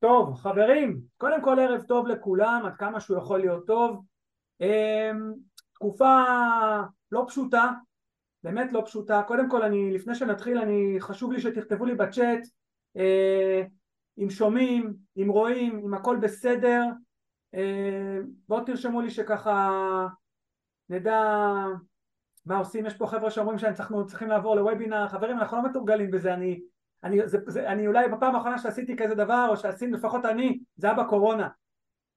טוב, 0.00 0.34
חברים, 0.34 1.00
קודם 1.16 1.42
כל 1.42 1.58
ערב 1.58 1.82
טוב 1.82 2.06
לכולם, 2.06 2.62
עד 2.66 2.76
כמה 2.76 3.00
שהוא 3.00 3.18
יכול 3.18 3.40
להיות 3.40 3.66
טוב. 3.66 4.04
אמ, 4.60 5.32
תקופה 5.72 6.24
לא 7.12 7.24
פשוטה, 7.28 7.70
באמת 8.42 8.72
לא 8.72 8.82
פשוטה. 8.86 9.22
קודם 9.26 9.50
כל, 9.50 9.62
אני, 9.62 9.92
לפני 9.92 10.14
שנתחיל, 10.14 10.58
אני, 10.58 10.96
חשוב 11.00 11.32
לי 11.32 11.40
שתכתבו 11.40 11.84
לי 11.84 11.94
בצ'אט 11.94 12.40
אה, 12.96 13.62
אם 14.18 14.30
שומעים, 14.30 14.94
אם 15.22 15.28
רואים, 15.28 15.80
אם 15.84 15.94
הכל 15.94 16.16
בסדר. 16.16 16.84
אה, 17.54 18.18
בואו 18.48 18.64
תרשמו 18.64 19.00
לי 19.00 19.10
שככה 19.10 19.70
נדע 20.88 21.20
מה 22.46 22.58
עושים. 22.58 22.86
יש 22.86 22.96
פה 22.96 23.06
חבר'ה 23.06 23.30
שאומרים 23.30 23.58
שאנחנו 23.58 24.06
צריכים 24.06 24.28
לעבור 24.28 24.56
לוובינר. 24.56 25.08
חברים, 25.08 25.38
אנחנו 25.38 25.56
לא 25.56 25.68
מתורגלים 25.68 26.10
בזה, 26.10 26.34
אני... 26.34 26.60
אני, 27.04 27.28
זה, 27.28 27.38
זה, 27.46 27.68
אני 27.68 27.86
אולי 27.86 28.08
בפעם 28.08 28.36
האחרונה 28.36 28.58
שעשיתי 28.58 28.96
כזה 28.96 29.14
דבר, 29.14 29.46
או 29.50 29.56
שעשינו 29.56 29.96
לפחות 29.96 30.24
אני, 30.24 30.58
זה 30.76 30.86
היה 30.86 30.96
בקורונה. 30.96 31.48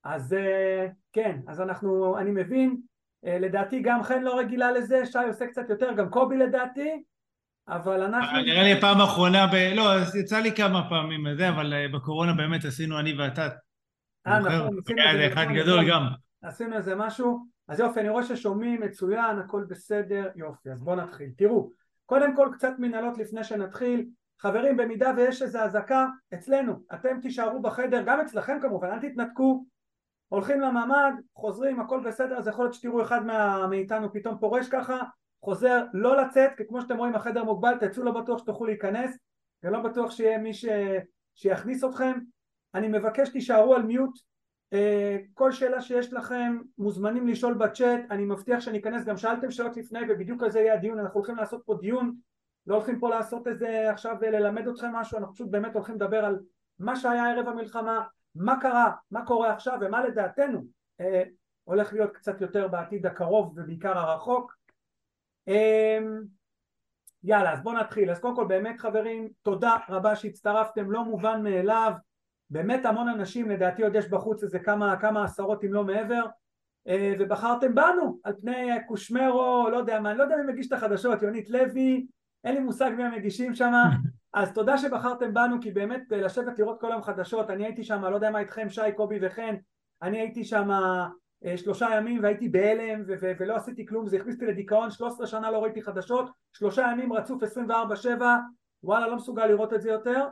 אז 0.04 0.34
אה, 0.34 0.88
כן, 1.14 1.40
אז 1.48 1.62
אנחנו, 1.62 2.18
אני 2.18 2.32
מבין, 2.32 2.78
אה, 3.26 3.40
לדעתי 3.40 3.82
גם 3.82 4.04
חן 4.04 4.24
לא 4.24 4.40
רגילה 4.40 4.72
לזה, 4.72 5.06
שי 5.06 5.20
עושה 5.28 5.48
קצת 5.48 5.70
יותר, 5.70 5.94
גם 5.94 6.10
קובי 6.10 6.38
לדעתי, 6.38 7.04
אבל 7.68 8.04
אנחנו... 8.04 8.38
אה, 8.38 8.44
נראה 8.44 8.64
לי 8.64 8.74
הפעם 8.74 9.02
האחרונה, 9.02 9.48
ב... 9.48 9.56
לא, 9.76 9.84
יצא 10.20 10.40
לי 10.40 10.56
כמה 10.56 10.90
פעמים 10.90 11.36
זה, 11.38 11.50
אבל 11.50 11.74
בקורונה 11.94 12.34
באמת 12.34 12.66
עשינו 12.66 13.00
אני 13.00 13.14
ואתה. 13.20 13.50
אה, 14.28 14.40
נכון, 14.40 14.80
עשינו 14.80 15.02
איזה 15.12 15.34
אחד 15.34 15.46
גדול 15.54 15.90
גם. 15.90 16.08
עשינו 16.44 16.76
איזה 16.76 16.96
משהו, 16.96 17.46
אז 17.68 17.80
יופי, 17.80 18.00
אני 18.00 18.10
רואה 18.10 18.24
ששומעים 18.24 18.82
מצוין, 18.82 19.40
הכל 19.40 19.66
בסדר, 19.70 20.28
יופי, 20.36 20.72
אז 20.72 20.84
בואו 20.84 20.96
נתחיל. 20.96 21.30
תראו, 21.38 21.70
קודם 22.06 22.36
כל 22.36 22.50
קצת 22.54 22.74
מנהלות 22.80 23.18
לפני 23.18 23.44
שנתחיל, 23.44 24.06
חברים 24.42 24.78
במידה 24.78 25.14
ויש 25.18 25.42
איזו 25.42 25.60
אזעקה 25.60 26.08
אצלנו 26.34 26.74
אתם 26.94 27.22
תישארו 27.22 27.62
בחדר 27.62 28.04
גם 28.06 28.20
אצלכם 28.20 28.58
כמובן 28.62 28.88
אל 28.88 29.00
תתנתקו. 29.00 29.66
הולכים 30.28 30.62
לממ"ד 30.62 31.14
חוזרים 31.36 31.80
הכל 31.80 32.02
בסדר 32.06 32.38
אז 32.38 32.48
יכול 32.48 32.66
להיות 32.66 32.74
שתראו 32.74 33.02
אחד 33.02 33.26
מה, 33.26 33.68
מאיתנו 33.68 34.14
פתאום 34.14 34.38
פורש 34.38 34.70
ככה 34.70 35.02
חוזר 35.44 35.86
לא 35.94 36.22
לצאת 36.22 36.52
כי 36.58 36.64
כמו 36.68 36.82
שאתם 36.82 36.98
רואים 36.98 37.16
החדר 37.16 37.44
מוגבל 37.44 37.78
תצאו 37.80 38.04
לא 38.04 38.12
בטוח 38.12 38.40
שתוכלו 38.40 38.66
להיכנס 38.66 39.18
ולא 39.64 39.80
בטוח 39.80 40.12
שיהיה 40.12 40.38
מי 40.38 40.54
ש... 40.54 40.66
שיכניס 41.36 41.84
אתכם. 41.84 42.20
אני 42.76 42.88
מבקש 42.88 43.30
תישארו 43.30 43.76
על 43.76 43.84
מיוט 43.84 44.20
אה, 44.74 45.18
כל 45.34 45.52
שאלה 45.52 45.82
שיש 45.82 46.14
לכם 46.14 46.58
מוזמנים 46.78 47.28
לשאול 47.28 47.54
בצ'אט. 47.54 48.00
אני 48.12 48.26
מבטיח 48.26 48.60
שאני 48.60 48.80
אכנס 48.80 49.06
גם 49.06 49.18
שאלתם 49.18 49.52
שאלות 49.52 49.78
לפני 49.78 50.00
ובדיוק 50.10 50.44
על 50.44 50.52
זה 50.52 50.60
יהיה 50.60 50.74
הדיון. 50.74 51.00
אנחנו 51.00 51.20
הולכים 51.20 51.36
לעשות 51.36 51.62
פה 51.66 51.78
דיון 51.82 52.16
לא 52.68 52.76
הולכים 52.76 53.00
פה 53.00 53.10
לעשות 53.10 53.48
איזה 53.48 53.92
עכשיו 53.92 54.16
ללמד 54.22 54.68
אתכם 54.68 54.92
משהו, 54.92 55.18
אנחנו 55.18 55.34
פשוט 55.34 55.50
באמת 55.50 55.76
הולכים 55.76 55.96
לדבר 55.96 56.26
על 56.26 56.40
מה 56.80 56.96
שהיה 56.96 57.32
ערב 57.32 57.48
המלחמה, 57.48 58.06
מה 58.36 58.60
קרה, 58.62 58.92
מה 59.12 59.26
קורה 59.26 59.54
עכשיו 59.54 59.78
ומה 59.82 60.04
לדעתנו 60.04 60.62
אה, 61.02 61.24
הולך 61.64 61.94
להיות 61.94 62.12
קצת 62.12 62.42
יותר 62.42 62.68
בעתיד 62.68 63.06
הקרוב 63.06 63.54
ובעיקר 63.58 63.98
הרחוק. 63.98 64.58
אה, 65.48 66.00
יאללה, 67.24 67.54
אז 67.54 67.64
בואו 67.64 67.76
נתחיל. 67.76 68.12
אז 68.12 68.20
קודם 68.20 68.36
כל 68.36 68.48
באמת 68.48 68.80
חברים, 68.80 69.30
תודה 69.42 69.78
רבה 69.90 70.16
שהצטרפתם, 70.16 70.92
לא 70.92 71.04
מובן 71.04 71.44
מאליו. 71.44 71.92
באמת 72.50 72.86
המון 72.86 73.08
אנשים, 73.08 73.50
לדעתי 73.50 73.84
עוד 73.84 73.96
יש 73.96 74.10
בחוץ 74.10 74.44
איזה 74.44 74.60
כמה, 74.60 75.00
כמה 75.02 75.24
עשרות 75.24 75.64
אם 75.64 75.74
לא 75.74 75.84
מעבר, 75.84 76.26
אה, 76.88 77.14
ובחרתם 77.20 77.76
בנו 77.76 78.20
על 78.24 78.34
פני 78.42 78.70
קושמרו, 78.88 79.68
לא 79.72 79.78
יודע 79.78 80.00
מה, 80.00 80.10
אני 80.12 80.18
לא 80.18 80.24
יודע 80.24 80.36
מי 80.36 80.54
מגיש 80.54 80.68
את 80.68 80.74
החדשות, 80.74 81.22
יונית 81.22 81.50
לוי, 81.50 82.08
אין 82.44 82.56
לי 82.56 82.60
מושג 82.60 82.92
מי 82.98 83.04
המגישים 83.04 83.56
שם, 83.56 83.74
אז 84.34 84.54
תודה 84.54 84.78
שבחרתם 84.78 85.34
בנו 85.34 85.56
כי 85.62 85.72
באמת 85.72 86.14
אה, 86.14 86.22
לשבת 86.22 86.60
לראות 86.60 86.82
כל 86.82 86.92
היום 86.92 87.02
חדשות, 87.02 87.50
אני 87.50 87.66
הייתי 87.66 87.84
שם, 87.84 88.06
לא 88.06 88.16
יודע 88.16 88.32
מה 88.32 88.40
איתכם 88.40 88.70
שי, 88.70 88.82
קובי 88.96 89.20
וחן, 89.22 89.56
אני 90.02 90.20
הייתי 90.20 90.44
שם 90.44 90.72
אה, 91.46 91.58
שלושה 91.58 91.88
ימים 91.98 92.24
והייתי 92.24 92.50
בהלם 92.50 93.04
ולא 93.40 93.56
עשיתי 93.56 93.86
כלום, 93.86 94.08
זה 94.08 94.18
הכניס 94.18 94.36
אותי 94.36 94.46
לדיכאון, 94.46 94.92
13 94.92 95.28
שנה 95.28 95.52
לא 95.52 95.64
ראיתי 95.64 95.82
חדשות, 95.82 96.30
שלושה 96.54 96.90
ימים 96.92 97.14
רצוף 97.14 97.44
24-7, 97.44 98.08
וואלה 98.84 99.08
לא 99.08 99.16
מסוגל 99.16 99.46
לראות 99.46 99.74
את 99.74 99.82
זה 99.82 99.90
יותר, 99.90 100.28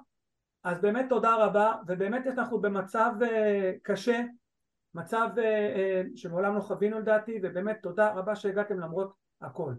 אז 0.64 0.82
באמת 0.82 1.06
תודה 1.10 1.36
רבה, 1.36 1.74
ובאמת 1.88 2.28
אנחנו 2.28 2.62
במצב 2.62 3.12
אה, 3.22 3.72
קשה, 3.84 4.22
מצב 4.94 5.30
שמעולם 6.16 6.56
לא 6.56 6.62
חווינו 6.62 7.00
לדעתי, 7.00 7.40
ובאמת 7.44 7.80
תודה 7.82 8.14
רבה 8.14 8.36
שהגעתם 8.36 8.80
למרות 8.80 9.14
הכל. 9.42 9.74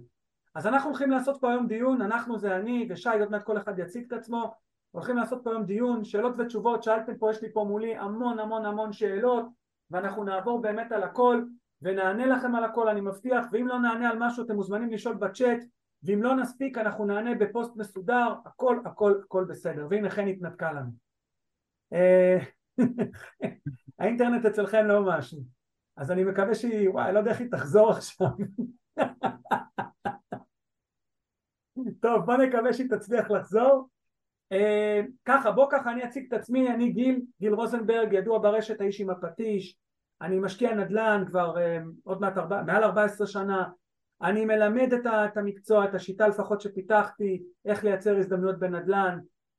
אז 0.55 0.66
אנחנו 0.66 0.91
הולכים 0.91 1.11
לעשות 1.11 1.41
פה 1.41 1.50
היום 1.50 1.66
דיון, 1.66 2.03
אנחנו 2.03 2.38
זה 2.38 2.56
אני 2.56 2.87
ושי, 2.91 3.21
עוד 3.21 3.31
מעט 3.31 3.43
כל 3.43 3.59
אחד 3.59 3.78
יציג 3.78 4.05
את 4.06 4.12
עצמו, 4.12 4.55
הולכים 4.91 5.16
לעשות 5.16 5.41
פה 5.44 5.50
היום 5.50 5.65
דיון, 5.65 6.05
שאלות 6.05 6.34
ותשובות, 6.38 6.83
שאלתם 6.83 7.16
פה, 7.19 7.31
יש 7.31 7.43
לי 7.43 7.53
פה 7.53 7.65
מולי 7.69 7.97
המון 7.97 8.38
המון 8.38 8.66
המון 8.66 8.93
שאלות, 8.93 9.47
ואנחנו 9.91 10.25
נעבור 10.25 10.62
באמת 10.62 10.93
על 10.93 11.03
הכל, 11.03 11.44
ונענה 11.83 12.27
לכם 12.27 12.55
על 12.55 12.65
הכל, 12.65 12.88
אני 12.88 13.00
מבטיח, 13.00 13.44
ואם 13.53 13.66
לא 13.66 13.78
נענה 13.78 14.11
על 14.11 14.19
משהו 14.19 14.44
אתם 14.44 14.55
מוזמנים 14.55 14.91
לשאול 14.91 15.15
בצ'אט, 15.15 15.59
ואם 16.03 16.22
לא 16.22 16.37
נספיק 16.37 16.78
אנחנו 16.78 17.05
נענה 17.05 17.34
בפוסט 17.34 17.77
מסודר, 17.77 18.34
הכל 18.44 18.81
הכל 18.84 19.21
הכל 19.25 19.44
בסדר, 19.44 19.87
והנה 19.91 20.11
חן 20.11 20.27
התנתקה 20.27 20.72
לנו. 20.72 20.91
אה, 21.93 22.38
האינטרנט 23.99 24.44
אצלכם 24.44 24.87
לא 24.87 25.03
משהו, 25.06 25.38
אז 25.97 26.11
אני 26.11 26.25
מקווה 26.25 26.55
שהיא, 26.55 26.91
וואי, 26.91 27.12
לא 27.12 27.19
יודע 27.19 27.31
איך 27.31 27.41
היא 27.41 27.50
תחזור 27.50 27.91
עכשיו. 27.91 28.28
טוב, 32.00 32.26
בוא 32.26 32.36
נקווה 32.36 32.72
שהיא 32.72 32.91
תצליח 32.91 33.30
לחזור. 33.30 33.88
Uh, 34.54 35.06
ככה, 35.24 35.50
בוא 35.50 35.66
ככה 35.70 35.92
אני 35.92 36.04
אציג 36.04 36.26
את 36.26 36.32
עצמי, 36.32 36.70
אני 36.70 36.92
גיל, 36.92 37.20
גיל 37.41 37.54
רוזנברג, 37.54 38.12
ידוע 38.12 38.38
ברשת 38.38 38.80
האיש 38.80 39.00
עם 39.00 39.10
הפטיש, 39.10 39.76
אני 40.22 40.38
משקיע 40.38 40.74
נדל"ן 40.74 41.24
כבר 41.26 41.54
uh, 41.56 41.60
עוד 42.04 42.20
מעט 42.20 42.38
ארבע, 42.38 42.62
מעל 42.62 42.84
14 42.84 43.26
שנה, 43.26 43.69
אני 44.22 44.44
מלמד 44.44 44.92
את, 44.92 45.06
ה, 45.06 45.24
את 45.24 45.36
המקצוע, 45.36 45.84
את 45.84 45.94
השיטה 45.94 46.28
לפחות 46.28 46.60
שפיתחתי, 46.60 47.42
איך 47.64 47.84
לייצר 47.84 48.16
הזדמנויות 48.16 48.58
בנדל"ן, 48.58 49.19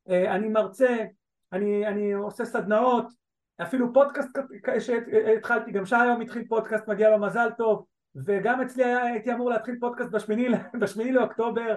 uh, 0.10 0.12
אני 0.12 0.50
מרצה, 0.50 0.98
אני, 1.54 1.88
אני 1.88 2.14
עושה 2.14 2.46
סדנאות, 2.46 3.06
אפילו 3.62 3.94
פודקאסט 3.94 4.38
שהתחלתי, 4.80 5.72
גם 5.72 5.86
שי 5.86 5.96
היום 5.96 6.22
התחיל 6.22 6.48
פודקאסט, 6.48 6.88
מגיע 6.88 7.10
לו 7.10 7.20
מזל 7.20 7.50
טוב, 7.58 7.86
וגם 8.26 8.62
אצלי 8.62 8.84
הייתי 8.84 9.34
אמור 9.34 9.50
להתחיל 9.50 9.76
פודקאסט 9.80 10.12
בשמיני, 10.12 10.48
בשמיני 10.82 11.12
לאוקטובר, 11.12 11.76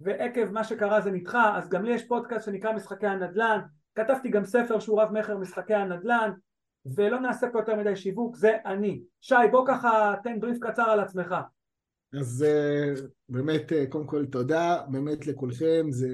ועקב 0.00 0.44
מה 0.44 0.64
שקרה 0.64 1.00
זה 1.00 1.10
נדחה, 1.10 1.58
אז 1.58 1.68
גם 1.68 1.84
לי 1.84 1.94
יש 1.94 2.08
פודקאסט 2.08 2.46
שנקרא 2.46 2.72
משחקי 2.72 3.06
הנדל"ן, 3.06 3.60
כתבתי 3.94 4.28
גם 4.28 4.44
ספר 4.44 4.80
שהוא 4.80 5.02
רב 5.02 5.12
מכר 5.12 5.36
משחקי 5.36 5.74
הנדל"ן, 5.74 6.30
ולא 6.86 7.20
נעשה 7.20 7.46
פה 7.52 7.58
יותר 7.58 7.76
מדי 7.76 7.96
שיווק, 7.96 8.36
זה 8.36 8.56
אני. 8.66 9.02
שי, 9.20 9.34
בוא 9.50 9.66
ככה 9.66 10.14
תן 10.22 10.40
בריף 10.40 10.58
קצר 10.60 10.82
על 10.82 11.00
עצמך. 11.00 11.34
אז 12.20 12.44
אה, 12.48 12.94
באמת, 13.28 13.72
אה, 13.72 13.86
קודם 13.88 14.06
כל 14.06 14.26
תודה, 14.26 14.82
באמת 14.88 15.26
לכולכם, 15.26 15.86
זה 15.90 16.08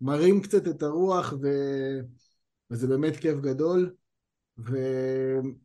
מרים 0.00 0.42
קצת 0.42 0.68
את 0.68 0.82
הרוח 0.82 1.34
ו... 1.42 1.48
וזה 2.70 2.86
באמת 2.86 3.16
כיף 3.16 3.38
גדול. 3.40 3.90
ו... 4.58 4.76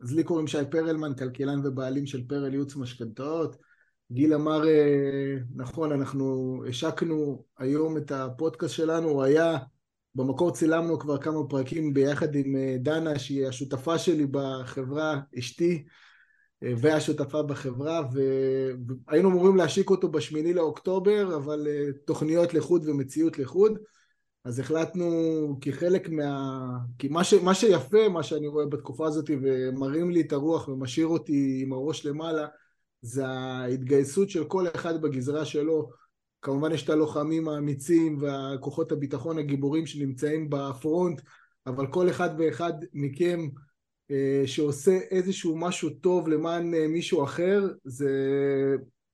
אז 0.01 0.13
לי 0.13 0.23
קוראים 0.23 0.47
שי 0.47 0.57
פרלמן, 0.71 1.15
כלכלן 1.15 1.59
ובעלים 1.63 2.05
של 2.05 2.27
פרל 2.27 2.53
ייעוץ 2.53 2.75
משכנתאות. 2.75 3.55
גיל 4.13 4.33
אמר, 4.33 4.67
אה, 4.67 5.37
נכון, 5.55 5.91
אנחנו 5.91 6.57
השקנו 6.69 7.43
היום 7.57 7.97
את 7.97 8.11
הפודקאסט 8.11 8.73
שלנו, 8.73 9.09
הוא 9.09 9.23
היה, 9.23 9.57
במקור 10.15 10.51
צילמנו 10.51 10.99
כבר 10.99 11.17
כמה 11.17 11.47
פרקים 11.49 11.93
ביחד 11.93 12.35
עם 12.35 12.55
אה, 12.55 12.75
דנה, 12.79 13.19
שהיא 13.19 13.47
השותפה 13.47 13.97
שלי 13.97 14.25
בחברה, 14.31 15.19
אשתי, 15.39 15.83
אה, 16.63 16.73
והשותפה 16.77 17.43
בחברה, 17.43 18.01
והיינו 18.13 19.29
אמורים 19.29 19.55
להשיק 19.55 19.89
אותו 19.89 20.09
בשמיני 20.09 20.53
לאוקטובר, 20.53 21.35
אבל 21.35 21.67
תוכניות 22.05 22.53
לחוד 22.53 22.89
ומציאות 22.89 23.39
לחוד, 23.39 23.77
אז 24.45 24.59
החלטנו 24.59 25.07
כחלק 25.61 26.09
מה... 26.09 26.59
כי 26.97 27.07
מה, 27.07 27.23
ש... 27.23 27.33
מה 27.33 27.53
שיפה, 27.55 28.09
מה 28.09 28.23
שאני 28.23 28.47
רואה 28.47 28.65
בתקופה 28.65 29.07
הזאת, 29.07 29.29
ומרים 29.41 30.11
לי 30.11 30.21
את 30.21 30.33
הרוח 30.33 30.67
ומשאיר 30.67 31.07
אותי 31.07 31.59
עם 31.63 31.73
הראש 31.73 32.05
למעלה, 32.05 32.47
זה 33.01 33.27
ההתגייסות 33.27 34.29
של 34.29 34.45
כל 34.45 34.67
אחד 34.75 35.01
בגזרה 35.01 35.45
שלו. 35.45 35.89
כמובן 36.41 36.71
יש 36.71 36.83
את 36.83 36.89
הלוחמים 36.89 37.47
האמיצים 37.47 38.21
והכוחות 38.21 38.91
הביטחון 38.91 39.37
הגיבורים 39.37 39.85
שנמצאים 39.85 40.49
בפרונט, 40.49 41.21
אבל 41.65 41.87
כל 41.87 42.09
אחד 42.09 42.29
ואחד 42.37 42.73
מכם 42.93 43.47
אה, 44.11 44.43
שעושה 44.45 44.91
איזשהו 44.91 45.57
משהו 45.57 45.89
טוב 45.89 46.27
למען 46.27 46.73
אה, 46.73 46.87
מישהו 46.87 47.23
אחר, 47.23 47.67
זה 47.83 48.11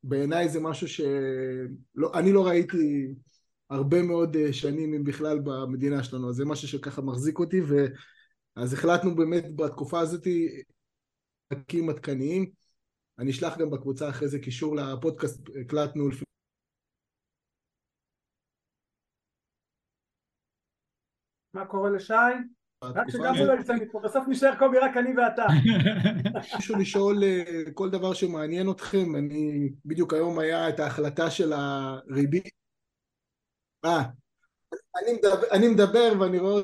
בעיניי 0.04 0.50
זה 0.50 0.60
משהו 0.60 0.88
שאני 0.88 2.32
לא 2.32 2.48
ראיתי 2.48 3.08
הרבה 3.70 4.02
מאוד 4.02 4.36
אה, 4.36 4.54
שנים 4.54 4.94
אם 4.94 5.04
בכלל 5.04 5.40
במדינה 5.44 6.04
שלנו, 6.04 6.30
אז 6.30 6.36
זה 6.36 6.46
משהו 6.46 6.68
שככה 6.68 7.02
מחזיק 7.02 7.40
אותי, 7.40 7.62
ואז 7.62 8.74
החלטנו 8.74 9.16
באמת 9.16 9.56
בתקופה 9.56 10.00
הזאת 10.00 10.28
להקים 11.52 11.90
עדכניים. 11.90 12.67
אני 13.20 13.32
אשלח 13.32 13.58
גם 13.58 13.70
בקבוצה 13.70 14.10
אחרי 14.10 14.28
זה 14.28 14.40
קישור 14.40 14.76
לפודקאסט, 14.76 15.50
הקלטנו 15.62 16.10
לפני... 16.10 16.24
מה 21.54 21.66
קורה 21.66 21.90
לשי? 21.90 22.14
רק 22.84 23.10
שגם 23.10 23.36
הוא 23.36 23.48
לא 23.48 23.54
יצא 23.60 23.74
מפה, 23.74 24.00
בסוף 24.04 24.26
נשאר 24.28 24.60
קובי 24.60 24.78
רק 24.78 24.98
אני 24.98 25.14
ואתה. 25.18 25.46
מישהו 26.56 26.80
לשאול 26.80 27.24
אה, 27.24 27.72
כל 27.74 27.90
דבר 27.90 28.14
שמעניין 28.14 28.72
אתכם, 28.72 29.16
אני, 29.16 29.70
בדיוק 29.86 30.14
היום 30.14 30.40
היה 30.40 30.70
את 30.70 30.80
ההחלטה 30.80 31.32
של 31.32 31.54
הריבית. 31.54 32.50
אה, 33.86 34.04
אני 35.04 35.14
מדבר, 35.14 35.48
אני 35.52 35.68
מדבר 35.68 36.20
ואני 36.20 36.40
רואה... 36.40 36.62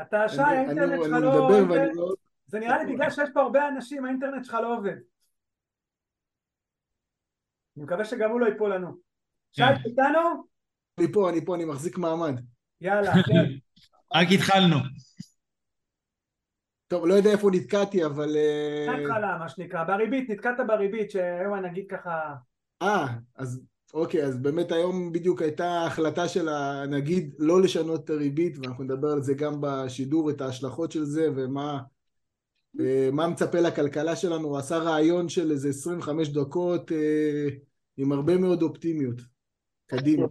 אתה 0.00 0.28
שי, 0.28 0.40
האינטרנט 0.40 1.04
שלך 1.04 1.12
לא 1.22 1.48
עובד. 1.60 1.88
זה 2.46 2.58
נראה 2.58 2.84
לי 2.84 2.94
בגלל 2.94 3.10
שיש 3.10 3.28
פה 3.34 3.40
הרבה 3.40 3.68
אנשים, 3.68 4.04
האינטרנט 4.04 4.44
שלך 4.44 4.54
לא 4.54 4.76
עובד. 4.76 4.96
אני 7.76 7.84
מקווה 7.84 8.04
שגם 8.04 8.30
הוא 8.30 8.40
לא 8.40 8.46
ייפול 8.46 8.74
לנו. 8.74 8.96
שי, 9.52 9.62
כן. 9.62 9.90
איתנו? 9.90 10.44
אני 10.98 11.12
פה, 11.12 11.30
אני 11.30 11.44
פה, 11.44 11.54
אני 11.54 11.64
מחזיק 11.64 11.98
מעמד. 11.98 12.40
יאללה, 12.80 13.12
כן. 13.26 13.44
רק 14.14 14.28
התחלנו. 14.34 14.76
טוב, 16.88 17.06
לא 17.06 17.14
יודע 17.14 17.30
איפה 17.30 17.50
נתקעתי, 17.52 18.04
אבל... 18.04 18.36
אה, 18.36 18.86
מההתחלה, 18.86 19.38
מה 19.38 19.48
שנקרא. 19.48 19.84
בריבית, 19.84 20.30
נתקעת 20.30 20.56
בריבית, 20.66 21.10
שהיום 21.10 21.54
נגיד 21.54 21.84
ככה... 21.88 22.34
אה, 22.82 23.06
אז 23.36 23.62
אוקיי, 23.94 24.24
אז 24.24 24.36
באמת 24.36 24.72
היום 24.72 25.12
בדיוק 25.12 25.42
הייתה 25.42 25.84
החלטה 25.86 26.28
של 26.28 26.48
הנגיד 26.48 27.34
לא 27.38 27.62
לשנות 27.62 28.04
את 28.04 28.10
הריבית, 28.10 28.58
ואנחנו 28.58 28.84
נדבר 28.84 29.08
על 29.08 29.22
זה 29.22 29.34
גם 29.34 29.54
בשידור, 29.60 30.30
את 30.30 30.40
ההשלכות 30.40 30.92
של 30.92 31.04
זה 31.04 31.28
ומה 31.36 31.80
מה 33.12 33.28
מצפה 33.28 33.60
לכלכלה 33.60 34.16
שלנו. 34.16 34.48
הוא 34.48 34.58
עשה 34.58 34.76
רעיון 34.76 35.28
של 35.28 35.50
איזה 35.50 35.68
25 35.68 36.28
דקות 36.28 36.92
אה, 36.92 37.48
עם 37.96 38.12
הרבה 38.12 38.36
מאוד 38.36 38.62
אופטימיות. 38.62 39.20
קדימה. 39.86 40.26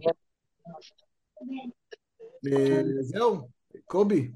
אה, 2.52 2.82
זהו, 3.00 3.48
קובי. 3.84 4.30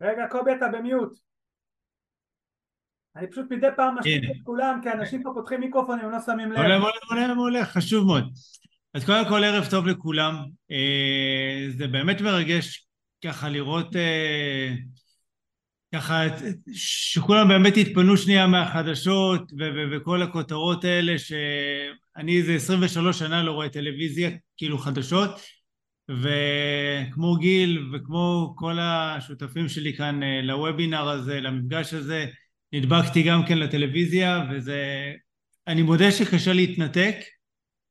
רגע, 0.00 0.26
קובי, 0.30 0.50
אתה 0.56 0.68
במיוט. 0.68 1.18
אני 3.16 3.30
פשוט 3.30 3.46
מדי 3.50 3.66
פעם 3.76 3.94
משתיק 3.98 4.22
הנה. 4.24 4.32
את 4.32 4.36
כולם, 4.44 4.80
כי 4.82 4.90
אנשים 4.90 5.22
פה 5.22 5.30
פותחים 5.34 5.60
מיקרופונים, 5.60 6.04
הם 6.04 6.10
לא 6.10 6.20
שמים 6.20 6.52
לב. 6.52 6.58
מעולה, 6.58 6.78
מעולה, 6.78 6.96
מעולה, 7.10 7.34
מעולה, 7.34 7.64
חשוב 7.64 8.06
מאוד. 8.06 8.24
אז 8.94 9.04
קודם 9.04 9.24
כל 9.28 9.44
ערב 9.44 9.64
טוב 9.70 9.86
לכולם. 9.86 10.34
אה, 10.70 11.66
זה 11.78 11.86
באמת 11.88 12.20
מרגש 12.20 12.89
ככה 13.24 13.48
לראות 13.48 13.96
אה, 13.96 14.74
ככה 15.94 16.24
שכולם 16.72 17.48
באמת 17.48 17.76
התפנו 17.76 18.16
שנייה 18.16 18.46
מהחדשות 18.46 19.52
וכל 19.92 20.22
הכותרות 20.22 20.84
האלה 20.84 21.18
שאני 21.18 22.38
איזה 22.38 22.54
23 22.54 23.18
שנה 23.18 23.42
לא 23.42 23.52
רואה 23.52 23.68
טלוויזיה, 23.68 24.30
כאילו 24.56 24.78
חדשות, 24.78 25.30
וכמו 26.10 27.36
גיל 27.36 27.88
וכמו 27.92 28.54
כל 28.56 28.78
השותפים 28.80 29.68
שלי 29.68 29.96
כאן 29.96 30.22
אה, 30.22 30.42
לוובינר 30.42 31.08
הזה, 31.08 31.40
למפגש 31.40 31.94
הזה, 31.94 32.26
נדבקתי 32.72 33.22
גם 33.22 33.46
כן 33.46 33.58
לטלוויזיה, 33.58 34.44
וזה... 34.50 35.12
אני 35.66 35.82
מודה 35.82 36.12
שקשה 36.12 36.52
להתנתק, 36.52 37.16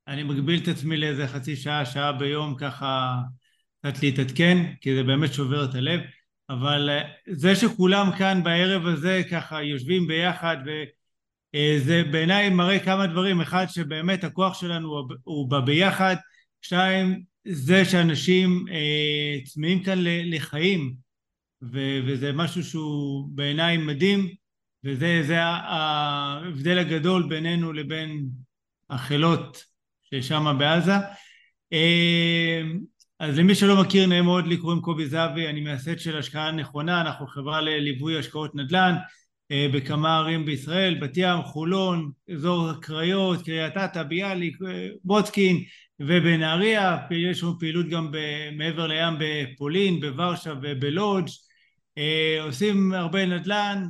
אני 0.07 0.23
מגביל 0.23 0.59
את 0.63 0.67
עצמי 0.67 0.97
לאיזה 0.97 1.27
חצי 1.27 1.55
שעה, 1.55 1.85
שעה 1.85 2.11
ביום, 2.11 2.55
ככה 2.57 3.17
קצת 3.81 4.03
להתעדכן, 4.03 4.73
כי 4.81 4.95
זה 4.95 5.03
באמת 5.03 5.33
שובר 5.33 5.65
את 5.65 5.75
הלב, 5.75 5.99
אבל 6.49 6.89
אה, 6.89 7.01
זה 7.27 7.55
שכולם 7.55 8.11
כאן 8.17 8.43
בערב 8.43 8.87
הזה 8.87 9.21
ככה 9.31 9.63
יושבים 9.63 10.07
ביחד, 10.07 10.57
וזה 10.65 12.03
בעיניי 12.11 12.49
מראה 12.49 12.79
כמה 12.79 13.07
דברים, 13.07 13.41
אחד 13.41 13.65
שבאמת 13.69 14.23
הכוח 14.23 14.59
שלנו 14.59 15.07
הוא 15.23 15.49
בביחד, 15.51 16.15
שתיים, 16.61 17.23
זה 17.47 17.85
שאנשים 17.85 18.65
אה, 18.71 19.37
צמאים 19.45 19.83
כאן 19.83 19.97
לחיים, 20.03 20.95
ו- 21.61 21.99
וזה 22.07 22.33
משהו 22.33 22.63
שהוא 22.63 23.29
בעיניי 23.35 23.77
מדהים, 23.77 24.29
וזה 24.83 25.43
ההבדל 25.43 26.79
הגדול 26.79 27.29
בינינו 27.29 27.73
לבין 27.73 28.29
החילות 28.89 29.63
ששם 30.03 30.55
בעזה. 30.59 30.95
אה, 31.73 32.61
אז 33.19 33.37
למי 33.39 33.55
שלא 33.55 33.81
מכיר, 33.81 34.07
נעים 34.07 34.23
מאוד, 34.23 34.47
לי 34.47 34.57
קוראים 34.57 34.81
קובי 34.81 35.07
זהבי, 35.07 35.47
אני 35.47 35.61
מייסד 35.61 35.99
של 35.99 36.17
השקעה 36.17 36.51
נכונה, 36.51 37.01
אנחנו 37.01 37.27
חברה 37.27 37.61
לליווי 37.61 38.19
השקעות 38.19 38.55
נדל"ן 38.55 38.95
אה, 39.51 39.67
בכמה 39.73 40.17
ערים 40.17 40.45
בישראל, 40.45 40.97
בת 41.01 41.17
ים, 41.17 41.41
חולון, 41.43 42.11
אזור 42.33 42.69
הקריות, 42.69 43.45
קריית 43.45 43.77
אתא, 43.77 44.03
ביאליק, 44.03 44.57
אה, 44.67 44.87
בוטקין 45.03 45.63
ובנהריה, 45.99 46.97
יש 47.11 47.43
לנו 47.43 47.59
פעילות 47.59 47.89
גם 47.89 48.11
מעבר 48.57 48.87
לים 48.87 49.13
בפולין, 49.19 49.99
בוורשה 50.01 50.53
ובלודג', 50.61 51.29
אה, 51.97 52.39
עושים 52.43 52.93
הרבה 52.93 53.25
נדל"ן, 53.25 53.87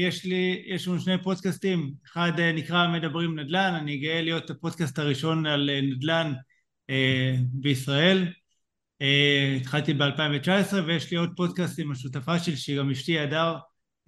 יש 0.00 0.24
לי, 0.24 0.62
יש 0.66 0.88
לנו 0.88 1.00
שני 1.00 1.22
פודקאסטים, 1.22 1.92
אחד 2.06 2.32
נקרא 2.54 2.88
מדברים 2.88 3.38
נדל"ן, 3.38 3.74
אני 3.74 3.96
גאה 3.96 4.22
להיות 4.22 4.50
הפודקאסט 4.50 4.98
הראשון 4.98 5.46
על 5.46 5.70
נדל"ן 5.82 6.32
בישראל, 7.52 8.32
התחלתי 9.60 9.94
ב-2019 9.94 10.74
ויש 10.86 11.10
לי 11.10 11.16
עוד 11.16 11.32
פודקאסט 11.36 11.78
עם 11.78 11.92
השותפה 11.92 12.38
שלי 12.38 12.56
שהיא 12.56 12.78
גם 12.78 12.90
אשתי 12.90 13.18
הדר, 13.18 13.56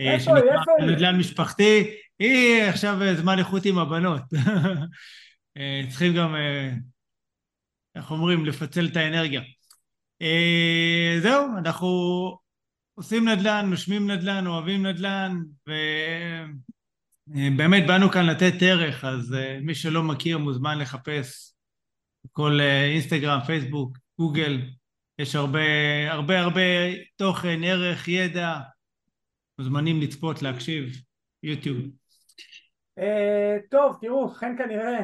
אה, 0.01 0.21
שנקרא? 0.21 0.87
נדל"ן 0.87 1.19
משפחתי, 1.19 1.91
היא 2.19 2.63
עכשיו 2.63 3.03
אה, 3.03 3.15
זמן 3.15 3.39
איכות 3.39 3.65
עם 3.65 3.79
הבנות, 3.79 4.23
אה, 5.57 5.83
צריכים 5.89 6.15
גם, 6.15 6.35
אה, 6.35 6.71
איך 7.97 8.11
אומרים, 8.11 8.47
לפצל 8.47 8.87
את 8.87 8.97
האנרגיה. 8.97 9.41
אה, 10.23 11.17
זהו, 11.23 11.47
אנחנו 11.59 11.89
עושים 12.95 13.29
נדל"ן, 13.29 13.67
נושמים 13.71 14.11
נדל"ן, 14.11 14.47
אוהבים 14.47 14.87
נדל"ן, 14.87 15.39
ובאמת 17.27 17.87
באנו 17.87 18.11
כאן 18.11 18.27
לתת 18.27 18.53
ערך, 18.61 19.05
אז 19.05 19.35
אה, 19.35 19.59
מי 19.63 19.75
שלא 19.75 20.03
מכיר 20.03 20.39
מוזמן 20.39 20.79
לחפש 20.79 21.55
כל 22.33 22.61
אה, 22.61 22.85
אינסטגרם, 22.85 23.41
פייסבוק, 23.47 23.99
גוגל, 24.19 24.61
יש 25.19 25.37
הרבה 25.37 25.61
הרבה 26.11 26.41
הרבה 26.41 26.61
תוכן, 27.17 27.61
ערך, 27.65 28.09
ידע, 28.09 28.59
מוזמנים 29.59 30.01
לצפות, 30.01 30.43
להקשיב, 30.43 30.93
יוטיוב. 31.43 31.79
אה, 32.99 33.57
טוב, 33.71 33.97
תראו, 34.01 34.29
חן 34.29 34.55
כנראה, 34.59 34.99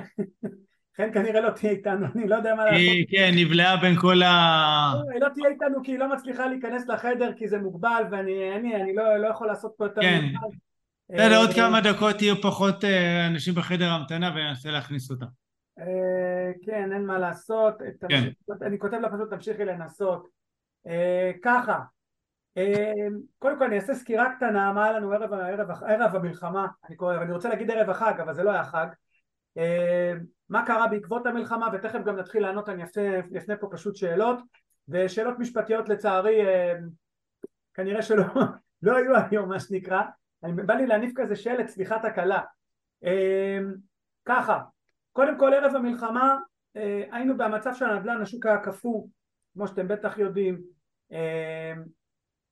חן 0.97 1.13
כנראה 1.15 1.41
לא 1.41 1.51
תהיה 1.51 1.73
איתנו, 1.73 2.07
אני 2.15 2.29
לא 2.29 2.35
יודע 2.35 2.55
מה 2.55 2.65
לעשות. 2.65 2.79
היא, 2.79 3.07
כן, 3.11 3.31
נבלעה 3.37 3.77
בין 3.77 3.97
כל 3.97 4.23
ה... 4.23 4.93
היא 5.13 5.21
לא 5.21 5.29
תהיה 5.35 5.49
איתנו 5.49 5.83
כי 5.85 5.93
היא 5.93 5.99
לא 5.99 6.13
מצליחה 6.13 6.47
להיכנס 6.47 6.89
לחדר 6.89 7.33
כי 7.37 7.49
זה 7.49 7.59
מוגבל 7.59 8.03
ואני 8.11 8.57
אני, 8.57 8.77
אני 8.77 8.95
לא, 8.95 9.17
לא 9.17 9.29
יכול 9.29 9.47
לעשות 9.47 9.73
פה 9.77 9.85
יותר 9.85 10.01
כן. 10.01 10.25
מדי. 10.25 10.57
בסדר, 11.11 11.39
עוד 11.39 11.49
אה, 11.49 11.55
כמה 11.55 11.81
דקות 11.81 12.23
יהיו 12.23 12.43
פחות 12.43 12.85
אה, 12.85 13.27
אנשים 13.27 13.55
בחדר 13.55 13.91
המתנה 13.91 14.31
וננסה 14.35 14.71
להכניס 14.71 15.11
אותם. 15.11 15.27
אה, 15.79 16.53
כן, 16.67 16.93
אין 16.93 17.07
מה 17.07 17.19
לעשות. 17.19 17.75
תמשיך, 18.01 18.35
אני 18.63 18.79
כותב 18.79 18.97
לה 18.97 19.13
פשוט 19.13 19.31
תמשיכי 19.31 19.65
לנסות. 19.65 20.29
אה, 20.87 21.33
ככה, 21.43 21.81
אה, 22.57 23.07
קודם 23.39 23.59
כל 23.59 23.65
אני 23.65 23.77
אעשה 23.77 23.95
סקירה 23.95 24.37
קטנה 24.37 24.73
מה 24.73 24.85
היה 24.85 24.93
לנו 24.93 25.13
ערב, 25.13 25.33
ערב, 25.33 25.71
ערב 25.71 26.17
המלחמה, 26.17 26.67
אני, 26.89 26.97
קורא, 26.97 27.17
אני 27.17 27.33
רוצה 27.33 27.49
להגיד 27.49 27.71
ערב 27.71 27.91
החג 27.91 28.21
אבל 28.21 28.35
זה 28.35 28.43
לא 28.43 28.51
היה 28.51 28.65
חג. 28.65 28.87
אה, 29.59 30.13
מה 30.49 30.67
קרה 30.67 30.87
בעקבות 30.87 31.27
המלחמה 31.27 31.69
ותכף 31.73 31.99
גם 32.05 32.17
נתחיל 32.17 32.43
לענות, 32.43 32.69
אני 32.69 32.85
אפנה, 33.39 33.57
פה 33.61 33.69
פשוט 33.71 33.97
שאלות 33.97 34.39
ושאלות 34.89 35.39
משפטיות 35.39 35.89
לצערי 35.89 36.47
אה, 36.47 36.75
כנראה 37.75 38.03
שלא 38.03 38.25
לא 38.83 38.97
היו 38.97 39.13
היום 39.31 39.49
מה 39.49 39.61
שנקרא, 39.61 40.03
אני, 40.45 40.53
בא 40.53 40.75
לי 40.75 40.87
להניף 40.87 41.13
כזה 41.17 41.37
שלט 41.37 41.69
סליחה 41.69 41.99
תקלה. 41.99 42.41
אה, 43.05 43.59
ככה, 44.25 44.59
קודם 45.13 45.39
כל 45.39 45.55
ערב 45.55 45.77
המלחמה 45.77 46.39
אה, 46.77 47.05
היינו 47.13 47.37
במצב 47.37 47.71
של 47.75 47.85
הנדל"ן, 47.85 48.23
השוק 48.23 48.47
היה 48.47 48.59
קפוא, 48.59 49.07
כמו 49.55 49.69
שאתם 49.69 49.89
בטח 49.89 50.19
יודעים, 50.19 50.61
אה, 51.13 51.73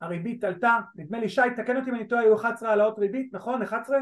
הריבית 0.00 0.44
עלתה, 0.44 0.78
נדמה 0.96 1.20
לי 1.20 1.28
שי, 1.28 1.40
תקן 1.56 1.76
אותי 1.76 1.90
אם 1.90 1.94
אני 1.94 2.08
טועה, 2.08 2.22
היו 2.22 2.36
11 2.36 2.68
העלאות 2.68 2.98
ריבית, 2.98 3.34
נכון? 3.34 3.62
11? 3.62 3.98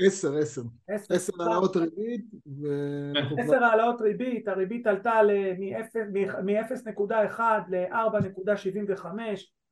עשר, 0.00 0.36
עשר. 0.36 0.62
10, 0.88 1.14
עשר 1.14 1.32
העלאות 1.42 1.76
ריבית, 1.76 2.24
ואנחנו 2.46 3.36
כבר... 3.36 3.54
10 3.56 3.64
העלאות 3.64 4.00
ריבית, 4.00 4.48
הריבית 4.48 4.86
עלתה 4.86 5.20
מ-0.1 6.44 7.40
ל-4.75, 7.68 9.06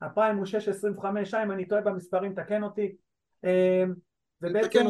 הפריים 0.03 0.37
הוא 0.37 0.47
6.25, 0.47 1.25
שי 1.25 1.37
אם 1.43 1.51
אני 1.51 1.69
טועה 1.69 1.81
במספרים 1.81 2.35
תקן 2.35 2.63
אותי, 2.63 2.97
אה, 3.45 3.85
ובעצם. 4.43 4.81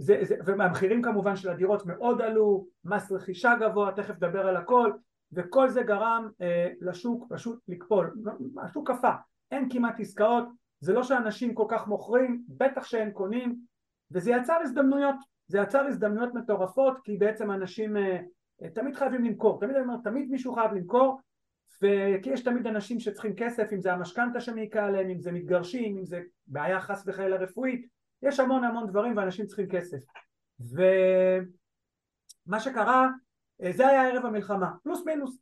זה, 0.00 0.18
זה, 0.22 0.36
והמחירים 0.44 1.02
כמובן 1.02 1.36
של 1.36 1.48
הדירות 1.48 1.86
מאוד 1.86 2.20
עלו, 2.20 2.66
מס 2.84 3.12
רכישה 3.12 3.54
גבוה, 3.60 3.92
תכף 3.92 4.14
נדבר 4.14 4.46
על 4.46 4.56
הכל, 4.56 4.92
וכל 5.32 5.68
זה 5.68 5.82
גרם 5.82 6.28
אה, 6.40 6.68
לשוק 6.80 7.26
פשוט 7.28 7.58
לקפול, 7.68 8.16
השוק 8.64 8.90
קפא, 8.90 9.12
אין 9.50 9.68
כמעט 9.70 10.00
עסקאות, 10.00 10.44
זה 10.80 10.92
לא 10.92 11.02
שאנשים 11.02 11.54
כל 11.54 11.64
כך 11.68 11.88
מוכרים, 11.88 12.42
בטח 12.48 12.84
שאין 12.84 13.10
קונים, 13.10 13.56
וזה 14.10 14.30
יצר 14.30 14.56
הזדמנויות, 14.62 15.16
זה 15.46 15.58
יצר 15.58 15.80
הזדמנויות 15.80 16.34
מטורפות, 16.34 16.98
כי 17.04 17.16
בעצם 17.16 17.50
אנשים 17.50 17.96
אה, 17.96 18.20
אה, 18.62 18.70
תמיד 18.70 18.96
חייבים 18.96 19.24
למכור, 19.24 19.60
תמיד 19.60 19.76
אני 19.76 19.84
אומר, 19.84 19.96
תמיד 20.04 20.30
מישהו 20.30 20.54
חייב 20.54 20.72
למכור, 20.72 21.20
וכי 21.82 22.30
יש 22.30 22.40
תמיד 22.40 22.66
אנשים 22.66 23.00
שצריכים 23.00 23.36
כסף, 23.36 23.72
אם 23.72 23.80
זה 23.80 23.92
המשכנתה 23.92 24.40
שמעיקה 24.40 24.86
עליהם, 24.86 25.10
אם 25.10 25.20
זה 25.20 25.32
מתגרשים, 25.32 25.98
אם 25.98 26.04
זה 26.04 26.20
בעיה 26.46 26.80
חס 26.80 27.04
וחלילה 27.06 27.36
רפואית, 27.36 27.99
יש 28.22 28.40
המון 28.40 28.64
המון 28.64 28.86
דברים 28.86 29.16
ואנשים 29.16 29.46
צריכים 29.46 29.68
כסף. 29.68 29.98
ומה 30.60 32.60
שקרה, 32.60 33.08
אה, 33.62 33.72
זה 33.72 33.88
היה 33.88 34.08
ערב 34.08 34.26
המלחמה, 34.26 34.70
פלוס 34.82 35.06
מינוס. 35.06 35.38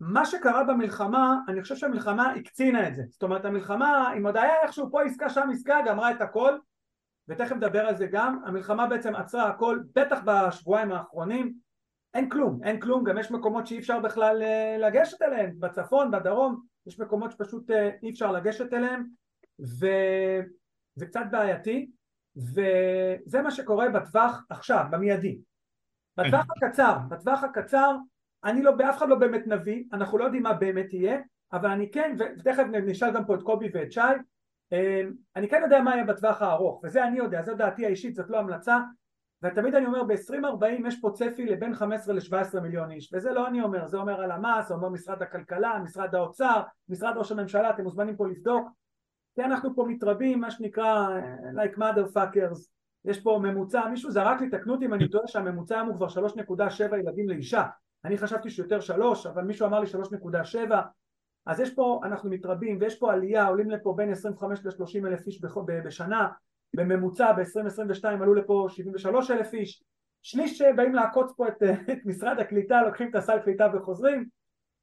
מה 0.00 0.26
שקרה 0.26 0.64
במלחמה, 0.64 1.38
אני 1.48 1.62
חושב 1.62 1.76
שהמלחמה 1.76 2.32
הקצינה 2.32 2.88
את 2.88 2.94
זה. 2.94 3.02
זאת 3.10 3.22
אומרת, 3.22 3.44
המלחמה, 3.44 4.12
אם 4.16 4.26
עוד 4.26 4.36
היה 4.36 4.62
איכשהו 4.62 4.90
פה 4.90 5.02
עסקה, 5.02 5.30
שם 5.30 5.48
עסקה, 5.52 5.78
גמרה 5.86 6.10
את 6.10 6.20
הכל, 6.20 6.58
ותכף 7.28 7.56
נדבר 7.56 7.86
על 7.86 7.96
זה 7.96 8.06
גם, 8.06 8.42
המלחמה 8.46 8.86
בעצם 8.86 9.14
עצרה 9.14 9.48
הכל, 9.48 9.80
בטח 9.94 10.18
בשבועיים 10.24 10.92
האחרונים, 10.92 11.54
אין 12.14 12.28
כלום, 12.28 12.60
אין 12.64 12.80
כלום, 12.80 13.04
גם 13.04 13.18
יש 13.18 13.30
מקומות 13.30 13.66
שאי 13.66 13.78
אפשר 13.78 14.00
בכלל 14.00 14.42
אה, 14.42 14.76
לגשת 14.78 15.22
אליהם, 15.22 15.54
בצפון, 15.58 16.10
בדרום, 16.10 16.62
יש 16.86 17.00
מקומות 17.00 17.32
שפשוט 17.32 17.70
אה, 17.70 17.90
אי 18.02 18.10
אפשר 18.10 18.32
לגשת 18.32 18.72
אליהם, 18.72 19.06
וזה 20.98 21.06
קצת 21.06 21.24
בעייתי, 21.30 21.90
וזה 22.36 23.42
מה 23.42 23.50
שקורה 23.50 23.88
בטווח 23.88 24.44
עכשיו, 24.50 24.84
במיידי. 24.90 25.38
בטווח 26.16 26.46
הקצר, 26.56 26.98
בטווח 27.08 27.44
הקצר, 27.44 27.96
אני 28.44 28.62
לא, 28.62 28.70
באף 28.70 28.98
אחד 28.98 29.08
לא 29.08 29.16
באמת 29.16 29.46
נביא, 29.46 29.84
אנחנו 29.92 30.18
לא 30.18 30.24
יודעים 30.24 30.42
מה 30.42 30.52
באמת 30.52 30.92
יהיה, 30.92 31.18
אבל 31.52 31.70
אני 31.70 31.90
כן, 31.90 32.16
ותכף 32.18 32.64
נשאל 32.86 33.12
גם 33.14 33.24
פה 33.24 33.34
את 33.34 33.42
קובי 33.42 33.68
ואת 33.74 33.92
שי, 33.92 34.00
אה, 34.72 35.02
אני 35.36 35.48
כן 35.48 35.60
יודע 35.62 35.80
מה 35.80 35.94
יהיה 35.94 36.04
בטווח 36.04 36.42
הארוך, 36.42 36.80
וזה 36.84 37.04
אני 37.04 37.18
יודע, 37.18 37.42
זו 37.42 37.54
דעתי 37.54 37.86
האישית, 37.86 38.14
זאת 38.14 38.30
לא 38.30 38.38
המלצה, 38.38 38.78
ותמיד 39.42 39.74
אני 39.74 39.86
אומר 39.86 40.04
ב-2040 40.04 40.88
יש 40.88 41.00
פה 41.00 41.10
צפי 41.14 41.46
לבין 41.46 41.74
15 41.74 42.14
ל-17 42.14 42.60
מיליון 42.60 42.90
איש 42.90 43.12
וזה 43.12 43.32
לא 43.32 43.46
אני 43.48 43.62
אומר, 43.62 43.86
זה 43.86 43.96
אומר 43.96 44.22
הלמ"ס, 44.22 44.68
זה 44.68 44.74
אומר 44.74 44.88
משרד 44.88 45.22
הכלכלה, 45.22 45.78
משרד 45.78 46.14
האוצר, 46.14 46.62
משרד 46.88 47.16
ראש 47.16 47.32
הממשלה, 47.32 47.70
אתם 47.70 47.82
מוזמנים 47.82 48.16
פה 48.16 48.28
לבדוק 48.28 48.68
כי 49.38 49.44
אנחנו 49.44 49.74
פה 49.74 49.84
מתרבים, 49.88 50.40
מה 50.40 50.50
שנקרא 50.50 51.08
like 51.54 51.78
mother 51.78 52.16
fuckers. 52.16 52.70
יש 53.04 53.20
פה 53.20 53.40
ממוצע, 53.42 53.88
מישהו 53.88 54.10
זרק 54.10 54.40
לי, 54.40 54.50
תקנו 54.50 54.74
אותי 54.74 54.86
אם 54.86 54.94
אני 54.94 55.08
טועה 55.08 55.26
שהממוצע 55.26 55.76
היום 55.76 55.88
הוא 55.88 55.96
כבר 55.96 56.06
3.7 56.06 56.96
ילדים 56.96 57.28
לאישה. 57.28 57.64
אני 58.04 58.18
חשבתי 58.18 58.50
שיותר 58.50 58.80
3 58.80 59.26
אבל 59.26 59.44
מישהו 59.44 59.66
אמר 59.66 59.80
לי 59.80 59.86
3.7 59.86 60.74
אז 61.46 61.60
יש 61.60 61.74
פה, 61.74 62.00
אנחנו 62.04 62.30
מתרבים 62.30 62.78
ויש 62.80 62.98
פה 62.98 63.12
עלייה, 63.12 63.46
עולים 63.46 63.70
לפה 63.70 63.94
בין 63.96 64.10
25 64.10 64.60
ל-30 64.64 65.06
אלף 65.06 65.26
איש 65.26 65.40
בשנה. 65.84 66.28
בממוצע 66.76 67.32
ב-2022 67.32 68.06
עלו 68.08 68.34
לפה 68.34 68.66
73 68.68 69.30
אלף 69.30 69.54
איש, 69.54 69.84
שליש 70.22 70.58
שבאים 70.58 70.94
לעקוץ 70.94 71.32
פה 71.36 71.48
את, 71.48 71.62
את 71.92 71.98
משרד 72.04 72.38
הקליטה, 72.38 72.82
לוקחים 72.82 73.10
את 73.10 73.14
הסל 73.14 73.38
קליטה 73.38 73.68
וחוזרים, 73.74 74.28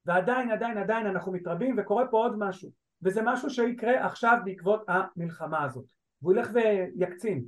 ועדיין 0.05 0.51
עדיין 0.51 0.77
עדיין 0.77 1.07
אנחנו 1.07 1.31
מתרבים 1.31 1.75
וקורה 1.77 2.07
פה 2.07 2.17
עוד 2.17 2.35
משהו, 2.37 2.84
וזה 3.03 3.21
משהו 3.23 3.49
שיקרה 3.49 4.05
עכשיו 4.05 4.37
בעקבות 4.45 4.85
המלחמה 4.87 5.63
הזאת, 5.63 5.85
והוא 6.21 6.33
ילך 6.33 6.49
ויקצין. 6.53 7.43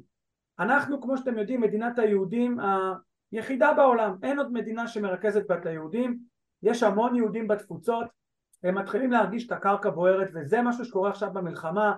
אנחנו 0.60 1.02
כמו 1.02 1.18
שאתם 1.18 1.38
יודעים 1.38 1.62
מדינת 1.62 2.00
היהודים 2.00 2.58
היחידה 3.32 3.74
בעולם, 3.74 4.16
אין 4.24 4.38
עוד 4.38 4.54
מדינה 4.54 4.88
שמרכזת 4.88 5.48
בה 5.48 5.58
את 5.58 5.66
היהודים, 5.66 6.20
יש 6.64 6.84
המון 6.84 7.16
יהודים 7.16 7.48
בתפוצות, 7.48 8.08
הם 8.64 8.78
מתחילים 8.78 9.12
להרגיש 9.12 9.48
את 9.48 9.52
הקרקע 9.52 9.90
בוערת 9.90 10.30
וזה 10.34 10.62
משהו 10.62 10.86
שקורה 10.86 11.10
עכשיו 11.10 11.34
במלחמה. 11.34 11.94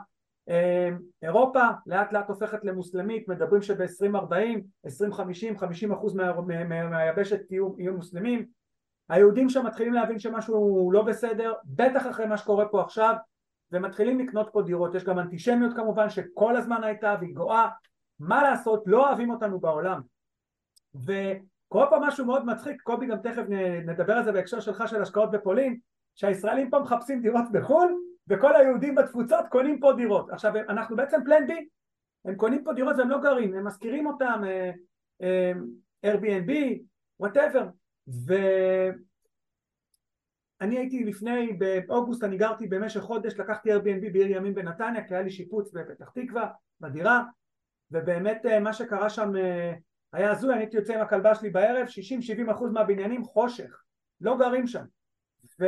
אמ, 0.48 1.00
אירופה 1.22 1.64
לאט 1.86 2.14
לאט 2.14 2.30
הופכת 2.30 2.64
למוסלמית, 2.64 3.28
מדברים 3.28 3.62
שב-2040, 3.62 4.60
2050, 4.86 5.58
50 5.58 5.92
אחוז 5.92 6.16
מהיבשת 6.90 7.52
יהיו, 7.52 7.74
יהיו 7.78 7.94
מוסלמים, 7.94 8.46
היהודים 9.10 9.50
שם 9.50 9.66
מתחילים 9.66 9.94
להבין 9.94 10.20
שמשהו 10.20 10.92
לא 10.94 11.02
בסדר, 11.02 11.54
בטח 11.66 12.08
אחרי 12.10 12.26
מה 12.26 12.38
שקורה 12.38 12.66
פה 12.68 12.82
עכשיו, 12.82 13.16
ומתחילים 13.72 14.20
לקנות 14.20 14.50
פה 14.54 14.62
דירות, 14.62 14.96
יש 14.96 15.04
גם 15.04 15.20
אנטישמיות 15.20 15.76
כמובן 15.76 16.10
שכל 16.10 16.56
הזמן 16.56 16.84
הייתה 16.84 17.16
והיא 17.20 17.36
גואה, 17.36 17.70
מה 18.20 18.44
לעשות, 18.44 18.84
לא 18.86 19.08
אוהבים 19.08 19.30
אותנו 19.30 19.60
בעולם, 19.60 20.02
וקורה 20.96 21.90
פה 21.90 21.98
משהו 22.02 22.26
מאוד 22.26 22.46
מצחיק, 22.46 22.82
קובי 22.82 23.08
גם 23.08 23.18
תכף 23.18 23.44
נדבר 23.86 24.14
על 24.14 24.24
זה 24.24 24.32
בהקשר 24.32 24.60
שלך 24.60 24.84
של 24.88 25.02
השקעות 25.02 25.32
בפולין, 25.32 25.80
שהישראלים 26.16 26.70
פה 26.70 26.80
מחפשים 26.80 27.22
דירות 27.22 27.46
בחו"ל 27.52 27.96
וכל 28.28 28.56
היהודים 28.56 28.96
בתפוצות 28.96 29.46
קונים 29.50 29.80
פה 29.80 29.94
דירות. 29.94 30.30
עכשיו 30.30 30.54
אנחנו 30.70 30.96
בעצם 30.96 31.24
פלן 31.26 31.48
בי, 31.48 31.68
הם 32.26 32.36
קונים 32.36 32.64
פה 32.64 32.74
דירות 32.74 32.96
והם 32.98 33.10
לא 33.10 33.22
גרים, 33.22 33.54
הם 33.54 33.68
משכירים 33.68 34.08
אותם, 34.08 34.42
אה, 34.46 34.72
אה, 35.22 35.52
Airbnb, 36.06 36.52
whatever, 37.20 37.68
ואני 40.62 40.78
הייתי 40.78 41.04
לפני, 41.04 41.54
באוגוסט 41.88 42.24
אני 42.24 42.38
גרתי 42.38 42.68
במשך 42.68 43.02
חודש, 43.02 43.34
לקחתי 43.40 43.74
Airbnb 43.74 44.14
בעיר 44.14 44.32
ימים 44.32 44.56
בנתניה, 44.56 45.08
כי 45.08 45.14
היה 45.14 45.24
לי 45.24 45.32
שיפוץ 45.32 45.72
בפתח 45.74 46.10
תקווה, 46.10 46.50
בדירה, 46.82 47.24
ובאמת 47.92 48.46
אה, 48.46 48.60
מה 48.60 48.74
שקרה 48.74 49.10
שם 49.10 49.32
היה 50.14 50.32
הזוי, 50.32 50.54
אני 50.54 50.60
הייתי 50.62 50.78
יוצא 50.78 50.94
עם 50.94 51.02
הכלבה 51.02 51.36
שלי 51.36 51.50
בערב, 51.50 51.88
60-70 52.48 52.52
אחוז 52.52 52.72
מהבניינים 52.72 53.24
חושך, 53.24 53.84
לא 54.22 54.38
גרים 54.38 54.68
שם, 54.68 54.84
ו... 55.60 55.66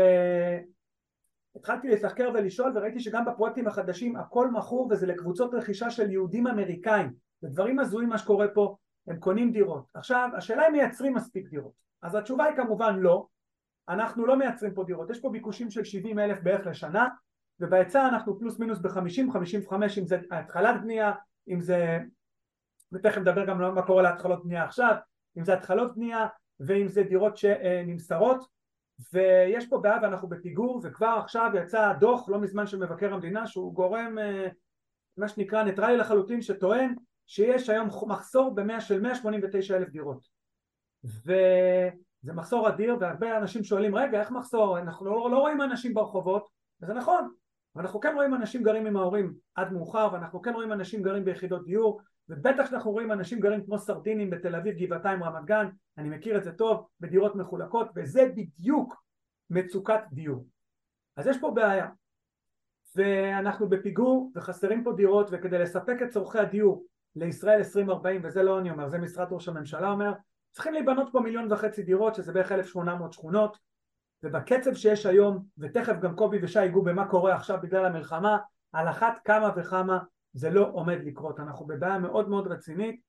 התחלתי 1.55 1.89
לתחקר 1.89 2.29
ולשאול 2.33 2.77
וראיתי 2.77 2.99
שגם 2.99 3.25
בפרויקטים 3.25 3.67
החדשים 3.67 4.15
הכל 4.15 4.51
מכור 4.51 4.87
וזה 4.91 5.07
לקבוצות 5.07 5.53
רכישה 5.53 5.89
של 5.89 6.11
יהודים 6.11 6.47
אמריקאים. 6.47 7.13
זה 7.41 7.47
דברים 7.49 7.79
הזויים 7.79 8.09
מה 8.09 8.17
שקורה 8.17 8.47
פה 8.47 8.75
הם 9.07 9.19
קונים 9.19 9.51
דירות. 9.51 9.85
עכשיו 9.93 10.29
השאלה 10.37 10.67
אם 10.67 10.71
מייצרים 10.71 11.13
מספיק 11.13 11.49
דירות. 11.49 11.71
אז 12.01 12.15
התשובה 12.15 12.45
היא 12.45 12.55
כמובן 12.55 12.99
לא 12.99 13.25
אנחנו 13.89 14.25
לא 14.25 14.37
מייצרים 14.37 14.73
פה 14.73 14.83
דירות 14.83 15.09
יש 15.09 15.19
פה 15.19 15.29
ביקושים 15.29 15.71
של 15.71 15.83
70 15.83 16.19
אלף 16.19 16.37
בערך 16.43 16.67
לשנה 16.67 17.07
ובהיצע 17.59 18.07
אנחנו 18.07 18.39
פלוס 18.39 18.59
מינוס 18.59 18.79
ב-50-55 18.79 19.73
אם 19.97 20.07
זה 20.07 20.19
התחלת 20.31 20.81
בנייה 20.81 21.11
אם 21.47 21.61
זה 21.61 21.99
ותכף 22.91 23.17
נדבר 23.17 23.45
גם 23.45 23.75
מה 23.75 23.81
קורה 23.81 24.03
להתחלות 24.03 24.43
בנייה 24.43 24.63
עכשיו 24.63 24.95
אם 25.37 25.43
זה 25.43 25.53
התחלות 25.53 25.95
בנייה 25.95 26.27
ואם 26.59 26.87
זה 26.87 27.03
דירות 27.03 27.37
שנמסרות 27.37 28.45
ויש 29.13 29.69
פה 29.69 29.77
בעיה 29.77 29.97
ואנחנו 30.01 30.27
בפיגור 30.27 30.81
וכבר 30.83 31.15
עכשיו 31.23 31.51
יצא 31.55 31.93
דוח 31.99 32.29
לא 32.29 32.39
מזמן 32.39 32.67
של 32.67 32.77
מבקר 32.77 33.13
המדינה 33.13 33.47
שהוא 33.47 33.73
גורם 33.73 34.19
אה, 34.19 34.47
מה 35.17 35.27
שנקרא 35.27 35.63
ניטרלי 35.63 35.97
לחלוטין 35.97 36.41
שטוען 36.41 36.95
שיש 37.27 37.69
היום 37.69 37.87
מחסור 38.07 38.55
במאה 38.55 38.81
של 38.81 39.01
189 39.01 39.77
אלף 39.77 39.89
דירות 39.89 40.27
וזה 42.23 42.33
מחסור 42.33 42.69
אדיר 42.69 42.97
והרבה 42.99 43.37
אנשים 43.37 43.63
שואלים 43.63 43.95
רגע 43.95 44.19
איך 44.19 44.31
מחסור? 44.31 44.79
אנחנו 44.79 45.05
לא, 45.05 45.31
לא 45.31 45.37
רואים 45.37 45.61
אנשים 45.61 45.93
ברחובות. 45.93 46.47
וזה 46.81 46.93
נכון 46.93 47.31
ואנחנו 47.75 47.99
כן 47.99 48.15
רואים 48.15 48.33
אנשים 48.33 48.63
גרים 48.63 48.85
עם 48.85 48.97
ההורים 48.97 49.33
עד 49.55 49.73
מאוחר 49.73 50.09
ואנחנו 50.13 50.41
כן 50.41 50.53
רואים 50.53 50.71
אנשים 50.71 51.01
גרים 51.01 51.25
ביחידות 51.25 51.65
דיור 51.65 52.01
ובטח 52.29 52.69
שאנחנו 52.69 52.91
רואים 52.91 53.11
אנשים 53.11 53.39
גרים 53.39 53.65
כמו 53.65 53.77
סרדינים 53.77 54.29
בתל 54.29 54.55
אביב, 54.55 54.75
גבעתיים, 54.77 55.23
רמת 55.23 55.45
גן, 55.45 55.67
אני 55.97 56.09
מכיר 56.09 56.37
את 56.37 56.43
זה 56.43 56.51
טוב, 56.51 56.87
בדירות 56.99 57.35
מחולקות, 57.35 57.87
וזה 57.95 58.31
בדיוק 58.35 59.03
מצוקת 59.49 60.01
דיור. 60.11 60.45
אז 61.15 61.27
יש 61.27 61.37
פה 61.37 61.51
בעיה, 61.51 61.87
ואנחנו 62.95 63.69
בפיגור 63.69 64.31
וחסרים 64.35 64.83
פה 64.83 64.93
דירות, 64.93 65.29
וכדי 65.31 65.59
לספק 65.59 65.95
את 66.03 66.09
צורכי 66.09 66.39
הדיור 66.39 66.85
לישראל 67.15 67.57
2040, 67.57 68.21
וזה 68.23 68.43
לא 68.43 68.59
אני 68.59 68.71
אומר, 68.71 68.89
זה 68.89 68.97
משרד 68.97 69.27
ראש 69.31 69.47
הממשלה 69.47 69.91
אומר, 69.91 70.13
צריכים 70.51 70.73
להיבנות 70.73 71.09
פה 71.11 71.19
מיליון 71.19 71.51
וחצי 71.51 71.83
דירות, 71.83 72.15
שזה 72.15 72.31
בערך 72.31 72.51
1,800 72.51 73.13
שכונות, 73.13 73.57
ובקצב 74.23 74.73
שיש 74.73 75.05
היום, 75.05 75.45
ותכף 75.57 75.93
גם 76.01 76.15
קובי 76.15 76.39
ושי 76.41 76.61
ייגעו 76.61 76.83
במה 76.83 77.07
קורה 77.07 77.35
עכשיו 77.35 77.57
בגלל 77.61 77.85
המלחמה, 77.85 78.37
על 78.73 78.89
אחת 78.89 79.13
כמה 79.25 79.49
וכמה 79.55 79.99
זה 80.33 80.49
לא 80.49 80.69
עומד 80.73 80.97
לקרות, 81.03 81.39
אנחנו 81.39 81.65
בבעיה 81.65 81.99
מאוד 81.99 82.29
מאוד 82.29 82.47
רצינית 82.47 83.01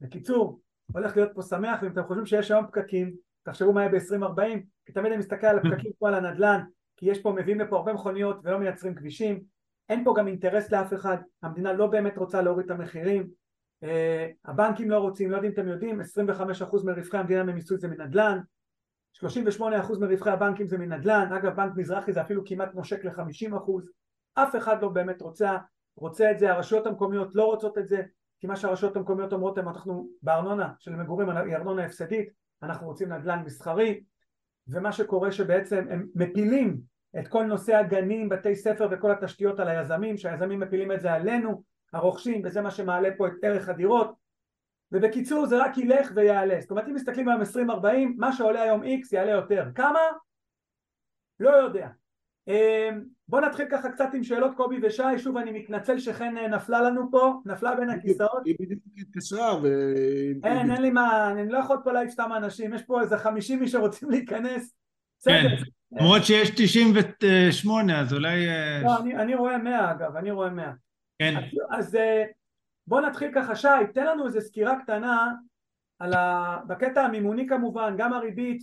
ובקיצור 0.00 0.60
הולך 0.92 1.16
להיות 1.16 1.30
פה 1.34 1.42
שמח 1.42 1.82
ואם 1.82 1.92
אתם 1.92 2.04
חושבים 2.04 2.26
שיש 2.26 2.50
היום 2.50 2.66
פקקים 2.66 3.14
תחשבו 3.42 3.72
מה 3.72 3.80
יהיה 3.80 3.92
ב-2040 3.92 4.58
כי 4.86 4.92
תמיד 4.92 5.06
אני 5.06 5.16
מסתכל 5.16 5.46
על 5.46 5.58
הפקקים 5.58 5.92
כמו 5.98 6.08
על 6.08 6.14
הנדל"ן 6.14 6.64
כי 6.96 7.10
יש 7.10 7.22
פה, 7.22 7.32
מביאים 7.32 7.60
לפה 7.60 7.76
הרבה 7.76 7.92
מכוניות 7.92 8.40
ולא 8.42 8.58
מייצרים 8.58 8.94
כבישים. 8.94 9.44
אין 9.88 10.04
פה 10.04 10.14
גם 10.16 10.28
אינטרס 10.28 10.72
לאף 10.72 10.94
אחד, 10.94 11.16
המדינה 11.42 11.72
לא 11.72 11.86
באמת 11.86 12.18
רוצה 12.18 12.42
להוריד 12.42 12.64
את 12.64 12.70
המחירים 12.70 13.30
הבנקים 14.44 14.90
לא 14.90 14.98
רוצים, 14.98 15.30
לא 15.30 15.36
יודעים 15.36 15.52
אם 15.52 15.60
אתם 15.60 15.68
יודעים 15.68 16.00
25% 16.00 16.84
מרווחי 16.84 17.18
המדינה 17.18 17.44
ממיסוי 17.44 17.78
זה 17.78 17.88
מנדל"ן 17.88 18.38
38% 19.16 19.62
מרווחי 20.00 20.30
הבנקים 20.30 20.66
זה 20.66 20.78
מנדל"ן, 20.78 21.32
אגב 21.32 21.56
בנק 21.56 21.72
מזרחי 21.76 22.12
זה 22.12 22.20
אפילו 22.20 22.42
כמעט 22.44 22.74
נושק 22.74 23.04
ל-50% 23.04 23.70
אף 24.34 24.56
אחד 24.56 24.82
לא 24.82 24.88
באמת 24.88 25.22
רוצה, 25.22 25.56
רוצה 25.96 26.30
את 26.30 26.38
זה, 26.38 26.52
הרשויות 26.52 26.86
המקומיות 26.86 27.34
לא 27.34 27.44
רוצות 27.44 27.78
את 27.78 27.88
זה, 27.88 28.02
כי 28.40 28.46
מה 28.46 28.56
שהרשויות 28.56 28.96
המקומיות 28.96 29.32
אומרות 29.32 29.58
הן 29.58 29.68
אנחנו 29.68 30.08
בארנונה 30.22 30.72
של 30.78 30.96
מגורים 30.96 31.30
היא 31.30 31.56
ארנונה 31.56 31.84
הפסדית, 31.84 32.28
אנחנו 32.62 32.86
רוצים 32.86 33.12
נדל"ן 33.12 33.42
מסחרי, 33.44 34.00
ומה 34.68 34.92
שקורה 34.92 35.32
שבעצם 35.32 35.84
הם 35.90 36.06
מפילים 36.14 36.80
את 37.18 37.28
כל 37.28 37.44
נושא 37.44 37.76
הגנים, 37.76 38.28
בתי 38.28 38.56
ספר 38.56 38.88
וכל 38.90 39.10
התשתיות 39.10 39.60
על 39.60 39.68
היזמים, 39.68 40.16
שהיזמים 40.16 40.60
מפילים 40.60 40.92
את 40.92 41.00
זה 41.00 41.12
עלינו, 41.12 41.62
הרוכשים, 41.94 42.42
וזה 42.44 42.60
מה 42.60 42.70
שמעלה 42.70 43.08
פה 43.16 43.26
את 43.26 43.32
ערך 43.42 43.68
הדירות, 43.68 44.14
ובקיצור 44.92 45.46
זה 45.46 45.62
רק 45.62 45.78
ילך 45.78 46.12
ויעלה. 46.14 46.60
זאת 46.60 46.70
אומרת 46.70 46.88
אם 46.88 46.94
מסתכלים 46.94 47.28
היום 47.28 47.42
20-40, 47.42 47.46
מה 48.16 48.32
שעולה 48.32 48.62
היום 48.62 48.82
X 48.82 49.08
יעלה 49.12 49.30
יותר. 49.30 49.68
כמה? 49.74 50.00
לא 51.40 51.50
יודע. 51.50 51.88
אמ, 52.48 53.04
בוא 53.28 53.40
נתחיל 53.40 53.66
ככה 53.70 53.90
קצת 53.90 54.08
עם 54.14 54.22
שאלות 54.22 54.56
קובי 54.56 54.76
ושי, 54.82 55.18
שוב 55.18 55.36
אני 55.36 55.52
מתנצל 55.52 55.98
שחן 55.98 56.36
אה, 56.36 56.48
נפלה 56.48 56.82
לנו 56.82 57.10
פה, 57.10 57.34
נפלה 57.46 57.74
בין 57.74 57.90
הכיסאות. 57.90 58.42
היא 58.44 58.54
בדיוק 58.60 58.80
התקשרה 58.96 59.60
ו... 59.62 59.66
אין, 60.44 60.70
אין 60.70 60.82
לי 60.82 60.90
מה, 60.90 61.30
אני 61.30 61.48
לא 61.48 61.58
יכול 61.58 61.76
פה 61.84 61.92
להעיף 61.92 62.10
סתם 62.10 62.30
אנשים, 62.36 62.74
יש 62.74 62.82
פה 62.82 63.00
איזה 63.00 63.18
50 63.18 63.60
מי 63.60 63.68
שרוצים 63.68 64.10
להיכנס. 64.10 64.74
כן, 65.24 65.46
למרות 65.92 66.24
שיש 66.24 66.50
98 66.50 68.00
אז 68.00 68.14
אולי... 68.14 68.48
אה, 68.48 68.82
לא, 68.84 68.98
אני, 69.00 69.16
אני 69.16 69.34
רואה 69.34 69.58
100 69.58 69.90
אגב, 69.90 70.16
אני 70.16 70.30
רואה 70.30 70.50
100. 70.50 70.72
כן. 71.18 71.34
אז, 71.36 71.44
אז 71.70 71.96
אה, 71.96 72.24
בוא 72.86 73.00
נתחיל 73.00 73.30
ככה, 73.34 73.56
שי, 73.56 73.68
תן 73.94 74.06
לנו 74.06 74.26
איזה 74.26 74.40
סקירה 74.40 74.82
קטנה 74.82 75.32
על 75.98 76.14
ה... 76.14 76.58
בקטע 76.66 77.02
המימוני 77.02 77.46
כמובן, 77.48 77.94
גם 77.98 78.12
הריבית, 78.12 78.62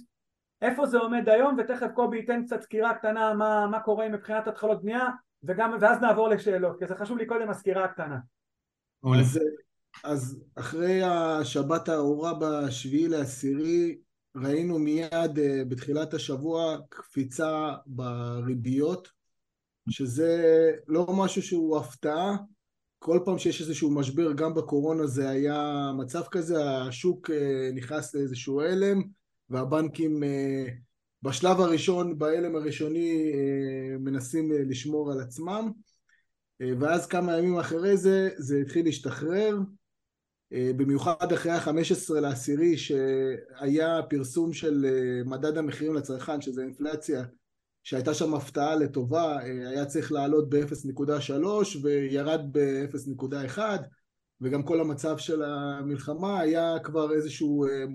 איפה 0.62 0.86
זה 0.86 0.98
עומד 0.98 1.30
היום, 1.30 1.58
ותכף 1.60 1.88
קובי 1.94 2.18
ייתן 2.18 2.46
קצת 2.46 2.62
סקירה 2.62 2.94
קטנה 2.94 3.34
מה, 3.34 3.68
מה 3.68 3.80
קורה 3.80 4.10
מבחינת 4.10 4.48
התחלות 4.48 4.82
בנייה, 4.82 5.08
וגם, 5.44 5.78
ואז 5.82 6.02
נעבור 6.02 6.30
לשאלות, 6.30 6.80
כי 6.80 6.88
זה 6.88 6.96
חשוב 6.96 7.18
לי 7.18 7.26
קודם 7.26 7.50
הסקירה 7.50 7.86
הקטנה. 7.86 8.18
אז, 9.22 9.40
אז 10.04 10.44
אחרי 10.56 11.02
השבת 11.04 11.90
הארורה 11.90 12.34
בשביעי 12.42 13.08
לעשירי, 13.08 13.98
ראינו 14.36 14.80
מיד 14.80 15.40
אה, 15.40 15.62
בתחילת 15.68 16.14
השבוע 16.14 16.78
קפיצה 16.90 17.74
בריביות, 17.86 19.12
שזה 19.92 20.72
לא 20.88 21.08
משהו 21.14 21.42
שהוא 21.42 21.78
הפתעה, 21.78 22.36
כל 23.04 23.20
פעם 23.26 23.40
שיש 23.40 23.62
איזשהו 23.62 23.92
משבר, 23.92 24.34
גם 24.34 24.54
בקורונה 24.54 25.08
זה 25.08 25.30
היה 25.30 25.92
מצב 25.98 26.22
כזה, 26.32 26.70
השוק 26.70 27.30
אה, 27.30 27.70
נכנס 27.74 28.16
לאיזשהו 28.16 28.62
הלם, 28.62 29.02
והבנקים 29.50 30.24
אה, 30.24 30.66
בשלב 31.22 31.60
הראשון, 31.60 32.18
בהלם 32.18 32.56
הראשוני, 32.56 33.32
אה, 33.34 33.98
מנסים 34.00 34.52
לשמור 34.52 35.12
על 35.12 35.20
עצמם, 35.20 35.72
ואז 36.80 37.08
כמה 37.08 37.38
ימים 37.38 37.58
אחרי 37.60 37.98
זה, 37.98 38.30
זה 38.38 38.58
התחיל 38.58 38.86
להשתחרר, 38.86 39.60
במיוחד 40.52 41.34
אחרי 41.34 41.52
ה-15 41.52 42.14
לעשירי, 42.22 42.78
שהיה 42.78 44.02
פרסום 44.10 44.54
של 44.54 44.86
מדד 45.26 45.58
המחירים 45.58 45.96
לצרכן, 45.96 46.42
שזה 46.42 46.62
אינפלציה, 46.62 47.24
שהייתה 47.84 48.14
שם 48.14 48.34
הפתעה 48.34 48.76
לטובה, 48.76 49.38
אה, 49.44 49.70
היה 49.70 49.86
צריך 49.86 50.12
לעלות 50.12 50.50
ב-0.3 50.50 51.46
וירד 51.84 52.42
ב-0.1 52.52 53.60
וגם 54.42 54.64
כל 54.64 54.82
המצב 54.82 55.18
של 55.18 55.44
המלחמה 55.44 56.40
היה 56.40 56.80
כבר 56.84 57.12
איזשהו, 57.14 57.66
אה, 57.66 57.86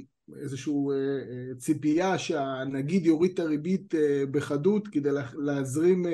איזשהו 0.42 0.92
אה, 0.92 1.54
ציפייה 1.58 2.18
שהנגיד 2.18 3.06
יוריד 3.06 3.32
את 3.32 3.38
הריבית 3.38 3.94
בחדות 4.30 4.88
כדי 4.88 5.10
להזרים 5.38 6.06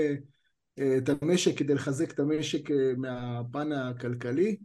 את 0.98 1.08
המשק, 1.08 1.58
כדי 1.58 1.74
לחזק 1.74 2.10
את 2.10 2.20
המשק 2.20 2.70
מהפן 2.96 3.72
הכלכלי. 3.72 4.56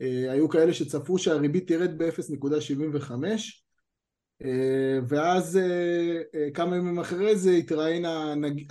היו 0.00 0.48
כאלה 0.48 0.72
שצפו 0.72 1.18
שהריבית 1.18 1.68
תרד 1.68 1.98
ב-0.75 1.98 3.12
אה, 3.24 3.36
ואז 5.08 5.56
אה, 5.56 6.22
אה, 6.34 6.50
כמה 6.54 6.76
ימים 6.76 6.98
אחרי 6.98 7.36
זה 7.36 7.50
התראיין 7.50 8.04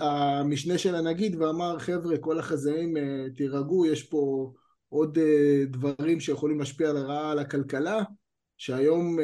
המשנה 0.00 0.78
של 0.78 0.94
הנגיד 0.94 1.36
ואמר 1.40 1.78
חבר'ה 1.78 2.18
כל 2.18 2.38
החזאים 2.38 2.96
תירגעו 3.36 3.86
יש 3.86 4.02
פה 4.02 4.52
עוד 4.88 5.18
דברים 5.66 6.20
שיכולים 6.20 6.58
להשפיע 6.58 6.92
לרעה 6.92 7.32
על 7.32 7.38
הכלכלה. 7.38 8.02
שהיום 8.60 9.18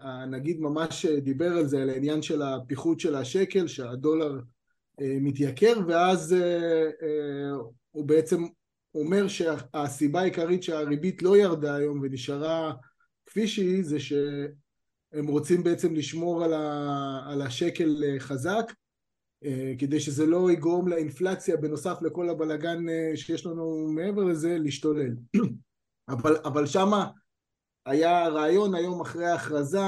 הנגיד 0.00 0.60
ממש 0.60 1.06
דיבר 1.06 1.52
על 1.52 1.66
זה 1.66 1.82
על 1.82 1.90
העניין 1.90 2.22
של 2.22 2.42
הפיחות 2.42 3.00
של 3.00 3.14
השקל 3.14 3.66
שהדולר 3.66 4.40
מתייקר 5.00 5.74
ואז 5.88 6.36
הוא 7.90 8.04
בעצם 8.04 8.44
אומר 8.94 9.28
שהסיבה 9.28 10.20
העיקרית 10.20 10.62
שהריבית 10.62 11.22
לא 11.22 11.36
ירדה 11.36 11.74
היום 11.74 12.00
ונשארה 12.02 12.72
כפי 13.26 13.48
שהיא 13.48 13.84
זה 13.84 14.00
ש... 14.00 14.12
הם 15.16 15.26
רוצים 15.26 15.62
בעצם 15.62 15.94
לשמור 15.94 16.44
על, 16.44 16.52
ה, 16.52 17.20
על 17.26 17.42
השקל 17.42 18.04
אה, 18.04 18.20
חזק 18.20 18.72
אה, 19.44 19.72
כדי 19.78 20.00
שזה 20.00 20.26
לא 20.26 20.50
יגרום 20.50 20.88
לאינפלציה 20.88 21.56
בנוסף 21.56 21.98
לכל 22.02 22.28
הבלגן 22.28 22.88
אה, 22.88 23.16
שיש 23.16 23.46
לנו 23.46 23.88
מעבר 23.88 24.24
לזה 24.24 24.58
להשתולל. 24.58 25.16
אבל, 26.08 26.36
אבל 26.44 26.66
שמה 26.66 27.10
היה 27.86 28.28
רעיון 28.28 28.74
היום 28.74 29.00
אחרי 29.00 29.26
ההכרזה, 29.26 29.80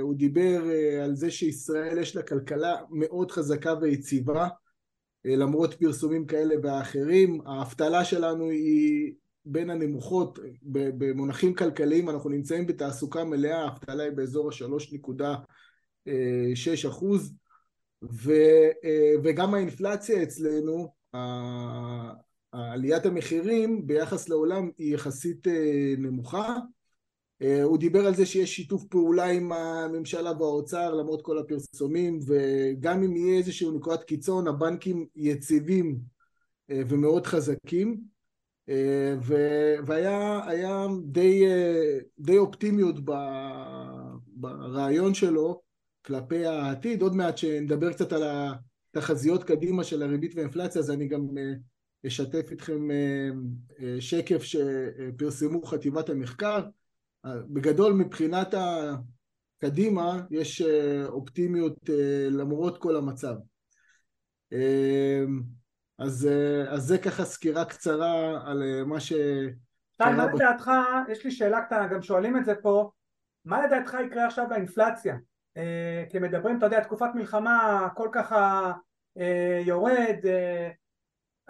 הוא 0.00 0.14
דיבר 0.14 0.62
על 1.04 1.16
זה 1.16 1.30
שישראל 1.30 1.98
יש 1.98 2.16
לה 2.16 2.22
כלכלה 2.22 2.76
מאוד 2.90 3.30
חזקה 3.30 3.74
ויציבה 3.80 4.48
למרות 5.24 5.74
פרסומים 5.74 6.26
כאלה 6.26 6.54
ואחרים, 6.62 7.40
האבטלה 7.46 8.04
שלנו 8.04 8.50
היא 8.50 9.14
בין 9.50 9.70
הנמוכות 9.70 10.38
במונחים 10.62 11.54
כלכליים 11.54 12.10
אנחנו 12.10 12.30
נמצאים 12.30 12.66
בתעסוקה 12.66 13.24
מלאה, 13.24 13.64
האבטלה 13.64 14.02
היא 14.02 14.12
באזור 14.12 14.48
ה-3.6 14.48 16.88
אחוז 16.88 17.34
אה, 18.84 19.14
וגם 19.22 19.54
האינפלציה 19.54 20.22
אצלנו, 20.22 20.92
עליית 22.52 23.06
המחירים 23.06 23.86
ביחס 23.86 24.28
לעולם 24.28 24.70
היא 24.78 24.94
יחסית 24.94 25.48
אה, 25.48 25.94
נמוכה. 25.98 26.56
אה, 27.42 27.62
הוא 27.62 27.78
דיבר 27.78 28.06
על 28.06 28.14
זה 28.14 28.26
שיש 28.26 28.56
שיתוף 28.56 28.84
פעולה 28.84 29.24
עם 29.24 29.52
הממשלה 29.52 30.32
והאוצר 30.32 30.94
למרות 30.94 31.22
כל 31.22 31.38
הפרסומים 31.38 32.20
וגם 32.26 33.02
אם 33.02 33.16
יהיה 33.16 33.38
איזשהו 33.38 33.72
נקודת 33.72 34.04
קיצון 34.04 34.48
הבנקים 34.48 35.06
יציבים 35.16 35.98
ומאוד 36.70 37.26
חזקים 37.26 38.00
והיה 39.86 40.86
די, 41.04 41.44
די 42.18 42.38
אופטימיות 42.38 42.96
ברעיון 44.26 45.14
שלו 45.14 45.62
כלפי 46.08 46.46
העתיד. 46.46 47.02
עוד 47.02 47.14
מעט 47.14 47.38
שנדבר 47.38 47.92
קצת 47.92 48.12
על 48.12 48.22
התחזיות 48.94 49.44
קדימה 49.44 49.84
של 49.84 50.02
הריבית 50.02 50.34
והאינפלציה, 50.34 50.80
אז 50.80 50.90
אני 50.90 51.08
גם 51.08 51.38
אה, 51.38 51.52
אשתף 52.06 52.50
איתכם 52.50 52.90
אה, 52.90 53.30
אה, 53.80 54.00
שקף 54.00 54.42
שפרסמו 54.42 55.62
חטיבת 55.62 56.08
המחקר. 56.08 56.60
בגדול 57.26 57.92
מבחינת 57.92 58.54
הקדימה 59.58 60.22
יש 60.30 60.62
אופטימיות 61.06 61.90
למרות 62.30 62.78
כל 62.78 62.96
המצב. 62.96 63.34
אז, 65.98 66.26
אה, 66.26 66.72
אז 66.72 66.82
זה 66.82 66.98
ככה 66.98 67.24
סקירה 67.24 67.64
קצרה 67.64 68.40
על 68.50 68.62
אה, 68.62 68.84
מה 68.84 69.00
ש... 69.00 69.08
שי, 69.08 70.04
מה 70.16 70.26
לדעתך, 70.26 70.70
יש 71.08 71.24
לי 71.24 71.30
שאלה 71.30 71.60
קטנה, 71.60 71.86
גם 71.86 72.02
שואלים 72.02 72.36
את 72.36 72.44
זה 72.44 72.54
פה, 72.54 72.90
מה 73.44 73.66
לדעתך 73.66 73.96
יקרה 74.06 74.26
עכשיו 74.26 74.46
באינפלציה? 74.48 75.16
אה, 75.56 76.04
כי 76.08 76.18
מדברים, 76.18 76.58
אתה 76.58 76.66
יודע, 76.66 76.80
תקופת 76.80 77.08
מלחמה, 77.14 77.86
הכל 77.86 78.08
ככה 78.12 78.72
אה, 79.18 79.60
יורד, 79.66 80.16
אה, 80.26 80.70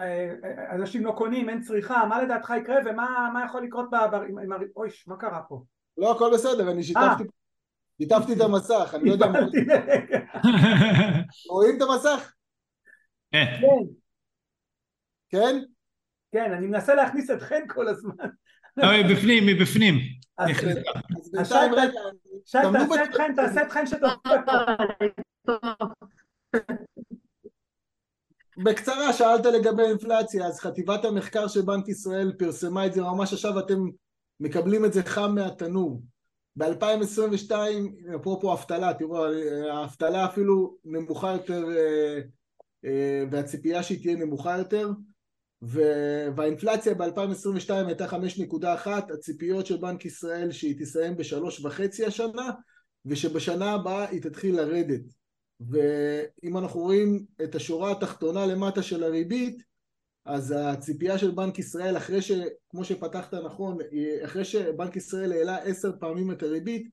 אה, 0.00 0.34
אנשים 0.74 1.04
לא 1.04 1.12
קונים, 1.12 1.48
אין 1.48 1.60
צריכה, 1.60 2.06
מה 2.08 2.22
לדעתך 2.22 2.52
יקרה 2.60 2.76
ומה 2.86 3.42
יכול 3.46 3.62
לקרות 3.62 3.90
ב... 3.90 3.94
עם, 3.94 4.38
עם, 4.38 4.52
אוי, 4.76 4.88
מה 5.06 5.16
קרה 5.16 5.40
פה? 5.48 5.62
לא, 5.98 6.16
הכל 6.16 6.30
בסדר, 6.34 6.70
אני 6.70 6.82
שיתפתי, 6.82 7.24
שיתפתי 7.98 8.32
את 8.32 8.40
המסך, 8.40 8.94
אני 8.94 9.08
לא 9.08 9.12
יודע 9.12 9.26
מה... 9.26 9.38
רואים 11.50 11.76
את 11.76 11.82
המסך? 11.82 12.32
כן. 13.32 13.60
כן? 15.28 15.58
כן, 16.32 16.52
אני 16.52 16.66
מנסה 16.66 16.94
להכניס 16.94 17.30
את 17.30 17.42
חן 17.42 17.68
כל 17.68 17.88
הזמן. 17.88 18.14
לא, 18.76 18.86
היא 18.86 19.16
בפנים, 19.16 19.48
היא 19.48 19.60
בפנים. 19.60 19.94
אז 20.38 20.48
שי, 21.48 21.54
תעשה 22.72 23.04
את 23.04 23.14
חן, 23.14 23.34
תעשה 23.36 23.62
את 23.62 23.70
חן 23.70 23.86
שתופיע 23.86 24.42
בקצרה, 28.64 29.12
שאלת 29.12 29.46
לגבי 29.46 29.82
אינפלציה, 29.82 30.46
אז 30.46 30.60
חטיבת 30.60 31.04
המחקר 31.04 31.48
של 31.48 31.62
בנק 31.62 31.88
ישראל 31.88 32.32
פרסמה 32.38 32.86
את 32.86 32.92
זה 32.92 33.02
ממש 33.02 33.32
עכשיו, 33.32 33.58
אתם 33.58 33.78
מקבלים 34.40 34.84
את 34.84 34.92
זה 34.92 35.02
חם 35.02 35.34
מהתנור. 35.34 36.02
ב-2022, 36.56 37.52
אפרופו 38.16 38.52
אבטלה, 38.52 38.94
תראו, 38.94 39.26
האבטלה 39.70 40.24
אפילו 40.24 40.76
נמוכה 40.84 41.32
יותר, 41.32 41.64
אה, 41.76 42.20
אה, 42.84 43.24
והציפייה 43.30 43.82
שהיא 43.82 44.02
תהיה 44.02 44.16
נמוכה 44.16 44.58
יותר. 44.58 44.90
והאינפלציה 45.62 46.94
ב-2022 46.94 47.72
הייתה 47.72 48.06
5.1, 48.06 48.88
הציפיות 49.14 49.66
של 49.66 49.76
בנק 49.76 50.04
ישראל 50.04 50.52
שהיא 50.52 50.80
תסיים 50.80 51.16
בשלוש 51.16 51.64
וחצי 51.64 52.04
השנה 52.04 52.50
ושבשנה 53.06 53.72
הבאה 53.72 54.08
היא 54.08 54.22
תתחיל 54.22 54.56
לרדת. 54.56 55.02
ואם 55.60 56.58
אנחנו 56.58 56.80
רואים 56.80 57.24
את 57.44 57.54
השורה 57.54 57.90
התחתונה 57.92 58.46
למטה 58.46 58.82
של 58.82 59.04
הריבית 59.04 59.62
אז 60.28 60.54
הציפייה 60.56 61.18
של 61.18 61.30
בנק 61.30 61.58
ישראל, 61.58 61.96
אחרי 61.96 62.22
ש... 62.22 62.32
כמו 62.70 62.84
שפתחת 62.84 63.34
נכון, 63.34 63.78
אחרי 64.24 64.44
שבנק 64.44 64.96
ישראל 64.96 65.32
העלה 65.32 65.56
עשר 65.56 65.92
פעמים 66.00 66.30
את 66.30 66.42
הריבית, 66.42 66.88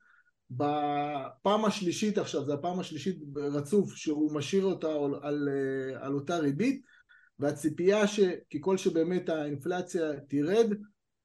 בפעם 0.51 1.65
השלישית 1.65 2.17
עכשיו, 2.17 2.45
זו 2.45 2.54
הפעם 2.54 2.80
השלישית 2.80 3.17
רצוף 3.36 3.95
שהוא 3.95 4.34
משאיר 4.34 4.65
אותה 4.65 4.88
על, 4.88 5.15
על, 5.21 5.49
על 6.01 6.13
אותה 6.13 6.38
ריבית, 6.38 6.82
והציפייה 7.39 8.08
שככל 8.08 8.78
שבאמת 8.78 9.30
האינפלציה 9.30 10.19
תרד, 10.30 10.69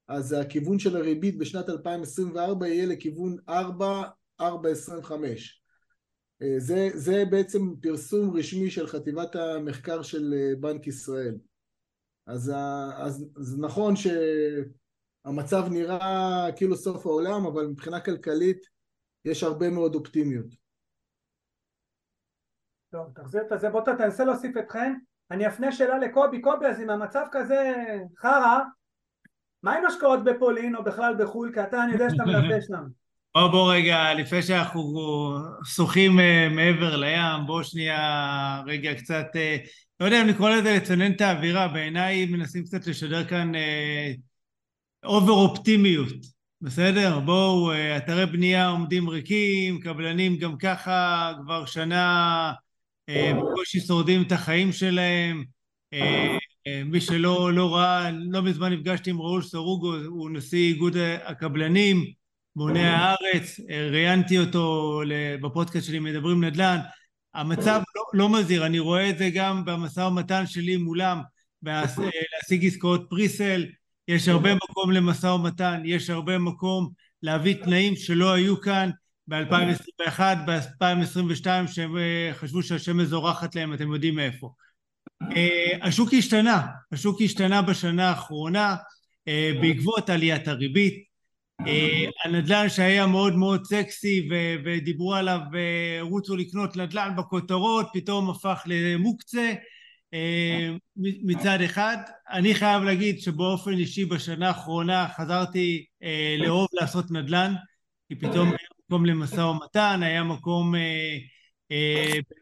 אז 0.09 0.33
הכיוון 0.33 0.79
של 0.79 0.97
הריבית 0.97 1.39
בשנת 1.39 1.69
2024 1.69 2.69
יהיה 2.69 2.87
לכיוון 2.87 3.37
4, 3.49 4.03
4.25. 4.41 4.45
זה, 6.59 6.89
זה 6.95 7.25
בעצם 7.31 7.61
פרסום 7.83 8.37
רשמי 8.37 8.71
של 8.71 8.87
חטיבת 8.87 9.37
המחקר 9.37 10.03
של 10.03 10.35
בנק 10.61 10.87
ישראל. 10.87 11.39
אז, 12.27 12.53
אז, 12.97 13.31
אז 13.37 13.59
נכון 13.59 13.95
שהמצב 13.97 15.63
נראה 15.71 16.47
כאילו 16.57 16.77
סוף 16.77 17.07
העולם, 17.07 17.47
אבל 17.47 17.67
מבחינה 17.67 18.01
כלכלית 18.01 18.67
יש 19.25 19.43
הרבה 19.43 19.71
מאוד 19.71 19.95
אופטימיות. 19.95 20.47
טוב, 22.91 23.13
תחזיר 23.15 23.43
את 23.55 23.61
זה, 23.61 23.71
בוא 23.71 23.81
תנסה 23.81 24.25
להוסיף 24.25 24.57
את 24.57 24.71
חן. 24.71 24.93
אני 25.31 25.47
אפנה 25.49 25.73
שאלה 25.73 25.99
לקובי, 25.99 26.41
קובי, 26.41 26.67
אז 26.67 26.81
אם 26.81 26.91
המצב 26.91 27.25
כזה 27.33 27.75
חרא, 28.19 28.59
מה 29.63 29.75
עם 29.75 29.87
השקעות 29.87 30.25
בפולין 30.25 30.77
או 30.77 30.85
בכלל 30.85 31.15
בחו"ל? 31.19 31.51
כי 31.55 31.63
אתה, 31.63 31.85
אני 31.85 31.93
יודע 31.93 32.11
שאתה 32.11 32.25
מלווה 32.25 32.61
שם. 32.69 32.85
בוא 33.35 33.49
בוא 33.49 33.73
רגע, 33.73 34.15
לפני 34.15 34.43
שאנחנו 34.43 34.83
שוחים 35.65 36.19
uh, 36.19 36.55
מעבר 36.55 36.97
לים, 36.97 37.47
בוא 37.47 37.63
שנייה 37.63 38.63
רגע 38.67 38.95
קצת, 38.95 39.27
uh, 39.35 39.69
לא 40.01 40.05
יודע 40.05 40.23
אם 40.23 40.27
לקרוא 40.27 40.51
לזה 40.51 40.73
לצנן 40.77 41.13
את 41.13 41.21
האווירה, 41.21 41.69
בעיניי 41.69 42.27
מנסים 42.27 42.65
קצת 42.65 42.87
לשדר 42.87 43.25
כאן 43.25 43.53
אובר 45.05 45.33
uh, 45.33 45.37
אופטימיות, 45.37 46.13
בסדר? 46.61 47.21
בואו, 47.21 47.73
uh, 47.73 47.77
אתרי 47.97 48.27
בנייה 48.27 48.69
עומדים 48.69 49.09
ריקים, 49.09 49.81
קבלנים 49.81 50.37
גם 50.37 50.59
ככה 50.59 51.33
כבר 51.43 51.65
שנה 51.65 52.53
בקושי 53.37 53.79
uh, 53.79 53.87
שורדים 53.87 54.23
את 54.23 54.33
החיים 54.33 54.73
שלהם, 54.73 55.45
uh, 55.95 55.99
מי 56.85 57.01
שלא 57.01 57.53
לא 57.53 57.75
ראה, 57.75 58.11
לא 58.11 58.43
מזמן 58.43 58.73
נפגשתי 58.73 59.11
עם 59.11 59.21
ראול 59.21 59.43
סרוגו, 59.43 59.95
הוא 59.97 60.31
נשיא 60.31 60.69
איגוד 60.69 60.97
הקבלנים, 61.25 62.05
בוני 62.57 62.89
הארץ, 62.89 63.61
ראיינתי 63.91 64.39
אותו 64.39 65.01
בפודקאסט 65.43 65.87
שלי 65.87 65.99
מדברים 65.99 66.45
נדל"ן, 66.45 66.79
המצב 67.35 67.83
לא, 67.97 68.03
לא 68.13 68.29
מזהיר, 68.29 68.67
אני 68.67 68.79
רואה 68.79 69.11
את 69.11 69.19
זה 69.19 69.31
גם 69.35 69.65
במשא 69.65 70.01
ומתן 70.01 70.47
שלי 70.47 70.77
מולם, 70.77 71.21
להשיג 71.63 72.67
עסקאות 72.67 73.07
פריסל, 73.11 73.67
יש 74.09 74.29
הרבה 74.29 74.55
מקום 74.55 74.91
למשא 74.91 75.27
ומתן, 75.27 75.83
יש 75.85 76.11
הרבה 76.11 76.39
מקום 76.39 76.91
להביא 77.23 77.55
תנאים 77.55 77.97
שלא 77.97 78.33
היו 78.33 78.61
כאן 78.61 78.91
ב-2021, 79.31 80.21
ב-2022, 80.47 81.47
שהם 81.67 81.97
אה, 81.97 82.31
חשבו 82.33 82.63
שהשמש 82.63 83.07
זורחת 83.07 83.55
להם, 83.55 83.75
אתם 83.75 83.93
יודעים 83.93 84.15
מאיפה. 84.15 84.53
אה, 85.37 85.77
השוק 85.83 86.15
השתנה, 86.19 86.67
השוק 86.93 87.23
השתנה 87.23 87.63
בשנה 87.63 88.09
האחרונה 88.09 88.77
אה, 89.29 89.53
בעקבות 89.61 90.11
עליית 90.11 90.49
הריבית, 90.49 91.11
הנדל"ן 92.25 92.69
שהיה 92.69 93.07
מאוד 93.07 93.37
מאוד 93.37 93.65
סקסי 93.65 94.29
ו- 94.31 94.55
ודיברו 94.65 95.15
עליו 95.15 95.41
ורוצו 95.53 96.37
לקנות 96.37 96.77
נדל"ן 96.77 97.15
בכותרות 97.17 97.87
פתאום 97.93 98.31
הפך 98.31 98.63
למוקצה 98.67 99.53
מצד 100.97 101.61
אחד. 101.65 101.97
אני 102.31 102.55
חייב 102.55 102.83
להגיד 102.83 103.21
שבאופן 103.21 103.73
אישי 103.73 104.05
בשנה 104.05 104.49
האחרונה 104.49 105.09
חזרתי 105.17 105.85
אה, 106.03 106.37
לאהוב 106.39 106.69
לעשות 106.73 107.11
נדל"ן 107.11 107.55
כי 108.09 108.15
פתאום 108.15 108.49
היה 108.49 108.70
מקום 108.91 109.07
למשא 109.07 109.41
ומתן, 109.41 110.01
היה 110.03 110.25
מקום 110.25 110.75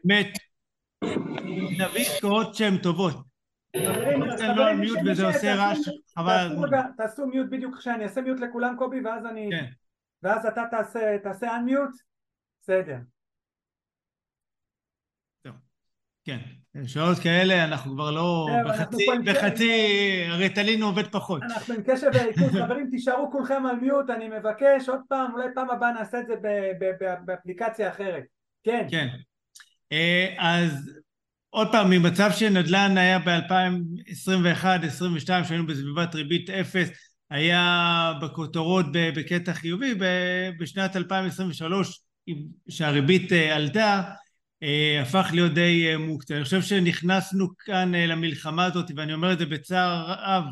באמת 0.03 0.37
להביא 1.77 2.01
עסקאות 2.01 2.55
שהן 2.55 2.77
טובות 2.77 3.15
תעשו 6.97 7.25
מיוט 7.27 7.47
בדיוק 7.49 7.77
כשאני 7.77 8.03
אעשה 8.03 8.21
מיוט 8.21 8.39
לכולם 8.39 8.75
קובי 8.77 9.01
ואז 9.01 9.25
אני... 9.25 9.49
כן. 9.51 9.65
ואז 10.23 10.45
אתה 10.45 10.63
תעשה 11.23 11.55
אנמיוט? 11.55 11.91
בסדר. 12.61 12.97
כן, 16.23 16.39
שעות 16.87 17.19
כאלה 17.19 17.63
אנחנו 17.63 17.93
כבר 17.93 18.11
לא... 18.11 18.47
בחצי... 19.25 20.23
ריטלין 20.29 20.83
עובד 20.83 21.07
פחות. 21.07 21.43
אנחנו 21.43 21.73
עם 21.73 21.81
קשב 21.85 22.07
וריכוז. 22.13 22.61
חברים 22.61 22.87
תישארו 22.91 23.31
כולכם 23.31 23.65
על 23.65 23.75
מיוט, 23.75 24.09
אני 24.09 24.29
מבקש 24.29 24.89
עוד 24.89 24.99
פעם, 25.09 25.33
אולי 25.33 25.45
פעם 25.55 25.69
הבאה 25.69 25.91
נעשה 25.91 26.19
את 26.19 26.27
זה 26.27 26.33
באפליקציה 27.25 27.89
אחרת. 27.89 28.23
כן. 28.63 28.87
כן. 28.91 29.07
אה, 29.91 30.35
אז 30.37 30.91
עוד 31.49 31.71
פעם, 31.71 31.89
ממצב 31.89 32.31
שנדל"ן 32.31 32.97
היה 32.97 33.19
ב-2021-2022, 33.19 35.43
שהיינו 35.43 35.67
בסביבת 35.67 36.15
ריבית 36.15 36.49
אפס, 36.49 36.89
היה 37.29 38.13
בכותרות 38.21 38.85
בקטע 38.91 39.53
חיובי, 39.53 39.93
בשנת 40.59 40.95
2023, 40.95 42.01
שהריבית 42.69 43.31
אה, 43.31 43.55
עלתה, 43.55 44.01
הפך 45.01 45.29
להיות 45.33 45.53
די 45.53 45.87
אה, 45.87 45.97
מוקצה. 45.97 46.35
אני 46.35 46.43
חושב 46.43 46.61
שנכנסנו 46.61 47.47
כאן 47.57 47.95
למלחמה 47.95 48.65
הזאת, 48.65 48.91
ואני 48.95 49.13
אומר 49.13 49.33
את 49.33 49.39
זה 49.39 49.45
בצער 49.45 50.05
רב, 50.07 50.43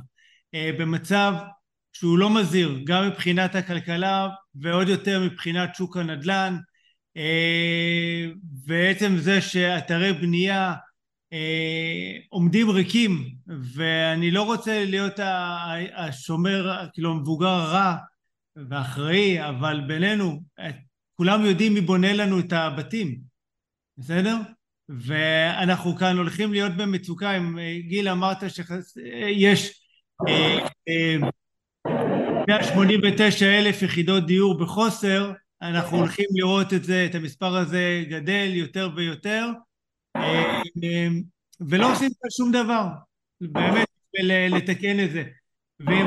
במצב 0.79 1.33
שהוא 1.93 2.17
לא 2.17 2.29
מזהיר, 2.29 2.79
גם 2.83 3.07
מבחינת 3.07 3.55
הכלכלה 3.55 4.29
ועוד 4.55 4.89
יותר 4.89 5.23
מבחינת 5.23 5.75
שוק 5.75 5.97
הנדל"ן. 5.97 6.57
ועצם 8.65 9.17
זה 9.17 9.41
שאתרי 9.41 10.13
בנייה 10.13 10.73
אה, 11.33 12.17
עומדים 12.29 12.69
ריקים, 12.69 13.29
ואני 13.73 14.31
לא 14.31 14.41
רוצה 14.41 14.85
להיות 14.85 15.19
השומר, 15.95 16.85
כאילו 16.93 17.11
המבוגר 17.11 17.47
הרע 17.47 17.95
ואחראי, 18.69 19.49
אבל 19.49 19.81
בינינו, 19.87 20.43
כולם 21.13 21.45
יודעים 21.45 21.73
מי 21.73 21.81
בונה 21.81 22.13
לנו 22.13 22.39
את 22.39 22.53
הבתים, 22.53 23.26
בסדר? 23.97 24.35
ואנחנו 24.89 25.95
כאן 25.95 26.17
הולכים 26.17 26.51
להיות 26.51 26.71
במצוקה, 26.77 27.37
אם 27.37 27.59
אה, 27.59 27.77
גיל 27.79 28.09
אמרת 28.09 28.37
שיש 28.47 29.81
189 32.47 33.45
אה, 33.45 33.59
אלף 33.59 33.81
יחידות 33.81 34.25
דיור 34.25 34.59
בחוסר, 34.59 35.31
אנחנו 35.61 35.97
הולכים 35.97 36.25
לראות 36.31 36.73
את 36.73 36.83
זה, 36.83 37.05
את 37.05 37.15
המספר 37.15 37.55
הזה 37.55 38.03
גדל 38.09 38.49
יותר 38.53 38.89
ויותר, 38.95 39.49
ולא 41.59 41.91
עושים 41.91 42.09
שום 42.37 42.51
דבר, 42.51 42.87
באמת, 43.41 43.87
לתקן 44.49 44.99
את 44.99 45.11
זה. 45.11 45.23
ואם, 45.79 46.05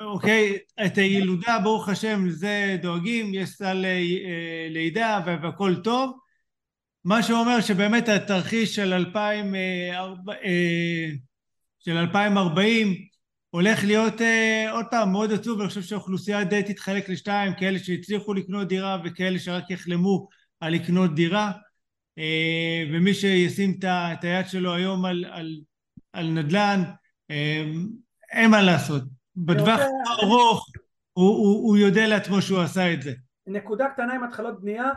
אוקיי, 0.00 0.58
את 0.86 0.98
הילודה, 0.98 1.58
ברוך 1.62 1.88
השם, 1.88 2.26
לזה 2.26 2.76
דואגים, 2.82 3.34
יש 3.34 3.50
סל 3.50 3.84
אה, 3.84 4.66
לידה 4.70 5.20
והכל 5.26 5.74
טוב. 5.84 6.23
מה 7.04 7.22
שאומר 7.22 7.60
שבאמת 7.60 8.08
התרחיש 8.08 8.74
של 8.74 8.92
2000, 8.92 9.54
אה, 9.54 10.14
אה, 10.44 11.10
של 11.78 11.96
2040 11.96 12.94
הולך 13.50 13.84
להיות 13.84 14.14
עוד 14.70 14.86
פעם 14.90 15.12
מאוד 15.12 15.32
עצוב, 15.32 15.60
אני 15.60 15.68
חושב 15.68 15.82
שהאוכלוסייה 15.82 16.44
די 16.44 16.62
תתחלק 16.62 17.08
לשתיים, 17.08 17.54
כאלה 17.54 17.78
שהצליחו 17.78 18.34
לקנות 18.34 18.68
דירה 18.68 18.98
וכאלה 19.04 19.38
שרק 19.38 19.70
יחלמו 19.70 20.28
על 20.60 20.72
לקנות 20.72 21.14
דירה. 21.14 21.52
אה, 22.18 22.84
ומי 22.92 23.14
שישים 23.14 23.78
את 23.82 24.24
היד 24.24 24.46
שלו 24.48 24.74
היום 24.74 25.04
על, 25.04 25.24
על, 25.30 25.60
על 26.12 26.26
נדל"ן, 26.26 26.82
אה, 27.30 27.64
אין 28.32 28.50
מה 28.50 28.62
לעשות. 28.62 29.02
בטווח 29.36 29.80
ארוך 30.22 30.66
הוא, 31.12 31.36
הוא, 31.36 31.68
הוא 31.68 31.76
יודע 31.76 32.06
לעצמו 32.06 32.42
שהוא 32.42 32.60
עשה 32.60 32.92
את 32.92 33.02
זה. 33.02 33.12
נקודה 33.46 33.88
קטנה 33.88 34.14
עם 34.14 34.24
התחלות 34.24 34.60
בנייה, 34.60 34.90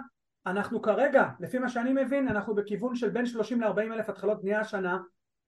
אנחנו 0.47 0.81
כרגע, 0.81 1.29
לפי 1.39 1.59
מה 1.59 1.69
שאני 1.69 2.03
מבין, 2.03 2.27
אנחנו 2.27 2.55
בכיוון 2.55 2.95
של 2.95 3.09
בין 3.09 3.25
30 3.25 3.61
ל-40 3.61 3.79
אלף 3.79 4.09
התחלות 4.09 4.41
בנייה 4.41 4.59
השנה, 4.59 4.97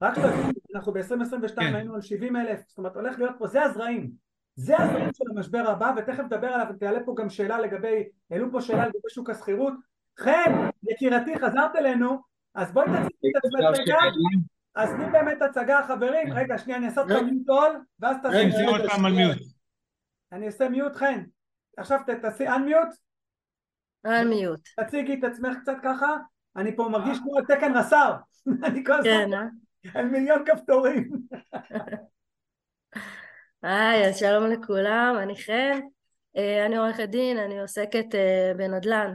רק 0.02 0.16
שתבין, 0.16 0.52
אנחנו 0.76 0.94
ב-2022 0.94 1.56
כן. 1.56 1.76
היינו 1.76 1.96
על 1.96 2.02
70 2.02 2.36
אלף, 2.36 2.60
זאת 2.68 2.78
אומרת 2.78 2.96
הולך 2.96 3.20
להיות 3.20 3.36
פה, 3.38 3.48
זה 3.48 3.64
הזרעים, 3.64 4.12
זה 4.56 4.78
הזרעים 4.78 5.10
של 5.14 5.24
המשבר 5.36 5.70
הבא, 5.70 5.94
ותכף 5.98 6.24
נדבר 6.24 6.48
עליו, 6.48 6.66
ותעלה 6.70 7.00
פה 7.06 7.16
גם 7.18 7.30
שאלה 7.30 7.60
לגבי, 7.60 8.04
העלו 8.32 8.52
פה 8.52 8.62
שאלה 8.62 8.86
לגבי 8.86 9.10
שוק 9.10 9.30
השכירות, 9.30 9.74
חן, 10.20 10.70
יקירתי, 10.84 11.40
חזרת 11.40 11.76
אלינו, 11.76 12.18
אז 12.56 12.72
בואי 12.72 12.86
תציגי 12.86 13.32
את 13.38 13.46
עצמך 13.46 13.80
רגע. 13.80 13.98
אז 14.76 14.90
תני 14.90 15.12
באמת 15.12 15.42
הצגה, 15.42 15.82
חברים. 15.88 16.34
רגע, 16.34 16.58
שנייה, 16.58 16.78
אני 16.78 16.86
אעשה 16.86 17.02
אותך 17.02 17.12
מיוט 17.12 17.50
עול, 17.50 17.82
ואז 18.00 18.18
תעשי... 18.24 18.66
עוד 18.66 18.82
פעם 18.90 19.06
על 19.06 19.14
מיוט. 19.14 19.38
אני 20.32 20.46
אעשה 20.48 20.70
מיוט, 20.70 20.96
חן. 20.96 21.24
עכשיו 21.78 22.00
תעשי 22.22 22.48
אנמיוט. 22.48 23.09
אנמיוט. 24.06 24.60
תציגי 24.80 25.14
את 25.14 25.24
עצמך 25.24 25.58
קצת 25.62 25.76
ככה. 25.84 26.18
אני 26.56 26.76
פה 26.76 26.90
מרגיש 26.92 27.18
כמו 27.18 27.42
תקן 27.42 27.78
רס"ר. 27.78 28.14
כן, 29.04 29.34
אה? 29.34 29.46
על 29.94 30.06
מיליון 30.06 30.46
כפתורים. 30.46 31.10
היי, 33.64 34.08
אז 34.08 34.18
שלום 34.18 34.52
לכולם, 34.52 35.16
אני 35.24 35.36
חן, 35.36 35.80
אה, 36.38 36.66
אני 36.66 36.78
עורכת 36.78 37.10
דין, 37.10 37.38
אני 37.38 37.60
עוסקת 37.60 38.16
אה, 38.16 38.52
בנדל"ן 38.58 39.14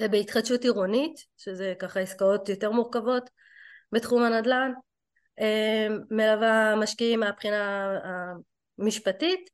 ובהתחדשות 0.00 0.62
עירונית, 0.62 1.14
שזה 1.36 1.74
ככה 1.78 2.00
עסקאות 2.00 2.48
יותר 2.48 2.70
מורכבות 2.70 3.30
בתחום 3.92 4.22
הנדל"ן, 4.22 4.72
מלווה 6.10 6.74
משקיעים 6.76 7.20
מהבחינה 7.20 7.92
המשפטית, 8.78 9.50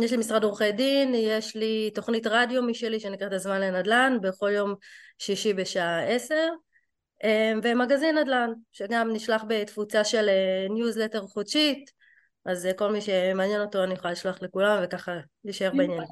יש 0.00 0.10
לי 0.10 0.16
משרד 0.16 0.44
עורכי 0.44 0.72
דין, 0.72 1.14
יש 1.14 1.56
לי 1.56 1.90
תוכנית 1.94 2.26
רדיו 2.26 2.62
משלי 2.62 3.00
שנקראת 3.00 3.32
הזמן 3.32 3.60
לנדל"ן 3.60 4.18
בכל 4.22 4.50
יום 4.50 4.74
שישי 5.18 5.52
בשעה 5.52 6.04
עשר 6.04 6.48
ומגזין 7.62 8.18
נדל"ן 8.18 8.52
שגם 8.72 9.10
נשלח 9.12 9.44
בתפוצה 9.48 10.04
של 10.04 10.28
ניוזלטר 10.70 11.26
חודשית 11.26 11.90
אז 12.44 12.68
כל 12.78 12.92
מי 12.92 13.00
שמעניין 13.00 13.60
אותו 13.60 13.84
אני 13.84 13.94
יכולה 13.94 14.12
לשלוח 14.12 14.42
לכולם 14.42 14.82
וככה 14.84 15.12
להישאר 15.44 15.70
בעניין. 15.76 16.02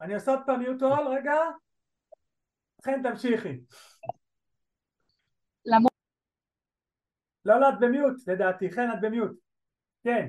אני 0.00 0.14
עושה 0.14 0.30
עוד 0.30 0.40
פעם 0.46 0.60
mute 0.60 0.84
all, 0.84 1.08
רגע. 1.08 1.34
חן 2.84 3.02
תמשיכי. 3.02 3.60
למה? 5.64 5.88
לא, 7.44 7.60
לא, 7.60 7.68
את 7.68 7.74
במיוט 7.80 8.28
לדעתי. 8.28 8.70
חן, 8.70 8.88
את 8.94 9.00
ב 9.00 9.05
mute. 9.05 9.32
כן. 10.04 10.28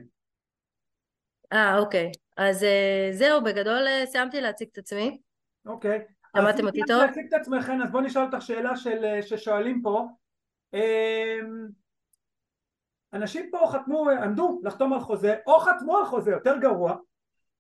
אה, 1.53 1.77
אוקיי. 1.77 2.12
אז 2.38 2.65
זהו, 3.12 3.43
בגדול 3.43 3.81
סיימתי 4.05 4.41
להציג 4.41 4.67
את 4.71 4.77
עצמי. 4.77 5.17
אוקיי. 5.65 6.05
שמעתם 6.38 6.67
אותי 6.67 6.81
טוב? 6.88 7.01
להציג 7.01 7.25
את 7.27 7.33
עצמכם, 7.33 7.81
אז 7.81 7.91
בואו 7.91 8.03
נשאל 8.03 8.21
אותך 8.21 8.41
שאלה 8.41 8.75
של, 8.75 9.21
ששואלים 9.21 9.81
פה. 9.81 10.07
אנשים 13.13 13.49
פה 13.51 13.67
חתמו, 13.71 14.09
עמדו 14.09 14.62
לחתום 14.63 14.93
על 14.93 14.99
חוזה, 14.99 15.35
או 15.47 15.59
חתמו 15.59 15.97
על 15.97 16.05
חוזה, 16.05 16.31
יותר 16.31 16.57
גרוע, 16.57 16.95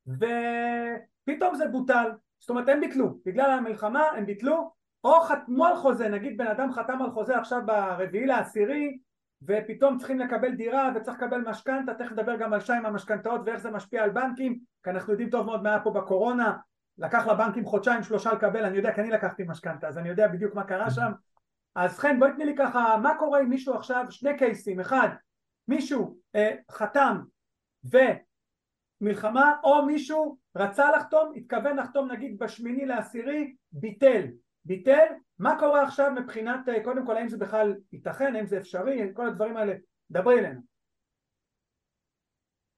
ופתאום 0.07 1.55
זה 1.55 1.67
בוטל, 1.67 2.11
זאת 2.39 2.49
אומרת 2.49 2.69
הם 2.69 2.79
ביטלו, 2.79 3.19
בגלל 3.25 3.51
המלחמה 3.51 4.03
הם 4.03 4.25
ביטלו, 4.25 4.71
או 5.03 5.21
חתמו 5.21 5.65
על 5.65 5.75
חוזה, 5.75 6.09
נגיד 6.09 6.37
בן 6.37 6.47
אדם 6.47 6.71
חתם 6.71 7.01
על 7.01 7.11
חוזה 7.11 7.37
עכשיו 7.37 7.61
ברביעי 7.65 8.25
לעשירי, 8.25 8.97
ופתאום 9.41 9.97
צריכים 9.97 10.19
לקבל 10.19 10.55
דירה 10.55 10.91
וצריך 10.95 11.17
לקבל 11.17 11.41
משכנתה, 11.49 11.93
תכף 11.93 12.11
נדבר 12.11 12.35
גם 12.35 12.53
על 12.53 12.59
שיים 12.59 12.85
המשכנתאות 12.85 13.41
ואיך 13.45 13.57
זה 13.57 13.71
משפיע 13.71 14.03
על 14.03 14.09
בנקים, 14.09 14.59
כי 14.83 14.89
אנחנו 14.89 15.13
יודעים 15.13 15.29
טוב 15.29 15.45
מאוד 15.45 15.63
מה 15.63 15.69
היה 15.69 15.79
פה 15.79 15.91
בקורונה, 15.91 16.57
לקח 16.97 17.27
לבנקים 17.27 17.65
חודשיים 17.65 18.03
שלושה 18.03 18.33
לקבל, 18.33 18.65
אני 18.65 18.77
יודע 18.77 18.93
כי 18.93 19.01
אני 19.01 19.09
לקחתי 19.09 19.43
משכנתה, 19.47 19.87
אז 19.87 19.97
אני 19.97 20.09
יודע 20.09 20.27
בדיוק 20.27 20.55
מה 20.55 20.63
קרה 20.63 20.89
שם, 20.89 21.11
אז 21.75 21.99
חן 21.99 22.19
בואי 22.19 22.31
תני 22.35 22.45
לי 22.45 22.55
ככה, 22.57 22.97
מה 23.03 23.17
קורה 23.19 23.39
עם 23.39 23.49
מישהו 23.49 23.73
עכשיו, 23.75 24.05
שני 24.09 24.37
קייסים, 24.37 24.79
אחד 24.79 25.09
מישהו 25.67 26.17
אה, 26.35 26.55
חתם 26.71 27.21
ומלחמה 29.01 29.55
או 29.63 29.85
מישהו 29.85 30.37
רצה 30.55 30.91
לחתום, 30.91 31.33
התכוון 31.35 31.77
לחתום 31.77 32.11
נגיד 32.11 32.39
בשמיני 32.39 32.85
לעשירי, 32.85 33.55
ביטל, 33.71 34.25
ביטל, 34.65 35.05
מה 35.39 35.59
קורה 35.59 35.83
עכשיו 35.83 36.11
מבחינת, 36.11 36.69
אה, 36.69 36.83
קודם 36.83 37.05
כל 37.05 37.17
האם 37.17 37.29
זה 37.29 37.37
בכלל 37.37 37.75
ייתכן, 37.93 38.35
האם 38.35 38.45
זה 38.45 38.57
אפשרי, 38.57 39.01
כל 39.13 39.27
הדברים 39.27 39.57
האלה, 39.57 39.73
דברי 40.11 40.39
אלינו. 40.39 40.61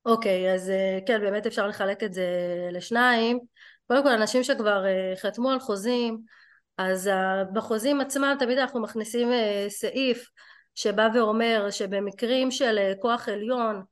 אוקיי, 0.06 0.48
okay, 0.48 0.56
אז 0.56 0.70
אה, 0.70 1.00
כן, 1.08 1.22
באמת 1.22 1.46
אפשר 1.46 1.68
לחלק 1.68 2.04
את 2.04 2.14
זה 2.14 2.28
לשניים. 2.72 3.40
קודם 3.88 4.04
כל, 4.04 4.10
אנשים 4.10 4.44
שכבר 4.44 4.86
אה, 4.86 5.14
חתמו 5.18 5.50
על 5.50 5.60
חוזים, 5.60 6.20
אז 6.78 7.10
בחוזים 7.54 8.02
עצמם 8.02 8.36
תמיד 8.40 8.58
אנחנו 8.58 8.82
מכניסים 8.82 9.30
סעיף 9.70 10.30
שבא 10.76 11.08
ואומר 11.14 11.68
שבמקרים 11.70 12.52
של 12.52 12.94
כוח 13.00 13.30
עליון, 13.30 13.84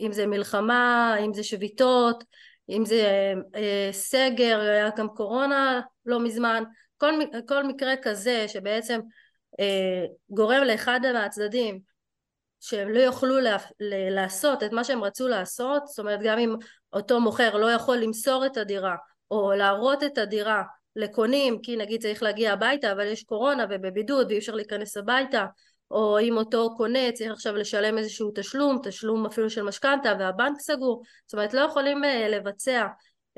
אם 0.00 0.12
זה 0.12 0.26
מלחמה, 0.26 1.16
אם 1.24 1.34
זה 1.34 1.42
שביתות, 1.42 2.24
אם 2.70 2.84
זה 2.84 3.32
אה, 3.54 3.88
סגר, 3.92 4.60
היה 4.60 4.90
גם 4.96 5.08
קורונה 5.08 5.80
לא 6.06 6.20
מזמן, 6.20 6.64
כל, 6.96 7.12
כל 7.48 7.64
מקרה 7.64 7.94
כזה 8.02 8.48
שבעצם 8.48 9.00
גורם 10.30 10.62
לאחד 10.62 11.00
מהצדדים 11.12 11.80
שהם 12.60 12.88
לא 12.88 12.98
יוכלו 13.00 13.36
לעשות 14.10 14.62
את 14.62 14.72
מה 14.72 14.84
שהם 14.84 15.04
רצו 15.04 15.28
לעשות, 15.28 15.86
זאת 15.86 15.98
אומרת 15.98 16.20
גם 16.22 16.38
אם 16.38 16.54
אותו 16.92 17.20
מוכר 17.20 17.56
לא 17.56 17.70
יכול 17.70 17.96
למסור 17.96 18.46
את 18.46 18.56
הדירה 18.56 18.96
או 19.30 19.52
להראות 19.52 20.04
את 20.04 20.18
הדירה 20.18 20.62
לקונים 20.96 21.62
כי 21.62 21.76
נגיד 21.76 22.02
צריך 22.02 22.22
להגיע 22.22 22.52
הביתה 22.52 22.92
אבל 22.92 23.06
יש 23.06 23.22
קורונה 23.22 23.64
ובבידוד 23.70 24.26
ואי 24.28 24.38
אפשר 24.38 24.54
להיכנס 24.54 24.96
הביתה 24.96 25.46
או 25.90 26.18
אם 26.20 26.36
אותו 26.36 26.74
קונה 26.76 27.12
צריך 27.12 27.32
עכשיו 27.32 27.56
לשלם 27.56 27.98
איזשהו 27.98 28.30
תשלום, 28.34 28.78
תשלום 28.82 29.26
אפילו 29.26 29.50
של 29.50 29.62
משכנתה 29.62 30.12
והבנק 30.18 30.60
סגור, 30.60 31.02
זאת 31.26 31.32
אומרת 31.32 31.54
לא 31.54 31.60
יכולים 31.60 32.04
אה, 32.04 32.28
לבצע 32.28 32.86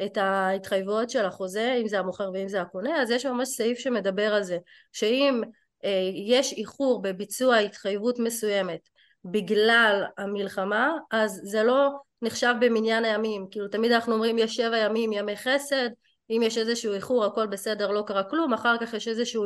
את 0.05 0.17
ההתחייבויות 0.17 1.11
של 1.11 1.25
החוזה, 1.25 1.75
אם 1.83 1.89
זה 1.89 1.99
המוכר 1.99 2.31
ואם 2.35 2.49
זה 2.49 2.61
הקונה, 2.61 3.03
אז 3.03 3.11
יש 3.11 3.27
ממש 3.27 3.49
סעיף 3.49 3.79
שמדבר 3.79 4.35
על 4.35 4.43
זה, 4.43 4.59
שאם 4.93 5.43
אה, 5.85 6.11
יש 6.27 6.53
איחור 6.53 7.03
בביצוע 7.03 7.57
התחייבות 7.57 8.19
מסוימת 8.19 8.89
בגלל 9.25 10.05
המלחמה, 10.19 10.93
אז 11.11 11.41
זה 11.45 11.63
לא 11.63 11.91
נחשב 12.23 12.55
במניין 12.61 13.05
הימים, 13.05 13.47
כאילו 13.51 13.69
תמיד 13.69 13.93
אנחנו 13.93 14.15
אומרים 14.15 14.39
יש 14.39 14.57
שבע 14.57 14.79
ימים 14.79 15.13
ימי 15.13 15.37
חסד, 15.37 15.89
אם 16.31 16.41
יש 16.45 16.59
איזשהו 16.59 16.93
איחור 16.93 17.25
הכל 17.25 17.47
בסדר 17.47 17.91
לא 17.91 18.03
קרה 18.07 18.23
כלום 18.23 18.53
אחר 18.53 18.77
כך 18.81 18.95
יש 18.95 19.09
איזשהו 19.09 19.45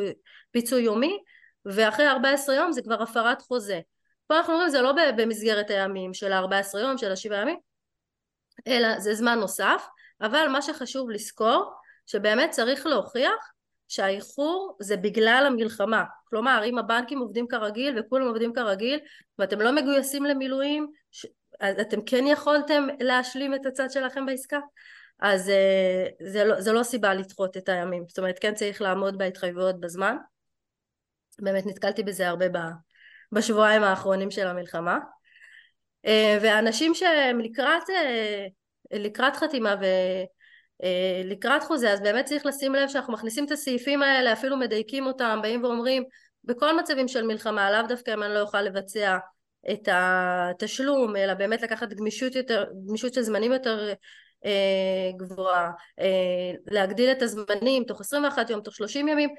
פיצוי 0.51 0.83
יומי 0.83 1.19
ואחרי 1.66 2.09
14 2.09 2.55
יום 2.55 2.72
זה 2.72 2.83
כבר 2.83 3.02
הפרת 3.02 3.42
חוזה. 3.42 3.81
פה 4.26 4.37
אנחנו 4.37 4.52
אומרים 4.52 4.68
זה 4.70 4.81
לא 4.81 4.92
במסגרת 5.16 5.70
הימים 5.70 6.14
של 6.14 6.33
ה-14 6.33 6.79
יום 6.79 6.98
של 6.98 7.12
השבעה 7.12 7.40
ימים 7.40 7.59
אלא 8.66 9.00
זה 9.00 9.14
זמן 9.14 9.38
נוסף 9.38 9.87
אבל 10.20 10.48
מה 10.48 10.62
שחשוב 10.62 11.11
לזכור 11.11 11.72
שבאמת 12.07 12.50
צריך 12.50 12.87
להוכיח 12.87 13.52
שהאיחור 13.88 14.76
זה 14.81 14.96
בגלל 14.96 15.44
המלחמה. 15.46 16.05
כלומר 16.24 16.62
אם 16.64 16.79
הבנקים 16.79 17.18
עובדים 17.18 17.48
כרגיל 17.48 17.98
וכולם 17.98 18.26
עובדים 18.26 18.52
כרגיל 18.52 19.00
ואתם 19.38 19.61
לא 19.61 19.72
מגויסים 19.72 20.24
למילואים 20.24 20.92
אז 21.61 21.81
אתם 21.81 22.00
כן 22.07 22.26
יכולתם 22.26 22.87
להשלים 23.00 23.55
את 23.55 23.66
הצד 23.66 23.90
שלכם 23.90 24.26
בעסקה? 24.26 24.59
אז 25.20 25.50
אה, 25.50 26.07
זה 26.20 26.44
לא, 26.44 26.61
זה 26.61 26.72
לא 26.72 26.83
סיבה 26.83 27.14
לדחות 27.14 27.57
את 27.57 27.68
הימים, 27.68 28.05
זאת 28.09 28.18
אומרת 28.18 28.38
כן 28.38 28.55
צריך 28.55 28.83
לעמוד 28.83 29.18
בהתחייבויות 29.18 29.81
בזמן, 29.81 30.16
באמת 31.38 31.66
נתקלתי 31.66 32.03
בזה 32.03 32.29
הרבה 32.29 32.46
בשבועיים 33.33 33.83
האחרונים 33.83 34.31
של 34.31 34.46
המלחמה, 34.46 34.99
אה, 36.07 36.38
ואנשים 36.42 36.94
שהם 36.94 37.40
לקראת, 37.40 37.90
אה, 37.90 38.46
לקראת 38.92 39.37
חתימה 39.37 39.75
ולקראת 40.83 41.62
חוזה 41.62 41.92
אז 41.92 42.01
באמת 42.01 42.25
צריך 42.25 42.46
לשים 42.46 42.75
לב 42.75 42.88
שאנחנו 42.88 43.12
מכניסים 43.12 43.44
את 43.44 43.51
הסעיפים 43.51 44.03
האלה, 44.03 44.33
אפילו 44.33 44.57
מדייקים 44.57 45.07
אותם, 45.07 45.38
באים 45.42 45.64
ואומרים 45.64 46.05
בכל 46.44 46.79
מצבים 46.81 47.09
של 47.09 47.27
מלחמה, 47.27 47.70
לאו 47.70 47.88
דווקא 47.88 48.14
אם 48.14 48.22
אני 48.22 48.35
לא 48.35 48.40
אוכל 48.40 48.62
לבצע 48.62 49.18
את 49.72 49.88
התשלום, 49.92 51.16
אלא 51.16 51.35
באמת 51.35 51.62
לקחת 51.62 51.92
גמישות 51.92 52.35
יותר, 52.35 52.64
גמישות 52.87 53.14
של 53.14 53.22
זמנים 53.22 53.53
יותר 53.53 53.92
אה, 54.44 55.11
גבוהה, 55.16 55.70
אה, 56.01 56.53
להגדיל 56.66 57.11
את 57.11 57.22
הזמנים 57.22 57.85
תוך 57.85 58.01
21 58.01 58.51
יום, 58.51 58.61
תוך 58.61 58.75
30 58.75 59.09
ימים, 59.09 59.31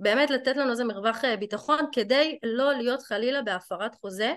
באמת 0.00 0.30
לתת 0.30 0.56
לנו 0.56 0.70
איזה 0.70 0.84
מרווח 0.84 1.24
אה, 1.24 1.36
ביטחון 1.36 1.78
כדי 1.92 2.38
לא 2.42 2.72
להיות 2.72 3.02
חלילה 3.02 3.42
בהפרת 3.42 3.94
חוזה 3.94 4.34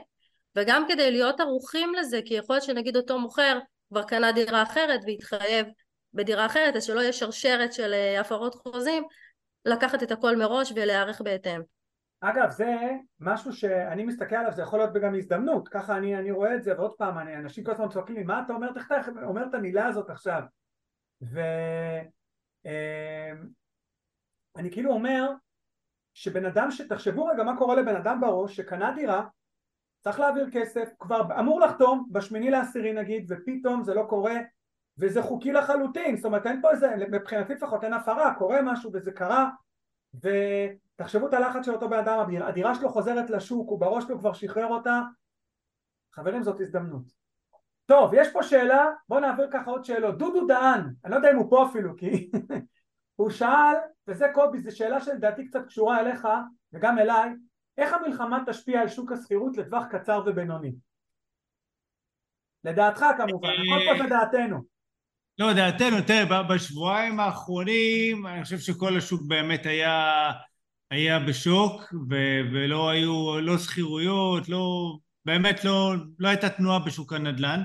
וגם 0.56 0.86
כדי 0.88 1.12
להיות 1.12 1.39
ערוכים 1.39 1.93
לזה 1.93 2.19
כי 2.26 2.34
יכול 2.34 2.56
להיות 2.56 2.65
שנגיד 2.65 2.98
אותו 2.98 3.19
מוכר 3.19 3.60
כבר 3.89 4.04
קנה 4.04 4.32
דירה 4.32 4.63
אחרת 4.63 5.00
והתחייב 5.08 5.67
בדירה 6.13 6.45
אחרת 6.45 6.76
אז 6.76 6.84
שלא 6.84 7.00
יהיה 7.00 7.13
שרשרת 7.13 7.74
של 7.74 7.93
הפרות 8.19 8.56
חוזים 8.56 9.04
לקחת 9.65 10.04
את 10.04 10.12
הכל 10.12 10.36
מראש 10.36 10.74
ולהיערך 10.76 11.22
בהתאם. 11.22 11.62
אגב 12.22 12.50
זה 12.50 12.76
משהו 13.19 13.54
שאני 13.54 14.04
מסתכל 14.04 14.36
עליו 14.36 14.52
זה 14.54 14.62
יכול 14.62 14.80
להיות 14.80 14.93
גם 14.93 15.15
הזדמנות. 15.15 15.67
ככה 15.67 15.98
אני, 15.98 16.17
אני 16.17 16.32
רואה 16.32 16.56
את 16.56 16.63
זה 16.63 16.74
ועוד 16.78 16.93
פעם 16.98 17.17
אני, 17.17 17.36
אנשים 17.36 17.63
כל 17.63 17.72
הזמן 17.72 17.89
צועקים 17.89 18.15
לי 18.15 18.24
מה 18.24 18.41
אתה 18.45 18.54
אומר, 18.54 18.69
אתה 18.72 19.10
אומר 19.24 19.45
את 19.50 19.54
המילה 19.54 19.86
הזאת 19.86 20.10
עכשיו? 20.10 20.41
ואני 21.22 22.10
אמ, 24.60 24.69
כאילו 24.72 24.91
אומר 24.91 25.32
שבן 26.13 26.45
אדם 26.45 26.72
שתחשבו 26.72 27.26
רגע 27.26 27.43
מה 27.43 27.58
קורה 27.58 27.76
לבן 27.76 27.95
אדם 27.95 28.22
בראש 28.22 28.56
שקנה 28.56 28.91
דירה 28.91 29.26
צריך 30.00 30.19
להעביר 30.19 30.50
כסף 30.52 30.89
כבר 31.00 31.39
אמור 31.39 31.60
לחתום 31.60 32.08
בשמיני 32.12 32.52
לעשירי 32.52 32.93
נגיד 32.93 33.26
ופתאום 33.30 33.84
זה 33.84 33.93
לא 33.93 34.04
קורה 34.10 34.36
וזה 35.00 35.22
חוקי 35.22 35.52
לחלוטין 35.52 36.15
זאת 36.15 36.26
אומרת 36.26 36.45
אין 36.45 36.62
פה 36.62 36.72
איזה 36.72 36.95
מבחינתי 37.12 37.54
לפחות 37.54 37.84
אין 37.84 37.93
הפרה 37.93 38.34
קורה 38.34 38.62
משהו 38.62 38.91
וזה 38.93 39.12
קרה 39.12 39.50
ו... 40.24 40.30
תחשבו 41.00 41.28
את 41.28 41.34
הלחץ 41.34 41.65
של 41.65 41.72
אותו 41.72 41.89
בן 41.89 41.98
אדם, 41.98 42.19
הדירה 42.41 42.76
שלו 42.76 42.89
חוזרת 42.89 43.30
לשוק, 43.30 43.69
הוא 43.69 43.80
בראש 43.80 44.04
שלו 44.04 44.19
כבר 44.19 44.34
שחרר 44.34 44.67
אותה, 44.67 45.02
חברים 46.13 46.43
זאת 46.43 46.62
הזדמנות. 46.62 47.04
טוב, 47.86 48.12
יש 48.13 48.28
פה 48.34 48.43
שאלה, 48.43 48.91
בואו 49.10 49.19
נעביר 49.19 49.48
ככה 49.52 49.72
עוד 49.72 49.84
שאלות. 49.84 50.17
דודו 50.17 50.48
דהן, 50.48 50.82
אני 51.06 51.12
לא 51.12 51.15
יודע 51.15 51.32
אם 51.32 51.36
הוא 51.36 51.50
פה 51.50 51.65
אפילו, 51.65 51.98
כי 51.98 52.32
הוא 53.19 53.29
שאל, 53.29 53.75
וזה 54.08 54.25
קובי, 54.34 54.60
זו 54.60 54.77
שאלה 54.77 55.01
שלדעתי 55.01 55.47
קצת 55.47 55.60
קשורה 55.67 55.99
אליך 55.99 56.27
וגם 56.73 56.99
אליי, 56.99 57.29
איך 57.77 57.93
המלחמה 57.93 58.39
תשפיע 58.47 58.82
על 58.82 58.88
שוק 58.88 59.12
השכירות 59.12 59.58
לטווח 59.58 59.84
קצר 59.91 60.21
ובינוני? 60.25 60.71
לדעתך 62.63 63.05
כמובן, 63.17 63.49
הכל 63.49 63.97
פה 63.97 64.03
זה 64.03 64.10
דעתנו. 64.10 64.63
לא, 65.38 65.53
דעתנו, 65.53 66.01
תראה, 66.08 66.43
בשבועיים 66.43 67.19
האחרונים 67.19 68.27
אני 68.27 68.43
חושב 68.43 68.58
שכל 68.58 68.97
השוק 68.97 69.21
באמת 69.27 69.65
היה, 69.65 70.32
היה 70.91 71.19
בשוק 71.19 71.93
ו- 72.10 72.41
ולא 72.53 72.89
היו, 72.89 73.41
לא 73.41 73.58
שכירויות, 73.58 74.49
לא, 74.49 74.95
באמת 75.25 75.63
לא, 75.63 75.93
לא 76.19 76.27
הייתה 76.27 76.49
תנועה 76.49 76.79
בשוק 76.79 77.13
הנדל"ן. 77.13 77.63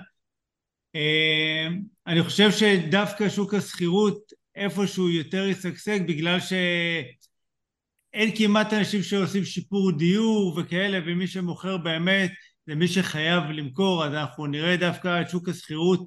אה, 0.95 1.67
אני 2.07 2.23
חושב 2.23 2.51
שדווקא 2.51 3.29
שוק 3.29 3.55
השכירות 3.55 4.44
איפשהו 4.57 5.11
יותר 5.11 5.47
ישגשג 5.49 6.07
בגלל 6.09 6.39
שאין 6.41 8.31
כמעט 8.37 8.73
אנשים 8.73 9.03
שעושים 9.03 9.45
שיפור 9.45 9.93
דיור 9.93 10.59
וכאלה 10.59 10.99
ומי 11.07 11.27
שמוכר 11.27 11.77
באמת 11.77 12.31
זה 12.67 12.75
מי 12.75 12.89
שחייב 12.89 13.45
למכור 13.45 14.05
אז 14.05 14.13
אנחנו 14.13 14.47
נראה 14.47 14.77
דווקא 14.77 15.21
את 15.21 15.31
שוק 15.31 15.49
השכירות 15.49 16.01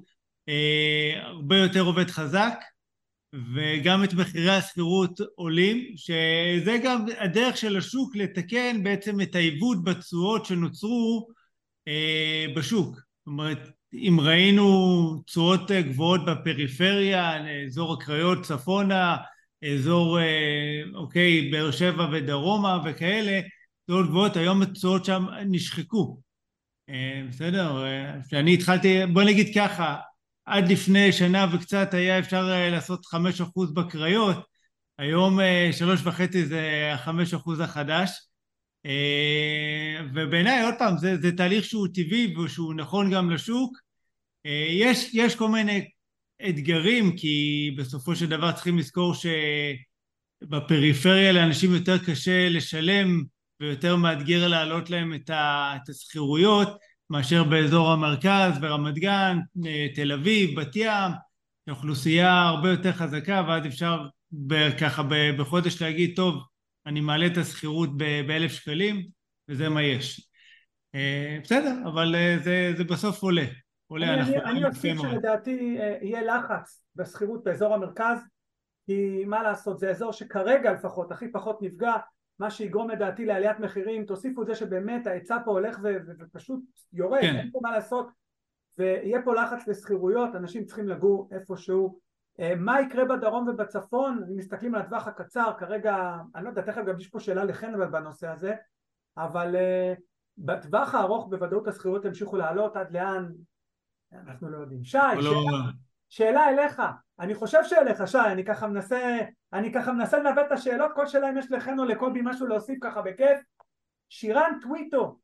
אה, 0.48 1.12
הרבה 1.22 1.56
יותר 1.56 1.80
עובד 1.80 2.10
חזק 2.10 2.54
וגם 3.54 4.04
את 4.04 4.12
מחירי 4.12 4.50
השכירות 4.50 5.20
עולים 5.34 5.96
שזה 5.96 6.78
גם 6.84 7.04
הדרך 7.18 7.56
של 7.56 7.76
השוק 7.76 8.16
לתקן 8.16 8.82
בעצם 8.82 9.20
את 9.20 9.34
העיוות 9.34 9.84
בתשואות 9.84 10.46
שנוצרו 10.46 11.28
אה, 11.88 12.46
בשוק. 12.56 12.94
זאת 12.94 13.26
אומרת 13.26 13.58
אם 13.94 14.20
ראינו 14.20 15.22
תשואות 15.26 15.70
גבוהות 15.70 16.20
בפריפריה, 16.24 17.36
אזור 17.66 17.92
הקריות 17.92 18.42
צפונה, 18.42 19.16
אזור, 19.74 20.20
אה, 20.20 20.82
אוקיי, 20.94 21.50
באר 21.50 21.70
שבע 21.70 22.08
ודרומה 22.12 22.78
וכאלה, 22.84 23.40
תשואות 23.86 24.06
גבוהות, 24.06 24.36
היום 24.36 24.62
התשואות 24.62 25.04
שם 25.04 25.26
נשחקו. 25.46 26.20
אה, 26.88 27.22
בסדר? 27.28 27.84
כשאני 28.26 28.54
התחלתי, 28.54 29.06
בוא 29.12 29.22
נגיד 29.22 29.54
ככה, 29.54 29.96
עד 30.44 30.68
לפני 30.68 31.12
שנה 31.12 31.46
וקצת 31.52 31.94
היה 31.94 32.18
אפשר 32.18 32.50
אה, 32.52 32.70
לעשות 32.70 33.06
חמש 33.06 33.40
אחוז 33.40 33.74
בקריות, 33.74 34.36
היום 34.98 35.38
שלוש 35.72 36.00
וחצי 36.04 36.46
זה 36.46 36.90
החמש 36.94 37.34
אחוז 37.34 37.60
החדש. 37.60 38.27
ובעיניי, 40.14 40.62
עוד 40.62 40.74
פעם, 40.78 40.98
זה, 40.98 41.16
זה 41.16 41.32
תהליך 41.36 41.64
שהוא 41.64 41.88
טבעי 41.94 42.36
ושהוא 42.36 42.74
נכון 42.74 43.10
גם 43.10 43.30
לשוק. 43.30 43.78
יש, 44.70 45.10
יש 45.14 45.36
כל 45.36 45.48
מיני 45.48 45.88
אתגרים, 46.48 47.16
כי 47.16 47.70
בסופו 47.78 48.16
של 48.16 48.26
דבר 48.26 48.52
צריכים 48.52 48.78
לזכור 48.78 49.14
שבפריפריה 50.44 51.32
לאנשים 51.32 51.74
יותר 51.74 51.98
קשה 51.98 52.48
לשלם 52.48 53.22
ויותר 53.60 53.96
מאתגר 53.96 54.48
להעלות 54.48 54.90
להם 54.90 55.14
את 55.14 55.88
השכירויות 55.88 56.68
מאשר 57.10 57.44
באזור 57.44 57.92
המרכז, 57.92 58.58
ברמת 58.60 58.94
גן, 58.94 59.38
תל 59.94 60.12
אביב, 60.12 60.60
בת 60.60 60.76
ים, 60.76 61.12
אוכלוסייה 61.70 62.42
הרבה 62.42 62.70
יותר 62.70 62.92
חזקה 62.92 63.42
ואז 63.48 63.66
אפשר 63.66 64.06
ככה 64.80 65.02
בחודש 65.38 65.82
להגיד 65.82 66.12
טוב 66.16 66.42
אני 66.88 67.00
מעלה 67.00 67.26
את 67.26 67.36
השכירות 67.36 67.96
באלף 68.26 68.50
שקלים 68.52 69.06
וזה 69.48 69.68
מה 69.68 69.82
יש. 69.82 70.30
אה, 70.94 71.38
בסדר, 71.42 71.74
אבל 71.84 72.14
אה, 72.14 72.36
זה, 72.42 72.72
זה 72.76 72.84
בסוף 72.84 73.22
עולה. 73.22 73.44
עולה, 73.86 74.14
אני, 74.14 74.20
אנחנו... 74.20 74.50
אני 74.50 74.64
אוסיף 74.64 75.00
שלדעתי 75.00 75.78
אה, 75.80 75.98
יהיה 76.02 76.22
לחץ 76.22 76.84
בשכירות 76.96 77.44
באזור 77.44 77.74
המרכז, 77.74 78.18
כי 78.86 79.24
מה 79.26 79.42
לעשות, 79.42 79.78
זה 79.78 79.90
אזור 79.90 80.12
שכרגע 80.12 80.72
לפחות 80.72 81.12
הכי 81.12 81.32
פחות 81.32 81.62
נפגע, 81.62 81.92
מה 82.38 82.50
שיגרום 82.50 82.90
לדעתי 82.90 83.24
לעליית 83.24 83.60
מחירים, 83.60 84.04
תוסיפו 84.04 84.42
את 84.42 84.46
זה 84.46 84.54
שבאמת 84.54 85.06
ההיצע 85.06 85.36
פה 85.44 85.50
הולך 85.50 85.78
ו- 85.82 85.96
ו- 86.06 86.12
ופשוט 86.18 86.60
יורד, 86.92 87.20
כן. 87.20 87.36
אין 87.36 87.50
פה 87.52 87.58
מה 87.62 87.72
לעשות, 87.72 88.08
ויהיה 88.78 89.22
פה 89.22 89.34
לחץ 89.34 89.68
לשכירויות, 89.68 90.34
אנשים 90.34 90.64
צריכים 90.64 90.88
לגור 90.88 91.28
איפשהו 91.32 92.00
מה 92.56 92.80
יקרה 92.80 93.04
בדרום 93.04 93.48
ובצפון, 93.48 94.24
אם 94.30 94.36
מסתכלים 94.36 94.74
על 94.74 94.80
הטווח 94.80 95.08
הקצר, 95.08 95.52
כרגע, 95.58 96.14
אני 96.34 96.44
לא 96.44 96.48
יודע, 96.48 96.62
תכף 96.62 96.82
גם 96.86 96.98
יש 96.98 97.08
פה 97.08 97.20
שאלה 97.20 97.44
לחן 97.44 97.90
בנושא 97.90 98.28
הזה, 98.28 98.54
אבל 99.16 99.54
uh, 99.54 100.00
בטווח 100.38 100.94
הארוך 100.94 101.28
בוודאות 101.30 101.68
השכירות 101.68 102.04
ימשיכו 102.04 102.36
לעלות 102.36 102.76
עד 102.76 102.92
לאן, 102.92 103.28
אנחנו 104.12 104.48
לא 104.48 104.58
יודעים. 104.58 104.84
שי, 104.84 104.98
לא- 105.16 105.22
שאלה, 105.22 105.70
שאלה 106.08 106.48
אליך, 106.48 106.82
אני 107.20 107.34
חושב 107.34 107.58
שאליך 107.64 108.08
שי, 108.08 108.18
אני 108.18 108.44
ככה 108.44 108.66
מנסה, 108.66 109.18
אני 109.52 109.72
ככה 109.72 109.92
מנסה 109.92 110.18
לנווט 110.18 110.46
את 110.46 110.52
השאלות, 110.52 110.90
כל 110.94 111.06
שאלה 111.06 111.30
אם 111.30 111.38
יש 111.38 111.52
לכן 111.52 111.78
או 111.78 111.84
לקובי 111.84 112.20
משהו 112.24 112.46
להוסיף 112.46 112.78
ככה 112.82 113.02
בכיף. 113.02 113.40
שירן 114.08 114.52
טוויטו 114.62 115.18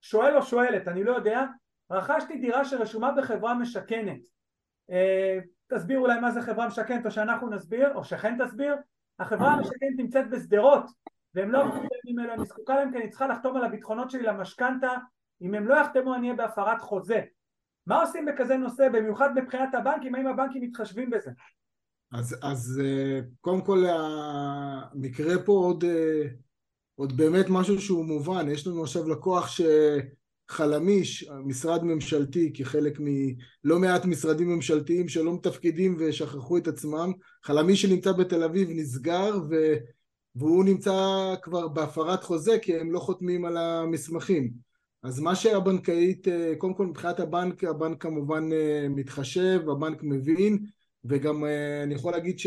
שואל 0.00 0.36
או 0.36 0.42
שואלת, 0.42 0.88
אני 0.88 1.04
לא 1.04 1.12
יודע, 1.12 1.44
רכשתי 1.90 2.38
דירה 2.38 2.64
שרשומה 2.64 3.12
בחברה 3.12 3.54
משכנת. 3.54 4.20
תסבירו 5.68 6.06
להם 6.06 6.22
מה 6.22 6.30
זה 6.30 6.42
חברה 6.42 6.66
משכנת 6.66 7.06
או 7.06 7.10
שאנחנו 7.10 7.50
נסביר, 7.50 7.94
או 7.94 8.04
שכן 8.04 8.44
תסביר. 8.44 8.74
החברה 9.18 9.52
המשכנת 9.52 9.96
נמצאת 9.96 10.30
בשדרות, 10.30 10.84
והם 11.34 11.50
לא 11.50 11.58
יכולים 11.58 11.88
ממנו, 12.04 12.32
אני 12.32 12.44
זקוקה 12.44 12.74
להם 12.74 12.92
כי 12.92 12.98
אני 12.98 13.10
צריכה 13.10 13.26
לחתום 13.26 13.56
על 13.56 13.64
הביטחונות 13.64 14.10
שלי 14.10 14.22
למשכנתה, 14.22 14.90
אם 15.42 15.54
הם 15.54 15.68
לא 15.68 15.74
יחתמו 15.74 16.14
אני 16.14 16.26
אהיה 16.26 16.36
בהפרת 16.36 16.80
חוזה. 16.80 17.20
מה 17.86 18.00
עושים 18.00 18.26
בכזה 18.26 18.56
נושא, 18.56 18.88
במיוחד 18.88 19.34
מבחינת 19.34 19.74
הבנקים, 19.74 20.14
האם 20.14 20.26
הבנקים 20.26 20.62
מתחשבים 20.62 21.10
בזה? 21.10 21.30
אז, 22.12 22.36
אז 22.42 22.82
אה, 22.84 23.20
קודם 23.40 23.60
כל 23.60 23.84
המקרה 23.88 25.34
פה 25.46 25.52
עוד, 25.52 25.84
אה, 25.84 26.22
עוד 26.94 27.16
באמת 27.16 27.46
משהו 27.48 27.80
שהוא 27.80 28.04
מובן, 28.04 28.48
יש 28.48 28.66
לנו 28.66 28.82
עכשיו 28.82 29.08
לקוח 29.08 29.48
שחלמיש, 30.50 31.30
משרד 31.44 31.84
ממשלתי 31.84 32.52
כחלק 32.54 32.98
מלא 33.00 33.78
מעט 33.78 34.04
משרדים 34.04 34.48
ממשלתיים 34.48 35.08
שלא 35.08 35.34
מתפקדים 35.34 35.96
ושכחו 35.98 36.58
את 36.58 36.68
עצמם, 36.68 37.12
חלמיש 37.44 37.82
שנמצא 37.82 38.12
בתל 38.12 38.44
אביב 38.44 38.68
נסגר 38.70 39.38
ו, 39.50 39.74
והוא 40.36 40.64
נמצא 40.64 41.34
כבר 41.42 41.68
בהפרת 41.68 42.24
חוזה 42.24 42.58
כי 42.58 42.76
הם 42.76 42.92
לא 42.92 42.98
חותמים 42.98 43.44
על 43.44 43.56
המסמכים. 43.56 44.50
אז 45.02 45.20
מה 45.20 45.34
שהבנקאית, 45.34 46.28
אה, 46.28 46.52
קודם 46.58 46.74
כל 46.74 46.86
מבחינת 46.86 47.20
הבנק, 47.20 47.64
הבנק 47.64 48.02
כמובן 48.02 48.52
אה, 48.52 48.86
מתחשב, 48.90 49.60
הבנק 49.70 50.02
מבין, 50.02 50.58
וגם 51.04 51.44
אה, 51.44 51.82
אני 51.82 51.94
יכול 51.94 52.12
להגיד 52.12 52.38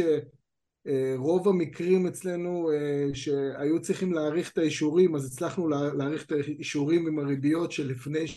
שרוב 0.87 1.47
המקרים 1.47 2.07
אצלנו 2.07 2.69
שהיו 3.13 3.81
צריכים 3.81 4.13
להאריך 4.13 4.51
את 4.51 4.57
האישורים, 4.57 5.15
אז 5.15 5.25
הצלחנו 5.25 5.67
להאריך 5.69 6.25
את 6.25 6.31
האישורים 6.31 7.07
עם 7.07 7.19
הריביות 7.19 7.71
שלפני 7.71 8.27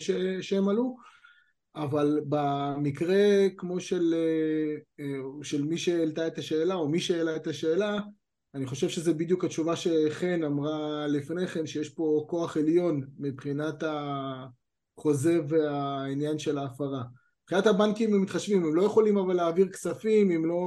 שהם 0.41 0.69
עלו, 0.69 0.97
אבל 1.75 2.19
במקרה 2.29 3.47
כמו 3.57 3.79
של, 3.79 4.15
של 5.43 5.63
מי 5.63 5.77
שהעלתה 5.77 6.27
את 6.27 6.37
השאלה, 6.37 6.75
או 6.75 6.89
מי 6.89 6.99
שהעלה 6.99 7.35
את 7.35 7.47
השאלה, 7.47 7.99
אני 8.55 8.65
חושב 8.65 8.89
שזה 8.89 9.13
בדיוק 9.13 9.43
התשובה 9.43 9.75
שחן 9.75 10.43
אמרה 10.43 11.07
לפני 11.07 11.47
כן, 11.47 11.65
שיש 11.65 11.89
פה 11.89 12.25
כוח 12.29 12.57
עליון 12.57 13.01
מבחינת 13.19 13.83
החוזה 14.97 15.39
והעניין 15.47 16.39
של 16.39 16.57
ההפרה. 16.57 17.03
מבחינת 17.45 17.67
הבנקים 17.67 18.13
הם 18.13 18.21
מתחשבים, 18.21 18.65
הם 18.65 18.75
לא 18.75 18.83
יכולים 18.83 19.17
אבל 19.17 19.33
להעביר 19.33 19.67
כספים 19.67 20.31
אם 20.31 20.45
לא 20.45 20.65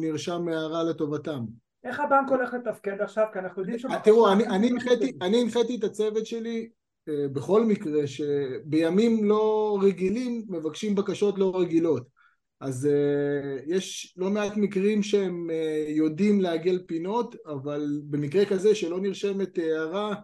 נרשם 0.00 0.48
הערה 0.48 0.84
לטובתם. 0.84 1.40
איך 1.84 2.00
הבנק 2.00 2.30
הולך 2.30 2.54
לתפקד 2.54 3.00
עכשיו? 3.00 3.24
כי 3.32 3.38
אנחנו 3.38 3.62
יודעים 3.62 3.78
ש... 3.78 3.86
תראו, 4.04 4.32
אני 4.32 5.40
הנחיתי 5.40 5.76
את 5.76 5.84
הצוות 5.84 6.26
שלי 6.26 6.68
אה, 7.08 7.28
בכל 7.32 7.64
מקרה 7.64 8.06
שבימים 8.06 9.24
לא 9.24 9.78
רגילים 9.82 10.44
מבקשים 10.48 10.94
בקשות 10.94 11.38
לא 11.38 11.52
רגילות. 11.60 12.20
אז 12.60 12.88
uh, 12.88 13.62
יש 13.66 14.14
לא 14.16 14.30
מעט 14.30 14.56
מקרים 14.56 15.02
שהם 15.02 15.50
יודעים 15.88 16.40
לעגל 16.40 16.82
פינות, 16.86 17.36
אבל 17.46 18.00
במקרה 18.04 18.44
כזה 18.44 18.74
שלא 18.74 19.00
נרשמת 19.00 19.58
הערה, 19.58 20.14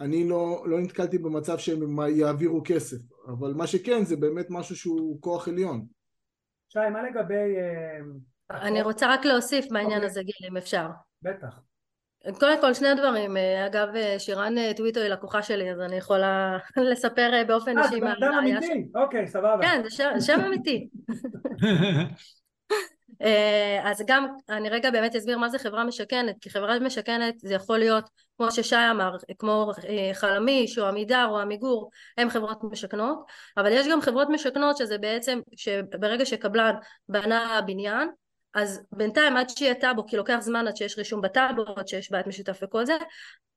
אני 0.00 0.28
לא, 0.28 0.64
לא 0.66 0.80
נתקלתי 0.80 1.18
במצב 1.18 1.58
שהם 1.58 1.98
יעבירו 2.08 2.62
כסף, 2.64 2.96
אבל 3.28 3.52
מה 3.52 3.66
שכן 3.66 4.04
זה 4.04 4.16
באמת 4.16 4.46
משהו 4.50 4.76
שהוא 4.76 5.22
כוח 5.22 5.48
עליון. 5.48 5.86
שי, 6.68 6.78
מה 6.92 7.02
לגבי... 7.02 7.56
Uh, 7.56 8.54
אני 8.54 8.82
רוצה 8.82 9.14
רק 9.14 9.24
להוסיף 9.24 9.66
בעניין. 9.70 9.92
אוקיי. 9.92 10.06
הזה, 10.06 10.22
גיל, 10.22 10.48
אם 10.50 10.56
אפשר. 10.56 10.88
בטח. 11.22 11.60
קודם 12.40 12.60
כל 12.60 12.74
שני 12.74 12.94
דברים, 12.94 13.36
אגב 13.66 13.88
שירן 14.18 14.72
טוויטו 14.76 15.00
היא 15.00 15.08
לקוחה 15.08 15.42
שלי 15.42 15.72
אז 15.72 15.80
אני 15.80 15.96
יכולה 15.96 16.58
לספר 16.92 17.30
באופן 17.46 17.78
אישי 17.78 18.00
מה 18.00 18.06
היה 18.06 18.16
שם. 18.18 18.24
אה, 18.24 18.30
זה 18.30 18.40
בן 18.40 18.68
אמיתי? 18.68 18.88
אוקיי, 18.94 19.26
סבבה. 19.26 19.58
כן, 19.62 19.82
זה 20.18 20.26
שם 20.26 20.40
אמיתי. 20.46 20.88
אה, 23.22 23.90
אז 23.90 24.02
גם 24.06 24.26
אני 24.48 24.68
רגע 24.68 24.90
באמת 24.90 25.16
אסביר 25.16 25.38
מה 25.38 25.48
זה 25.48 25.58
חברה 25.58 25.84
משכנת, 25.84 26.36
כי 26.40 26.50
חברה 26.50 26.78
משכנת 26.78 27.34
זה 27.38 27.54
יכול 27.54 27.78
להיות 27.78 28.10
כמו 28.36 28.52
ששי 28.52 28.76
אמר, 28.90 29.16
כמו 29.38 29.72
אה, 29.88 30.10
חלמיש 30.14 30.78
או 30.78 30.86
עמידר 30.86 31.26
או 31.30 31.38
עמיגור, 31.38 31.90
הם 32.18 32.30
חברות 32.30 32.58
משכנות, 32.64 33.18
אבל 33.56 33.72
יש 33.72 33.86
גם 33.88 34.00
חברות 34.00 34.28
משכנות 34.30 34.76
שזה 34.76 34.98
בעצם 34.98 35.40
שברגע 35.56 36.26
שקבלן 36.26 36.74
בנה 37.08 37.60
בניין 37.66 38.08
אז 38.54 38.80
בינתיים 38.92 39.36
עד 39.36 39.48
שיהיה 39.48 39.74
טאבו, 39.74 40.06
כי 40.06 40.16
לוקח 40.16 40.38
זמן 40.40 40.68
עד 40.68 40.76
שיש 40.76 40.98
רישום 40.98 41.20
בטאבו, 41.20 41.64
עד 41.76 41.88
שיש 41.88 42.10
בית 42.10 42.26
משותף 42.26 42.58
וכל 42.62 42.86
זה, 42.86 42.96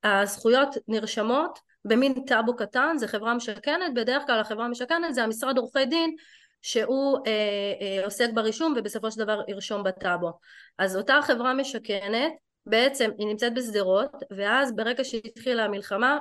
הזכויות 0.03 0.75
נרשמות 0.87 1.59
במין 1.85 2.25
טאבו 2.25 2.55
קטן, 2.55 2.97
זה 2.97 3.07
חברה 3.07 3.33
משכנת, 3.33 3.93
בדרך 3.95 4.23
כלל 4.25 4.39
החברה 4.39 4.65
המשכנת 4.65 5.13
זה 5.13 5.23
המשרד 5.23 5.57
עורכי 5.57 5.85
דין 5.85 6.15
שהוא 6.61 7.19
אה, 7.27 7.31
אה, 7.81 8.05
עוסק 8.05 8.29
ברישום 8.33 8.73
ובסופו 8.77 9.11
של 9.11 9.19
דבר 9.19 9.41
ירשום 9.47 9.83
בטאבו. 9.83 10.31
אז 10.77 10.97
אותה 10.97 11.19
חברה 11.23 11.53
משכנת, 11.53 12.33
בעצם 12.65 13.11
היא 13.17 13.27
נמצאת 13.27 13.53
בשדרות, 13.53 14.11
ואז 14.31 14.75
ברגע 14.75 15.03
שהתחילה 15.03 15.65
המלחמה, 15.65 16.19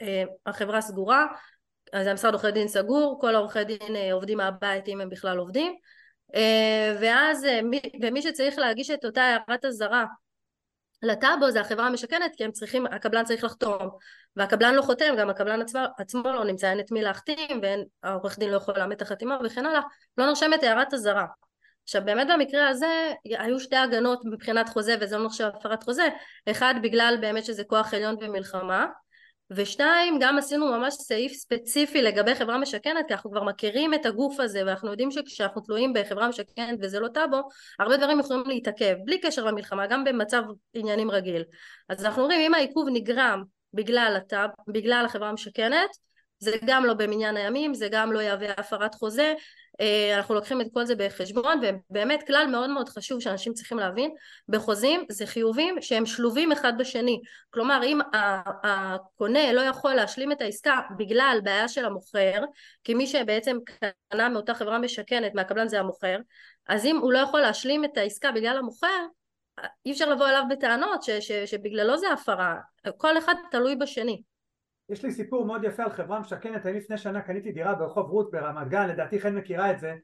אה, 0.00 0.24
החברה 0.46 0.80
סגורה, 0.80 1.26
אז 1.92 2.06
המשרד 2.06 2.32
עורכי 2.32 2.50
דין 2.50 2.68
סגור, 2.68 3.18
כל 3.20 3.34
העורכי 3.34 3.64
דין 3.64 3.96
אה, 3.96 4.12
עובדים 4.12 4.38
מהבית 4.38 4.88
אם 4.88 5.00
הם 5.00 5.08
בכלל 5.08 5.38
עובדים, 5.38 5.74
אה, 6.34 6.96
ואז 7.00 7.44
אה, 7.44 7.60
ומי 8.02 8.22
שצריך 8.22 8.58
להגיש 8.58 8.90
את 8.90 9.04
אותה 9.04 9.22
הערת 9.22 9.64
אזהרה 9.64 10.04
לטאבו 11.02 11.50
זה 11.50 11.60
החברה 11.60 11.86
המשכנת 11.86 12.32
כי 12.36 12.44
הם 12.44 12.52
צריכים, 12.52 12.86
הקבלן 12.86 13.24
צריך 13.24 13.44
לחתום. 13.44 13.88
והקבלן 14.36 14.74
לא 14.74 14.82
חותם, 14.82 15.14
גם 15.18 15.30
הקבלן 15.30 15.62
עצמו, 15.62 15.80
עצמו 15.98 16.22
לא 16.22 16.44
נמצא, 16.44 16.70
אין 16.70 16.80
את 16.80 16.92
מי 16.92 17.02
להחתים 17.02 17.60
והעורך 17.62 18.38
דין 18.38 18.50
לא 18.50 18.56
יכול 18.56 18.78
לאמת 18.78 18.96
את 18.96 19.02
החתימה 19.02 19.38
וכן 19.44 19.66
הלאה, 19.66 19.80
לא 20.18 20.26
נרשמת 20.26 20.62
הערת 20.62 20.94
אזהרה. 20.94 21.26
עכשיו 21.84 22.02
באמת 22.04 22.26
במקרה 22.34 22.68
הזה 22.68 23.12
היו 23.24 23.60
שתי 23.60 23.76
הגנות 23.76 24.20
מבחינת 24.24 24.68
חוזה 24.68 24.96
וזה 25.00 25.18
לא 25.18 25.26
נחשב 25.26 25.48
הפרת 25.54 25.82
חוזה, 25.82 26.08
אחד 26.50 26.74
בגלל 26.82 27.16
באמת 27.20 27.44
שזה 27.44 27.64
כוח 27.64 27.94
עליון 27.94 28.16
במלחמה 28.18 28.86
ושתיים, 29.50 30.18
גם 30.20 30.38
עשינו 30.38 30.66
ממש 30.66 30.94
סעיף 30.94 31.32
ספציפי 31.32 32.02
לגבי 32.02 32.34
חברה 32.34 32.58
משכנת, 32.58 33.06
כי 33.06 33.12
אנחנו 33.12 33.30
כבר 33.30 33.44
מכירים 33.44 33.94
את 33.94 34.06
הגוף 34.06 34.40
הזה, 34.40 34.62
ואנחנו 34.66 34.90
יודעים 34.90 35.10
שכשאנחנו 35.10 35.60
תלויים 35.60 35.92
בחברה 35.92 36.28
משכנת 36.28 36.78
וזה 36.80 37.00
לא 37.00 37.08
טאבו, 37.08 37.40
הרבה 37.78 37.96
דברים 37.96 38.20
יכולים 38.20 38.42
להתעכב, 38.46 38.94
בלי 39.04 39.20
קשר 39.20 39.44
למלחמה, 39.44 39.86
גם 39.86 40.04
במצב 40.04 40.42
עניינים 40.74 41.10
רגיל. 41.10 41.44
אז 41.88 42.04
אנחנו 42.04 42.22
אומרים, 42.22 42.40
אם 42.40 42.54
העיכוב 42.54 42.88
נגרם 42.92 43.42
בגלל 43.74 44.14
הטאב, 44.16 44.50
בגלל 44.68 45.04
החברה 45.06 45.28
המשכנת, 45.28 45.90
זה 46.38 46.56
גם 46.66 46.84
לא 46.84 46.94
במניין 46.94 47.36
הימים, 47.36 47.74
זה 47.74 47.88
גם 47.90 48.12
לא 48.12 48.18
יהווה 48.18 48.52
הפרת 48.56 48.94
חוזה, 48.94 49.34
אה, 49.80 50.16
אנחנו 50.16 50.34
לוקחים 50.34 50.60
את 50.60 50.66
כל 50.72 50.84
זה 50.84 50.94
בחשבון 50.94 51.60
ובאמת 51.62 52.26
כלל 52.26 52.46
מאוד 52.50 52.70
מאוד 52.70 52.88
חשוב 52.88 53.20
שאנשים 53.20 53.52
צריכים 53.52 53.78
להבין 53.78 54.10
בחוזים 54.48 55.04
זה 55.10 55.26
חיובים 55.26 55.74
שהם 55.80 56.06
שלובים 56.06 56.52
אחד 56.52 56.72
בשני. 56.78 57.20
כלומר 57.50 57.80
אם 57.84 57.98
הקונה 58.62 59.52
לא 59.52 59.60
יכול 59.60 59.94
להשלים 59.94 60.32
את 60.32 60.40
העסקה 60.40 60.80
בגלל 60.98 61.38
בעיה 61.44 61.68
של 61.68 61.84
המוכר 61.84 62.44
כי 62.84 62.94
מי 62.94 63.06
שבעצם 63.06 63.56
קנה 64.10 64.28
מאותה 64.28 64.54
חברה 64.54 64.78
משכנת 64.78 65.34
מהקבלן 65.34 65.68
זה 65.68 65.80
המוכר 65.80 66.16
אז 66.68 66.84
אם 66.84 66.96
הוא 66.96 67.12
לא 67.12 67.18
יכול 67.18 67.40
להשלים 67.40 67.84
את 67.84 67.96
העסקה 67.96 68.32
בגלל 68.32 68.58
המוכר 68.58 69.06
אי 69.86 69.92
אפשר 69.92 70.10
לבוא 70.10 70.28
אליו 70.28 70.42
בטענות 70.50 71.02
ש, 71.02 71.10
ש, 71.10 71.32
שבגללו 71.32 71.98
זה 71.98 72.12
הפרה. 72.12 72.56
כל 72.96 73.18
אחד 73.18 73.34
תלוי 73.50 73.76
בשני 73.76 74.22
יש 74.88 75.04
לי 75.04 75.12
סיפור 75.12 75.46
מאוד 75.46 75.64
יפה 75.64 75.82
על 75.82 75.90
חברה 75.90 76.20
משכנת, 76.20 76.66
אני 76.66 76.78
לפני 76.78 76.98
שנה 76.98 77.20
קניתי 77.20 77.52
דירה 77.52 77.74
ברחוב 77.74 78.10
רות 78.10 78.30
ברמת 78.30 78.68
גן, 78.68 78.88
לדעתי 78.88 79.20
חן 79.20 79.34
מכירה 79.34 79.70
את 79.70 79.78
זה. 79.78 79.94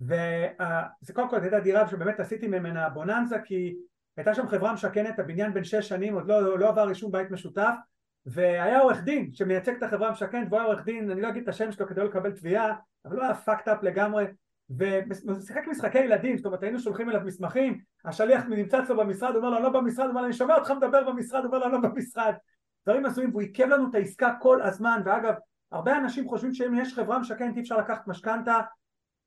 וזה 0.00 1.12
קודם 1.12 1.30
כל 1.30 1.40
הייתה 1.40 1.60
דירה 1.60 1.88
שבאמת 1.88 2.20
עשיתי 2.20 2.48
ממנה 2.48 2.88
בוננזה 2.88 3.36
כי 3.44 3.76
הייתה 4.16 4.34
שם 4.34 4.48
חברה 4.48 4.72
משכנת, 4.72 5.18
הבניין 5.18 5.54
בן 5.54 5.64
שש 5.64 5.88
שנים, 5.88 6.14
עוד 6.14 6.26
לא, 6.26 6.58
לא 6.58 6.68
עבר 6.68 6.88
רישום 6.88 7.12
בית 7.12 7.30
משותף. 7.30 7.74
והיה 8.26 8.80
עורך 8.80 9.02
דין 9.02 9.30
שמייצג 9.32 9.74
את 9.76 9.82
החברה 9.82 10.08
המשכנת 10.08 10.46
והוא 10.50 10.60
היה 10.60 10.68
עורך 10.68 10.84
דין, 10.84 11.10
אני 11.10 11.20
לא 11.20 11.28
אגיד 11.28 11.42
את 11.42 11.48
השם 11.48 11.72
שלו 11.72 11.86
כדי 11.86 12.00
לא 12.00 12.06
לקבל 12.06 12.32
תביעה 12.32 12.74
אבל 13.04 13.16
הוא 13.16 13.24
היה 13.24 13.34
fucked 13.46 13.66
up 13.66 13.82
לגמרי. 13.82 14.24
ושיחק 14.78 15.62
משחקי 15.70 15.98
ילדים, 15.98 16.36
זאת 16.36 16.46
אומרת 16.46 16.62
היינו 16.62 16.78
שולחים 16.78 17.10
אליו 17.10 17.20
מסמכים, 17.24 17.80
השליח 18.04 18.44
נמצא 18.44 18.82
אצלו 18.82 18.96
במשרד, 18.96 19.34
הוא 19.34 19.44
אומר 19.44 19.50
לו 19.50 19.60
לא 19.60 19.80
במשרד, 19.80 20.04
הוא 20.04 20.10
אומר 20.10 20.20
לו 20.20 20.26
אני 20.26 20.34
שומע 20.34 20.54
אותך 20.54 20.70
מדבר 20.70 21.10
במשרד, 21.10 21.44
הוא 21.44 21.54
אומר 21.54 21.66
לו 21.66 21.72
לא 21.72 21.88
במשרד 21.88 22.34
דברים 22.86 23.06
הזויים 23.06 23.30
והוא 23.30 23.42
עיכב 23.42 23.66
לנו 23.66 23.90
את 23.90 23.94
העסקה 23.94 24.34
כל 24.40 24.62
הזמן 24.62 25.00
ואגב 25.04 25.34
הרבה 25.72 25.98
אנשים 25.98 26.28
חושבים 26.28 26.54
שאם 26.54 26.74
יש 26.82 26.94
חברה 26.94 27.18
משכנת 27.18 27.56
אי 27.56 27.60
אפשר 27.60 27.76
לקחת 27.76 28.08
משכנתה 28.08 28.60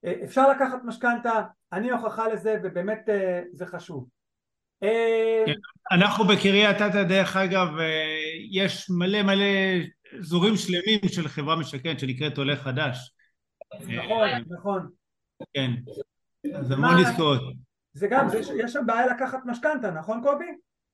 אה, 0.06 0.14
אפשר 0.24 0.50
לקחת 0.50 0.84
משכנתה 0.84 1.42
אני 1.74 1.92
הוכחה 1.92 2.28
לזה 2.28 2.60
ובאמת 2.64 3.10
אה, 3.10 3.42
זה 3.54 3.66
חשוב 3.66 4.08
אה, 4.84 5.44
כן. 5.46 5.54
אנחנו 5.92 6.26
בקריית 6.26 6.78
אתא 6.82 7.04
דרך 7.04 7.38
אגב 7.38 7.68
יש 8.52 8.90
מלא 8.90 9.24
מלא 9.24 9.46
אזורים 10.20 10.56
שלמים 10.56 11.00
של 11.08 11.28
חברה 11.28 11.56
משכנת 11.56 12.00
שנקראת 12.00 12.38
עולה 12.38 12.56
חדש 12.56 13.14
נכון 13.74 14.30
נכון 14.50 14.90
כן 15.54 15.72
זה 16.62 16.74
המון 16.74 17.06
עסקאות 17.06 17.42
זה 17.94 18.08
גם 18.08 18.28
יש 18.64 18.74
שם 18.74 18.86
בעיה 18.86 19.08
לקחת 19.08 19.40
משכנתה 19.46 19.92
נכון 19.92 20.22
קובי? 20.24 20.46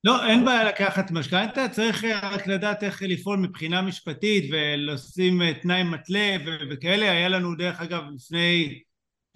לא, 0.04 0.26
אין 0.26 0.44
בעיה 0.44 0.64
לקחת 0.64 1.10
משכנתה, 1.10 1.68
צריך 1.68 2.04
רק 2.22 2.46
לדעת 2.46 2.82
איך 2.82 3.02
לפעול 3.02 3.38
מבחינה 3.38 3.82
משפטית 3.82 4.50
ולשים 4.52 5.52
תנאי 5.52 5.82
מתלה 5.82 6.36
וכאלה, 6.70 7.10
היה 7.10 7.28
לנו 7.28 7.54
דרך 7.54 7.80
אגב 7.80 8.02
לפני 8.14 8.80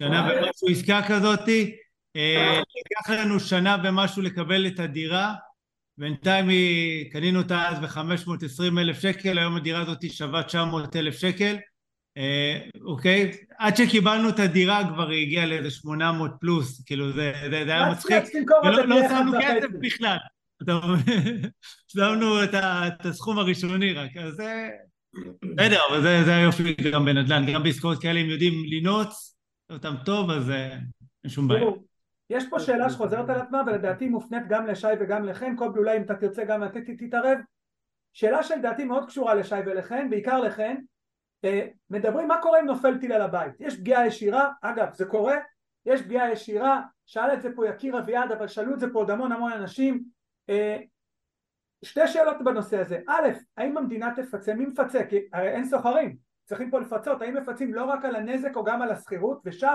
שנה 0.01 0.29
ומשהו 0.29 0.67
עסקה 0.67 1.01
כזאתי, 1.07 1.75
אה, 2.15 2.61
לקח 2.91 3.09
לנו 3.09 3.39
שנה 3.39 3.77
ומשהו 3.83 4.21
לקבל 4.21 4.67
את 4.67 4.79
הדירה, 4.79 5.33
בינתיים 5.97 6.49
קנינו 7.11 7.39
אותה 7.39 7.69
אז 7.69 7.79
ב-520 7.79 8.79
אלף 8.79 8.99
שקל, 8.99 9.37
היום 9.37 9.55
הדירה 9.55 9.81
הזאת 9.81 10.11
שווה 10.11 10.43
900 10.43 10.95
אלף 10.95 11.17
שקל, 11.19 11.55
אה, 12.17 12.59
אוקיי? 12.85 13.31
עד 13.57 13.75
שקיבלנו 13.75 14.29
את 14.29 14.39
הדירה 14.39 14.83
כבר 14.93 15.09
היא 15.09 15.21
הגיעה 15.21 15.45
לאיזה 15.45 15.71
800 15.71 16.31
פלוס, 16.39 16.83
כאילו 16.85 17.13
זה, 17.13 17.33
זה, 17.49 17.63
זה 17.65 17.71
היה 17.71 17.91
מצחיק, 17.91 18.23
ולא 18.63 18.85
לא 18.85 19.09
שמנו 19.09 19.31
כסף 19.41 19.67
בכלל. 19.81 20.17
שמנו 21.87 22.43
את 22.43 23.05
הסכום 23.05 23.39
הראשוני 23.39 23.93
רק, 23.93 24.17
אז 24.17 24.33
זה... 24.33 24.69
בסדר, 25.55 25.79
אבל 25.89 26.01
זה 26.01 26.35
היופי 26.35 26.75
גם 26.93 27.05
בנדל"ן, 27.05 27.45
גם 27.53 27.63
בעסקאות 27.63 28.01
כאלה 28.01 28.19
אם 28.19 28.29
יודעים 28.29 28.53
לנעוץ 28.65 29.37
אותם 29.71 29.93
טוב, 30.05 30.31
אז 30.31 30.49
אה, 30.49 30.73
אין 31.23 31.29
שום 31.29 31.47
בעיה. 31.47 31.65
יש 32.29 32.43
פה 32.49 32.59
שאלה 32.59 32.89
שחוזרת 32.89 33.29
על 33.29 33.41
עצמה 33.41 33.61
ולדעתי 33.67 34.09
מופנית 34.09 34.43
גם 34.49 34.67
לשי 34.67 34.87
וגם 34.99 35.25
לחן, 35.25 35.55
קובי 35.55 35.79
אולי 35.79 35.97
אם 35.97 36.03
אתה 36.03 36.15
תרצה 36.15 36.43
גם 36.45 36.63
אתה 36.63 36.79
תתערב. 36.97 37.37
שאלה 38.13 38.43
שלדעתי 38.43 38.85
מאוד 38.85 39.05
קשורה 39.05 39.33
לשי 39.33 39.55
ולחן, 39.65 40.09
בעיקר 40.09 40.41
לחן, 40.41 40.75
אה, 41.45 41.67
מדברים 41.89 42.27
מה 42.27 42.41
קורה 42.41 42.59
אם 42.59 42.65
נופל 42.65 42.97
טיל 42.97 43.13
על 43.13 43.21
הבית, 43.21 43.53
יש 43.59 43.77
פגיעה 43.79 44.07
ישירה, 44.07 44.49
אגב 44.61 44.93
זה 44.93 45.05
קורה, 45.05 45.35
יש 45.85 46.01
פגיעה 46.01 46.31
ישירה, 46.31 46.81
שאל 47.05 47.33
את 47.33 47.41
זה 47.41 47.49
פה 47.55 47.67
יקיר 47.67 47.99
אביעד 47.99 48.31
אבל 48.31 48.47
שאלו 48.47 48.73
את 48.73 48.79
זה 48.79 48.87
פה 48.93 48.99
עוד 48.99 49.09
המון 49.09 49.31
המון 49.31 49.51
אנשים, 49.51 50.03
שתי 51.85 52.07
שאלות 52.07 52.37
בנושא 52.43 52.79
הזה, 52.79 52.99
א', 53.07 53.27
האם 53.57 53.77
המדינה 53.77 54.13
תפצה, 54.15 54.53
מי 54.53 54.65
מפצה? 54.65 55.05
כי 55.05 55.19
הרי 55.33 55.49
אין 55.49 55.65
סוחרים, 55.65 56.17
צריכים 56.45 56.71
פה 56.71 56.79
לפצות, 56.79 57.21
האם 57.21 57.37
מפצים 57.37 57.73
לא 57.73 57.83
רק 57.83 58.05
על 58.05 58.15
הנזק 58.15 58.55
או 58.55 58.63
גם 58.63 58.81
על 58.81 58.91
השכירות? 58.91 59.41
ושי, 59.45 59.65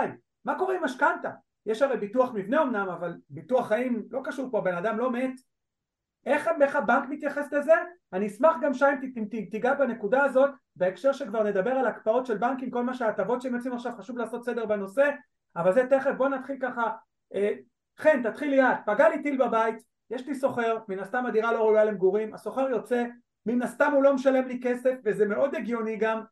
מה 0.44 0.58
קורה 0.58 0.76
עם 0.76 0.84
משכנתה? 0.84 1.30
יש 1.66 1.82
הרי 1.82 1.96
ביטוח 1.96 2.30
מבנה 2.34 2.62
אמנם, 2.62 2.88
אבל 2.88 3.16
ביטוח 3.30 3.68
חיים 3.68 4.06
לא 4.10 4.20
קשור 4.24 4.50
פה, 4.50 4.60
בן 4.60 4.74
אדם 4.74 4.98
לא 4.98 5.10
מת. 5.10 5.40
איך, 6.26 6.48
איך 6.60 6.76
הבנק 6.76 7.08
מתייחס 7.08 7.52
לזה? 7.52 7.72
אני 8.12 8.26
אשמח 8.26 8.56
גם 8.62 8.74
שי 8.74 8.84
אם 9.16 9.24
תיגע 9.50 9.74
בנקודה 9.74 10.24
הזאת, 10.24 10.50
בהקשר 10.76 11.12
שכבר 11.12 11.42
נדבר 11.42 11.70
על 11.70 11.86
הקפאות 11.86 12.26
של 12.26 12.36
בנקים, 12.36 12.70
כל 12.70 12.84
מה 12.84 12.94
שההטבות 12.94 13.42
שהם 13.42 13.54
יוצאים 13.54 13.72
עכשיו, 13.72 13.92
חשוב 13.92 14.18
לעשות 14.18 14.44
סדר 14.44 14.66
בנושא, 14.66 15.10
אבל 15.56 15.72
זה 15.72 15.86
תכף, 15.90 16.10
בוא 16.16 16.28
נתחיל 16.28 16.56
ככה. 16.60 16.92
אה, 17.34 17.52
חן, 17.98 18.30
תתחילי 18.30 18.62
את, 18.62 18.76
פגע 18.86 19.08
לי 19.08 19.22
טיל 19.22 19.46
בבית, 19.46 19.76
יש 20.10 20.26
לי 20.26 20.34
סוחר, 20.34 20.78
מן 20.88 20.98
הסתם 20.98 21.26
הדירה 21.26 21.52
לא 21.52 21.58
ראויה 21.58 21.84
למגורים, 21.84 22.34
הסוחר 22.34 22.68
יוצא, 22.70 23.04
מן 23.46 23.62
הסתם 23.62 23.92
הוא 23.94 24.02
לא 24.02 24.14
משלם 24.14 24.48
לי 24.48 24.60
כסף 24.62 24.94
וזה 25.04 25.26
מאוד 25.26 25.54
הגיוני 25.54 25.96
גם, 25.96 26.22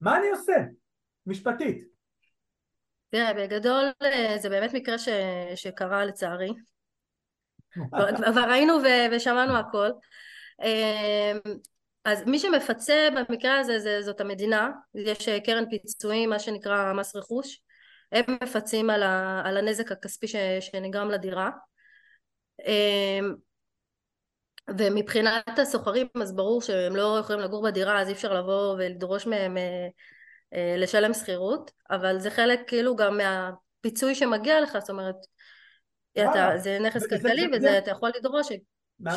מה 0.00 0.18
אני 0.18 0.30
עושה? 0.30 0.56
משפטית. 1.26 1.84
תראה, 3.10 3.34
בגדול 3.34 3.84
אה, 4.02 4.36
זה 4.38 4.48
באמת 4.48 4.74
מקרה 4.74 4.98
ש... 4.98 5.08
שקרה 5.54 6.04
לצערי. 6.04 6.52
כבר 8.32 8.44
ראינו 8.48 8.74
ו... 8.74 8.86
ושמענו 9.12 9.56
הכל. 9.56 9.88
אה, 10.62 11.32
אז 12.04 12.22
מי 12.26 12.38
שמפצה 12.38 13.08
במקרה 13.14 13.58
הזה 13.58 13.78
זה, 13.78 14.02
זאת 14.02 14.20
המדינה, 14.20 14.70
יש 14.94 15.28
אה, 15.28 15.40
קרן 15.40 15.70
פיצויים, 15.70 16.30
מה 16.30 16.38
שנקרא 16.38 16.92
מס 16.92 17.16
רכוש, 17.16 17.62
הם 18.12 18.24
מפצים 18.42 18.90
על, 18.90 19.02
ה... 19.02 19.42
על 19.44 19.56
הנזק 19.56 19.92
הכספי 19.92 20.28
ש... 20.28 20.36
שנגרם 20.60 21.10
לדירה. 21.10 21.50
אמ, 22.66 23.34
ומבחינת 24.78 25.58
הסוחרים 25.58 26.06
אז 26.22 26.36
ברור 26.36 26.62
שהם 26.62 26.96
לא 26.96 27.18
יכולים 27.20 27.40
לגור 27.42 27.62
בדירה 27.62 28.00
אז 28.00 28.08
אי 28.08 28.12
אפשר 28.12 28.34
לבוא 28.34 28.74
ולדרוש 28.74 29.26
מהם 29.26 29.56
אה, 29.56 29.88
אה, 30.54 30.74
לשלם 30.76 31.14
שכירות 31.14 31.70
אבל 31.90 32.18
זה 32.18 32.30
חלק 32.30 32.60
כאילו 32.66 32.96
גם 32.96 33.18
מהפיצוי 33.18 34.14
שמגיע 34.14 34.60
לך 34.60 34.78
זאת 34.78 34.90
אומרת 34.90 35.16
אתה, 36.12 36.50
זה 36.56 36.78
נכס 36.78 37.06
כלכלי 37.06 37.48
וזה 37.52 37.78
אתה 37.78 37.90
יכול 37.90 38.10
לדרוש 38.16 38.48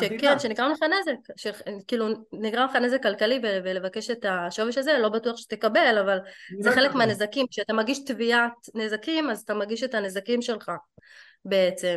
שכן, 0.00 0.38
שנגרם 0.38 0.70
לך 0.70 0.78
נזק, 0.82 1.34
שכאילו 1.36 2.06
נגרם 2.32 2.68
לך 2.70 2.76
נזק 2.76 3.02
כלכלי 3.02 3.40
ולבקש 3.42 4.10
את 4.10 4.24
השווי 4.28 4.72
של 4.72 4.82
זה, 4.82 4.98
לא 4.98 5.08
בטוח 5.08 5.36
שתקבל, 5.36 5.98
אבל 6.00 6.18
זה 6.60 6.72
חלק 6.72 6.94
מהנזקים, 6.94 7.46
כשאתה 7.50 7.72
מגיש 7.72 8.04
תביעת 8.04 8.52
נזקים 8.74 9.30
אז 9.30 9.40
אתה 9.40 9.54
מגיש 9.54 9.82
את 9.82 9.94
הנזקים 9.94 10.42
שלך 10.42 10.70
בעצם. 11.44 11.96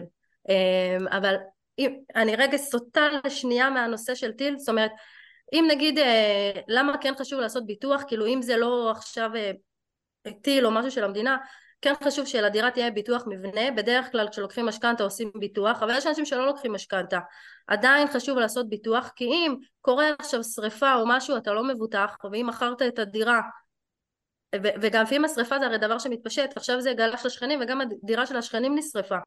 אמ, 0.50 1.08
אבל 1.08 1.36
אם, 1.80 1.96
אני 2.16 2.36
רגע 2.36 2.58
סוטה 2.58 3.08
לשנייה 3.26 3.70
מהנושא 3.70 4.16
של 4.16 4.32
טיל, 4.32 4.58
זאת 4.58 4.70
אומרת, 4.70 4.92
אם 5.54 5.66
נגיד 5.72 6.00
אה, 6.00 6.52
למה 6.68 6.98
כן 6.98 7.14
חשוב 7.20 7.40
לעשות 7.40 7.66
ביטוח, 7.66 8.04
כאילו 8.08 8.28
אם 8.28 8.42
זה 8.42 8.58
לא 8.58 8.92
עכשיו 8.92 9.30
אה, 9.36 9.52
טיל 10.42 10.66
או 10.66 10.72
משהו 10.72 10.92
של 10.92 11.04
המדינה, 11.04 11.38
כן 11.82 11.94
חשוב 12.04 12.26
שלדירה 12.26 12.72
תהיה 12.72 12.92
ביטוח 12.92 13.24
מבנה, 13.28 13.72
בדרך 13.72 14.12
כלל 14.12 14.30
כשלוקחים 14.30 14.66
משכנתה 14.66 15.04
עושים 15.04 15.32
ביטוח, 15.40 15.84
אבל 15.84 15.98
יש 15.98 16.08
אנשים 16.08 16.26
שלא 16.26 16.46
לוקחים 16.46 16.74
משכנתה, 16.74 17.20
עדיין 17.68 18.08
חשוב 18.08 18.38
לעשות 18.38 18.70
ביטוח, 18.70 19.12
כי 19.16 19.26
אם 19.26 19.56
קורה 19.82 20.10
עכשיו 20.20 20.44
שריפה 20.44 20.94
או 20.94 21.08
משהו 21.08 21.38
אתה 21.38 21.54
לא 21.54 21.64
מבוטח, 21.64 22.18
ואם 22.32 22.48
מכרת 22.48 22.82
את 22.82 23.00
הדירה 23.00 23.42
וגם 24.56 25.04
לפעמים 25.04 25.26
השריפה 25.26 25.60
זה 25.60 25.66
הרי 25.66 25.78
דבר 25.78 26.00
שמתפשט, 26.00 26.58
עכשיו 26.58 26.82
זה 26.82 26.94
גלש 26.94 27.26
לשכנים 27.26 27.60
וגם 27.62 27.82
הדירה 27.82 28.26
של 28.26 28.38
השכנים 28.38 28.76
נשרפה 28.78 29.18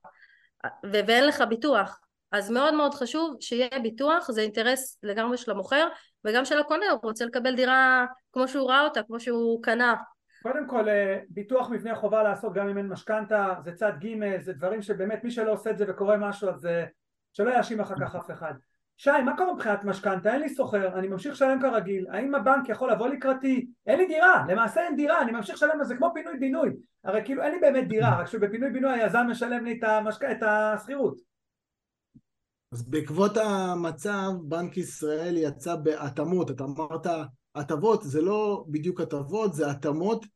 ואין 0.93 1.27
לך 1.27 1.43
ביטוח 1.49 2.01
אז 2.33 2.51
מאוד 2.51 2.75
מאוד 2.75 2.95
חשוב 2.95 3.37
שיהיה 3.41 3.79
ביטוח, 3.83 4.31
זה 4.31 4.41
אינטרס 4.41 4.99
לגמרי 5.03 5.37
של 5.37 5.51
המוכר 5.51 5.89
וגם 6.25 6.45
של 6.45 6.59
הקונה, 6.59 6.91
הוא 6.91 7.01
רוצה 7.03 7.25
לקבל 7.25 7.57
דירה 7.57 8.07
כמו 8.33 8.49
שהוא 8.49 8.71
ראה 8.71 8.81
אותה, 8.81 9.03
כמו 9.03 9.21
שהוא 9.21 9.63
קנה. 9.63 9.95
קודם 10.43 10.69
כל 10.69 10.89
אה, 10.89 11.19
ביטוח 11.29 11.71
מבנה 11.71 11.95
חובה 11.95 12.23
לעשות 12.23 12.55
גם 12.55 12.69
אם 12.69 12.79
אין 12.79 12.89
משכנתה, 12.89 13.55
זה 13.65 13.73
צד 13.73 13.93
ג', 14.01 14.41
זה 14.41 14.53
דברים 14.53 14.83
שבאמת 14.83 15.25
מי 15.25 15.31
שלא 15.31 15.53
עושה 15.53 15.71
את 15.71 15.79
זה 15.79 15.85
וקורה 15.89 16.17
משהו 16.17 16.49
אז 16.49 16.67
אה, 16.67 16.85
שלא 17.33 17.51
יאשים 17.51 17.81
אחר 17.81 17.95
כך 18.01 18.15
אף 18.15 18.31
אחד. 18.31 18.55
שי, 19.01 19.11
מה 19.25 19.37
קורה 19.37 19.55
מבחינת 19.55 19.85
משכנתה? 19.85 20.33
אין 20.33 20.41
לי 20.41 20.49
סוחר, 20.49 20.99
אני 20.99 21.09
ממשיך 21.09 21.33
לשלם 21.33 21.61
כרגיל, 21.61 22.07
האם 22.11 22.35
הבנק 22.35 22.69
יכול 22.69 22.93
לבוא 22.93 23.09
לקראתי? 23.09 23.67
אין 23.87 23.99
לי 23.99 24.07
דירה, 24.07 24.45
למעשה 24.49 24.81
אין 24.81 24.97
דירה, 24.97 25.23
אני 25.23 25.33
ממשיך 25.33 25.55
לשלם, 25.55 25.85
זה 25.85 25.97
כמו 25.97 26.11
פינוי 26.15 26.39
בינוי, 26.39 26.71
הרי 27.05 27.21
כאילו 27.25 27.43
אין 27.43 27.53
לי 27.53 27.61
באמת 27.61 27.89
דירה, 27.89 28.21
רק 28.21 28.27
שבפינוי 28.27 28.71
בינוי 28.71 28.93
היזם 28.93 29.27
משלם 29.31 29.65
לי 29.65 29.79
את, 29.79 29.85
המשק... 29.85 30.25
את 30.25 30.43
השכירות. 30.43 31.21
אז 32.73 32.89
בעקבות 32.91 33.37
המצב, 33.37 34.31
בנק 34.43 34.77
ישראל 34.77 35.37
יצא 35.37 35.77
בהתאמות, 35.77 36.51
אתה 36.51 36.65
אמרת 36.65 37.07
הטבות, 37.55 38.03
זה 38.03 38.23
לא 38.23 38.65
בדיוק 38.69 39.01
הטבות, 39.01 39.55
זה 39.55 39.71
התאמות, 39.71 40.27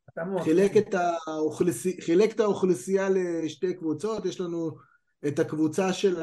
חילק, 0.44 0.76
את 0.76 0.94
האוכלוסייה, 1.26 1.96
חילק 2.00 2.34
את 2.34 2.40
האוכלוסייה 2.40 3.08
לשתי 3.42 3.74
קבוצות, 3.74 4.24
יש 4.24 4.40
לנו 4.40 4.70
את 5.26 5.38
הקבוצה 5.38 5.92
של 5.92 6.16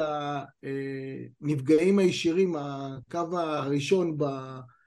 הנפגעים 1.42 1.98
הישירים, 1.98 2.56
הקו 2.56 3.38
הראשון 3.38 4.18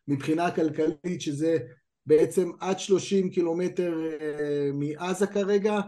מבחינה 0.08 0.52
כלכלית, 0.52 1.22
שזה 1.22 1.58
בעצם 2.06 2.52
עד 2.60 2.80
30 2.80 3.30
קילומטר 3.30 3.94
אה, 4.22 4.70
מעזה 4.74 5.28
כרגע, 5.28 5.80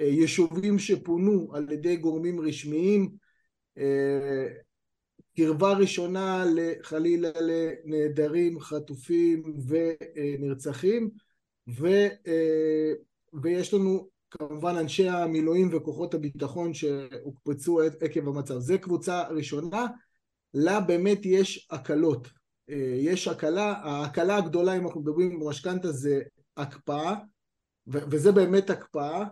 אה, 0.00 0.04
יישובים 0.04 0.78
שפונו 0.78 1.54
על 1.54 1.72
ידי 1.72 1.96
גורמים 1.96 2.40
רשמיים, 2.40 3.10
אה, 3.78 4.46
קרבה 5.36 5.72
ראשונה 5.72 6.44
חלילה 6.82 7.30
לנעדרים, 7.40 8.60
חטופים 8.60 9.42
ונרצחים, 9.68 11.10
ו, 11.78 11.86
ויש 13.42 13.74
לנו 13.74 14.08
כמובן 14.38 14.76
אנשי 14.76 15.08
המילואים 15.08 15.68
וכוחות 15.72 16.14
הביטחון 16.14 16.74
שהוקפצו 16.74 17.80
עקב 18.00 18.28
המצב. 18.28 18.58
זה 18.58 18.78
קבוצה 18.78 19.28
ראשונה, 19.28 19.86
לה 20.54 20.80
באמת 20.80 21.18
יש 21.24 21.68
הקלות. 21.70 22.28
אה, 22.70 22.96
יש 22.98 23.28
הקלה, 23.28 23.72
ההקלה 23.72 24.36
הגדולה 24.36 24.76
אם 24.76 24.86
אנחנו 24.86 25.00
מדברים 25.00 25.40
במשכנתה 25.40 25.92
זה 25.92 26.22
הקפאה, 26.56 27.14
וזה 27.86 28.32
באמת 28.32 28.70
הקפאה, 28.70 29.24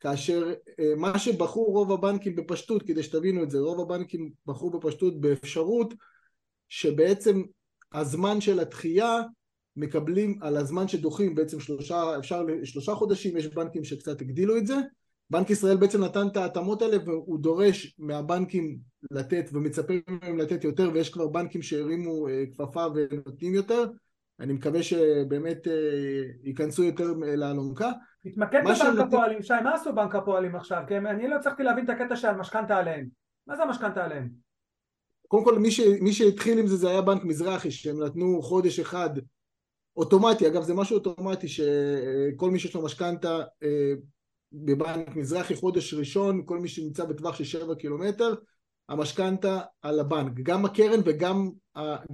כאשר 0.00 0.52
אה, 0.80 0.92
מה 0.96 1.18
שבחרו 1.18 1.64
רוב 1.64 1.92
הבנקים 1.92 2.36
בפשטות, 2.36 2.82
כדי 2.82 3.02
שתבינו 3.02 3.42
את 3.42 3.50
זה, 3.50 3.58
רוב 3.58 3.80
הבנקים 3.80 4.30
בחרו 4.46 4.70
בפשטות 4.70 5.20
באפשרות 5.20 5.94
שבעצם 6.68 7.42
הזמן 7.92 8.40
של 8.40 8.60
התחייה 8.60 9.20
מקבלים 9.76 10.38
על 10.42 10.56
הזמן 10.56 10.88
שדוחים 10.88 11.34
בעצם 11.34 11.60
שלושה, 11.60 12.18
אפשר 12.18 12.46
שלושה 12.64 12.94
חודשים, 12.94 13.36
יש 13.36 13.46
בנקים 13.46 13.84
שקצת 13.84 14.20
הגדילו 14.20 14.56
את 14.56 14.66
זה. 14.66 14.76
בנק 15.30 15.50
ישראל 15.50 15.76
בעצם 15.76 16.04
נתן 16.04 16.26
את 16.26 16.36
ההתאמות 16.36 16.82
האלה 16.82 16.96
והוא 17.06 17.38
דורש 17.38 17.94
מהבנקים 17.98 18.78
לתת 19.10 19.50
ומצפה 19.52 19.94
מהם 20.08 20.38
לתת 20.38 20.64
יותר 20.64 20.90
ויש 20.94 21.10
כבר 21.10 21.28
בנקים 21.28 21.62
שהרימו 21.62 22.28
אה, 22.28 22.44
כפפה 22.52 22.86
ונותנים 22.94 23.54
יותר. 23.54 23.84
אני 24.40 24.52
מקווה 24.52 24.82
שבאמת 24.82 25.68
אה, 25.68 25.72
ייכנסו 26.42 26.84
יותר 26.84 27.12
לאלונקה. 27.36 27.92
תתמקד 28.22 28.60
בבנק 28.64 28.76
שנותן... 28.76 29.00
הפועלים, 29.00 29.42
שי, 29.42 29.52
מה 29.64 29.74
עשו 29.74 29.94
בנק 29.94 30.14
הפועלים 30.14 30.56
עכשיו? 30.56 30.82
כי 30.88 30.96
אני 30.96 31.28
לא 31.28 31.36
הצלחתי 31.36 31.62
להבין 31.62 31.84
את 31.84 31.90
הקטע 31.90 32.16
של 32.16 32.28
המשכנתה 32.28 32.76
עליהם. 32.76 33.06
מה 33.46 33.56
זה 33.56 33.62
המשכנתה 33.62 34.04
עליהם? 34.04 34.28
קודם 35.28 35.44
כל 35.44 35.58
מי, 35.58 35.70
ש... 35.70 35.80
מי 36.00 36.12
שהתחיל 36.12 36.58
עם 36.58 36.66
זה 36.66 36.76
זה 36.76 36.90
היה 36.90 37.02
בנק 37.02 37.24
מזרחי 37.24 37.70
שהם 37.70 38.02
נתנו 38.02 38.42
חודש 38.42 38.80
אחד 38.80 39.10
אוטומטי, 39.96 40.46
אגב 40.46 40.62
זה 40.62 40.74
משהו 40.74 40.96
אוטומטי 40.96 41.48
שכל 41.48 42.50
מי 42.50 42.58
שיש 42.58 42.74
לו 42.74 42.82
משכנתה 42.82 43.42
אה, 43.62 43.92
בבנק 44.52 45.16
מזרחי 45.16 45.54
חודש 45.54 45.94
ראשון, 45.94 46.42
כל 46.46 46.58
מי 46.58 46.68
שנמצא 46.68 47.04
בטווח 47.04 47.36
של 47.36 47.44
שבע 47.44 47.74
קילומטר, 47.74 48.34
המשכנתה 48.88 49.60
על 49.82 50.00
הבנק, 50.00 50.32
גם 50.42 50.64
הקרן 50.64 51.00
וגם 51.04 51.50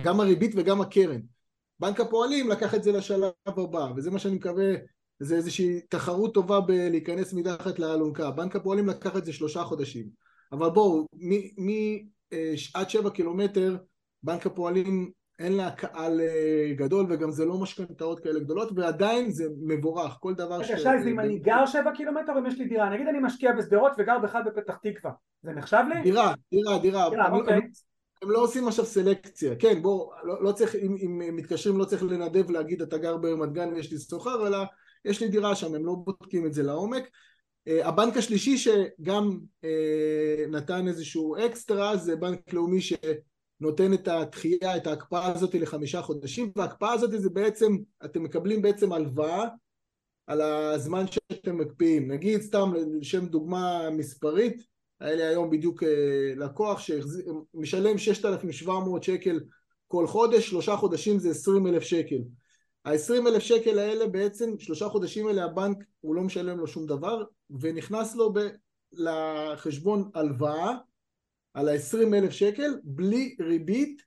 גם 0.02 0.20
הריבית 0.20 0.52
וגם 0.56 0.80
הקרן. 0.80 1.20
בנק 1.80 2.00
הפועלים 2.00 2.48
לקח 2.48 2.74
את 2.74 2.82
זה 2.82 2.92
לשלב 2.92 3.32
הבא, 3.46 3.88
וזה 3.96 4.10
מה 4.10 4.18
שאני 4.18 4.34
מקווה, 4.34 4.74
זה 5.20 5.36
איזושהי 5.36 5.80
תחרות 5.80 6.34
טובה 6.34 6.60
בלהיכנס 6.60 7.32
מתחת 7.32 7.78
לאלונקה. 7.78 8.30
בנק 8.30 8.56
הפועלים 8.56 8.86
לקח 8.86 9.16
את 9.16 9.24
זה 9.24 9.32
שלושה 9.32 9.64
חודשים. 9.64 10.06
אבל 10.52 10.70
בואו, 10.70 11.06
מעד 11.12 12.84
אה, 12.84 12.88
שבע 12.88 13.10
קילומטר, 13.10 13.76
בנק 14.22 14.46
הפועלים 14.46 15.10
אין 15.40 15.56
לה 15.56 15.70
קהל 15.70 16.20
אה, 16.20 16.72
גדול 16.74 17.06
וגם 17.08 17.30
זה 17.30 17.44
לא 17.44 17.58
משכנתאות 17.58 18.20
כאלה 18.20 18.40
גדולות 18.40 18.68
ועדיין 18.76 19.30
זה 19.30 19.44
מבורך. 19.60 20.16
כל 20.20 20.34
דבר 20.34 20.56
רגע 20.56 20.78
שי 20.78 21.10
אם 21.10 21.20
אני 21.20 21.38
גר 21.38 21.66
שבע 21.66 21.90
קילומטר 21.96 22.38
אם 22.38 22.46
יש 22.46 22.58
לי 22.58 22.64
דירה 22.64 22.90
נגיד 22.90 23.06
אני 23.06 23.18
משקיע 23.18 23.52
בשדרות 23.52 23.92
וגר 23.98 24.18
בכלל 24.18 24.42
בפתח 24.46 24.76
תקווה. 24.82 25.12
זה 25.42 25.52
נחשב 25.52 25.82
לי? 25.94 26.02
דירה 26.02 26.34
דירה 26.50 26.78
דירה. 26.78 27.06
הם, 27.06 27.32
אוקיי. 27.32 27.54
הם, 27.54 27.60
הם 28.22 28.30
לא 28.30 28.38
עושים 28.38 28.68
עכשיו 28.68 28.84
סלקציה. 28.84 29.56
כן 29.56 29.82
בוא 29.82 30.12
לא, 30.24 30.44
לא 30.44 30.52
צריך 30.52 30.74
אם, 30.74 30.96
אם 31.00 31.36
מתקשרים 31.36 31.78
לא 31.78 31.84
צריך 31.84 32.02
לנדב 32.02 32.50
להגיד 32.50 32.82
אתה 32.82 32.98
גר 32.98 33.16
ברמת 33.16 33.52
גן 33.52 33.72
ויש 33.72 33.92
לי 33.92 33.98
סוחר 33.98 34.46
אלא 34.46 34.58
יש 35.04 35.20
לי 35.20 35.28
דירה 35.28 35.54
שם 35.54 35.74
הם 35.74 35.86
לא 35.86 35.94
בודקים 36.04 36.46
את 36.46 36.52
זה 36.52 36.62
לעומק. 36.62 37.02
Uh, 37.68 37.86
הבנק 37.86 38.16
השלישי 38.16 38.58
שגם 38.58 39.38
uh, 39.64 40.50
נתן 40.50 40.88
איזשהו 40.88 41.36
אקסטרה 41.36 41.96
זה 41.96 42.16
בנק 42.16 42.52
לאומי 42.52 42.80
ש... 42.80 42.92
נותן 43.60 43.94
את 43.94 44.08
התחייה, 44.08 44.76
את 44.76 44.86
ההקפאה 44.86 45.32
הזאת 45.32 45.54
לחמישה 45.54 46.02
חודשים, 46.02 46.52
וההקפאה 46.56 46.92
הזאת 46.92 47.10
זה 47.20 47.30
בעצם, 47.30 47.76
אתם 48.04 48.22
מקבלים 48.22 48.62
בעצם 48.62 48.92
הלוואה 48.92 49.48
על 50.26 50.40
הזמן 50.40 51.04
שאתם 51.06 51.58
מקפיאים. 51.58 52.12
נגיד 52.12 52.40
סתם 52.40 52.72
לשם 53.00 53.26
דוגמה 53.26 53.90
מספרית, 53.90 54.62
היה 55.00 55.14
לי 55.14 55.22
היום 55.22 55.50
בדיוק 55.50 55.82
אה, 55.82 56.32
לקוח 56.36 56.80
שמשלם 56.80 57.98
6,700 57.98 59.02
שקל 59.02 59.40
כל 59.86 60.06
חודש, 60.06 60.48
שלושה 60.48 60.76
חודשים 60.76 61.18
זה 61.18 61.30
20 61.30 61.66
אלף 61.66 61.82
שקל. 61.82 62.18
ה-20 62.84 63.28
אלף 63.28 63.42
שקל 63.42 63.78
האלה 63.78 64.06
בעצם, 64.06 64.58
שלושה 64.58 64.88
חודשים 64.88 65.26
האלה 65.26 65.44
הבנק 65.44 65.76
הוא 66.00 66.14
לא 66.14 66.22
משלם 66.22 66.58
לו 66.58 66.66
שום 66.66 66.86
דבר 66.86 67.24
ונכנס 67.60 68.14
לו 68.14 68.32
ב- 68.32 68.48
לחשבון 68.92 70.10
הלוואה 70.14 70.76
על 71.54 71.68
ה-20 71.68 72.14
אלף 72.14 72.30
שקל 72.30 72.80
בלי 72.84 73.36
ריבית 73.40 74.02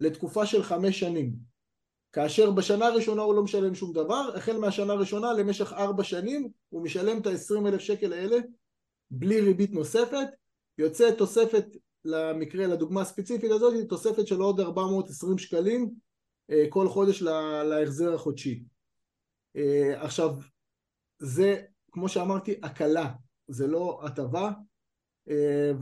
לתקופה 0.00 0.46
של 0.46 0.62
חמש 0.62 1.00
שנים 1.00 1.54
כאשר 2.14 2.50
בשנה 2.50 2.86
הראשונה 2.86 3.22
הוא 3.22 3.34
לא 3.34 3.42
משלם 3.42 3.74
שום 3.74 3.92
דבר, 3.92 4.36
החל 4.36 4.56
מהשנה 4.58 4.92
הראשונה 4.92 5.32
למשך 5.32 5.72
ארבע 5.72 6.04
שנים 6.04 6.48
הוא 6.68 6.82
משלם 6.82 7.18
את 7.18 7.26
ה-20 7.26 7.68
אלף 7.68 7.80
שקל 7.80 8.12
האלה 8.12 8.36
בלי 9.10 9.40
ריבית 9.40 9.72
נוספת, 9.72 10.26
יוצא 10.78 11.10
תוספת 11.10 11.66
למקרה, 12.04 12.66
לדוגמה 12.66 13.00
הספציפית 13.00 13.50
הזאת, 13.50 13.88
תוספת 13.88 14.26
של 14.26 14.40
עוד 14.40 14.60
420 14.60 15.38
שקלים 15.38 15.90
אה, 16.50 16.64
כל 16.68 16.88
חודש 16.88 17.22
להחזר 17.68 18.14
החודשי. 18.14 18.64
אה, 19.56 20.02
עכשיו, 20.02 20.30
זה 21.18 21.62
כמו 21.92 22.08
שאמרתי 22.08 22.54
הקלה, 22.62 23.12
זה 23.48 23.66
לא 23.66 24.00
הטבה, 24.04 24.50
אה, 25.28 25.72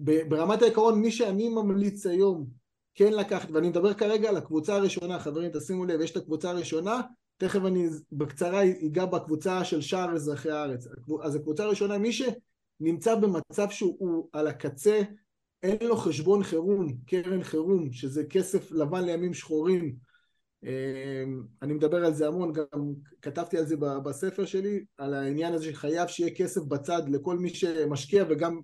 ברמת 0.00 0.62
העיקרון 0.62 1.00
מי 1.00 1.10
שאני 1.10 1.48
ממליץ 1.48 2.06
היום 2.06 2.46
כן 2.94 3.12
לקחת, 3.12 3.50
ואני 3.50 3.68
מדבר 3.68 3.94
כרגע 3.94 4.28
על 4.28 4.36
הקבוצה 4.36 4.76
הראשונה, 4.76 5.18
חברים 5.18 5.50
תשימו 5.54 5.84
לב, 5.84 6.00
יש 6.00 6.10
את 6.10 6.16
הקבוצה 6.16 6.50
הראשונה, 6.50 7.00
תכף 7.36 7.60
אני 7.66 7.88
בקצרה 8.12 8.62
אגע 8.86 9.06
בקבוצה 9.06 9.64
של 9.64 9.80
שאר 9.80 10.14
אזרחי 10.14 10.50
הארץ. 10.50 10.86
אז 11.22 11.34
הקבוצה 11.34 11.64
הראשונה, 11.64 11.98
מי 11.98 12.10
שנמצא 12.12 13.14
במצב 13.14 13.70
שהוא 13.70 14.28
על 14.32 14.46
הקצה, 14.46 15.02
אין 15.62 15.78
לו 15.80 15.96
חשבון 15.96 16.42
חירום, 16.42 16.96
קרן 17.06 17.42
חירום, 17.42 17.92
שזה 17.92 18.24
כסף 18.24 18.72
לבן 18.72 19.04
לימים 19.04 19.34
שחורים, 19.34 19.94
אני 21.62 21.74
מדבר 21.74 22.04
על 22.04 22.14
זה 22.14 22.26
המון, 22.26 22.52
גם 22.52 22.92
כתבתי 23.22 23.58
על 23.58 23.66
זה 23.66 23.76
בספר 23.76 24.44
שלי, 24.44 24.84
על 24.96 25.14
העניין 25.14 25.54
הזה 25.54 25.64
שחייב 25.64 26.08
שיהיה 26.08 26.34
כסף 26.34 26.60
בצד 26.60 27.02
לכל 27.08 27.38
מי 27.38 27.48
שמשקיע 27.48 28.24
וגם 28.28 28.60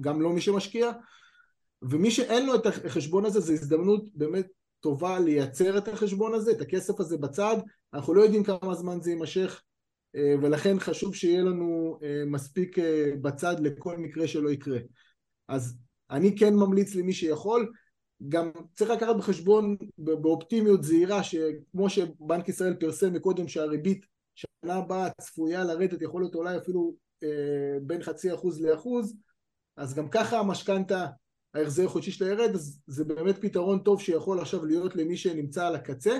גם 0.00 0.22
לא 0.22 0.32
מי 0.32 0.40
שמשקיע, 0.40 0.90
ומי 1.82 2.10
שאין 2.10 2.46
לו 2.46 2.54
את 2.54 2.66
החשבון 2.66 3.24
הזה, 3.24 3.40
זו 3.40 3.52
הזדמנות 3.52 4.04
באמת 4.14 4.46
טובה 4.80 5.18
לייצר 5.18 5.78
את 5.78 5.88
החשבון 5.88 6.34
הזה, 6.34 6.50
את 6.50 6.60
הכסף 6.60 7.00
הזה 7.00 7.16
בצד, 7.16 7.56
אנחנו 7.94 8.14
לא 8.14 8.22
יודעים 8.22 8.44
כמה 8.44 8.74
זמן 8.74 9.00
זה 9.00 9.10
יימשך, 9.10 9.62
אה, 10.16 10.34
ולכן 10.42 10.78
חשוב 10.78 11.14
שיהיה 11.14 11.42
לנו 11.42 11.98
אה, 12.02 12.22
מספיק 12.26 12.78
אה, 12.78 13.10
בצד 13.22 13.60
לכל 13.60 13.98
מקרה 13.98 14.28
שלא 14.28 14.50
יקרה. 14.50 14.78
אז 15.48 15.78
אני 16.10 16.38
כן 16.38 16.54
ממליץ 16.54 16.94
למי 16.94 17.12
שיכול, 17.12 17.72
גם 18.28 18.50
צריך 18.74 18.90
לקחת 18.90 19.16
בחשבון 19.16 19.76
באופטימיות 19.98 20.82
זהירה 20.82 21.22
שכמו 21.22 21.90
שבנק 21.90 22.48
ישראל 22.48 22.74
פרסם 22.74 23.12
מקודם 23.12 23.48
שהריבית 23.48 24.06
שנה 24.34 24.74
הבאה 24.74 25.10
צפויה 25.20 25.64
לרדת 25.64 26.02
יכול 26.02 26.22
להיות 26.22 26.34
אולי 26.34 26.56
אפילו 26.56 26.94
אה, 27.22 27.78
בין 27.82 28.02
חצי 28.02 28.34
אחוז 28.34 28.60
לאחוז 28.60 29.16
אז 29.80 29.94
גם 29.94 30.08
ככה 30.08 30.38
המשכנתה 30.38 31.06
ההחזר 31.54 31.84
החודשי 31.84 32.10
שלה 32.10 32.28
ירד 32.28 32.54
אז 32.54 32.80
זה 32.86 33.04
באמת 33.04 33.38
פתרון 33.40 33.78
טוב 33.78 34.00
שיכול 34.00 34.40
עכשיו 34.40 34.64
להיות 34.64 34.96
למי 34.96 35.16
שנמצא 35.16 35.66
על 35.66 35.74
הקצה. 35.74 36.18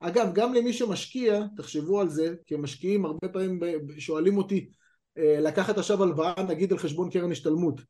אגב 0.00 0.30
גם 0.34 0.54
למי 0.54 0.72
שמשקיע 0.72 1.42
תחשבו 1.56 2.00
על 2.00 2.08
זה 2.08 2.34
כי 2.46 2.56
משקיעים 2.56 3.04
הרבה 3.04 3.28
פעמים 3.28 3.60
שואלים 3.98 4.38
אותי 4.38 4.70
אה, 5.18 5.40
לקחת 5.40 5.78
עכשיו 5.78 6.02
הלוואה 6.02 6.42
נגיד 6.48 6.72
על 6.72 6.78
חשבון 6.78 7.10
קרן 7.10 7.32
השתלמות. 7.32 7.80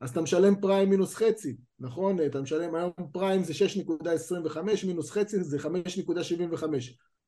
אז 0.00 0.10
אתה 0.10 0.20
משלם 0.20 0.60
פריים 0.60 0.90
מינוס 0.90 1.14
חצי, 1.14 1.56
נכון? 1.78 2.16
אתה 2.26 2.40
משלם 2.40 2.74
היום 2.74 2.92
פריים 3.12 3.44
זה 3.44 3.52
6.25 3.52 4.86
מינוס 4.86 5.10
חצי 5.10 5.44
זה 5.44 5.58
5.75 5.58 6.64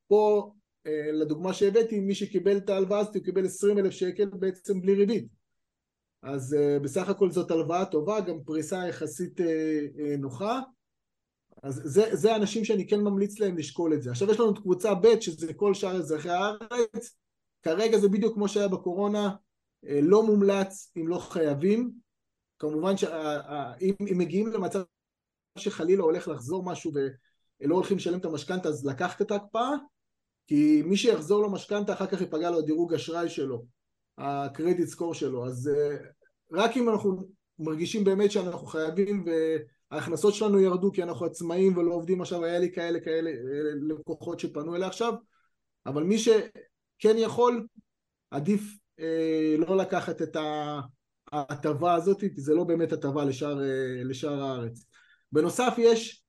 פה 0.08 0.52
אה, 0.86 1.12
לדוגמה 1.12 1.52
שהבאתי 1.52 2.00
מי 2.00 2.14
שקיבל 2.14 2.56
את 2.56 2.70
ההלוואה 2.70 2.98
הזאת 2.98 3.14
הוא 3.14 3.24
קיבל 3.24 3.46
20 3.46 3.78
אלף 3.78 3.90
שקל 3.90 4.26
בעצם 4.26 4.80
בלי 4.80 4.94
ריבית 4.94 5.39
אז 6.22 6.54
אה, 6.54 6.78
בסך 6.78 7.08
הכל 7.08 7.30
זאת 7.30 7.50
הלוואה 7.50 7.84
טובה 7.84 8.20
גם 8.20 8.44
פריסה 8.44 8.88
יחסית 8.88 9.40
אה, 9.40 10.16
נוחה. 10.18 10.60
אז 11.62 11.82
זה, 11.84 12.16
זה 12.16 12.32
האנשים 12.32 12.64
שאני 12.64 12.88
כן 12.88 13.00
ממליץ 13.00 13.40
להם 13.40 13.58
לשקול 13.58 13.94
את 13.94 14.02
זה. 14.02 14.10
עכשיו 14.10 14.30
יש 14.30 14.40
לנו 14.40 14.50
את 14.50 14.58
קבוצה 14.58 14.94
ב' 14.94 15.20
שזה 15.20 15.54
כל 15.54 15.74
שאר 15.74 15.96
אזרחי 15.96 16.30
הארץ. 16.30 17.16
כרגע 17.62 17.98
זה 17.98 18.08
בדיוק 18.08 18.34
כמו 18.34 18.48
שהיה 18.48 18.68
בקורונה 18.68 19.30
לא 19.82 20.22
מומלץ 20.22 20.92
אם 20.96 21.08
לא 21.08 21.18
חייבים. 21.18 21.92
כמובן 22.58 22.96
שאם 22.96 23.94
מגיעים 24.00 24.46
למצב 24.46 24.82
שחלילה 25.58 26.02
הולך 26.02 26.28
לחזור 26.28 26.64
משהו 26.64 26.92
ולא 26.94 27.74
הולכים 27.74 27.96
לשלם 27.96 28.18
את 28.18 28.24
המשכנתה 28.24 28.68
אז 28.68 28.86
לקחת 28.86 29.22
את 29.22 29.30
ההקפאה 29.30 29.70
כי 30.46 30.82
מי 30.84 30.96
שיחזור 30.96 31.44
למשכנתה 31.46 31.92
אחר 31.92 32.06
כך 32.06 32.20
ייפגע 32.20 32.50
לו 32.50 32.58
הדירוג 32.58 32.94
אשראי 32.94 33.28
שלו 33.28 33.64
הקרדיט 34.20 34.86
סקור 34.88 35.14
שלו 35.14 35.46
אז 35.46 35.68
אה, 35.68 35.96
רק 36.52 36.76
אם 36.76 36.88
אנחנו 36.88 37.28
מרגישים 37.58 38.04
באמת 38.04 38.30
שאנחנו 38.30 38.66
חייבים 38.66 39.24
וההכנסות 39.90 40.34
שלנו 40.34 40.60
ירדו 40.60 40.92
כי 40.92 41.02
אנחנו 41.02 41.26
עצמאים 41.26 41.76
ולא 41.76 41.94
עובדים 41.94 42.20
עכשיו 42.20 42.44
היה 42.44 42.58
לי 42.58 42.72
כאלה 42.72 43.00
כאלה 43.00 43.30
אה, 43.30 43.36
לקוחות 43.88 44.40
שפנו 44.40 44.76
אליי 44.76 44.88
עכשיו 44.88 45.14
אבל 45.86 46.02
מי 46.02 46.18
שכן 46.18 47.16
יכול 47.16 47.66
עדיף 48.30 48.62
אה, 49.00 49.54
לא 49.58 49.76
לקחת 49.76 50.22
את. 50.22 50.36
ההטבה 51.32 51.94
הזאת, 51.94 52.20
כי 52.20 52.40
זה 52.40 52.54
לא 52.54 52.64
באמת 52.64 52.92
הטבה 52.92 53.24
לשאר, 53.24 53.62
אה, 53.62 54.04
לשאר 54.04 54.42
הארץ. 54.42 54.84
בנוסף 55.32 55.74
יש 55.78 56.19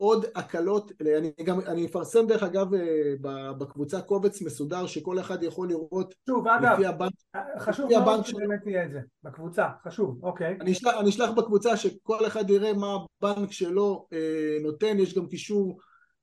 עוד 0.00 0.26
הקלות, 0.34 0.92
אני 1.18 1.32
גם, 1.44 1.60
אני 1.60 1.86
אפרסם 1.86 2.26
דרך 2.26 2.42
אגב 2.42 2.74
אה, 2.74 3.14
בקבוצה 3.58 4.00
קובץ 4.00 4.42
מסודר 4.42 4.86
שכל 4.86 5.18
אחד 5.18 5.42
יכול 5.42 5.68
לראות 5.68 6.14
שוב, 6.30 6.48
אגב, 6.48 6.72
לפי 6.72 6.86
הבנק, 6.86 7.12
חשוב 7.58 7.90
מאוד 7.90 8.26
שבאמת 8.26 8.66
יהיה 8.66 8.84
את 8.84 8.90
זה, 8.90 9.00
בקבוצה, 9.22 9.66
חשוב, 9.84 10.18
אוקיי. 10.22 10.56
אני 10.60 10.72
אשלח, 10.72 10.94
אני 11.00 11.10
אשלח 11.10 11.30
בקבוצה 11.30 11.76
שכל 11.76 12.26
אחד 12.26 12.50
יראה 12.50 12.72
מה 12.72 12.96
הבנק 13.22 13.52
שלו 13.52 14.06
אה, 14.12 14.58
נותן, 14.62 14.98
יש 14.98 15.14
גם 15.14 15.26
קישור 15.26 15.78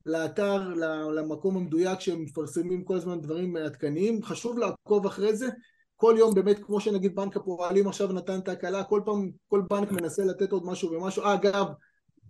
לאתר, 0.06 0.74
למקום 1.16 1.58
המדויק 1.58 2.00
שהם 2.00 2.22
מפרסמים 2.22 2.84
כל 2.84 2.96
הזמן 2.96 3.22
דברים 3.22 3.56
עדכניים, 3.56 4.24
חשוב 4.24 4.58
לעקוב 4.58 5.06
אחרי 5.06 5.36
זה 5.36 5.50
כל 5.96 6.16
יום 6.18 6.34
באמת 6.34 6.60
כמו 6.64 6.80
שנגיד 6.80 7.16
בנק 7.16 7.38
הפועלים 7.38 7.88
עכשיו 7.88 8.12
נתן 8.12 8.40
את 8.40 8.48
ההקלה 8.48 8.84
כל 8.84 9.02
פעם 9.06 9.32
כל 9.48 9.62
בנק 9.70 9.92
מנסה 9.92 10.26
לתת 10.26 10.52
עוד 10.52 10.66
משהו 10.66 10.92
ומשהו 10.92 11.24
אה, 11.24 11.34
אגב 11.34 11.66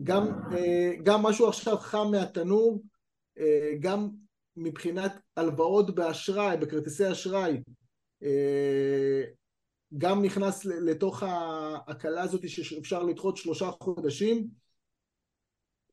גם, 0.04 0.28
אה, 0.54 0.92
גם 1.04 1.22
משהו 1.22 1.48
עכשיו 1.48 1.78
חם 1.78 2.08
מהתנור 2.12 2.84
אה, 3.38 3.72
גם 3.80 4.10
מבחינת 4.56 5.12
הלוואות 5.38 5.96
באשראי 5.96 6.58
בכרטיסי 6.58 7.12
אשראי 7.12 7.62
גם 9.98 10.22
נכנס 10.22 10.66
לתוך 10.66 11.24
ההקלה 11.24 12.22
הזאת 12.22 12.50
שאפשר 12.50 13.04
לדחות 13.04 13.38
שלושה 13.38 13.72
חודשים 13.84 14.48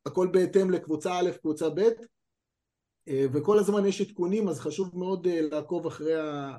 הכל 0.05 0.27
בהתאם 0.31 0.71
לקבוצה 0.71 1.19
א' 1.19 1.31
קבוצה 1.41 1.69
ב' 1.69 1.81
אה, 3.07 3.25
וכל 3.33 3.59
הזמן 3.59 3.85
יש 3.85 4.01
עדכונים 4.01 4.47
אז 4.47 4.59
חשוב 4.59 4.97
מאוד 4.97 5.27
אה, 5.27 5.41
לעקוב 5.41 5.87
אחרי, 5.87 6.13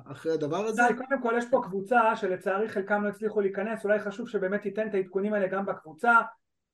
אחרי 0.05 0.33
הדבר 0.33 0.65
הזה. 0.65 0.81
קודם 0.97 1.21
כל 1.21 1.33
יש 1.37 1.45
פה 1.51 1.61
קבוצה 1.63 2.15
שלצערי 2.15 2.69
חלקם 2.69 3.03
לא 3.03 3.09
הצליחו 3.09 3.41
להיכנס 3.41 3.85
אולי 3.85 3.99
חשוב 3.99 4.29
שבאמת 4.29 4.61
תיתן 4.61 4.87
את 4.87 4.93
העדכונים 4.93 5.33
האלה 5.33 5.47
גם 5.47 5.65
בקבוצה 5.65 6.11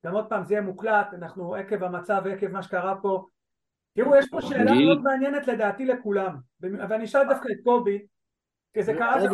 גם 0.05 0.13
עוד 0.13 0.29
פעם 0.29 0.43
זה 0.43 0.53
יהיה 0.53 0.63
מוקלט 0.63 1.13
אנחנו 1.13 1.55
עקב 1.55 1.83
המצב 1.83 2.21
ועקב 2.25 2.47
מה 2.47 2.63
שקרה 2.63 3.01
פה. 3.01 3.25
תראו 3.95 4.15
יש 4.15 4.29
פה 4.29 4.41
שאלה 4.41 4.71
מאוד 4.85 5.01
מעניינת 5.01 5.47
לדעתי 5.47 5.85
לכולם. 5.85 6.37
ואני 6.59 7.03
אשאל 7.03 7.27
דווקא 7.29 7.47
את 7.47 7.63
קובי 7.63 8.05
כי 8.73 8.83
זה 8.83 8.93
קרה 8.93 9.17
לי. 9.17 9.27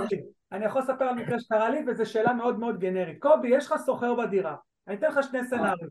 אני 0.51 0.65
יכול 0.65 0.81
לספר 0.81 1.03
על 1.03 1.15
מקרה 1.15 1.39
שקרה 1.39 1.69
לי 1.69 1.83
וזו 1.87 2.05
שאלה 2.05 2.33
מאוד 2.33 2.59
מאוד 2.59 2.79
גנרית. 2.79 3.19
קובי 3.19 3.47
יש 3.47 3.65
לך 3.65 3.75
סוחר 3.77 4.15
בדירה. 4.15 4.55
אני 4.87 4.95
אתן 4.95 5.07
לך 5.07 5.23
שני 5.23 5.43
סנאריים 5.43 5.89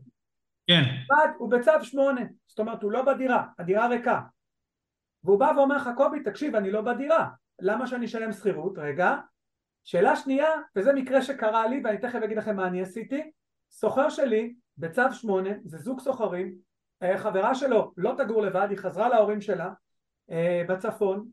כן. 0.67 0.81
אחד 1.05 1.27
הוא 1.37 1.51
בצו 1.51 1.71
שמונה. 1.81 2.21
זאת 2.47 2.59
אומרת 2.59 2.83
הוא 2.83 2.91
לא 2.91 3.01
בדירה 3.01 3.45
הדירה 3.59 3.87
ריקה. 3.87 4.21
והוא 5.23 5.39
בא 5.39 5.51
ואומר 5.55 5.75
לך 5.75 5.89
קובי 5.97 6.23
תקשיב 6.23 6.55
אני 6.55 6.71
לא 6.71 6.81
בדירה. 6.81 7.29
למה 7.61 7.87
שאני 7.87 8.05
אשלם 8.05 8.31
שכירות? 8.31 8.77
רגע. 8.77 9.15
שאלה 9.83 10.15
שנייה 10.15 10.49
וזה 10.75 10.93
מקרה 10.93 11.21
שקרה 11.21 11.67
לי 11.67 11.81
ואני 11.83 11.97
תכף 11.97 12.19
אגיד 12.23 12.37
לכם 12.37 12.55
מה 12.55 12.67
אני 12.67 12.81
עשיתי. 12.81 13.31
סוחר 13.71 14.09
שלי 14.09 14.55
בצו 14.79 15.01
שמונה 15.11 15.49
זה 15.63 15.77
זוג 15.77 15.99
סוחרים 15.99 16.55
אה, 17.03 17.17
חברה 17.17 17.55
שלו 17.55 17.93
לא 17.97 18.13
תגור 18.17 18.41
לבד 18.41 18.67
היא 18.69 18.77
חזרה 18.77 19.09
להורים 19.09 19.41
שלה 19.41 19.73
אה, 20.31 20.63
בצפון 20.67 21.27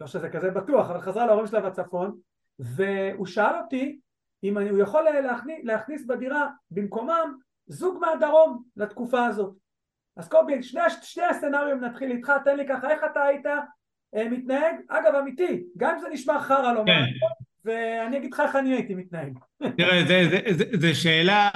לא 0.00 0.06
שזה 0.06 0.28
כזה 0.28 0.50
בטוח 0.50 0.90
אבל 0.90 1.00
חזרה 1.00 1.26
להורים 1.26 1.46
שלה 1.46 1.60
בצפון 1.60 2.18
והוא 2.58 3.26
שאל 3.26 3.60
אותי 3.62 3.98
אם 4.44 4.58
אני, 4.58 4.68
הוא 4.68 4.78
יכול 4.78 5.02
להכניס, 5.02 5.60
להכניס 5.64 6.06
בדירה 6.06 6.48
במקומם 6.70 7.38
זוג 7.66 7.98
מהדרום 8.00 8.62
לתקופה 8.76 9.26
הזאת 9.26 9.54
אז 10.16 10.28
קובי, 10.28 10.62
שני, 10.62 10.80
שני 11.02 11.24
הסצנריום 11.24 11.80
נתחיל 11.80 12.10
איתך, 12.10 12.32
תן 12.44 12.56
לי 12.56 12.68
ככה, 12.68 12.90
איך 12.90 13.00
אתה 13.12 13.22
היית 13.22 13.46
אה, 14.14 14.28
מתנהג? 14.28 14.76
אגב, 14.88 15.14
אמיתי, 15.14 15.64
גם 15.76 15.94
אם 15.94 16.00
זה 16.00 16.08
נשמע 16.08 16.40
חרא 16.40 16.72
לא 16.72 16.82
כן. 16.86 17.02
ואני 17.64 18.16
אגיד 18.16 18.32
לך 18.32 18.40
איך 18.40 18.56
אני 18.56 18.74
הייתי 18.74 18.94
מתנהג. 18.94 19.38
תראה, 19.76 20.02
זו 20.80 21.00
שאלה, 21.00 21.50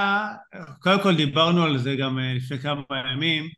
קודם 0.81 1.03
כל 1.03 1.17
דיברנו 1.17 1.63
על 1.63 1.79
זה 1.79 1.97
גם 1.97 2.19
אה, 2.19 2.35
לפני 2.35 2.59
כמה 2.59 2.83
ימים, 3.15 3.49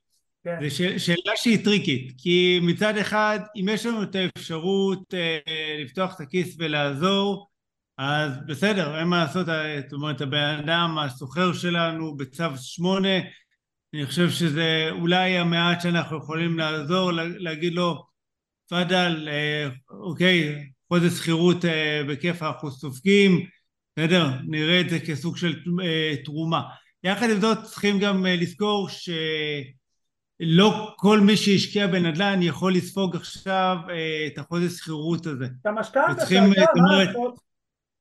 כן. 0.45 0.69
זו 0.69 0.77
שאלה 0.99 1.33
שהיא 1.37 1.65
טריקית, 1.65 2.13
כי 2.19 2.61
מצד 2.63 2.97
אחד, 2.97 3.41
אם 3.57 3.67
יש 3.71 3.87
לנו 3.87 4.03
את 4.03 4.15
האפשרות 4.15 5.15
אה, 5.15 5.39
לפתוח 5.85 6.15
את 6.15 6.21
הכיס 6.21 6.57
ולעזור, 6.59 7.51
אז 7.99 8.33
בסדר, 8.47 8.99
אין 8.99 9.09
מה 9.09 9.25
לעשות, 9.25 9.49
אה, 9.49 9.81
זאת 9.81 9.93
אומרת, 9.93 10.21
הבן 10.21 10.57
אדם, 10.65 10.99
הסוחר 10.99 11.53
שלנו 11.53 12.17
בצו 12.17 12.57
שמונה, 12.57 13.19
אני 13.95 14.07
חושב 14.07 14.31
שזה 14.31 14.89
אולי 14.91 15.39
המעט 15.39 15.81
שאנחנו 15.81 16.17
יכולים 16.19 16.59
לעזור, 16.59 17.13
להגיד 17.13 17.75
לו, 17.75 18.05
תפאדל, 18.67 19.29
אה, 19.31 19.69
אוקיי, 19.91 20.71
חודש 20.93 21.13
שכירות 21.13 21.65
אה, 21.65 22.03
בכיף 22.09 22.43
אנחנו 22.43 22.71
סופגים, 22.71 23.47
בסדר? 23.97 24.27
נראה 24.47 24.81
את 24.81 24.91
זה 24.91 24.99
כסוג 24.99 25.37
של 25.37 25.55
אה, 25.83 26.15
תרומה. 26.25 26.63
יחד 27.05 27.31
עם 27.31 27.41
זאת 27.41 27.59
צריכים 27.65 27.99
גם 27.99 28.27
לזכור 28.27 28.89
שלא 30.49 30.95
כל 30.97 31.21
מי 31.21 31.37
שהשקיע 31.37 31.87
בנדל"ן 31.87 32.43
יכול 32.43 32.75
לספוג 32.75 33.17
עכשיו 33.17 33.77
את 34.27 34.39
החודש 34.39 34.73
שכירות 34.73 35.27
הזה. 35.27 35.45
את 35.61 35.67
המשכנתה, 35.67 36.35
יודע 36.35 36.65
מה 36.77 37.05
לעשות? 37.05 37.51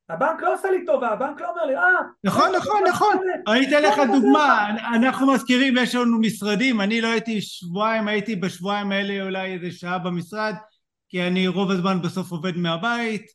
הבנק 0.10 0.42
לא 0.42 0.54
עושה 0.54 0.72
לי 0.72 0.86
טובה, 0.86 1.10
הבנק 1.10 1.42
לא 1.42 1.50
אומר 1.50 1.66
לי, 1.66 1.76
אה... 1.76 1.84
נכון, 2.24 2.52
נכון, 2.56 2.82
נכון. 2.90 3.18
אני 3.48 3.68
אתן 3.68 3.84
לך 3.84 4.00
דוגמה, 4.14 4.70
אנחנו 4.96 5.34
מזכירים, 5.34 5.78
יש 5.78 5.96
לנו 5.96 6.20
משרדים, 6.20 6.82
אני 6.82 7.02
לא 7.02 7.08
הייתי 7.08 7.42
שבועיים, 7.42 8.08
הייתי 8.08 8.36
בשבועיים 8.36 8.92
האלה 8.92 9.24
אולי 9.24 9.54
איזה 9.54 9.72
שעה 9.72 10.00
במשרד, 10.00 10.56
כי 11.10 11.24
אני 11.24 11.48
רוב 11.48 11.72
הזמן 11.72 12.02
בסוף 12.02 12.32
עובד 12.32 12.58
מהבית, 12.58 13.26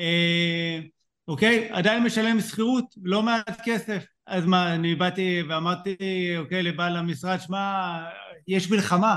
אה, 0.00 0.80
אוקיי? 1.28 1.68
עדיין 1.72 2.02
משלם 2.02 2.40
שכירות, 2.40 2.84
לא 3.02 3.22
מעט 3.22 3.60
כסף. 3.64 4.04
אז 4.26 4.46
מה, 4.46 4.74
אני 4.74 4.94
באתי 4.94 5.42
ואמרתי, 5.48 5.96
אוקיי, 6.38 6.62
לבעל 6.62 6.96
המשרד, 6.96 7.40
שמע, 7.40 7.98
יש 8.48 8.70
מלחמה. 8.70 9.16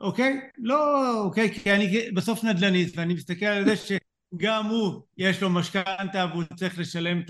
אוקיי? 0.00 0.40
לא, 0.58 1.12
אוקיי, 1.20 1.54
כי 1.54 1.72
אני 1.72 2.10
בסוף 2.10 2.44
נדל"ניסט 2.44 2.98
ואני 2.98 3.14
מסתכל 3.14 3.46
על 3.46 3.64
זה 3.64 3.74
שגם 3.76 4.66
הוא 4.66 5.02
יש 5.18 5.42
לו 5.42 5.50
משכנתה 5.50 6.26
והוא 6.32 6.44
צריך 6.56 6.78
לשלם 6.78 7.22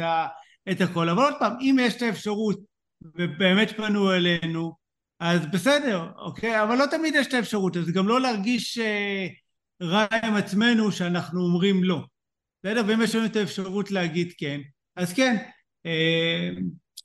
את 0.70 0.80
הכל, 0.80 1.08
אבל 1.08 1.22
עוד 1.22 1.34
פעם, 1.38 1.52
אם 1.60 1.76
יש 1.80 1.96
את 1.96 2.02
האפשרות 2.02 2.60
ובאמת 3.02 3.76
פנו 3.76 4.12
אלינו, 4.12 4.72
אז 5.20 5.46
בסדר, 5.46 6.08
אוקיי? 6.18 6.62
אבל 6.62 6.76
לא 6.76 6.84
תמיד 6.90 7.14
יש 7.14 7.26
את 7.26 7.34
האפשרות, 7.34 7.76
אז 7.76 7.90
גם 7.90 8.08
לא 8.08 8.20
להרגיש 8.20 8.78
אה, 8.78 9.26
רע 9.82 10.06
עם 10.24 10.34
עצמנו 10.34 10.92
שאנחנו 10.92 11.40
אומרים 11.40 11.84
לא. 11.84 12.00
בסדר? 12.62 12.82
ואם 12.86 13.02
יש 13.02 13.14
לנו 13.14 13.26
את 13.26 13.36
האפשרות 13.36 13.90
להגיד 13.90 14.32
כן, 14.38 14.60
אז 14.96 15.12
כן. 15.12 15.36
אה, 15.86 16.50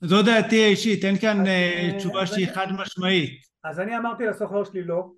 זו 0.00 0.22
דעתי 0.22 0.64
האישית, 0.64 1.04
אין 1.04 1.18
כאן 1.18 1.46
אה, 1.46 1.90
תשובה 1.98 2.26
שהיא 2.26 2.46
חד 2.54 2.66
משמעית. 2.78 3.40
אז 3.64 3.80
אני 3.80 3.96
אמרתי 3.96 4.26
לסוחר 4.26 4.64
שלי 4.64 4.84
לא, 4.84 5.10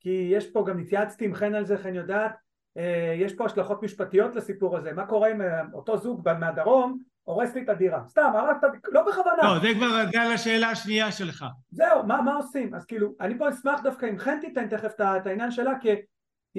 כי 0.00 0.28
יש 0.32 0.50
פה, 0.50 0.64
גם 0.68 0.78
התייעצתי 0.78 1.24
עם 1.24 1.34
חן 1.34 1.54
על 1.54 1.64
זה, 1.64 1.78
חן 1.78 1.94
יודעת, 1.94 2.32
אה, 2.76 3.14
יש 3.18 3.34
פה 3.34 3.46
השלכות 3.46 3.82
משפטיות 3.82 4.34
לסיפור 4.34 4.76
הזה, 4.76 4.92
מה 4.92 5.06
קורה 5.06 5.32
אם 5.32 5.40
אותו 5.72 5.98
זוג 5.98 6.28
מהדרום 6.40 6.98
הורס 7.22 7.54
לי 7.54 7.62
את 7.62 7.68
הדירה, 7.68 8.02
סתם, 8.08 8.32
הרסת, 8.34 8.68
לא 8.92 9.02
בכוונה. 9.08 9.42
לא, 9.42 9.58
זה 9.58 9.68
כבר, 9.74 9.86
זה 10.12 10.22
על 10.22 10.32
השאלה 10.32 10.70
השנייה 10.70 11.12
שלך. 11.12 11.44
זהו, 11.70 12.06
מה, 12.06 12.22
מה 12.22 12.34
עושים? 12.34 12.74
אז 12.74 12.84
כאילו, 12.86 13.14
אני 13.20 13.38
פה 13.38 13.48
אשמח 13.48 13.80
דווקא 13.82 14.06
אם 14.06 14.18
חן 14.18 14.40
תיתן 14.40 14.68
תכף 14.68 14.92
את 15.00 15.26
העניין 15.26 15.50
שלה, 15.50 15.72
כי 15.80 15.88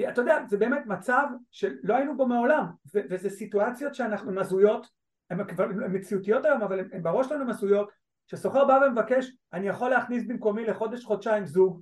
אתה 0.08 0.20
יודע, 0.20 0.38
זה 0.48 0.56
באמת 0.56 0.86
מצב 0.86 1.26
שלא 1.50 1.94
היינו 1.94 2.16
בו 2.16 2.26
מעולם, 2.26 2.64
וזה 2.94 3.30
סיטואציות 3.30 3.94
שאנחנו, 3.94 4.30
הן 4.30 4.38
הזויות, 4.38 4.86
הן 5.30 5.44
כבר 5.44 5.66
מציאותיות 5.68 6.44
היום, 6.44 6.62
אבל 6.62 6.80
הן 6.92 7.02
בראש 7.02 7.26
שלנו 7.28 7.50
הזויות, 7.50 7.90
שסוחר 8.26 8.64
בא 8.64 8.78
ומבקש, 8.86 9.30
אני 9.52 9.68
יכול 9.68 9.90
להכניס 9.90 10.24
במקומי 10.26 10.64
לחודש 10.64 11.04
חודשיים 11.04 11.46
זוג, 11.46 11.80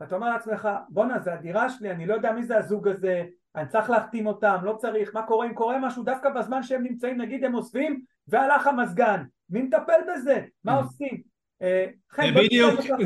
ואתה 0.00 0.14
אומר 0.14 0.30
לעצמך, 0.30 0.68
בואנה 0.88 1.18
זה 1.18 1.34
הדירה 1.34 1.70
שלי, 1.70 1.90
אני 1.90 2.06
לא 2.06 2.14
יודע 2.14 2.32
מי 2.32 2.44
זה 2.44 2.58
הזוג 2.58 2.88
הזה, 2.88 3.24
אני 3.56 3.68
צריך 3.68 3.90
להחתים 3.90 4.26
אותם, 4.26 4.56
לא 4.62 4.76
צריך, 4.80 5.14
מה 5.14 5.26
קורה 5.26 5.46
אם 5.46 5.54
קורה 5.54 5.78
משהו 5.78 6.02
דווקא 6.02 6.30
בזמן 6.30 6.62
שהם 6.62 6.82
נמצאים, 6.82 7.20
נגיד 7.20 7.44
הם 7.44 7.52
עוזבים 7.52 8.02
והלך 8.28 8.66
המזגן, 8.66 9.24
מי 9.50 9.62
מטפל 9.62 10.00
בזה? 10.08 10.40
מה 10.64 10.80
mm. 10.80 10.82
עושים? 10.82 11.22
אה, 11.62 11.86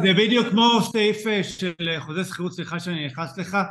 זה 0.02 0.12
בדיוק 0.16 0.48
כמו 0.48 0.80
סעיף 0.92 1.26
אה, 1.26 1.44
של 1.44 1.74
חוזה 1.98 2.24
שכירות, 2.24 2.52
סליחה 2.52 2.80
שאני 2.80 3.06
נכנס 3.06 3.38
לך, 3.38 3.54
אה, 3.54 3.62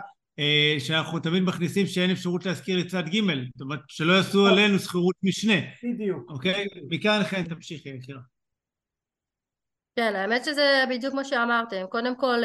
שאנחנו 0.80 1.20
תמיד 1.20 1.44
מכניסים 1.44 1.88
שאין 1.88 2.12
אפשרות 2.12 2.46
להשכיר 2.46 2.80
את 2.80 2.88
צד 2.88 3.04
ג', 3.06 3.20
זאת 3.54 3.62
אומרת 3.62 3.80
שלא 3.88 4.14
יעשו 4.14 4.46
נכון. 4.46 4.60
עלינו 4.60 4.80
שכירות 4.80 5.16
משנה. 5.24 5.60
בדיוק. 5.84 6.30
אוקיי? 6.30 6.68
מכאן 6.90 7.20
לכן 7.22 7.44
תמשיכי, 7.44 7.90
יקירה. 7.90 8.20
כן, 9.96 10.16
האמת 10.16 10.46
שזה 10.46 10.84
בדיוק 10.90 11.14
מה 11.14 11.24
שאמרתם. 11.24 11.86
קודם 11.90 12.16
כל, 12.16 12.42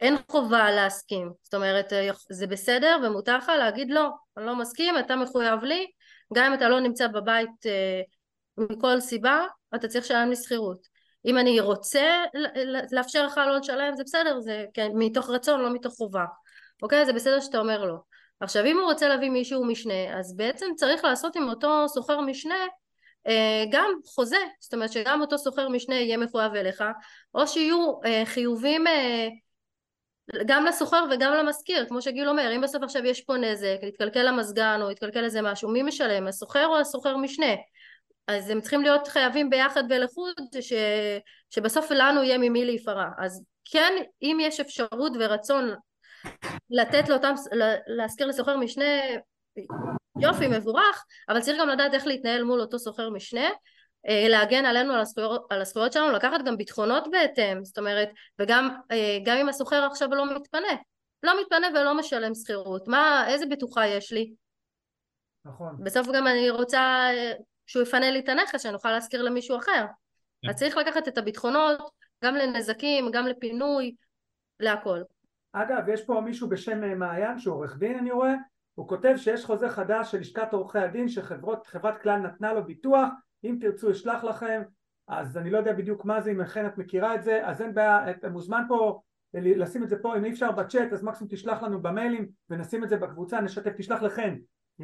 אין 0.00 0.16
חובה 0.30 0.70
להסכים. 0.70 1.30
זאת 1.42 1.54
אומרת, 1.54 1.92
זה 2.30 2.46
בסדר 2.46 2.98
ומותר 3.04 3.36
לך 3.36 3.48
להגיד 3.58 3.90
לא, 3.90 4.10
אני 4.36 4.46
לא 4.46 4.56
מסכים, 4.56 4.98
אתה 4.98 5.16
מחויב 5.16 5.64
לי, 5.64 5.86
גם 6.34 6.44
אם 6.46 6.54
אתה 6.54 6.68
לא 6.68 6.80
נמצא 6.80 7.06
בבית 7.06 7.50
מכל 8.58 9.00
סיבה, 9.00 9.46
אתה 9.74 9.88
צריך 9.88 10.04
לשלם 10.04 10.30
לי 10.30 10.36
שכירות. 10.36 10.86
אם 11.26 11.38
אני 11.38 11.60
רוצה 11.60 12.24
לאפשר 12.92 13.26
לך 13.26 13.36
לא 13.36 13.58
לשלם, 13.58 13.96
זה 13.96 14.02
בסדר, 14.04 14.40
זה 14.40 14.64
כן, 14.74 14.90
מתוך 14.94 15.30
רצון, 15.30 15.60
לא 15.60 15.74
מתוך 15.74 15.94
חובה. 15.94 16.24
אוקיי? 16.82 17.06
זה 17.06 17.12
בסדר 17.12 17.40
שאתה 17.40 17.58
אומר 17.58 17.84
לא. 17.84 17.96
עכשיו, 18.40 18.64
אם 18.64 18.78
הוא 18.78 18.84
רוצה 18.84 19.08
להביא 19.08 19.30
מישהו 19.30 19.64
משנה, 19.64 20.18
אז 20.18 20.36
בעצם 20.36 20.66
צריך 20.76 21.04
לעשות 21.04 21.36
עם 21.36 21.48
אותו 21.48 21.88
סוחר 21.88 22.20
משנה 22.20 22.66
אה, 23.26 23.64
גם 23.70 23.90
חוזה, 24.06 24.36
זאת 24.60 24.74
אומרת 24.74 24.92
שגם 24.92 25.20
אותו 25.20 25.38
סוחר 25.38 25.68
משנה 25.68 25.94
יהיה 25.94 26.16
מחויב 26.16 26.54
אליך, 26.54 26.84
או 27.34 27.46
שיהיו 27.46 27.92
אה, 28.04 28.22
חיובים 28.24 28.86
אה, 28.86 29.28
גם 30.46 30.64
לסוחר 30.64 31.04
וגם 31.10 31.32
למשכיר, 31.32 31.86
כמו 31.88 32.02
שגיל 32.02 32.28
אומר, 32.28 32.52
אם 32.56 32.60
בסוף 32.60 32.82
עכשיו 32.82 33.06
יש 33.06 33.20
פה 33.20 33.36
נזק, 33.36 33.78
התקלקל 33.88 34.28
המזגן 34.28 34.80
או 34.82 34.90
התקלקל 34.90 35.24
איזה 35.24 35.42
משהו, 35.42 35.70
מי 35.70 35.82
משלם, 35.82 36.26
הסוחר 36.26 36.66
או 36.66 36.78
הסוחר 36.78 37.16
משנה? 37.16 37.54
אז 38.26 38.50
הם 38.50 38.60
צריכים 38.60 38.82
להיות 38.82 39.08
חייבים 39.08 39.50
ביחד 39.50 39.84
ולחוד 39.90 40.34
ש... 40.60 40.72
שבסוף 41.50 41.90
לנו 41.90 42.22
יהיה 42.22 42.38
ממי 42.38 42.64
להיפרע 42.64 43.06
אז 43.18 43.44
כן 43.64 43.92
אם 44.22 44.38
יש 44.40 44.60
אפשרות 44.60 45.12
ורצון 45.20 45.74
לתת 46.70 47.08
לאותם 47.08 47.34
להשכיר 47.86 48.26
לסוחר 48.26 48.56
משנה 48.56 48.84
יופי 50.20 50.48
מבורך 50.48 51.04
אבל 51.28 51.40
צריך 51.40 51.60
גם 51.60 51.68
לדעת 51.68 51.94
איך 51.94 52.06
להתנהל 52.06 52.42
מול 52.42 52.60
אותו 52.60 52.78
סוחר 52.78 53.10
משנה 53.10 53.48
אה, 54.08 54.28
להגן 54.28 54.64
עלינו 54.64 54.92
על 54.92 55.00
הזכויות, 55.00 55.46
על 55.50 55.60
הזכויות 55.60 55.92
שלנו 55.92 56.12
לקחת 56.12 56.40
גם 56.46 56.56
ביטחונות 56.56 57.10
בהתאם 57.10 57.64
זאת 57.64 57.78
אומרת 57.78 58.08
וגם 58.38 58.68
אה, 58.90 59.18
גם 59.24 59.36
אם 59.36 59.48
הסוחר 59.48 59.84
עכשיו 59.84 60.08
לא 60.08 60.36
מתפנה 60.36 60.72
לא 61.22 61.40
מתפנה 61.40 61.66
ולא 61.74 61.94
משלם 61.94 62.34
שכירות 62.34 62.88
מה 62.88 63.24
איזה 63.28 63.46
בטוחה 63.46 63.86
יש 63.86 64.12
לי 64.12 64.32
נכון 65.44 65.76
בסוף 65.84 66.06
גם 66.14 66.26
אני 66.26 66.50
רוצה 66.50 66.80
אה, 67.12 67.32
שהוא 67.66 67.82
יפנה 67.82 68.10
לי 68.10 68.18
את 68.18 68.28
הנכס 68.28 68.62
שאני 68.62 68.74
אוכל 68.74 68.90
להשכיר 68.90 69.22
למישהו 69.22 69.58
אחר. 69.58 69.84
כן. 70.42 70.48
אז 70.48 70.56
צריך 70.56 70.76
לקחת 70.76 71.08
את 71.08 71.18
הביטחונות 71.18 71.78
גם 72.24 72.34
לנזקים, 72.34 73.10
גם 73.10 73.26
לפינוי, 73.26 73.94
להכל. 74.60 75.02
אגב, 75.52 75.88
יש 75.88 76.04
פה 76.04 76.20
מישהו 76.20 76.48
בשם 76.48 76.84
אה, 76.84 76.94
מעיין 76.94 77.38
שהוא 77.38 77.54
עורך 77.54 77.78
דין 77.78 77.98
אני 77.98 78.10
רואה, 78.10 78.34
הוא 78.74 78.88
כותב 78.88 79.14
שיש 79.16 79.44
חוזה 79.44 79.68
חדש 79.68 80.10
של 80.10 80.18
לשכת 80.18 80.52
עורכי 80.52 80.78
הדין 80.78 81.08
שחברת 81.08 82.02
כלל 82.02 82.20
נתנה 82.20 82.52
לו 82.52 82.64
ביטוח, 82.64 83.08
אם 83.44 83.58
תרצו 83.60 83.90
אשלח 83.90 84.24
לכם, 84.24 84.62
אז 85.08 85.36
אני 85.36 85.50
לא 85.50 85.58
יודע 85.58 85.72
בדיוק 85.72 86.04
מה 86.04 86.20
זה, 86.20 86.30
אם 86.30 86.40
אכן 86.40 86.66
את 86.66 86.78
מכירה 86.78 87.14
את 87.14 87.22
זה, 87.22 87.46
אז 87.46 87.62
אין 87.62 87.74
בעיה, 87.74 88.10
את 88.10 88.24
מוזמן 88.24 88.62
פה 88.68 89.00
לשים 89.34 89.82
את 89.82 89.88
זה 89.88 90.02
פה, 90.02 90.16
אם 90.16 90.24
אי 90.24 90.30
אפשר 90.30 90.52
בצ'אט 90.52 90.92
אז 90.92 91.02
מקסימום 91.02 91.30
תשלח 91.30 91.62
לנו 91.62 91.82
במיילים 91.82 92.28
ונשים 92.50 92.84
את 92.84 92.88
זה 92.88 92.96
בקבוצה, 92.96 93.40
נשתף, 93.40 93.72
תשלח 93.76 94.02
לכם, 94.02 94.36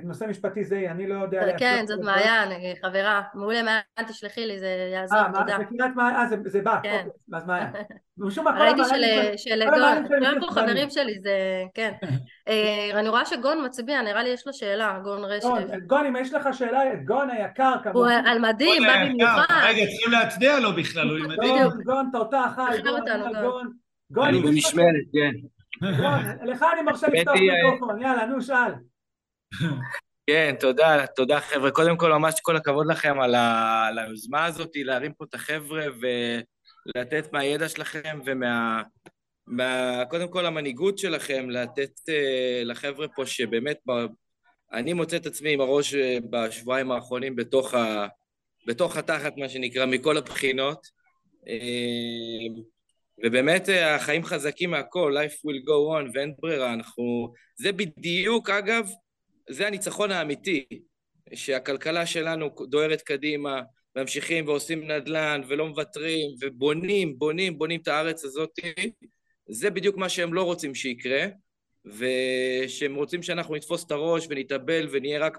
נושא 0.05 0.24
משפטי 0.24 0.64
זה, 0.64 0.86
אני 0.90 1.07
לא 1.07 1.14
יודע... 1.14 1.59
כן, 1.59 1.84
זאת 1.86 2.01
מעיין, 2.01 2.49
חברה. 2.82 3.22
מעולה, 3.34 3.62
מעיין, 3.62 3.82
תשלחי 4.09 4.46
לי, 4.46 4.59
זה 4.59 4.90
יעזור, 4.92 5.22
תודה. 5.26 5.53
אה, 5.53 5.59
זה 5.59 5.64
קריית 5.64 5.96
מעיין, 5.96 6.16
אה, 6.16 6.26
זה 6.44 6.61
בת, 6.61 6.80
כן. 6.82 7.05
אוקיי, 7.07 7.11
אז 7.34 7.46
מעיין. 7.46 7.68
משום 8.18 8.44
מה, 8.44 8.51
ראיתי 8.51 8.80
של 9.36 9.62
גון, 9.64 10.09
כולם 10.09 10.40
פה 10.40 10.46
חברים 10.46 10.90
שלי, 10.90 11.18
זה, 11.22 11.62
כן. 11.74 11.92
אה, 12.49 12.90
אני 13.01 13.09
רואה 13.09 13.24
שגון 13.24 13.64
מצביע, 13.64 14.03
נראה 14.03 14.22
לי 14.22 14.28
יש 14.28 14.46
לו 14.46 14.53
שאלה, 14.53 15.01
גון 15.03 15.24
רשת. 15.24 15.49
גון, 15.86 16.07
אם 16.07 16.16
יש 16.16 16.32
לך 16.34 16.49
שאלה, 16.53 16.80
גון 17.05 17.30
היקר, 17.30 17.74
כמובן. 17.82 17.99
הוא 17.99 18.30
על 18.30 18.38
מדים, 18.38 18.82
בא 18.82 19.05
במיוחד. 19.05 19.55
רגע, 19.64 19.86
צריכים 19.86 20.12
להצדיע 20.12 20.61
לו 20.61 20.72
בכלל, 20.72 21.09
הוא 21.09 21.18
עם 21.18 21.30
מדים. 21.30 21.82
גון, 21.84 22.09
תותח, 22.12 22.51
חי, 22.57 22.82
גון. 24.11 24.28
אני 24.28 24.40
במשמרת, 24.40 24.94
כן. 25.12 25.30
לך 26.44 26.64
אני 26.72 26.82
מרשה 26.82 27.07
לפתוח 27.12 27.34
מיקרופון, 27.34 28.03
יאללה, 28.03 28.26
נו, 28.26 28.42
שאל. 28.42 28.72
כן, 30.30 30.55
תודה, 30.61 31.07
תודה 31.07 31.40
חבר'ה. 31.40 31.70
קודם 31.70 31.96
כל, 31.96 32.12
ממש 32.12 32.34
כל 32.42 32.57
הכבוד 32.57 32.86
לכם 32.86 33.20
על, 33.20 33.34
ה... 33.34 33.86
על 33.88 33.99
היוזמה 33.99 34.44
הזאת, 34.44 34.70
להרים 34.74 35.12
פה 35.12 35.24
את 35.28 35.34
החבר'ה 35.34 35.84
ולתת 36.94 37.32
מהידע 37.32 37.68
שלכם 37.68 38.20
ומה... 38.26 38.82
מה... 39.46 40.03
קודם 40.11 40.28
כל 40.28 40.46
המנהיגות 40.46 40.99
שלכם, 40.99 41.51
לתת 41.51 41.90
uh, 41.90 42.64
לחבר'ה 42.64 43.09
פה 43.09 43.26
שבאמת, 43.26 43.78
ב... 43.88 43.92
אני 44.72 44.92
מוצא 44.92 45.16
את 45.16 45.26
עצמי 45.26 45.53
עם 45.53 45.61
הראש 45.61 45.94
uh, 45.94 45.99
בשבועיים 46.30 46.90
האחרונים 46.90 47.36
בתוך, 47.36 47.74
ה... 47.74 48.07
בתוך 48.66 48.96
התחת, 48.96 49.36
מה 49.36 49.49
שנקרא, 49.49 49.86
מכל 49.86 50.16
הבחינות. 50.16 50.86
Uh, 51.44 52.61
ובאמת 53.24 53.68
החיים 53.84 54.24
חזקים 54.24 54.70
מהכל, 54.70 55.14
life 55.16 55.34
will 55.34 55.68
go 55.68 56.01
on 56.01 56.11
ואין 56.14 56.34
ברירה, 56.38 56.74
אנחנו... 56.74 57.32
זה 57.57 57.72
בדיוק, 57.72 58.51
אגב, 58.51 58.88
זה 59.49 59.66
הניצחון 59.66 60.11
האמיתי, 60.11 60.64
שהכלכלה 61.34 62.07
שלנו 62.07 62.51
דוהרת 62.68 63.03
קדימה, 63.03 63.62
ממשיכים 63.96 64.49
ועושים 64.49 64.90
נדל"ן 64.90 65.40
ולא 65.49 65.68
מוותרים 65.68 66.30
ובונים, 66.40 67.18
בונים, 67.18 67.59
בונים 67.59 67.80
את 67.80 67.88
הארץ 67.88 68.24
הזאת, 68.24 68.51
זה 69.49 69.70
בדיוק 69.70 69.96
מה 69.96 70.09
שהם 70.09 70.34
לא 70.34 70.42
רוצים 70.42 70.74
שיקרה, 70.74 71.26
ושהם 71.84 72.94
רוצים 72.94 73.22
שאנחנו 73.22 73.55
נתפוס 73.55 73.84
את 73.84 73.90
הראש 73.90 74.26
ונתאבל 74.30 74.88
ונהיה 74.90 75.20
רק 75.20 75.38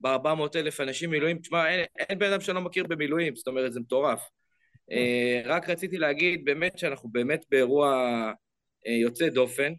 ב-400 0.00 0.56
אלף 0.56 0.80
אנשים 0.80 1.10
מילואים. 1.10 1.38
תשמע, 1.38 1.68
אין, 1.68 1.84
אין 1.98 2.18
בן 2.18 2.32
אדם 2.32 2.40
שאני 2.40 2.54
לא 2.54 2.60
מכיר 2.60 2.86
במילואים, 2.86 3.36
זאת 3.36 3.48
אומרת, 3.48 3.72
זה 3.72 3.80
מטורף. 3.80 4.28
אה, 4.90 5.42
רק 5.44 5.68
רציתי 5.68 5.98
להגיד 5.98 6.44
באמת 6.44 6.78
שאנחנו 6.78 7.08
באמת 7.08 7.44
באירוע 7.50 7.88
אה, 8.86 8.92
יוצא 8.92 9.28
דופן, 9.28 9.72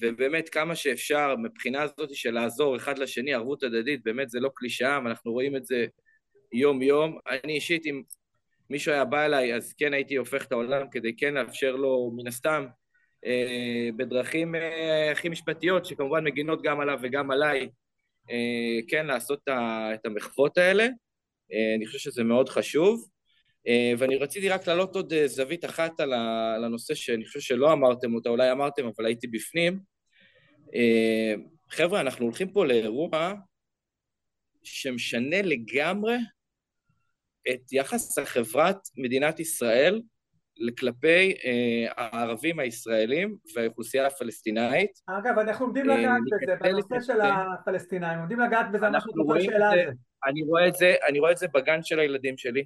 ובאמת 0.00 0.48
כמה 0.48 0.74
שאפשר 0.74 1.34
מבחינה 1.42 1.82
הזאת 1.82 2.14
של 2.14 2.30
לעזור 2.30 2.76
אחד 2.76 2.98
לשני, 2.98 3.34
ערבות 3.34 3.62
הדדית, 3.62 4.00
באמת 4.04 4.30
זה 4.30 4.40
לא 4.40 4.50
קלישאה, 4.54 4.98
ואנחנו 5.04 5.32
רואים 5.32 5.56
את 5.56 5.64
זה 5.64 5.86
יום-יום. 6.52 7.18
אני 7.44 7.52
אישית, 7.52 7.86
אם 7.86 8.02
מישהו 8.70 8.92
היה 8.92 9.04
בא 9.04 9.24
אליי, 9.24 9.54
אז 9.54 9.72
כן 9.72 9.92
הייתי 9.92 10.16
הופך 10.16 10.46
את 10.46 10.52
העולם 10.52 10.86
כדי 10.90 11.16
כן 11.16 11.34
לאפשר 11.34 11.76
לו, 11.76 12.12
מן 12.16 12.26
הסתם, 12.26 12.66
אה, 13.26 13.88
בדרכים 13.96 14.54
אה, 14.54 15.12
הכי 15.12 15.28
משפטיות, 15.28 15.84
שכמובן 15.84 16.24
מגינות 16.24 16.62
גם 16.62 16.80
עליו 16.80 16.98
וגם 17.02 17.30
עליי, 17.30 17.68
אה, 18.30 18.78
כן 18.88 19.06
לעשות 19.06 19.40
את 19.94 20.06
המחוות 20.06 20.58
האלה. 20.58 20.84
אה, 21.52 21.74
אני 21.76 21.86
חושב 21.86 21.98
שזה 21.98 22.24
מאוד 22.24 22.48
חשוב. 22.48 23.08
אה, 23.68 23.92
ואני 23.98 24.16
רציתי 24.16 24.48
רק 24.48 24.66
להעלות 24.66 24.96
עוד 24.96 25.12
אה, 25.12 25.28
זווית 25.28 25.64
אחת 25.64 26.00
על 26.00 26.64
הנושא 26.64 26.94
שאני 26.94 27.26
חושב 27.26 27.40
שלא 27.40 27.72
אמרתם 27.72 28.14
אותה, 28.14 28.28
אולי 28.28 28.52
אמרתם, 28.52 28.86
אבל 28.86 29.06
הייתי 29.06 29.26
בפנים. 29.26 29.80
אה, 30.74 31.34
חבר'ה, 31.70 32.00
אנחנו 32.00 32.24
הולכים 32.24 32.52
פה 32.52 32.66
לאירוע 32.66 33.32
שמשנה 34.62 35.42
לגמרי 35.42 36.16
את 37.50 37.72
יחס 37.72 38.18
החברת 38.18 38.78
מדינת 38.96 39.40
ישראל 39.40 40.00
כלפי 40.78 41.34
אה, 41.44 41.92
הערבים 41.96 42.58
הישראלים 42.58 43.36
והאוכלוסייה 43.56 44.06
הפלסטינאית. 44.06 44.90
אגב, 45.06 45.38
אנחנו 45.38 45.64
עומדים 45.64 45.86
לגעת 45.86 46.20
בזה, 46.32 46.56
בנושא 46.60 47.00
של 47.00 47.20
הפלסטינאים, 47.20 48.18
עומדים 48.18 48.40
לגעת 48.40 48.66
בזה, 48.72 48.86
אנחנו 48.86 49.24
רואים 49.24 49.50
על 49.50 49.62
זה. 49.74 49.84
אני 50.26 50.42
רואה 50.42 50.68
את 50.68 50.74
זה, 50.74 50.94
אני 51.08 51.18
רואה 51.18 51.32
את 51.32 51.36
זה 51.36 51.46
בגן 51.54 51.82
של 51.82 51.98
הילדים 51.98 52.38
שלי, 52.38 52.64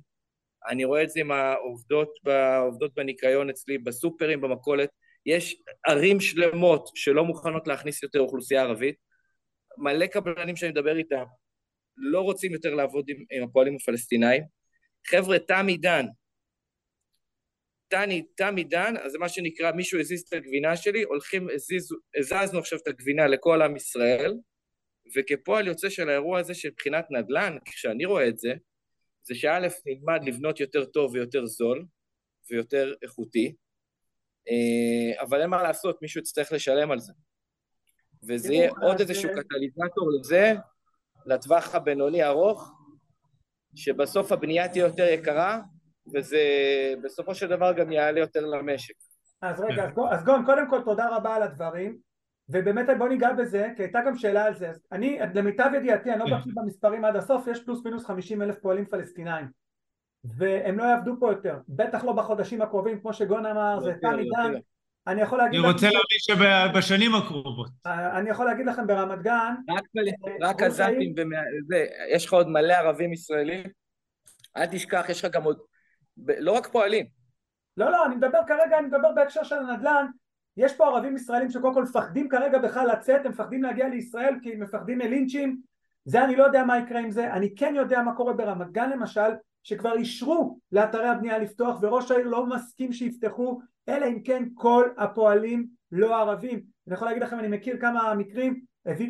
אני 0.68 0.84
רואה 0.84 1.02
את 1.02 1.10
זה 1.10 1.20
עם 1.20 1.30
העובדות, 1.30 2.08
העובדות 2.26 2.94
בניקיון 2.94 3.50
אצלי, 3.50 3.78
בסופרים, 3.78 4.40
במכולת. 4.40 4.90
יש 5.26 5.62
ערים 5.86 6.20
שלמות 6.20 6.90
שלא 6.94 7.24
מוכנות 7.24 7.66
להכניס 7.66 8.02
יותר 8.02 8.20
אוכלוסייה 8.20 8.62
ערבית. 8.62 8.96
מלא 9.78 10.06
קבלנים 10.06 10.56
שאני 10.56 10.70
מדבר 10.70 10.96
איתם 10.96 11.24
לא 12.00 12.20
רוצים 12.20 12.52
יותר 12.52 12.74
לעבוד 12.74 13.04
עם, 13.08 13.24
עם 13.30 13.42
הפועלים 13.42 13.76
הפלסטינאים. 13.76 14.42
חבר'ה, 15.06 15.38
תם 15.38 15.66
עידן. 15.66 16.06
תם 18.36 18.56
עידן, 18.56 18.94
אז 19.02 19.12
זה 19.12 19.18
מה 19.18 19.28
שנקרא, 19.28 19.72
מישהו 19.72 20.00
הזיז 20.00 20.24
את 20.28 20.32
הגבינה 20.32 20.76
שלי, 20.76 21.02
הולכים, 21.02 21.48
הזיז, 21.54 21.88
הזזנו 22.18 22.58
עכשיו 22.58 22.78
את 22.82 22.88
הגבינה 22.88 23.26
לכל 23.26 23.62
עם 23.62 23.76
ישראל, 23.76 24.34
וכפועל 25.16 25.66
יוצא 25.66 25.90
של 25.90 26.08
האירוע 26.08 26.38
הזה 26.38 26.54
של 26.54 26.70
בחינת 26.76 27.04
נדל"ן, 27.10 27.56
כשאני 27.64 28.04
רואה 28.04 28.28
את 28.28 28.38
זה, 28.38 28.54
זה 29.22 29.34
שא' 29.34 29.58
נלמד 29.86 30.24
לבנות 30.24 30.60
יותר 30.60 30.84
טוב 30.84 31.12
ויותר 31.14 31.46
זול 31.46 31.86
ויותר 32.50 32.94
איכותי, 33.02 33.54
אה, 34.48 35.22
אבל 35.22 35.40
אין 35.40 35.50
מה 35.50 35.62
לעשות, 35.62 36.02
מישהו 36.02 36.20
יצטרך 36.20 36.52
לשלם 36.52 36.90
על 36.90 36.98
זה. 36.98 37.12
וזה 38.28 38.52
יהיה 38.52 38.70
עוד 38.82 39.00
איזשהו 39.00 39.30
קטליזטור 39.30 40.08
לזה, 40.20 40.52
לטווח 41.26 41.74
הבינוני 41.74 42.24
ארוך, 42.24 42.72
שבסוף 43.74 44.32
הבנייה 44.32 44.68
תהיה 44.68 44.84
יותר 44.84 45.08
יקרה, 45.08 45.60
וזה 46.14 46.40
בסופו 47.02 47.34
של 47.34 47.48
דבר 47.48 47.72
גם 47.72 47.92
יעלה 47.92 48.20
יותר 48.20 48.46
למשק. 48.46 48.94
אז 49.42 49.60
רגע, 49.60 49.84
אז 50.10 50.24
גון, 50.24 50.44
קודם 50.46 50.70
כל 50.70 50.80
תודה 50.84 51.16
רבה 51.16 51.34
על 51.34 51.42
הדברים, 51.42 51.98
ובאמת 52.52 52.86
בוא 52.98 53.08
ניגע 53.08 53.32
בזה, 53.32 53.68
כי 53.76 53.82
הייתה 53.82 54.00
גם 54.06 54.16
שאלה 54.16 54.44
על 54.44 54.54
זה. 54.54 54.72
אני, 54.92 55.18
למיטב 55.34 55.70
ידיעתי, 55.76 56.12
אני 56.12 56.18
לא 56.18 56.38
בקיא 56.38 56.52
במספרים 56.54 57.04
עד 57.04 57.16
הסוף, 57.16 57.46
יש 57.46 57.64
פלוס 57.64 57.84
מינוס 57.84 58.06
50 58.06 58.42
אלף 58.42 58.58
פועלים 58.58 58.86
פלסטינאים. 58.86 59.46
והם 60.24 60.78
לא 60.78 60.84
יעבדו 60.84 61.16
פה 61.20 61.30
יותר, 61.32 61.58
בטח 61.68 62.04
לא 62.04 62.12
בחודשים 62.12 62.62
הקרובים, 62.62 63.00
כמו 63.00 63.12
שגון 63.12 63.46
אמר, 63.46 63.80
זה 63.80 63.92
תם 64.00 64.18
עידן. 64.18 64.58
אני 65.06 65.20
יכול 65.20 65.38
להגיד... 65.38 65.60
אני 65.60 65.72
רוצה 65.72 65.86
להגיד 65.86 66.18
שבשנים 66.72 67.14
הקרובות. 67.14 67.70
אה, 67.86 68.18
אני 68.18 68.30
יכול 68.30 68.46
להגיד 68.46 68.66
לכם 68.66 68.86
ברמת 68.86 69.22
גן... 69.22 69.54
רק 70.42 70.62
עזתים, 70.62 71.14
יש 72.14 72.26
לך 72.26 72.32
עוד 72.32 72.48
מלא 72.48 72.72
ערבים 72.72 73.12
ישראלים, 73.12 73.64
אל 74.56 74.66
תשכח, 74.66 75.06
יש 75.08 75.24
לך 75.24 75.32
גם 75.32 75.42
עוד... 75.42 75.58
לא 76.26 76.52
רק 76.52 76.66
פועלים. 76.66 77.06
לא, 77.76 77.90
לא, 77.90 78.06
אני 78.06 78.16
מדבר 78.16 78.38
כרגע, 78.46 78.78
אני 78.78 78.86
מדבר 78.86 79.12
בהקשר 79.12 79.42
של 79.42 79.54
הנדל"ן, 79.54 80.06
יש 80.56 80.76
פה 80.76 80.86
ערבים 80.86 81.16
ישראלים 81.16 81.50
שקודם 81.50 81.74
כל 81.74 81.82
מפחדים 81.82 82.28
כרגע 82.28 82.58
בכלל 82.58 82.86
לצאת, 82.92 83.26
הם 83.26 83.32
מפחדים 83.32 83.62
להגיע 83.62 83.88
לישראל 83.88 84.34
כי 84.42 84.52
הם 84.52 84.60
מפחדים 84.60 84.98
מלינצ'ים, 84.98 85.60
זה 86.04 86.24
אני 86.24 86.36
לא 86.36 86.44
יודע 86.44 86.64
מה 86.64 86.78
יקרה 86.78 87.00
עם 87.00 87.10
זה, 87.10 87.32
אני 87.32 87.54
כן 87.54 87.74
יודע 87.76 88.02
מה 88.02 88.14
קורה 88.14 88.32
ברמת 88.32 88.70
גן 88.72 88.90
למשל, 88.90 89.30
שכבר 89.62 89.92
אישרו 89.92 90.58
לאתרי 90.72 91.08
הבנייה 91.08 91.38
לפתוח 91.38 91.78
וראש 91.82 92.10
העיר 92.10 92.26
לא 92.26 92.46
מסכים 92.46 92.92
שיפתחו 92.92 93.60
אלא 93.88 94.06
אם 94.06 94.22
כן 94.22 94.44
כל 94.54 94.88
הפועלים 94.98 95.66
לא 95.92 96.16
ערבים. 96.16 96.62
אני 96.86 96.94
יכול 96.94 97.08
להגיד 97.08 97.22
לכם, 97.22 97.38
אני 97.38 97.48
מכיר 97.48 97.78
כמה 97.80 98.14
מקרים, 98.14 98.60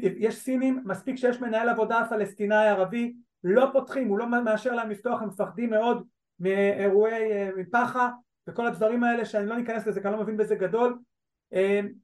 יש 0.01 0.37
סינים, 0.37 0.83
מספיק 0.85 1.17
שיש 1.17 1.41
מנהל 1.41 1.69
עבודה 1.69 2.03
פלסטיני 2.09 2.69
ערבי, 2.69 3.15
לא 3.45 3.69
פותחים, 3.73 4.09
הוא 4.09 4.19
לא 4.19 4.27
מאשר 4.27 4.75
להם 4.75 4.91
לפתוח, 4.91 5.23
הם 5.23 5.29
מפחדים 5.29 5.71
מאוד 5.71 6.07
מאירועי 6.41 7.33
אה, 7.33 7.51
פח"ע 7.73 8.09
וכל 8.49 8.67
הדברים 8.67 9.05
האלה 9.05 9.25
שאני 9.25 9.47
לא 9.47 9.57
ניכנס 9.57 9.87
לזה 9.87 10.01
כי 10.01 10.09
אני 10.09 10.17
לא 10.17 10.23
מבין 10.23 10.37
בזה 10.37 10.55
גדול 10.55 10.99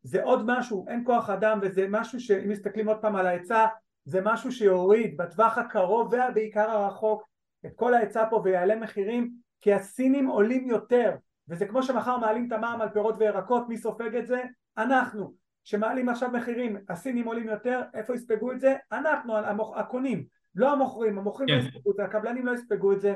זה 0.03 0.23
עוד 0.23 0.43
משהו, 0.47 0.85
אין 0.89 1.03
כוח 1.07 1.31
אדם 1.31 1.59
וזה 1.63 1.87
משהו 1.91 2.21
שאם 2.21 2.49
מסתכלים 2.49 2.89
עוד 2.89 2.99
פעם 3.01 3.17
על 3.17 3.27
ההיצע 3.27 3.67
זה 4.05 4.21
משהו 4.25 4.53
שיוריד 4.53 5.17
בטווח 5.17 5.59
הקרוב 5.59 6.15
ובעיקר 6.15 6.71
הרחוק 6.71 7.23
את 7.67 7.71
כל 7.77 7.95
ההיצע 7.95 8.25
פה 8.31 8.41
ויעלה 8.45 8.77
מחירים 8.77 9.31
כי 9.61 9.73
הסינים 9.73 10.27
עולים 10.27 10.69
יותר 10.69 11.17
וזה 11.49 11.67
כמו 11.67 11.83
שמחר 11.83 12.17
מעלים 12.17 12.47
את 12.47 12.53
המע"מ 12.53 12.81
על 12.81 12.89
פירות 12.89 13.15
וירקות 13.19 13.69
מי 13.69 13.77
סופג 13.77 14.17
את 14.17 14.27
זה? 14.27 14.43
אנחנו 14.79 15.35
שמעלים 15.65 16.09
עכשיו 16.09 16.31
מחירים 16.31 16.77
הסינים 16.89 17.27
עולים 17.27 17.49
יותר 17.49 17.83
איפה 17.95 18.15
יספגו 18.15 18.53
את 18.53 18.61
זה? 18.61 18.77
אנחנו 18.93 19.37
הקונים 19.77 20.25
לא 20.55 20.73
המוכרים 20.73 21.19
המוכרים 21.19 21.49
לא 21.49 21.61
כן. 21.61 21.67
יספגו 21.67 21.91
את 21.91 21.97
זה 21.97 22.05
הקבלנים 22.05 22.47
לא 22.47 22.53
יספגו 22.53 22.93
את 22.93 23.01
זה 23.01 23.15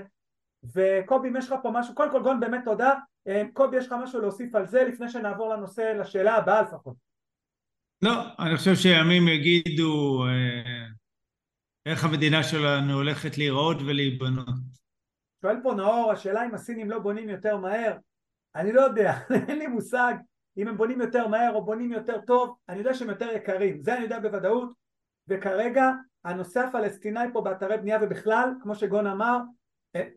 וקובי 0.64 1.28
אם 1.28 1.36
יש 1.36 1.50
לך 1.50 1.54
פה 1.62 1.70
משהו 1.70 1.94
קודם 1.94 2.10
כל 2.10 2.22
גון 2.22 2.40
באמת 2.40 2.64
תודה. 2.64 2.94
אה, 3.28 3.42
קובי 3.52 3.76
יש 3.76 3.86
לך 3.86 3.94
משהו 4.02 4.20
להוסיף 4.20 4.54
על 4.54 4.66
זה 4.66 4.84
לפני 4.84 5.08
שנעבור 5.08 5.48
לנושא 5.54 5.80
לשאלה 5.80 6.34
הבאה 6.34 6.62
לפחות? 6.62 6.96
לא 8.02 8.12
אני 8.38 8.56
חושב 8.56 8.74
שימים 8.74 9.28
יגידו 9.28 10.24
אה, 10.26 10.86
איך 11.86 12.04
המדינה 12.04 12.42
שלנו 12.42 12.92
הולכת 12.92 13.38
להיראות 13.38 13.76
ולהיבנות. 13.86 14.46
שואל 15.42 15.56
פה 15.62 15.74
נאור 15.74 16.12
השאלה 16.12 16.46
אם 16.46 16.54
הסינים 16.54 16.90
לא 16.90 16.98
בונים 16.98 17.28
יותר 17.28 17.56
מהר? 17.56 17.96
אני 18.54 18.72
לא 18.72 18.80
יודע 18.80 19.14
אין 19.48 19.58
לי 19.58 19.66
מושג. 19.66 20.14
אם 20.56 20.68
הם 20.68 20.76
בונים 20.76 21.00
יותר 21.00 21.28
מהר 21.28 21.52
או 21.54 21.64
בונים 21.64 21.92
יותר 21.92 22.20
טוב 22.26 22.56
אני 22.68 22.78
יודע 22.78 22.94
שהם 22.94 23.08
יותר 23.08 23.28
יקרים. 23.34 23.82
זה 23.82 23.94
אני 23.94 24.02
יודע 24.02 24.20
בוודאות. 24.20 24.70
וכרגע 25.28 25.90
הנושא 26.24 26.60
הפלסטיני 26.60 27.32
פה 27.32 27.40
באתרי 27.40 27.78
בנייה 27.78 27.98
ובכלל 28.02 28.52
כמו 28.62 28.74
שגון 28.74 29.06
אמר 29.06 29.38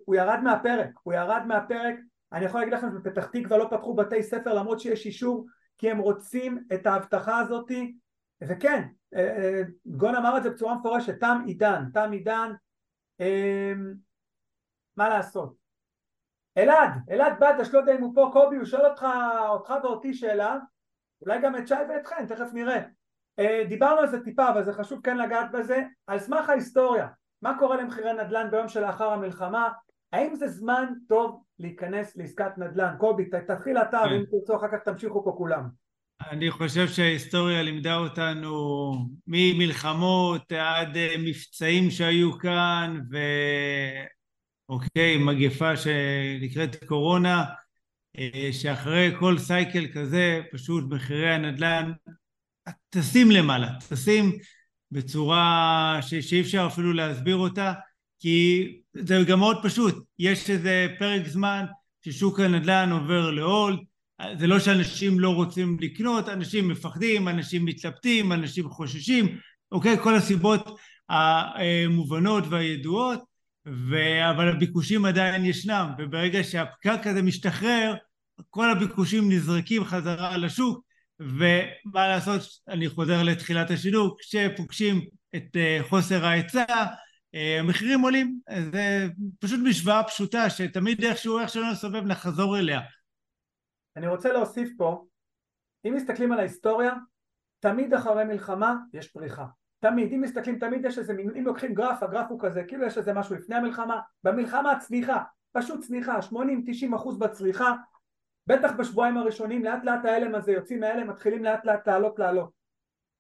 הוא 0.06 0.16
ירד 0.16 0.40
מהפרק, 0.44 0.90
הוא 1.04 1.14
ירד 1.14 1.42
מהפרק, 1.48 1.96
אני 2.34 2.46
יכול 2.46 2.60
להגיד 2.60 2.74
לכם 2.74 2.88
שבפתח 2.92 3.26
תקווה 3.26 3.58
לא 3.58 3.68
פתחו 3.72 3.96
בתי 3.96 4.24
ספר 4.24 4.54
למרות 4.54 4.80
שיש 4.80 5.06
אישור 5.06 5.46
כי 5.78 5.92
הם 5.92 5.98
רוצים 5.98 6.64
את 6.74 6.86
ההבטחה 6.86 7.40
הזאתי 7.40 7.96
וכן, 8.42 8.84
אה, 9.16 9.38
אה, 9.38 9.62
גון 9.86 10.16
אמר 10.16 10.38
את 10.38 10.44
זה 10.44 10.50
בצורה 10.50 10.76
מפורשת, 10.76 11.20
תם 11.20 11.44
עידן, 11.46 11.84
תם 11.94 12.12
עידן, 12.12 12.52
מה 14.98 15.10
לעשות? 15.10 15.56
אלעד, 16.58 16.92
אלעד 17.12 17.34
בדש, 17.40 17.74
לא 17.74 17.80
יודע 17.80 17.96
אם 17.96 18.02
הוא 18.02 18.16
פה, 18.16 18.30
קובי, 18.34 18.56
הוא 18.56 18.66
שואל 18.66 18.86
אותך, 18.86 19.06
אותך 19.50 19.74
ואותי 19.84 20.14
שאלה, 20.14 20.58
אולי 21.22 21.42
גם 21.42 21.56
את 21.56 21.68
שי 21.68 21.74
ואתכם, 21.90 22.26
תכף 22.28 22.54
נראה. 22.54 22.82
דיברנו 23.70 24.00
על 24.00 24.08
זה 24.08 24.24
טיפה, 24.24 24.50
אבל 24.50 24.64
זה 24.64 24.74
חשוב 24.74 25.02
כן 25.04 25.18
לגעת 25.18 25.52
בזה, 25.52 25.84
על 26.08 26.20
סמך 26.20 26.50
ההיסטוריה. 26.50 27.08
מה 27.44 27.60
קורה 27.60 27.78
למחירי 27.78 28.14
נדל"ן 28.14 28.48
ביום 28.52 28.68
שלאחר 28.68 29.10
המלחמה? 29.10 29.70
האם 30.14 30.36
זה 30.36 30.48
זמן 30.48 30.86
טוב 31.10 31.44
להיכנס 31.60 32.18
לעסקת 32.18 32.58
נדל"ן? 32.58 32.96
קובי, 32.98 33.26
תתחיל 33.26 33.78
אתה, 33.78 34.02
כן. 34.04 34.12
ואם 34.12 34.24
תרצו 34.32 34.56
אחר 34.56 34.68
כך 34.72 34.84
תמשיכו 34.86 35.24
פה 35.24 35.34
כולם. 35.38 35.64
אני 36.32 36.52
חושב 36.52 36.88
שההיסטוריה 36.88 37.64
לימדה 37.64 37.96
אותנו 37.96 38.94
ממלחמות 39.28 40.52
עד 40.52 40.98
אה, 40.98 41.16
מבצעים 41.20 41.92
שהיו 41.92 42.40
כאן, 42.40 43.00
ואוקיי, 44.70 45.18
מגפה 45.18 45.78
שנקראת 45.78 46.84
קורונה, 46.86 47.44
אה, 48.18 48.50
שאחרי 48.52 49.12
כל 49.20 49.38
סייקל 49.38 49.88
כזה, 49.94 50.42
פשוט 50.52 50.84
מחירי 50.90 51.34
הנדל"ן 51.34 51.92
טסים 52.90 53.32
למעלה, 53.32 53.68
טסים 53.90 54.32
בצורה 54.94 56.00
ש, 56.02 56.16
שאי 56.16 56.42
אפשר 56.42 56.68
אפילו 56.72 56.94
להסביר 56.94 57.36
אותה, 57.36 57.74
כי 58.20 58.68
זה 58.94 59.24
גם 59.28 59.40
מאוד 59.40 59.58
פשוט, 59.64 60.04
יש 60.20 60.50
איזה 60.50 60.88
פרק 61.00 61.28
זמן 61.28 61.66
ששוק 62.06 62.40
הנדל"ן 62.40 62.92
עובר 62.92 63.32
להולד, 63.32 63.80
זה 64.40 64.48
לא 64.48 64.60
שאנשים 64.60 65.20
לא 65.20 65.30
רוצים 65.30 65.78
לקנות, 65.82 66.30
אנשים 66.30 66.68
מפחדים, 66.68 67.28
אנשים 67.28 67.66
מתלבטים, 67.66 68.32
אנשים 68.32 68.70
חוששים, 68.70 69.38
אוקיי? 69.72 69.98
כל 70.04 70.16
הסיבות 70.16 70.80
המובנות 71.10 72.44
והידועות, 72.50 73.20
ו... 73.68 73.96
אבל 74.30 74.50
הביקושים 74.50 75.06
עדיין 75.06 75.46
ישנם, 75.46 75.90
וברגע 75.98 76.44
שהפקק 76.44 77.08
הזה 77.08 77.22
משתחרר, 77.22 77.96
כל 78.50 78.70
הביקושים 78.70 79.32
נזרקים 79.32 79.84
חזרה 79.84 80.38
לשוק, 80.38 80.86
ומה 81.24 82.08
לעשות, 82.08 82.42
אני 82.68 82.90
חוזר 82.90 83.24
לתחילת 83.24 83.72
השידור, 83.72 84.18
כשפוגשים 84.20 85.02
את 85.36 85.56
אה, 85.56 85.80
חוסר 85.90 86.26
ההיצע, 86.26 86.66
אה, 87.36 87.60
המחירים 87.60 88.02
עולים. 88.02 88.40
זה 88.72 89.08
פשוט 89.40 89.60
משוואה 89.64 90.04
פשוטה, 90.04 90.50
שתמיד 90.50 91.04
איכשהו, 91.04 91.40
איך 91.40 91.50
שלא 91.50 91.72
נסובב, 91.72 92.04
נחזור 92.06 92.58
אליה. 92.58 92.82
אני 93.96 94.08
רוצה 94.08 94.34
להוסיף 94.34 94.70
פה, 94.78 95.06
אם 95.86 95.94
מסתכלים 95.96 96.32
על 96.32 96.40
ההיסטוריה, 96.40 96.94
תמיד 97.60 97.94
אחרי 97.94 98.26
מלחמה 98.26 98.76
יש 98.94 99.08
פריחה. 99.08 99.46
תמיד, 99.80 100.14
אם 100.14 100.22
מסתכלים, 100.22 100.60
תמיד 100.60 100.86
יש 100.86 100.98
איזה 100.98 101.14
אם 101.14 101.46
לוקחים 101.46 101.74
גרף, 101.74 102.04
הגרף 102.04 102.26
הוא 102.30 102.40
כזה, 102.40 102.64
כאילו 102.64 102.86
יש 102.86 102.98
איזה 102.98 103.14
משהו 103.14 103.36
לפני 103.36 103.56
המלחמה, 103.56 104.00
במלחמה 104.24 104.72
הצמיחה, 104.72 105.24
פשוט 105.52 105.84
צניחה, 105.84 106.20
80-90 106.20 106.96
אחוז 106.96 107.20
בצריכה, 107.20 107.74
בטח 108.48 108.72
בשבועיים 108.72 109.18
הראשונים, 109.18 109.64
לאט 109.64 109.84
לאט 109.84 110.06
ההלם 110.06 110.36
הזה, 110.36 110.52
יוצאים 110.52 110.80
מההלם, 110.80 111.10
מתחילים 111.10 111.44
לאט 111.44 111.66
לאט 111.66 111.88
לעלות 111.88 112.20
לעלות. 112.20 112.50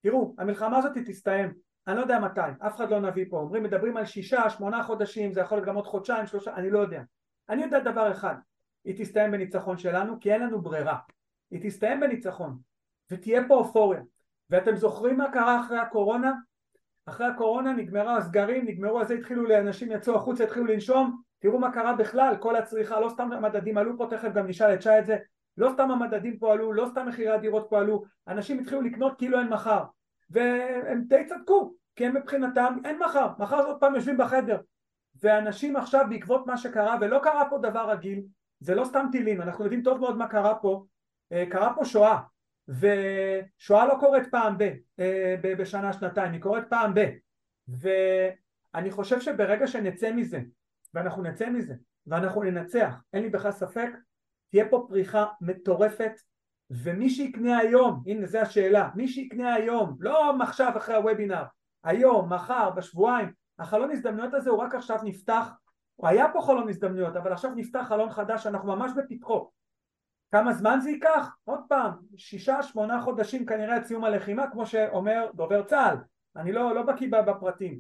תראו, 0.01 0.35
המלחמה 0.37 0.77
הזאת 0.77 0.97
תסתיים, 1.05 1.53
אני 1.87 1.95
לא 1.95 2.01
יודע 2.01 2.19
מתי, 2.19 2.41
אף 2.67 2.75
אחד 2.75 2.91
לא 2.91 2.99
נביא 2.99 3.25
פה, 3.29 3.37
אומרים, 3.37 3.63
מדברים 3.63 3.97
על 3.97 4.05
שישה, 4.05 4.49
שמונה 4.49 4.83
חודשים, 4.83 5.33
זה 5.33 5.41
יכול 5.41 5.57
להיות 5.57 5.67
גם 5.67 5.75
עוד 5.75 5.87
חודשיים, 5.87 6.25
שלושה, 6.25 6.55
אני 6.55 6.69
לא 6.69 6.79
יודע. 6.79 7.01
אני 7.49 7.63
יודע 7.63 7.79
דבר 7.79 8.11
אחד, 8.11 8.35
היא 8.85 8.95
תסתיים 8.97 9.31
בניצחון 9.31 9.77
שלנו, 9.77 10.19
כי 10.19 10.33
אין 10.33 10.41
לנו 10.41 10.61
ברירה. 10.61 10.97
היא 11.51 11.69
תסתיים 11.69 11.99
בניצחון, 11.99 12.57
ותהיה 13.11 13.47
פה 13.47 13.55
אופוריה. 13.55 14.01
ואתם 14.49 14.75
זוכרים 14.75 15.17
מה 15.17 15.31
קרה 15.31 15.61
אחרי 15.61 15.79
הקורונה? 15.79 16.33
אחרי 17.05 17.27
הקורונה 17.27 17.73
נגמרה 17.73 18.17
הסגרים, 18.17 18.65
נגמרו 18.65 19.01
הזה, 19.01 19.13
התחילו 19.13 19.43
לאנשים 19.43 19.91
יצאו 19.91 20.15
החוצה, 20.15 20.43
התחילו 20.43 20.65
לנשום, 20.65 21.21
תראו 21.43 21.59
מה 21.59 21.71
קרה 21.71 21.93
בכלל, 21.93 22.35
כל 22.39 22.55
הצריכה, 22.55 22.99
לא 22.99 23.09
סתם 23.09 23.31
המדדים 23.31 23.77
עלו 23.77 23.97
פה, 23.97 24.07
תכף 24.09 24.33
גם 24.33 24.47
נשאל 24.47 24.73
את 24.73 24.81
שי 24.81 24.99
את 24.99 25.05
זה, 25.05 25.17
לא 25.57 25.69
סתם 25.73 25.91
המדדים 25.91 26.39
פה 26.39 26.53
עלו, 26.53 26.73
לא 26.73 26.87
סתם 26.91 27.07
מחירי 27.07 27.29
הדירות 27.29 27.67
פה 27.69 27.79
עלו, 27.79 28.03
אנשים 28.27 28.59
התחילו 28.59 28.81
לקנות 28.81 29.17
כאילו 29.17 29.39
אין 29.39 29.47
מחר, 29.47 29.83
והם 30.29 31.03
די 31.07 31.25
צדקו, 31.25 31.73
כי 31.95 32.05
הם 32.05 32.15
מבחינתם 32.15 32.77
אין 32.85 32.99
מחר, 32.99 33.27
מחר 33.39 33.65
עוד 33.65 33.79
פעם 33.79 33.95
יושבים 33.95 34.17
בחדר, 34.17 34.57
ואנשים 35.21 35.75
עכשיו 35.75 36.05
בעקבות 36.09 36.47
מה 36.47 36.57
שקרה, 36.57 36.97
ולא 37.01 37.19
קרה 37.23 37.49
פה 37.49 37.57
דבר 37.57 37.91
רגיל, 37.91 38.23
זה 38.59 38.75
לא 38.75 38.85
סתם 38.85 39.05
טילים, 39.11 39.41
אנחנו 39.41 39.63
יודעים 39.63 39.83
טוב 39.83 39.99
מאוד 39.99 40.17
מה 40.17 40.27
קרה 40.27 40.55
פה, 40.55 40.85
אה, 41.31 41.43
קרה 41.49 41.73
פה 41.75 41.85
שואה, 41.85 42.19
ושואה 42.67 43.85
לא 43.85 43.95
קורית 43.99 44.31
פעם 44.31 44.57
ב, 44.57 44.63
אה, 44.99 45.35
בשנה 45.41 45.93
שנתיים, 45.93 46.31
היא 46.31 46.41
קורית 46.41 46.65
פעם 46.69 46.93
ב, 46.93 46.99
ואני 47.67 48.91
חושב 48.91 49.19
שברגע 49.19 49.67
שנצא 49.67 50.11
מזה, 50.11 50.39
ואנחנו 50.93 51.23
נצא 51.23 51.49
מזה, 51.49 51.73
ואנחנו 52.07 52.43
ננצח, 52.43 52.95
אין 53.13 53.23
לי 53.23 53.29
בכלל 53.29 53.51
ספק, 53.51 53.89
תהיה 54.49 54.69
פה 54.69 54.85
פריחה 54.89 55.25
מטורפת, 55.41 56.11
ומי 56.69 57.09
שיקנה 57.09 57.57
היום, 57.57 58.03
הנה 58.07 58.25
זו 58.25 58.37
השאלה, 58.39 58.89
מי 58.95 59.07
שיקנה 59.07 59.53
היום, 59.53 59.95
לא 59.99 60.35
עכשיו 60.41 60.77
אחרי 60.77 60.95
הוובינר, 60.95 61.43
היום, 61.83 62.33
מחר, 62.33 62.69
בשבועיים, 62.69 63.31
החלון 63.59 63.91
הזדמנויות 63.91 64.33
הזה 64.33 64.49
הוא 64.49 64.59
רק 64.59 64.75
עכשיו 64.75 64.97
נפתח, 65.03 65.49
הוא 65.95 66.07
היה 66.07 66.25
פה 66.33 66.41
חלון 66.41 66.69
הזדמנויות, 66.69 67.15
אבל 67.15 67.33
עכשיו 67.33 67.51
נפתח 67.55 67.85
חלון 67.87 68.09
חדש, 68.09 68.47
אנחנו 68.47 68.75
ממש 68.75 68.91
בפתחו. 68.97 69.49
כמה 70.31 70.53
זמן 70.53 70.79
זה 70.81 70.89
ייקח? 70.89 71.29
עוד 71.43 71.59
פעם, 71.69 71.91
שישה, 72.17 72.63
שמונה 72.63 73.01
חודשים 73.01 73.45
כנראה 73.45 73.75
עד 73.75 73.83
סיום 73.83 74.03
הלחימה, 74.03 74.51
כמו 74.51 74.65
שאומר 74.65 75.29
דובר 75.33 75.63
צה"ל, 75.63 75.97
אני 76.35 76.51
לא, 76.51 76.75
לא 76.75 76.81
בקיא 76.81 77.09
בפרטים, 77.11 77.79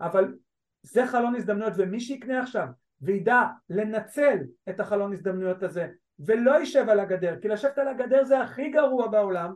אבל 0.00 0.34
זה 0.82 1.06
חלון 1.06 1.34
הזדמנויות, 1.36 1.72
ומי 1.76 2.00
שיקנה 2.00 2.40
עכשיו 2.42 2.66
וידע 3.00 3.42
לנצל 3.70 4.38
את 4.68 4.80
החלון 4.80 5.12
הזדמנויות 5.12 5.62
הזה, 5.62 5.88
ולא 6.18 6.60
יישב 6.60 6.88
על 6.88 7.00
הגדר, 7.00 7.36
כי 7.40 7.48
לשבת 7.48 7.78
על 7.78 7.88
הגדר 7.88 8.24
זה 8.24 8.40
הכי 8.40 8.70
גרוע 8.70 9.08
בעולם, 9.08 9.52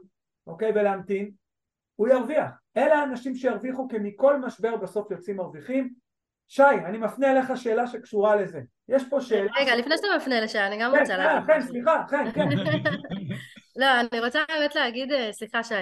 אוקיי, 0.47 0.73
ולהמתין, 0.75 1.31
הוא 1.97 2.09
ירוויח. 2.09 2.51
אלה 2.77 2.99
האנשים 2.99 3.35
שירוויחו 3.35 3.89
כי 3.89 3.97
מכל 4.01 4.39
משבר 4.39 4.77
בסוף 4.77 5.11
יוצאים 5.11 5.37
מרוויחים. 5.37 5.95
שי, 6.49 6.63
אני 6.63 6.99
מפנה 6.99 7.33
אליך 7.33 7.57
שאלה 7.57 7.87
שקשורה 7.87 8.37
לזה. 8.37 8.61
יש 8.89 9.09
פה 9.09 9.21
שאלה... 9.21 9.51
רגע. 9.61 9.77
לפני 9.77 9.97
שאתה 9.97 10.09
מפנה 10.17 10.41
לשי, 10.41 10.59
אני 10.59 10.79
גם 10.81 10.93
כן, 10.93 11.01
רוצה 11.01 11.17
להגיד. 11.17 11.47
כן, 11.47 11.61
כן, 11.61 11.67
סליחה, 11.67 12.05
כן, 12.11 12.33
כן. 12.33 12.49
לא, 13.81 13.87
אני 14.01 14.21
רוצה 14.21 14.41
באמת 14.49 14.75
להגיד, 14.75 15.13
אה, 15.13 15.33
סליחה 15.33 15.63
שי, 15.65 15.75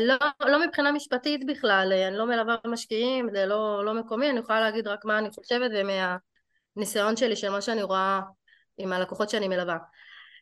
לא, 0.00 0.16
לא 0.40 0.66
מבחינה 0.66 0.92
משפטית 0.92 1.46
בכלל, 1.46 1.92
אה, 1.92 2.08
אני 2.08 2.16
לא 2.16 2.26
מלווה 2.26 2.56
משקיעים, 2.66 3.28
זה 3.32 3.46
לא, 3.46 3.84
לא 3.84 3.94
מקומי, 3.94 4.30
אני 4.30 4.38
יכולה 4.38 4.60
להגיד 4.60 4.88
רק 4.88 5.04
מה 5.04 5.18
אני 5.18 5.30
חושבת 5.30 5.70
ומהניסיון 5.74 7.16
שלי 7.16 7.36
של 7.36 7.48
מה 7.50 7.60
שאני 7.60 7.82
רואה 7.82 8.20
עם 8.78 8.92
הלקוחות 8.92 9.30
שאני 9.30 9.48
מלווה. 9.48 9.76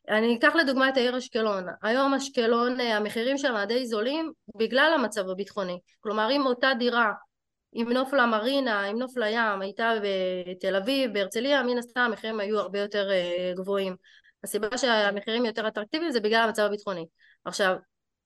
אני 0.09 0.37
אקח 0.39 0.55
לדוגמה 0.55 0.89
את 0.89 0.97
העיר 0.97 1.19
אשקלון. 1.19 1.65
היום 1.83 2.15
אשקלון, 2.15 2.81
המחירים 2.81 3.39
שם 3.39 3.65
די 3.69 3.87
זולים 3.87 4.33
בגלל 4.57 4.93
המצב 4.95 5.29
הביטחוני. 5.29 5.79
כלומר, 6.01 6.29
אם 6.31 6.47
אותה 6.47 6.73
דירה 6.79 7.13
עם 7.73 7.93
נוף 7.93 8.13
למרינה, 8.13 8.83
עם 8.85 8.99
נוף 8.99 9.17
לים, 9.17 9.61
הייתה 9.61 9.93
בתל 10.47 10.77
אביב, 10.77 11.13
בהרצליה, 11.13 11.63
מן 11.63 11.79
הסתם 11.79 12.01
המחירים 12.01 12.41
היו 12.41 12.59
הרבה 12.59 12.79
יותר 12.79 13.11
גבוהים. 13.57 13.97
הסיבה 14.45 14.79
שהמחירים 14.79 15.45
יותר 15.45 15.69
אטרקטיביים 15.69 16.11
זה 16.11 16.21
בגלל 16.21 16.43
המצב 16.43 16.63
הביטחוני. 16.63 17.07
עכשיו, 17.45 17.77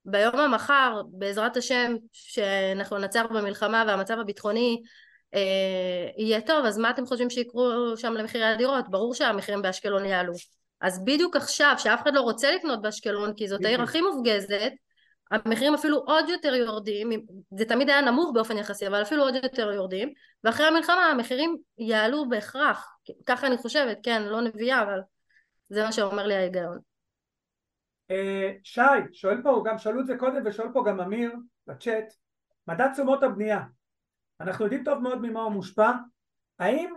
ביום 0.04 0.36
המחר, 0.36 1.02
בעזרת 1.08 1.56
השם, 1.56 1.94
שאנחנו 2.12 2.98
ננצח 2.98 3.24
במלחמה 3.30 3.84
והמצב 3.86 4.18
הביטחוני 4.18 4.82
אה, 5.34 6.08
יהיה 6.16 6.40
טוב, 6.40 6.64
אז 6.64 6.78
מה 6.78 6.90
אתם 6.90 7.06
חושבים 7.06 7.30
שיקרו 7.30 7.70
שם 7.96 8.12
למחירי 8.12 8.44
הדירות? 8.44 8.88
ברור 8.88 9.14
שהמחירים 9.14 9.62
באשקלון 9.62 10.04
יעלו. 10.04 10.32
אז 10.80 11.04
בדיוק 11.04 11.36
עכשיו, 11.36 11.74
שאף 11.78 12.02
אחד 12.02 12.14
לא 12.14 12.20
רוצה 12.20 12.52
לקנות 12.52 12.82
באשקלון, 12.82 13.34
כי 13.34 13.48
זאת 13.48 13.64
העיר 13.64 13.82
הכי 13.82 14.00
מופגזת, 14.00 14.72
המחירים 15.30 15.74
אפילו 15.74 15.98
עוד 15.98 16.28
יותר 16.28 16.54
יורדים, 16.54 17.10
זה 17.58 17.64
תמיד 17.64 17.90
היה 17.90 18.00
נמוך 18.00 18.30
באופן 18.34 18.58
יחסי, 18.58 18.86
אבל 18.86 19.02
אפילו 19.02 19.22
עוד 19.22 19.34
יותר 19.34 19.72
יורדים, 19.72 20.12
ואחרי 20.44 20.66
המלחמה 20.66 21.06
המחירים 21.06 21.56
יעלו 21.78 22.28
בהכרח, 22.28 22.86
ככה 23.26 23.46
אני 23.46 23.56
חושבת, 23.58 23.98
כן, 24.02 24.22
לא 24.22 24.40
נביאה, 24.40 24.82
אבל 24.82 25.00
זה 25.68 25.84
מה 25.84 25.92
שאומר 25.92 26.26
לי 26.26 26.34
ההיגיון. 26.34 26.93
אה, 28.10 28.52
שי, 28.62 28.80
שואל 29.12 29.42
פה, 29.42 29.62
גם 29.66 29.78
שאלו 29.78 30.00
את 30.00 30.06
זה 30.06 30.16
קודם 30.18 30.42
ושואל 30.44 30.68
פה 30.72 30.84
גם 30.86 31.00
אמיר 31.00 31.32
בצ'אט, 31.66 32.04
מדד 32.68 32.88
תשומות 32.92 33.22
הבנייה, 33.22 33.62
אנחנו 34.40 34.64
יודעים 34.64 34.84
טוב 34.84 34.98
מאוד 34.98 35.18
ממה 35.22 35.42
הוא 35.42 35.52
מושפע, 35.52 35.90
האם 36.58 36.94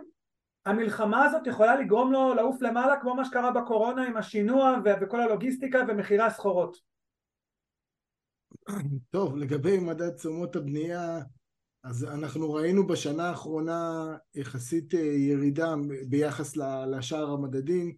המלחמה 0.66 1.24
הזאת 1.24 1.46
יכולה 1.46 1.76
לגרום 1.76 2.12
לו 2.12 2.34
לעוף 2.34 2.62
למעלה 2.62 3.00
כמו 3.00 3.14
מה 3.14 3.24
שקרה 3.24 3.50
בקורונה 3.50 4.06
עם 4.06 4.16
השינוע 4.16 4.76
וכל 5.00 5.20
הלוגיסטיקה 5.20 5.78
ומחירי 5.88 6.22
הסחורות? 6.22 6.76
טוב, 9.10 9.36
לגבי 9.36 9.78
מדד 9.78 10.10
תשומות 10.10 10.56
הבנייה, 10.56 11.18
אז 11.82 12.04
אנחנו 12.04 12.52
ראינו 12.52 12.86
בשנה 12.86 13.28
האחרונה 13.28 14.16
יחסית 14.34 14.94
אה, 14.94 15.00
ירידה 15.00 15.74
ביחס 16.08 16.56
לשאר 16.90 17.30
המדדים, 17.30 17.96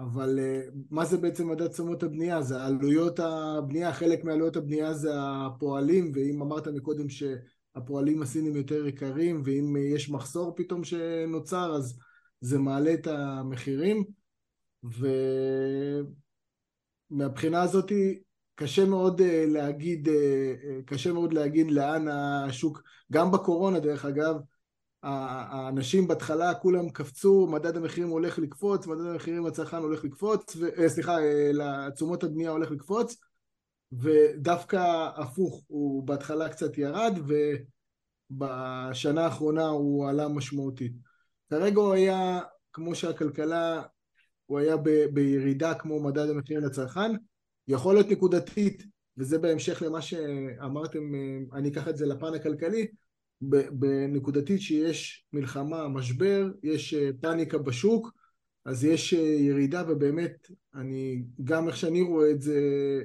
אבל 0.00 0.38
אה, 0.38 0.60
מה 0.90 1.04
זה 1.04 1.18
בעצם 1.18 1.50
מדד 1.50 1.66
תשומות 1.66 2.02
הבנייה? 2.02 2.42
זה 2.42 2.62
עלויות 2.64 3.20
הבנייה, 3.20 3.92
חלק 3.92 4.24
מעלויות 4.24 4.56
הבנייה 4.56 4.94
זה 4.94 5.10
הפועלים, 5.14 6.12
ואם 6.14 6.42
אמרת 6.42 6.68
מקודם 6.68 7.06
שהפועלים 7.08 8.22
הסינים 8.22 8.56
יותר 8.56 8.86
יקרים, 8.86 9.42
ואם 9.44 9.76
יש 9.94 10.10
מחסור 10.10 10.54
פתאום 10.56 10.84
שנוצר, 10.84 11.74
אז 11.76 11.98
זה 12.40 12.58
מעלה 12.58 12.94
את 12.94 13.06
המחירים, 13.06 14.04
ומהבחינה 17.10 17.62
הזאת 17.62 17.92
קשה 18.54 18.84
מאוד 18.84 19.20
אה, 19.20 19.44
להגיד, 19.48 20.08
אה, 20.08 20.54
קשה 20.86 21.12
מאוד 21.12 21.32
להגיד 21.32 21.70
לאן 21.70 22.08
השוק, 22.08 22.82
גם 23.12 23.30
בקורונה 23.30 23.80
דרך 23.80 24.04
אגב, 24.04 24.36
האנשים 25.02 26.08
בהתחלה 26.08 26.54
כולם 26.54 26.88
קפצו, 26.88 27.46
מדד 27.50 27.76
המחירים 27.76 28.08
הולך 28.08 28.38
לקפוץ, 28.38 28.86
מדד 28.86 29.06
המחירים 29.06 29.46
לצרכן 29.46 29.76
הולך 29.76 30.04
לקפוץ, 30.04 30.56
ו, 30.56 30.68
אה, 30.78 30.88
סליחה, 30.88 31.16
לתשומות 31.52 32.24
הבנייה 32.24 32.50
הולך 32.50 32.70
לקפוץ, 32.70 33.16
ודווקא 33.92 35.08
הפוך, 35.16 35.64
הוא 35.66 36.06
בהתחלה 36.06 36.48
קצת 36.48 36.78
ירד, 36.78 37.18
ובשנה 38.30 39.24
האחרונה 39.24 39.68
הוא 39.68 40.08
עלה 40.08 40.28
משמעותית. 40.28 40.92
כרגע 41.50 41.80
הוא 41.80 41.92
היה, 41.92 42.40
כמו 42.72 42.94
שהכלכלה, 42.94 43.82
הוא 44.46 44.58
היה 44.58 44.76
ב, 44.76 44.88
בירידה 45.12 45.74
כמו 45.74 46.02
מדד 46.02 46.28
המחירים 46.30 46.64
לצרכן, 46.64 47.10
יכול 47.68 47.94
להיות 47.94 48.08
נקודתית, 48.10 48.82
וזה 49.16 49.38
בהמשך 49.38 49.82
למה 49.82 50.02
שאמרתם, 50.02 51.00
אני 51.52 51.68
אקח 51.68 51.88
את 51.88 51.96
זה 51.96 52.06
לפן 52.06 52.34
הכלכלי, 52.34 52.86
בנקודתית 53.72 54.60
שיש 54.60 55.24
מלחמה, 55.32 55.88
משבר, 55.88 56.50
יש 56.62 56.94
אה, 56.94 57.10
פאניקה 57.20 57.58
בשוק, 57.58 58.10
אז 58.64 58.84
יש 58.84 59.14
אה, 59.14 59.20
ירידה 59.20 59.84
ובאמת, 59.88 60.50
אני, 60.74 61.22
גם 61.44 61.68
איך 61.68 61.76
שאני 61.76 62.02
רואה 62.02 62.30
את 62.30 62.42
זה 62.42 62.60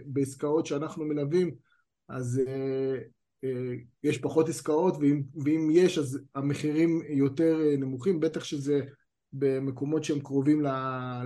בעסקאות 0.05 0.65
שאנחנו 0.65 1.05
מלווים, 1.05 1.51
אז 2.09 2.41
אה, 2.47 2.97
אה, 3.43 3.75
יש 4.03 4.17
פחות 4.17 4.49
עסקאות, 4.49 4.97
ואם, 4.99 5.21
ואם 5.43 5.69
יש 5.71 5.97
אז 5.97 6.19
המחירים 6.35 7.01
יותר 7.09 7.61
אה, 7.61 7.77
נמוכים, 7.77 8.19
בטח 8.19 8.43
שזה 8.43 8.81
במקומות 9.33 10.03
שהם 10.03 10.19
קרובים 10.19 10.61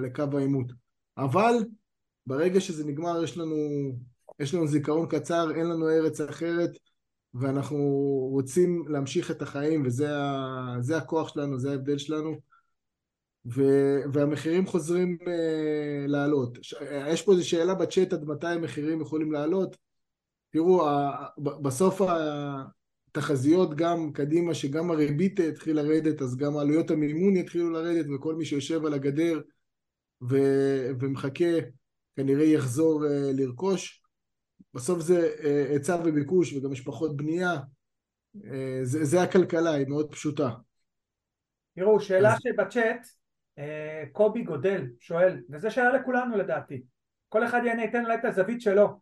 לקו 0.01 0.24
העימות. 0.34 0.72
אבל 1.18 1.53
ברגע 2.26 2.62
שזה 2.62 2.86
נגמר 2.86 3.24
יש 3.24 3.38
לנו, 3.38 3.55
יש 4.39 4.53
לנו 4.53 4.68
זיכרון 4.68 5.07
קצר, 5.07 5.51
אין 5.55 5.68
לנו 5.68 5.89
ארץ 5.89 6.22
אחרת, 6.22 6.72
ואנחנו 7.34 7.77
רוצים 8.32 8.86
להמשיך 8.88 9.32
את 9.32 9.41
החיים 9.41 9.84
וזה 9.86 10.17
ה, 10.17 10.97
הכוח 10.97 11.34
שלנו, 11.34 11.59
זה 11.59 11.71
ההבדל 11.71 11.97
שלנו 11.97 12.36
ו, 13.45 13.61
והמחירים 14.13 14.65
חוזרים 14.65 15.17
uh, 15.21 15.27
לעלות. 16.07 16.57
יש 17.07 17.21
פה 17.21 17.32
איזו 17.32 17.49
שאלה 17.49 17.75
בצ'אט 17.75 18.13
עד 18.13 18.23
מתי 18.25 18.47
המחירים 18.47 19.01
יכולים 19.01 19.32
לעלות. 19.32 19.77
תראו, 20.49 20.88
ה, 20.88 21.25
בסוף 21.38 22.01
ה, 22.01 22.63
תחזיות 23.11 23.75
גם 23.75 24.11
קדימה 24.13 24.53
שגם 24.53 24.91
הריבית 24.91 25.39
התחיל 25.39 25.75
לרדת 25.75 26.21
אז 26.21 26.38
גם 26.38 26.57
עלויות 26.57 26.91
המימון 26.91 27.36
יתחילו 27.36 27.69
לרדת 27.69 28.05
וכל 28.15 28.36
מי 28.36 28.45
שיושב 28.45 28.86
על 28.86 28.93
הגדר 28.93 29.41
ו- 30.30 30.89
ומחכה 30.99 31.59
כנראה 32.15 32.45
יחזור 32.45 33.03
uh, 33.03 33.07
לרכוש. 33.34 33.98
בסוף 34.74 34.99
זה 34.99 35.30
uh, 35.38 35.72
היצע 35.72 35.97
וביקוש 36.05 36.53
וגם 36.53 36.74
יש 36.74 36.82
פחות 36.82 37.17
בנייה. 37.17 37.53
Uh, 38.38 38.39
זה, 38.84 39.05
זה 39.05 39.22
הכלכלה, 39.22 39.72
היא 39.72 39.88
מאוד 39.88 40.11
פשוטה. 40.11 40.49
תראו, 41.76 41.99
שאלה 41.99 42.34
אז... 42.34 42.39
שבצ'אט, 42.41 43.05
uh, 43.59 43.61
קובי 44.11 44.43
גודל 44.43 44.88
שואל, 44.99 45.41
וזו 45.49 45.72
שאלה 45.72 45.93
לכולנו 45.93 46.38
לדעתי. 46.38 46.84
כל 47.30 47.45
אחד 47.45 47.61
יענה, 47.65 47.82
ייתן 47.82 48.03
אולי 48.03 48.15
את 48.15 48.26
הזווית 48.26 48.61
שלו. 48.61 48.99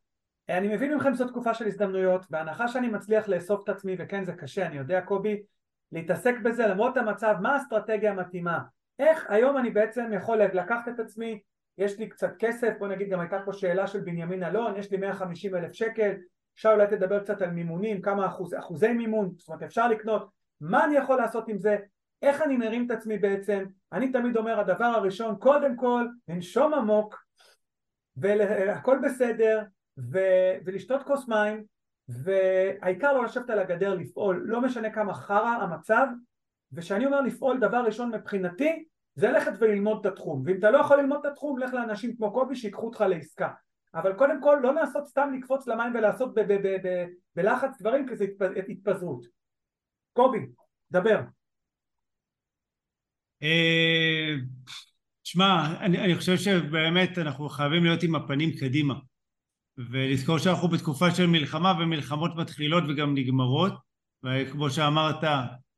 אני 0.49 0.75
מבין 0.75 0.95
מכם 0.95 1.13
שזו 1.13 1.27
תקופה 1.27 1.53
של 1.53 1.67
הזדמנויות, 1.67 2.25
בהנחה 2.29 2.67
שאני 2.67 2.87
מצליח 2.87 3.27
לאסוף 3.27 3.63
את 3.63 3.69
עצמי, 3.69 3.95
וכן 3.99 4.25
זה 4.25 4.33
קשה, 4.33 4.65
אני 4.65 4.77
יודע 4.77 5.01
קובי, 5.01 5.43
להתעסק 5.91 6.33
בזה 6.43 6.67
למרות 6.67 6.97
המצב, 6.97 7.35
מה 7.41 7.55
האסטרטגיה 7.55 8.11
המתאימה? 8.11 8.59
איך 8.99 9.25
היום 9.29 9.57
אני 9.57 9.71
בעצם 9.71 10.11
יכול 10.15 10.37
לקחת 10.37 10.87
את 10.87 10.99
עצמי, 10.99 11.41
יש 11.77 11.99
לי 11.99 12.09
קצת 12.09 12.31
כסף, 12.39 12.73
בוא 12.79 12.87
נגיד 12.87 13.09
גם 13.09 13.19
הייתה 13.19 13.39
פה 13.45 13.53
שאלה 13.53 13.87
של 13.87 13.99
בנימין 13.99 14.43
אלון, 14.43 14.77
יש 14.77 14.91
לי 14.91 14.97
150 14.97 15.55
אלף 15.55 15.73
שקל, 15.73 16.11
אפשר 16.55 16.69
אולי 16.69 16.87
תדבר 16.87 17.23
קצת 17.23 17.41
על 17.41 17.49
מימונים, 17.49 18.01
כמה 18.01 18.27
אחוז, 18.27 18.53
אחוזי 18.53 18.93
מימון, 18.93 19.31
זאת 19.37 19.47
אומרת 19.47 19.63
אפשר 19.63 19.87
לקנות, 19.87 20.29
מה 20.61 20.85
אני 20.85 20.95
יכול 20.95 21.17
לעשות 21.17 21.47
עם 21.47 21.57
זה, 21.57 21.77
איך 22.21 22.41
אני 22.41 22.57
מרים 22.57 22.85
את 22.85 22.91
עצמי 22.91 23.17
בעצם, 23.17 23.65
אני 23.93 24.11
תמיד 24.11 24.37
אומר 24.37 24.59
הדבר 24.59 24.85
הראשון, 24.85 25.35
קודם 25.35 25.75
כל 25.75 26.07
לנשום 26.27 26.73
עמוק 26.73 27.23
והכל 28.17 28.99
בסדר 29.03 29.63
ו... 30.11 30.19
ולשתות 30.65 31.03
כוס 31.03 31.27
מים 31.27 31.63
והעיקר 32.09 33.13
לא 33.13 33.23
לשבת 33.23 33.49
על 33.49 33.59
הגדר 33.59 33.93
לפעול, 33.93 34.43
לא 34.45 34.61
משנה 34.61 34.89
כמה 34.89 35.13
חרא 35.13 35.49
המצב 35.61 36.07
וכשאני 36.71 37.05
אומר 37.05 37.21
לפעול 37.21 37.59
דבר 37.59 37.83
ראשון 37.85 38.15
מבחינתי 38.15 38.85
זה 39.17 39.31
ללכת 39.31 39.51
וללמוד 39.59 40.05
את 40.05 40.13
התחום. 40.13 40.43
ואם 40.45 40.57
אתה 40.59 40.71
לא 40.71 40.77
יכול 40.77 40.97
ללמוד 40.97 41.19
את 41.25 41.31
התחום 41.31 41.59
לך 41.59 41.73
לאנשים 41.73 42.15
כמו 42.15 42.33
קובי 42.33 42.55
שיקחו 42.55 42.85
אותך 42.85 43.01
לעסקה. 43.01 43.49
אבל 43.95 44.13
קודם 44.13 44.41
כל 44.41 44.59
לא 44.63 44.73
לעשות 44.73 45.07
סתם 45.07 45.29
לקפוץ 45.37 45.67
למים 45.67 45.95
ולעשות 45.95 46.35
בלחץ 47.35 47.81
דברים 47.81 48.07
כי 48.07 48.15
זה 48.15 48.25
התפזרות. 48.69 49.25
קובי, 50.13 50.39
דבר. 50.91 51.19
אה, 53.43 54.35
שמע, 55.23 55.77
אני, 55.79 55.99
אני 55.99 56.15
חושב 56.15 56.37
שבאמת 56.37 57.17
אנחנו 57.17 57.49
חייבים 57.49 57.83
להיות 57.83 58.03
עם 58.03 58.15
הפנים 58.15 58.49
קדימה. 58.59 58.93
ולזכור 59.77 60.37
שאנחנו 60.37 60.67
בתקופה 60.67 61.11
של 61.11 61.27
מלחמה 61.27 61.73
ומלחמות 61.79 62.31
מתחילות 62.35 62.83
וגם 62.89 63.13
נגמרות. 63.13 63.73
וכמו 64.23 64.69
שאמרת 64.69 65.23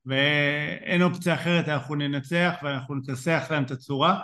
ואין 0.05 1.01
אופציה 1.01 1.33
אחרת 1.33 1.67
אנחנו 1.67 1.95
ננצח 1.95 2.53
ואנחנו 2.63 2.95
נכסח 2.95 3.47
להם 3.51 3.63
את 3.63 3.71
הצורה. 3.71 4.21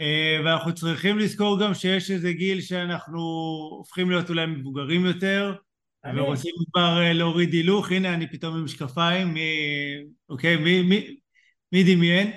אה, 0.00 0.40
ואנחנו 0.44 0.74
צריכים 0.74 1.18
לזכור 1.18 1.60
גם 1.60 1.74
שיש 1.74 2.10
איזה 2.10 2.32
גיל 2.32 2.60
שאנחנו 2.60 3.20
הופכים 3.70 4.10
להיות 4.10 4.30
אולי 4.30 4.46
מבוגרים 4.46 5.06
יותר 5.06 5.54
אני... 6.04 6.20
ורוצים 6.20 6.54
כבר 6.72 7.02
אה, 7.02 7.12
להוריד 7.12 7.52
הילוך. 7.52 7.92
הנה 7.92 8.14
אני 8.14 8.30
פתאום 8.30 8.56
עם 8.56 8.64
משקפיים 8.64 9.34
מי, 9.34 9.40
אוקיי 10.28 10.56
מי, 10.56 10.82
מי, 10.82 11.16
מי 11.72 11.94
דמיין? 11.94 12.30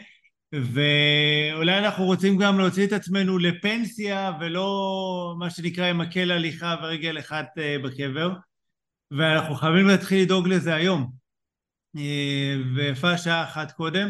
ואולי 0.53 1.78
אנחנו 1.78 2.05
רוצים 2.05 2.38
גם 2.38 2.60
להוציא 2.60 2.88
את 2.88 2.93
עצמנו 2.93 3.38
לפנסיה 3.38 4.32
ולא 4.39 5.36
מה 5.39 5.49
שנקרא 5.49 5.86
עם 5.86 5.97
מקל 5.97 6.32
הליכה 6.32 6.76
ורגל 6.84 7.20
אחת 7.20 7.47
אה, 7.57 7.76
בקבר. 7.84 8.34
ואנחנו 9.12 9.55
חייבים 9.55 9.88
להתחיל 9.88 10.22
לדאוג 10.22 10.47
לזה 10.47 10.76
היום 10.76 11.18
ויפה 12.76 13.18
שעה 13.18 13.44
אחת 13.44 13.72
קודם 13.72 14.10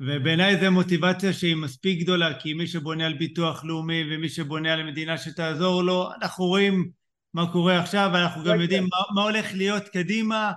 ובעיניי 0.00 0.60
זו 0.60 0.70
מוטיבציה 0.70 1.32
שהיא 1.32 1.56
מספיק 1.56 2.00
גדולה 2.00 2.40
כי 2.40 2.54
מי 2.54 2.66
שבונה 2.66 3.06
על 3.06 3.14
ביטוח 3.14 3.64
לאומי 3.64 4.04
ומי 4.10 4.28
שבונה 4.28 4.72
על 4.72 4.82
מדינה 4.82 5.18
שתעזור 5.18 5.82
לו 5.82 6.08
אנחנו 6.22 6.44
רואים 6.44 6.90
מה 7.34 7.52
קורה 7.52 7.78
עכשיו 7.80 8.10
ואנחנו 8.14 8.44
גם 8.44 8.60
יודעים 8.60 8.82
מה, 8.82 8.98
מה 9.14 9.22
הולך 9.22 9.46
להיות 9.54 9.88
קדימה 9.88 10.52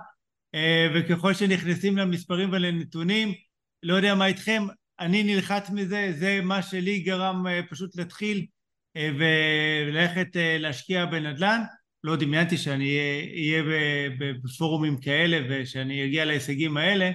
אה, 0.54 0.88
וככל 0.94 1.34
שנכנסים 1.34 1.98
למספרים 1.98 2.52
ולנתונים 2.52 3.32
לא 3.82 3.94
יודע 3.94 4.14
מה 4.14 4.26
איתכם 4.26 4.66
אני 5.00 5.22
נלחץ 5.22 5.70
מזה, 5.70 6.12
זה 6.18 6.40
מה 6.42 6.62
שלי 6.62 7.00
גרם 7.00 7.46
אה, 7.46 7.60
פשוט 7.70 7.96
להתחיל 7.96 8.46
אה, 8.96 9.10
וללכת 9.18 10.36
אה, 10.36 10.56
להשקיע 10.58 11.06
בנדל"ן. 11.06 11.60
לא 12.04 12.16
דמיינתי 12.16 12.56
שאני 12.56 12.98
אהיה 13.36 13.62
בפורומים 14.18 15.00
כאלה 15.00 15.38
ושאני 15.50 16.04
אגיע 16.04 16.24
להישגים 16.24 16.76
האלה, 16.76 17.10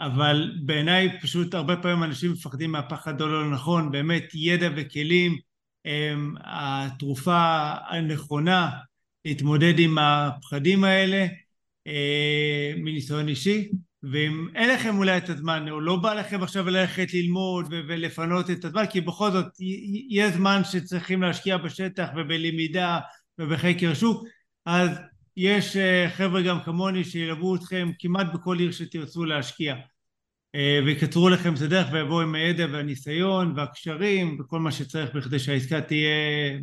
אבל 0.00 0.52
בעיניי 0.64 1.20
פשוט 1.20 1.54
הרבה 1.54 1.76
פעמים 1.76 2.04
אנשים 2.04 2.32
מפחדים 2.32 2.72
מהפחד 2.72 3.22
הלא 3.22 3.50
נכון, 3.50 3.90
באמת 3.90 4.24
ידע 4.34 4.68
וכלים 4.76 5.36
הם 5.84 6.34
התרופה 6.40 7.72
הנכונה 7.88 8.70
להתמודד 9.24 9.78
עם 9.78 9.98
הפחדים 9.98 10.84
האלה 10.84 11.26
מניסיון 12.76 13.28
אישי. 13.28 13.68
ואם 14.02 14.48
אין 14.54 14.70
לכם 14.70 14.98
אולי 14.98 15.16
את 15.16 15.28
הזמן, 15.28 15.68
או 15.68 15.80
לא 15.80 15.96
בא 15.96 16.14
לכם 16.14 16.42
עכשיו 16.42 16.70
ללכת 16.70 17.14
ללמוד 17.14 17.66
ולפנות 17.70 18.50
את 18.50 18.64
הזמן, 18.64 18.84
כי 18.90 19.00
בכל 19.00 19.30
זאת 19.30 19.46
יש 20.08 20.32
זמן 20.34 20.60
שצריכים 20.64 21.22
להשקיע 21.22 21.56
בשטח 21.56 22.08
ובלמידה 22.16 22.98
ובחקר 23.38 23.94
שוק, 23.94 24.24
אז 24.66 24.90
יש 25.36 25.76
אה, 25.76 26.10
חבר'ה 26.10 26.42
גם 26.42 26.60
כמוני 26.64 27.04
שילוו 27.04 27.56
אתכם 27.56 27.90
כמעט 27.98 28.26
בכל 28.34 28.58
עיר 28.58 28.72
שתרצו 28.72 29.24
להשקיע 29.24 29.76
אה, 30.54 30.80
ויקצרו 30.86 31.28
לכם 31.28 31.54
את 31.54 31.60
הדרך 31.60 31.88
ויבואו 31.92 32.20
עם 32.20 32.34
הידע 32.34 32.66
והניסיון 32.72 33.52
והקשרים 33.56 34.40
וכל 34.40 34.60
מה 34.60 34.72
שצריך 34.72 35.14
בכדי 35.14 35.38
שהעסקה 35.38 35.80
תהיה 35.80 36.08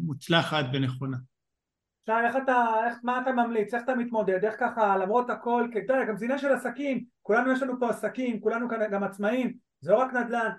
מוצלחת 0.01 0.65
ונכונה. 0.73 1.17
איך 2.09 2.35
אתה, 2.43 2.65
איך, 2.87 2.97
מה 3.03 3.21
אתה 3.21 3.31
ממליץ, 3.31 3.73
איך 3.73 3.83
אתה 3.83 3.95
מתמודד, 3.95 4.45
איך 4.45 4.55
ככה 4.59 4.97
למרות 4.97 5.29
הכל, 5.29 5.67
כי 5.71 5.79
אתה 5.79 5.93
יודע, 5.93 6.05
גם 6.05 6.17
זינה 6.17 6.37
של 6.37 6.51
עסקים, 6.51 7.05
כולנו 7.21 7.51
יש 7.51 7.61
לנו 7.61 7.79
פה 7.79 7.89
עסקים, 7.89 8.39
כולנו 8.39 8.69
כאן 8.69 8.79
גם 8.91 9.03
עצמאים, 9.03 9.53
זה 9.81 9.91
לא 9.91 9.97
רק 9.97 10.13
נדל"ן, 10.13 10.49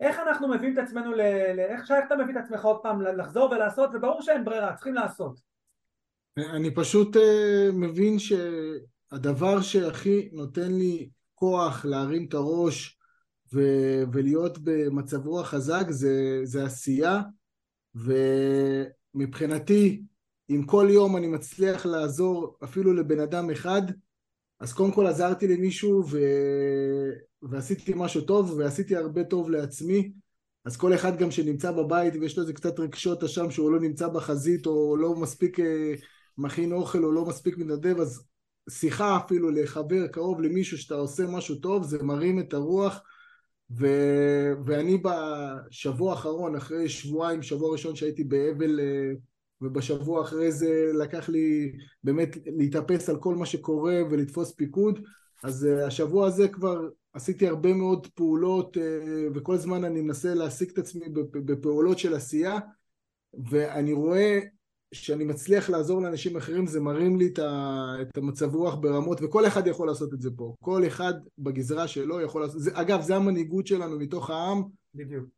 איך 0.00 0.18
אנחנו 0.18 0.48
מביאים 0.48 0.78
את 0.78 0.78
עצמנו, 0.78 1.12
ל, 1.12 1.20
ל, 1.54 1.60
איך 1.60 1.90
איך 1.90 2.06
אתה 2.06 2.16
מביא 2.16 2.34
את 2.34 2.44
עצמך 2.44 2.64
עוד 2.64 2.78
פעם 2.82 3.00
לחזור 3.00 3.50
ולעשות, 3.50 3.90
וברור 3.94 4.22
שאין 4.22 4.44
ברירה, 4.44 4.74
צריכים 4.74 4.94
לעשות. 4.94 5.40
אני 6.38 6.74
פשוט 6.74 7.16
uh, 7.16 7.20
מבין 7.72 8.16
שהדבר 8.18 9.60
שהכי 9.60 10.28
נותן 10.32 10.72
לי 10.72 11.10
כוח 11.34 11.84
להרים 11.84 12.26
את 12.28 12.34
הראש 12.34 12.98
ו- 13.54 14.02
ולהיות 14.12 14.58
במצב 14.62 15.26
רוח 15.26 15.48
חזק 15.48 15.84
זה, 15.90 16.40
זה 16.44 16.64
עשייה, 16.64 17.20
ומבחינתי 19.14 20.02
אם 20.50 20.62
כל 20.66 20.88
יום 20.90 21.16
אני 21.16 21.26
מצליח 21.26 21.86
לעזור 21.86 22.56
אפילו 22.64 22.92
לבן 22.92 23.20
אדם 23.20 23.50
אחד, 23.50 23.82
אז 24.60 24.72
קודם 24.72 24.92
כל 24.92 25.06
עזרתי 25.06 25.48
למישהו 25.48 26.04
ו... 26.10 26.18
ועשיתי 27.42 27.92
משהו 27.96 28.20
טוב 28.20 28.54
ועשיתי 28.58 28.96
הרבה 28.96 29.24
טוב 29.24 29.50
לעצמי. 29.50 30.12
אז 30.64 30.76
כל 30.76 30.94
אחד 30.94 31.18
גם 31.18 31.30
שנמצא 31.30 31.72
בבית 31.72 32.14
ויש 32.20 32.36
לו 32.36 32.42
איזה 32.42 32.52
קצת 32.52 32.80
רגשות 32.80 33.24
אשם 33.24 33.50
שהוא 33.50 33.70
לא 33.70 33.80
נמצא 33.80 34.08
בחזית 34.08 34.66
או 34.66 34.96
לא 34.96 35.14
מספיק 35.14 35.60
אה, 35.60 35.94
מכין 36.38 36.72
אוכל 36.72 37.04
או 37.04 37.12
לא 37.12 37.24
מספיק 37.24 37.58
מתנדב 37.58 38.00
אז 38.00 38.24
שיחה 38.70 39.16
אפילו 39.16 39.50
לחבר 39.50 40.06
קרוב 40.06 40.40
למישהו 40.40 40.78
שאתה 40.78 40.94
עושה 40.94 41.26
משהו 41.26 41.56
טוב 41.56 41.82
זה 41.82 42.02
מרים 42.02 42.40
את 42.40 42.54
הרוח. 42.54 43.00
ו... 43.78 43.86
ואני 44.66 45.02
בשבוע 45.02 46.10
האחרון 46.10 46.56
אחרי 46.56 46.88
שבועיים 46.88 47.42
שבוע 47.42 47.72
ראשון 47.72 47.96
שהייתי 47.96 48.24
באבל 48.24 48.80
אה, 48.80 49.12
ובשבוע 49.60 50.22
אחרי 50.22 50.52
זה 50.52 50.90
לקח 50.94 51.28
לי 51.28 51.72
באמת 52.04 52.36
להתאפס 52.46 53.08
על 53.08 53.16
כל 53.20 53.34
מה 53.34 53.46
שקורה 53.46 54.02
ולתפוס 54.10 54.52
פיקוד 54.52 55.00
אז 55.44 55.68
uh, 55.68 55.86
השבוע 55.86 56.26
הזה 56.26 56.48
כבר 56.48 56.88
עשיתי 57.12 57.48
הרבה 57.48 57.74
מאוד 57.74 58.06
פעולות 58.06 58.76
uh, 58.76 58.80
וכל 59.34 59.54
הזמן 59.54 59.84
אני 59.84 60.00
מנסה 60.00 60.34
להעסיק 60.34 60.72
את 60.72 60.78
עצמי 60.78 61.06
בפעולות 61.32 61.98
של 61.98 62.14
עשייה 62.14 62.58
ואני 63.50 63.92
רואה 63.92 64.40
שאני 64.94 65.24
מצליח 65.24 65.70
לעזור 65.70 66.02
לאנשים 66.02 66.36
אחרים 66.36 66.66
זה 66.66 66.80
מרים 66.80 67.16
לי 67.16 67.32
את 68.02 68.18
המצב 68.18 68.54
רוח 68.54 68.74
ברמות 68.74 69.18
וכל 69.22 69.46
אחד 69.46 69.66
יכול 69.66 69.86
לעשות 69.86 70.14
את 70.14 70.20
זה 70.20 70.30
פה. 70.36 70.54
כל 70.60 70.86
אחד 70.86 71.14
בגזרה 71.38 71.88
שלו 71.88 72.20
יכול 72.20 72.42
לעשות 72.42 72.60
זה, 72.60 72.70
אגב 72.74 73.00
זה 73.00 73.16
המנהיגות 73.16 73.66
שלנו 73.66 73.98
מתוך 73.98 74.30
העם. 74.30 74.62
בדיוק 74.94 75.35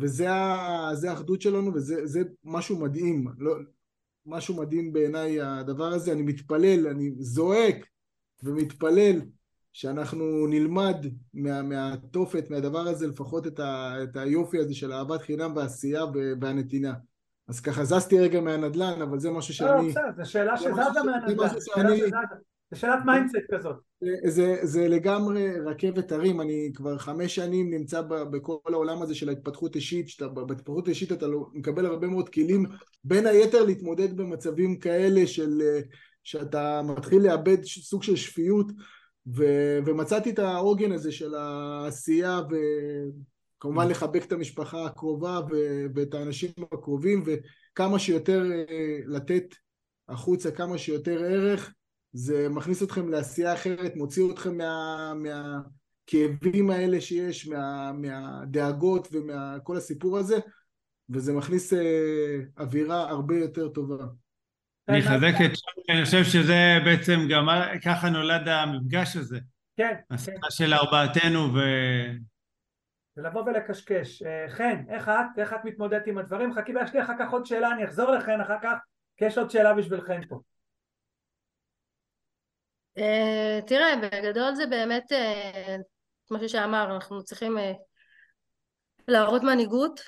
וזה 0.00 0.30
האחדות 0.30 1.40
שלנו 1.40 1.74
וזה 1.74 2.22
משהו 2.44 2.78
מדהים, 2.78 3.26
לא, 3.38 3.54
משהו 4.26 4.54
מדהים 4.54 4.92
בעיניי 4.92 5.40
הדבר 5.40 5.92
הזה, 5.92 6.12
אני 6.12 6.22
מתפלל, 6.22 6.86
אני 6.86 7.10
זועק 7.18 7.86
ומתפלל 8.42 9.20
שאנחנו 9.72 10.46
נלמד 10.46 10.96
מה, 11.34 11.62
מהתופת, 11.62 12.50
מהדבר 12.50 12.88
הזה, 12.88 13.06
לפחות 13.06 13.46
את, 13.46 13.60
ה, 13.60 13.94
את 14.02 14.16
היופי 14.16 14.58
הזה 14.58 14.74
של 14.74 14.92
אהבת 14.92 15.22
חינם 15.22 15.56
והעשייה 15.56 16.04
והנתינה. 16.40 16.94
אז 17.48 17.60
ככה 17.60 17.84
זזתי 17.84 18.18
רגע 18.18 18.40
מהנדל"ן, 18.40 19.02
אבל 19.02 19.18
זה 19.18 19.30
משהו 19.30 19.54
שאני... 19.54 19.82
לא, 19.82 19.90
בסדר, 19.90 20.24
זו 20.24 20.30
שאלה 20.30 20.56
שזזה 20.56 21.02
מהנדל"ן. 21.04 22.20
זה 22.70 22.78
שאלת 22.78 22.98
mindset 23.06 23.36
כזאת. 23.54 23.76
זה, 24.26 24.56
זה, 24.62 24.88
לגמרי 24.88 25.60
רכבת 25.60 26.12
הרים, 26.12 26.40
אני 26.40 26.70
כבר 26.74 26.98
חמש 26.98 27.34
שנים 27.34 27.70
נמצא 27.70 28.00
ב, 28.00 28.14
בכל 28.14 28.58
העולם 28.72 29.02
הזה 29.02 29.14
של 29.14 29.28
ההתפתחות 29.28 29.76
אישית, 29.76 30.08
שאתה 30.08 30.28
בהתפתחות 30.28 30.88
אישית 30.88 31.12
אתה 31.12 31.26
לא, 31.26 31.46
מקבל 31.52 31.86
הרבה 31.86 32.06
מאוד 32.06 32.28
כלים, 32.28 32.66
בין 33.04 33.26
היתר 33.26 33.64
להתמודד 33.64 34.16
במצבים 34.16 34.78
כאלה 34.78 35.26
של 35.26 35.62
שאתה 36.24 36.82
מתחיל 36.82 37.22
לאבד 37.22 37.64
סוג 37.64 38.02
של 38.02 38.16
שפיות, 38.16 38.72
ו, 39.36 39.44
ומצאתי 39.86 40.30
את 40.30 40.38
העוגן 40.38 40.92
הזה 40.92 41.12
של 41.12 41.34
העשייה 41.34 42.40
וכמובן 43.58 43.88
לחבק 43.88 44.24
את 44.24 44.32
המשפחה 44.32 44.84
הקרובה 44.84 45.40
ו, 45.50 45.54
ואת 45.94 46.14
האנשים 46.14 46.50
הקרובים 46.72 47.22
וכמה 47.26 47.98
שיותר 47.98 48.42
אה, 48.52 48.98
לתת 49.06 49.54
החוצה 50.08 50.50
כמה 50.50 50.78
שיותר 50.78 51.24
ערך 51.24 51.74
זה 52.12 52.48
מכניס 52.48 52.82
אתכם 52.82 53.08
לעשייה 53.08 53.54
אחרת, 53.54 53.96
מוציא 53.96 54.32
אתכם 54.32 54.58
מה, 54.58 55.12
מהכאבים 55.14 56.70
האלה 56.70 57.00
שיש, 57.00 57.48
מה, 57.48 57.92
מהדאגות 57.92 59.08
ומכל 59.12 59.76
הסיפור 59.76 60.18
הזה, 60.18 60.36
וזה 61.10 61.32
מכניס 61.32 61.72
אה, 61.72 62.38
אווירה 62.58 63.10
הרבה 63.10 63.34
יותר 63.34 63.68
טובה. 63.68 64.04
אני 64.88 65.00
אחזק 65.00 65.34
את 65.44 65.56
שי, 65.56 65.92
אני 65.92 66.04
חושב 66.04 66.24
שזה 66.24 66.78
בעצם 66.84 67.20
גם 67.30 67.46
ככה 67.84 68.10
נולד 68.10 68.48
המפגש 68.48 69.16
הזה. 69.16 69.38
כן. 69.76 69.94
השיחה 70.10 70.36
כן. 70.42 70.50
של 70.50 70.74
ארבעתנו 70.74 71.54
ו... 71.54 71.58
ולבוא 73.16 73.42
ולקשקש. 73.42 74.22
אה, 74.22 74.44
חן, 74.48 74.82
איך 74.88 75.08
את? 75.08 75.38
איך 75.38 75.52
את 75.52 75.64
מתמודדת 75.64 76.06
עם 76.06 76.18
הדברים? 76.18 76.54
חכי 76.54 76.72
ויש 76.76 76.94
לי 76.94 77.02
אחר 77.02 77.12
כך 77.18 77.30
עוד 77.30 77.46
שאלה, 77.46 77.72
אני 77.72 77.84
אחזור 77.84 78.10
לחן 78.10 78.40
אחר 78.40 78.56
כך, 78.62 78.78
כי 79.16 79.24
יש 79.24 79.38
עוד 79.38 79.50
שאלה 79.50 79.74
בשביל 79.74 80.00
חן 80.00 80.20
פה. 80.28 80.40
אה, 82.98 83.60
תראה, 83.66 83.94
בגדול 83.96 84.54
זה 84.54 84.66
באמת, 84.66 85.12
אה, 85.12 85.76
כמו 86.28 86.38
שאמר, 86.48 86.94
אנחנו 86.94 87.24
צריכים 87.24 87.58
אה, 87.58 87.72
להראות 89.08 89.42
מנהיגות, 89.42 90.00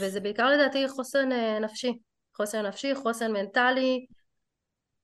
וזה 0.00 0.20
בעיקר 0.20 0.50
לדעתי 0.50 0.88
חוסן 0.88 1.28
נפשי, 1.60 1.98
חוסן 2.36 2.66
נפשי, 2.66 2.94
חוסן 2.94 3.32
מנטלי, 3.32 4.06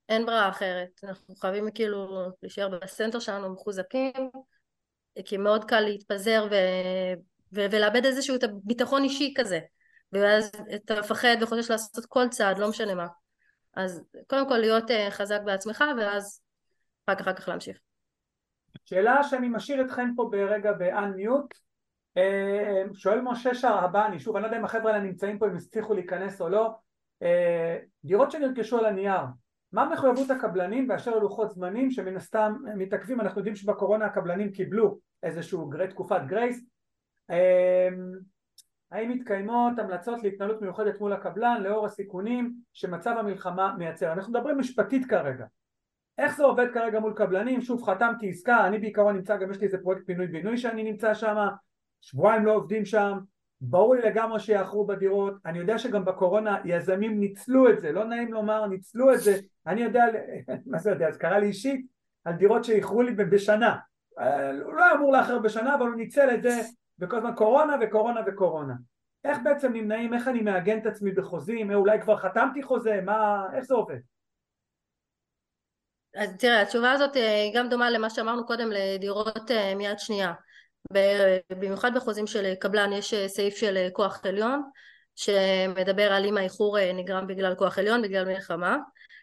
אין 0.08 0.26
ברירה 0.26 0.48
אחרת, 0.48 0.88
אנחנו 1.04 1.36
חייבים 1.36 1.70
כאילו 1.74 2.24
להישאר 2.42 2.68
בסנטר 2.68 3.18
שלנו 3.18 3.52
מחוזקים, 3.52 4.30
כי 5.24 5.36
מאוד 5.36 5.64
קל 5.64 5.80
להתפזר 5.80 6.46
ו... 6.50 6.54
ו... 7.54 7.60
ולאבד 7.70 8.04
איזשהו 8.06 8.36
ביטחון 8.64 9.04
אישי 9.04 9.34
כזה, 9.36 9.60
ואז 10.12 10.50
אתה 10.74 11.00
מפחד 11.00 11.36
וחושש 11.40 11.70
לעשות 11.70 12.06
כל 12.06 12.28
צעד, 12.28 12.58
לא 12.58 12.68
משנה 12.68 12.94
מה. 12.94 13.06
אז 13.76 14.02
קודם 14.26 14.48
כל 14.48 14.58
להיות 14.58 14.90
חזק 15.10 15.40
בעצמך, 15.44 15.84
ואז 15.98 16.45
רק 17.08 17.20
אחר 17.20 17.32
כך 17.32 17.48
להמשיך. 17.48 17.78
שאלה 18.84 19.22
שאני 19.22 19.48
משאיר 19.48 19.82
אתכם 19.82 20.08
פה 20.16 20.28
ברגע 20.32 20.72
ב-unmute. 20.72 21.66
אה, 22.16 22.82
שואל 22.94 23.20
משה 23.20 23.54
שערבני, 23.54 24.20
שוב 24.20 24.36
אני 24.36 24.42
לא 24.42 24.46
יודע 24.46 24.58
אם 24.58 24.64
החבר'ה 24.64 24.92
האלה 24.92 25.04
נמצאים 25.04 25.38
פה 25.38 25.46
אם 25.46 25.56
הצליחו 25.56 25.94
להיכנס 25.94 26.40
או 26.40 26.48
לא. 26.48 26.74
אה, 27.22 27.78
דירות 28.04 28.30
שנרכשו 28.30 28.78
על 28.78 28.84
הנייר 28.84 29.20
מה 29.72 29.88
מחויבות 29.92 30.30
הקבלנים 30.30 30.88
באשר 30.88 31.16
ללוחות 31.16 31.50
זמנים 31.50 31.90
שמן 31.90 32.16
הסתם 32.16 32.54
מתעכבים? 32.76 33.20
אנחנו 33.20 33.40
יודעים 33.40 33.56
שבקורונה 33.56 34.06
הקבלנים 34.06 34.52
קיבלו 34.52 34.98
איזשהו 35.22 35.70
תקופת 35.90 36.20
גרייס. 36.26 36.64
אה, 37.30 37.88
האם 38.90 39.10
מתקיימות 39.10 39.78
המלצות 39.78 40.22
להתנהלות 40.22 40.62
מיוחדת 40.62 41.00
מול 41.00 41.12
הקבלן 41.12 41.62
לאור 41.62 41.86
הסיכונים 41.86 42.54
שמצב 42.72 43.14
המלחמה 43.18 43.74
מייצר? 43.78 44.12
אנחנו 44.12 44.32
מדברים 44.32 44.58
משפטית 44.58 45.06
כרגע 45.06 45.46
איך 46.18 46.36
זה 46.36 46.44
עובד 46.44 46.66
כרגע 46.74 47.00
מול 47.00 47.12
קבלנים? 47.16 47.62
שוב 47.62 47.82
חתמתי 47.82 48.28
עסקה, 48.28 48.66
אני 48.66 48.78
בעיקרון 48.78 49.16
נמצא, 49.16 49.36
גם 49.36 49.50
יש 49.50 49.58
לי 49.58 49.66
איזה 49.66 49.78
פרויקט 49.78 50.06
פינוי 50.06 50.26
בינוי 50.26 50.58
שאני 50.58 50.82
נמצא 50.82 51.14
שם, 51.14 51.36
שבועיים 52.00 52.46
לא 52.46 52.54
עובדים 52.54 52.84
שם, 52.84 53.18
ברור 53.60 53.94
לי 53.94 54.02
לגמרי 54.02 54.40
שיאחרו 54.40 54.86
בדירות, 54.86 55.34
אני 55.46 55.58
יודע 55.58 55.78
שגם 55.78 56.04
בקורונה 56.04 56.58
יזמים 56.64 57.20
ניצלו 57.20 57.70
את 57.70 57.80
זה, 57.80 57.92
לא 57.92 58.04
נעים 58.04 58.32
לומר 58.32 58.66
ניצלו 58.66 59.14
את 59.14 59.20
זה, 59.20 59.36
אני 59.66 59.82
יודע, 59.82 60.04
מה 60.70 60.78
זה 60.78 60.90
יודע, 60.90 61.10
זה 61.10 61.18
קרה 61.18 61.38
לי 61.38 61.46
אישית 61.46 61.86
על 62.24 62.32
דירות 62.32 62.64
שאיחרו 62.64 63.02
לי 63.02 63.12
בשנה, 63.12 63.76
אה, 64.18 64.50
הוא 64.50 64.74
לא 64.74 64.94
אמור 64.94 65.12
לאחר 65.12 65.38
בשנה 65.38 65.74
אבל 65.74 65.86
הוא 65.86 65.96
ניצל 65.96 66.34
את 66.34 66.42
זה 66.42 66.60
וכל 66.98 67.16
הזמן 67.16 67.34
קורונה 67.34 67.76
וקורונה 67.80 68.20
וקורונה 68.26 68.74
איך 69.26 69.38
בעצם 69.44 69.72
נמנעים, 69.72 70.14
איך 70.14 70.28
אני 70.28 70.40
מעגן 70.40 70.78
את 70.78 70.86
עצמי 70.86 71.10
בחוזים, 71.10 71.72
אולי 71.72 72.00
כבר 72.00 72.16
חתמתי 72.16 72.62
חוזה, 72.62 73.00
מה, 73.04 73.46
איך 73.54 73.64
זה 73.64 73.74
עובד? 73.74 73.98
אז 76.16 76.30
תראה, 76.38 76.62
התשובה 76.62 76.92
הזאת 76.92 77.16
אה, 77.16 77.42
היא 77.42 77.54
גם 77.54 77.68
דומה 77.68 77.90
למה 77.90 78.10
שאמרנו 78.10 78.46
קודם 78.46 78.70
לדירות 78.70 79.50
אה, 79.50 79.74
מיד 79.74 79.98
שנייה. 79.98 80.32
במיוחד 81.50 81.94
בחוזים 81.94 82.26
של 82.26 82.54
קבלן 82.54 82.92
יש 82.92 83.14
אה, 83.14 83.28
סעיף 83.28 83.56
של 83.56 83.88
כוח 83.92 84.20
עליון 84.24 84.62
שמדבר 85.16 86.12
על 86.12 86.24
אם 86.24 86.36
האיחור 86.36 86.76
נגרם 86.94 87.26
בגלל 87.26 87.54
כוח 87.54 87.78
עליון, 87.78 88.02
בגלל 88.02 88.24
מלחמה. 88.24 88.76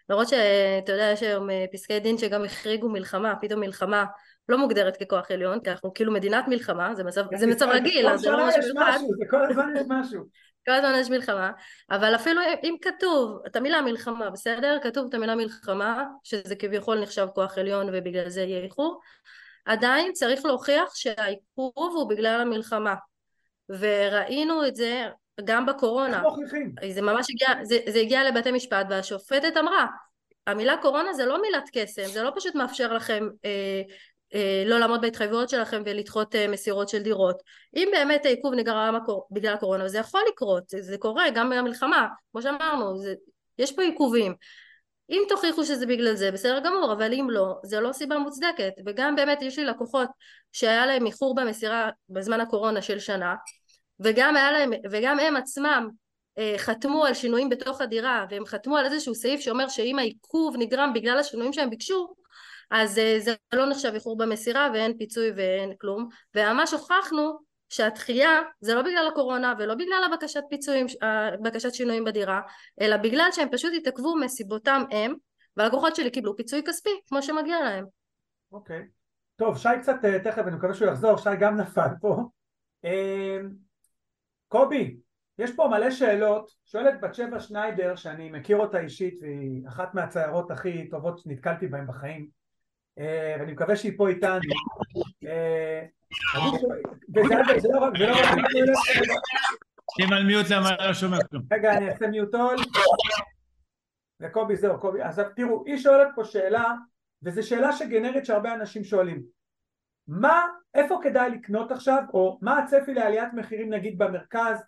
למרות 0.10 0.28
שאתה 0.28 0.92
יודע, 0.92 1.10
יש 1.14 1.24
היום 1.24 1.48
פסקי 1.74 2.00
דין 2.00 2.18
שגם 2.18 2.44
החריגו 2.44 2.90
מלחמה, 2.90 3.34
פתאום 3.42 3.60
מלחמה 3.60 4.06
לא 4.50 4.58
מוגדרת 4.58 4.98
ככוח 5.04 5.32
עליון, 5.32 5.60
כי 5.60 5.72
אנחנו 5.72 5.94
כאילו 5.94 6.14
מדינת 6.14 6.48
מלחמה, 6.48 6.96
זה 6.96 7.04
מצב, 7.04 7.24
זה 7.36 7.48
מצב 7.48 7.66
רגיל, 7.70 8.08
אז 8.08 8.20
זה 8.20 8.32
לא 8.32 8.48
משהו 8.48 8.62
מיוחד. 8.62 9.00
כל 9.30 9.46
הזמן 9.46 9.74
יש 9.76 9.84
משהו. 9.88 10.24
כל 10.66 10.72
הזמן 10.72 10.94
יש 11.00 11.10
מלחמה, 11.10 11.52
אבל 11.92 12.16
אפילו 12.16 12.42
אם 12.64 12.76
כתוב 12.82 13.42
את 13.48 13.56
המילה 13.56 13.82
מלחמה, 13.82 14.30
בסדר? 14.30 14.78
כתוב 14.84 15.08
את 15.10 15.14
המילה 15.14 15.36
מלחמה, 15.36 16.06
שזה 16.24 16.56
כביכול 16.56 17.02
נחשב 17.02 17.28
כוח 17.36 17.58
עליון 17.58 17.88
ובגלל 17.94 18.30
זה 18.30 18.42
יהיה 18.42 18.64
איחור, 18.64 19.02
עדיין 19.66 20.14
צריך 20.14 20.46
להוכיח 20.46 20.96
שהעיכוב 20.96 21.74
הוא 21.96 22.10
בגלל 22.10 22.42
המלחמה. 22.42 22.96
וראינו 23.70 24.68
את 24.68 24.76
זה 24.76 25.04
גם 25.44 25.66
בקורונה. 25.66 26.22
זה 26.92 27.02
ממש 27.02 27.28
הגיע, 27.30 27.66
זה, 27.66 27.78
זה 27.88 28.00
הגיע 28.00 28.24
לבתי 28.24 28.52
משפט 28.52 28.86
והשופטת 28.90 29.58
אמרה 29.58 29.86
המילה 30.48 30.78
קורונה 30.82 31.14
זה 31.14 31.26
לא 31.26 31.42
מילת 31.42 31.70
קסם, 31.74 32.06
זה 32.06 32.24
לא 32.24 32.32
פשוט 32.36 32.56
מאפשר 32.56 32.94
לכם 32.94 33.28
אה, 33.46 33.82
לא 34.66 34.80
לעמוד 34.80 35.02
בהתחייבויות 35.02 35.50
שלכם 35.50 35.82
ולדחות 35.86 36.36
אה, 36.36 36.48
מסירות 36.48 36.90
של 36.90 37.04
דירות. 37.04 37.42
אם 37.76 37.90
באמת 37.92 38.26
העיכוב 38.26 38.54
נגרם 38.54 38.96
בגלל 39.32 39.54
הקורונה, 39.54 39.86
וזה 39.86 39.98
יכול 39.98 40.22
לקרות, 40.34 40.70
זה, 40.70 40.82
זה 40.82 40.98
קורה 40.98 41.30
גם 41.30 41.50
במלחמה, 41.50 42.08
כמו 42.32 42.42
שאמרנו, 42.42 42.98
זה, 42.98 43.14
יש 43.58 43.72
פה 43.72 43.82
עיכובים. 43.82 44.36
אם 45.10 45.22
תוכיחו 45.30 45.66
שזה 45.66 45.86
בגלל 45.86 46.16
זה, 46.16 46.32
בסדר 46.32 46.60
גמור, 46.60 46.94
אבל 46.94 47.14
אם 47.14 47.28
לא, 47.30 47.56
זה 47.64 47.80
לא 47.80 47.94
סיבה 47.94 48.18
מוצדקת. 48.18 48.74
וגם 48.86 49.16
באמת 49.16 49.42
יש 49.42 49.60
לי 49.60 49.66
לקוחות 49.66 50.10
שהיה 50.52 50.86
להם 50.86 51.06
איחור 51.06 51.36
במסירה 51.36 51.90
בזמן 52.10 52.42
הקורונה 52.42 52.82
של 52.82 53.00
שנה, 53.00 53.36
וגם, 54.00 54.34
להם, 54.34 54.72
וגם 54.92 55.20
הם 55.20 55.36
עצמם 55.36 55.90
אה, 56.38 56.54
חתמו 56.58 57.06
על 57.06 57.14
שינויים 57.14 57.50
בתוך 57.50 57.82
הדירה, 57.82 58.26
והם 58.30 58.46
חתמו 58.46 58.78
על 58.78 58.86
איזשהו 58.86 59.16
סעיף 59.16 59.40
שאומר 59.40 59.70
שאם 59.70 60.00
העיכוב 60.00 60.56
נגרם 60.60 60.94
בגלל 60.94 61.20
השינויים 61.20 61.54
שהם 61.54 61.70
ביקשו, 61.70 62.14
אז 62.72 62.98
אה, 62.98 63.16
זה 63.20 63.34
לא 63.54 63.70
נחשב 63.70 63.92
איחור 63.94 64.18
במסירה 64.18 64.70
ואין 64.74 64.98
פיצוי 64.98 65.32
ואין 65.36 65.74
כלום 65.82 66.08
וממש 66.36 66.74
הוכחנו 66.74 67.40
שהדחייה 67.70 68.42
זה 68.62 68.76
לא 68.76 68.82
בגלל 68.82 69.08
הקורונה 69.12 69.54
ולא 69.60 69.76
בגלל 69.76 70.04
הבקשת 70.12 70.44
פיצויים, 70.50 70.86
בקשת 71.44 71.74
שינויים 71.74 72.04
בדירה 72.04 72.42
אלא 72.82 72.98
בגלל 72.98 73.28
שהם 73.32 73.48
פשוט 73.52 73.74
התעכבו 73.78 74.16
מסיבותם 74.16 74.84
הם 74.92 75.14
והלקוחות 75.58 75.96
שלי 75.96 76.12
קיבלו 76.12 76.36
פיצוי 76.36 76.64
כספי 76.68 76.90
כמו 77.08 77.22
שמגיע 77.22 77.60
להם. 77.60 77.86
אוקיי. 78.52 78.80
Okay. 78.80 79.04
טוב 79.36 79.58
שי 79.58 79.70
קצת 79.82 79.96
אה, 80.06 80.20
תכף 80.20 80.44
אני 80.48 80.56
מקווה 80.56 80.74
שהוא 80.74 80.88
יחזור 80.88 81.18
שי 81.18 81.36
גם 81.40 81.58
נפל 81.58 81.90
פה. 82.02 82.24
אה, 82.86 83.38
קובי 84.48 84.98
יש 85.38 85.56
פה 85.56 85.68
מלא 85.68 85.92
שאלות, 85.92 86.52
שואלת 86.66 87.02
בת 87.02 87.16
שבע 87.16 87.40
שניידר 87.40 87.96
שאני 87.96 88.30
מכיר 88.30 88.58
אותה 88.58 88.80
אישית 88.80 89.20
והיא 89.22 89.68
אחת 89.68 89.94
מהציירות 89.94 90.52
הכי 90.52 90.90
טובות 90.90 91.20
שנתקלתי 91.20 91.68
בהן 91.68 91.88
בחיים 91.88 92.22
אה, 92.22 92.28
ואני 92.98 93.52
מקווה 93.52 93.76
שהיא 93.76 93.94
פה 93.98 94.10
איתנו. 94.10 94.40
אה, 95.26 95.86
זה 97.62 97.70
לא. 97.70 98.74
שים 99.98 100.14
על 100.14 100.24
מיוט 100.24 100.46
למה 100.50 100.88
לא 100.88 100.94
שומע 100.94 101.18
כלום. 101.30 101.44
רגע, 101.54 101.78
אני 101.78 101.90
אעשה 101.90 102.08
מיוטול. 102.08 102.56
וקובי 104.20 104.56
זהו, 104.56 104.80
קובי. 104.80 105.04
אז 105.04 105.22
תראו, 105.36 105.64
היא 105.66 105.78
שואלת 105.78 106.08
פה 106.16 106.24
שאלה, 106.24 106.74
וזו 107.24 107.48
שאלה 107.48 107.72
שגנרית 107.72 108.26
שהרבה 108.26 108.54
אנשים 108.54 108.84
שואלים. 108.84 109.24
מה, 110.08 110.46
איפה 110.74 111.00
כדאי 111.04 111.30
לקנות 111.30 111.72
עכשיו, 111.72 112.04
או 112.14 112.40
מה 112.42 112.60
הצפי 112.60 112.94
לעליית 112.94 113.34
מחירים 113.34 113.74
נגיד 113.74 113.98
במרכז, 113.98 114.64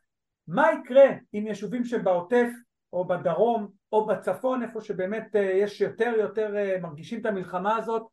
מה 0.47 0.67
יקרה 0.73 1.05
עם 1.33 1.47
יישובים 1.47 1.83
שבעוטף 1.83 2.47
או 2.93 3.07
בדרום 3.07 3.67
או 3.91 4.05
בצפון 4.05 4.63
איפה 4.63 4.81
שבאמת 4.81 5.35
אה, 5.35 5.41
יש 5.41 5.81
יותר 5.81 6.13
יותר 6.17 6.55
מרגישים 6.81 7.21
את 7.21 7.25
המלחמה 7.25 7.77
הזאת 7.77 8.07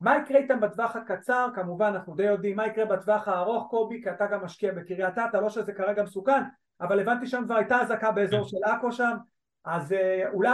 מה 0.00 0.16
יקרה 0.16 0.38
איתם 0.38 0.60
בטווח 0.60 0.96
הקצר? 0.96 1.48
כמובן 1.54 1.86
אנחנו 1.86 2.14
די 2.14 2.22
יודעים 2.22 2.56
מה 2.56 2.66
יקרה 2.66 2.84
בטווח 2.84 3.28
הארוך 3.28 3.70
קובי 3.70 4.02
כי 4.02 4.10
אתה 4.10 4.26
גם 4.26 4.44
משקיע 4.44 4.72
בקריית 4.72 5.18
אתא, 5.18 5.36
לא 5.36 5.48
שזה 5.48 5.72
כרגע 5.72 6.02
מסוכן 6.02 6.42
אבל 6.80 7.00
הבנתי 7.00 7.26
שם 7.26 7.42
כבר 7.44 7.56
הייתה 7.56 7.80
אזעקה 7.80 8.12
באזור 8.12 8.44
של 8.48 8.56
עכו 8.64 8.92
שם 8.92 9.16
אז 9.64 9.92
אה, 9.92 10.30
אולי 10.32 10.50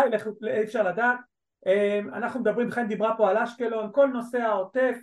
אי 0.46 0.62
אפשר 0.62 0.82
לדעת 0.82 1.18
אנחנו 2.12 2.40
מדברים, 2.40 2.70
חן 2.70 2.88
דיברה 2.88 3.16
פה 3.16 3.30
על 3.30 3.36
אשקלון, 3.36 3.90
כל 3.92 4.06
נושא 4.06 4.38
העוטף, 4.38 4.96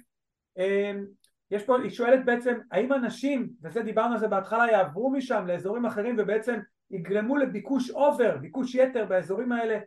יש 1.51 1.63
פה, 1.65 1.77
היא 1.81 1.89
שואלת 1.89 2.25
בעצם 2.25 2.59
האם 2.71 2.93
אנשים, 2.93 3.49
וזה 3.63 3.81
דיברנו 3.81 4.13
על 4.13 4.19
זה 4.19 4.27
בהתחלה, 4.27 4.71
יעברו 4.71 5.11
משם 5.11 5.47
לאזורים 5.47 5.85
אחרים 5.85 6.15
ובעצם 6.19 6.59
יגרמו 6.91 7.37
לביקוש 7.37 7.91
אובר, 7.91 8.37
ביקוש 8.37 8.75
יתר 8.75 9.05
באזורים 9.05 9.51
האלה 9.51 9.79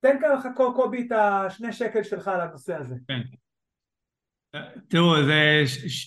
תן 0.00 0.16
ככה 0.22 0.52
קובי 0.52 1.06
את 1.06 1.12
השני 1.12 1.72
שקל 1.72 2.02
שלך 2.02 2.28
על 2.28 2.40
הנושא 2.40 2.74
הזה. 2.74 2.94
כן. 3.08 3.20
תראו, 4.88 5.24
זה 5.24 5.64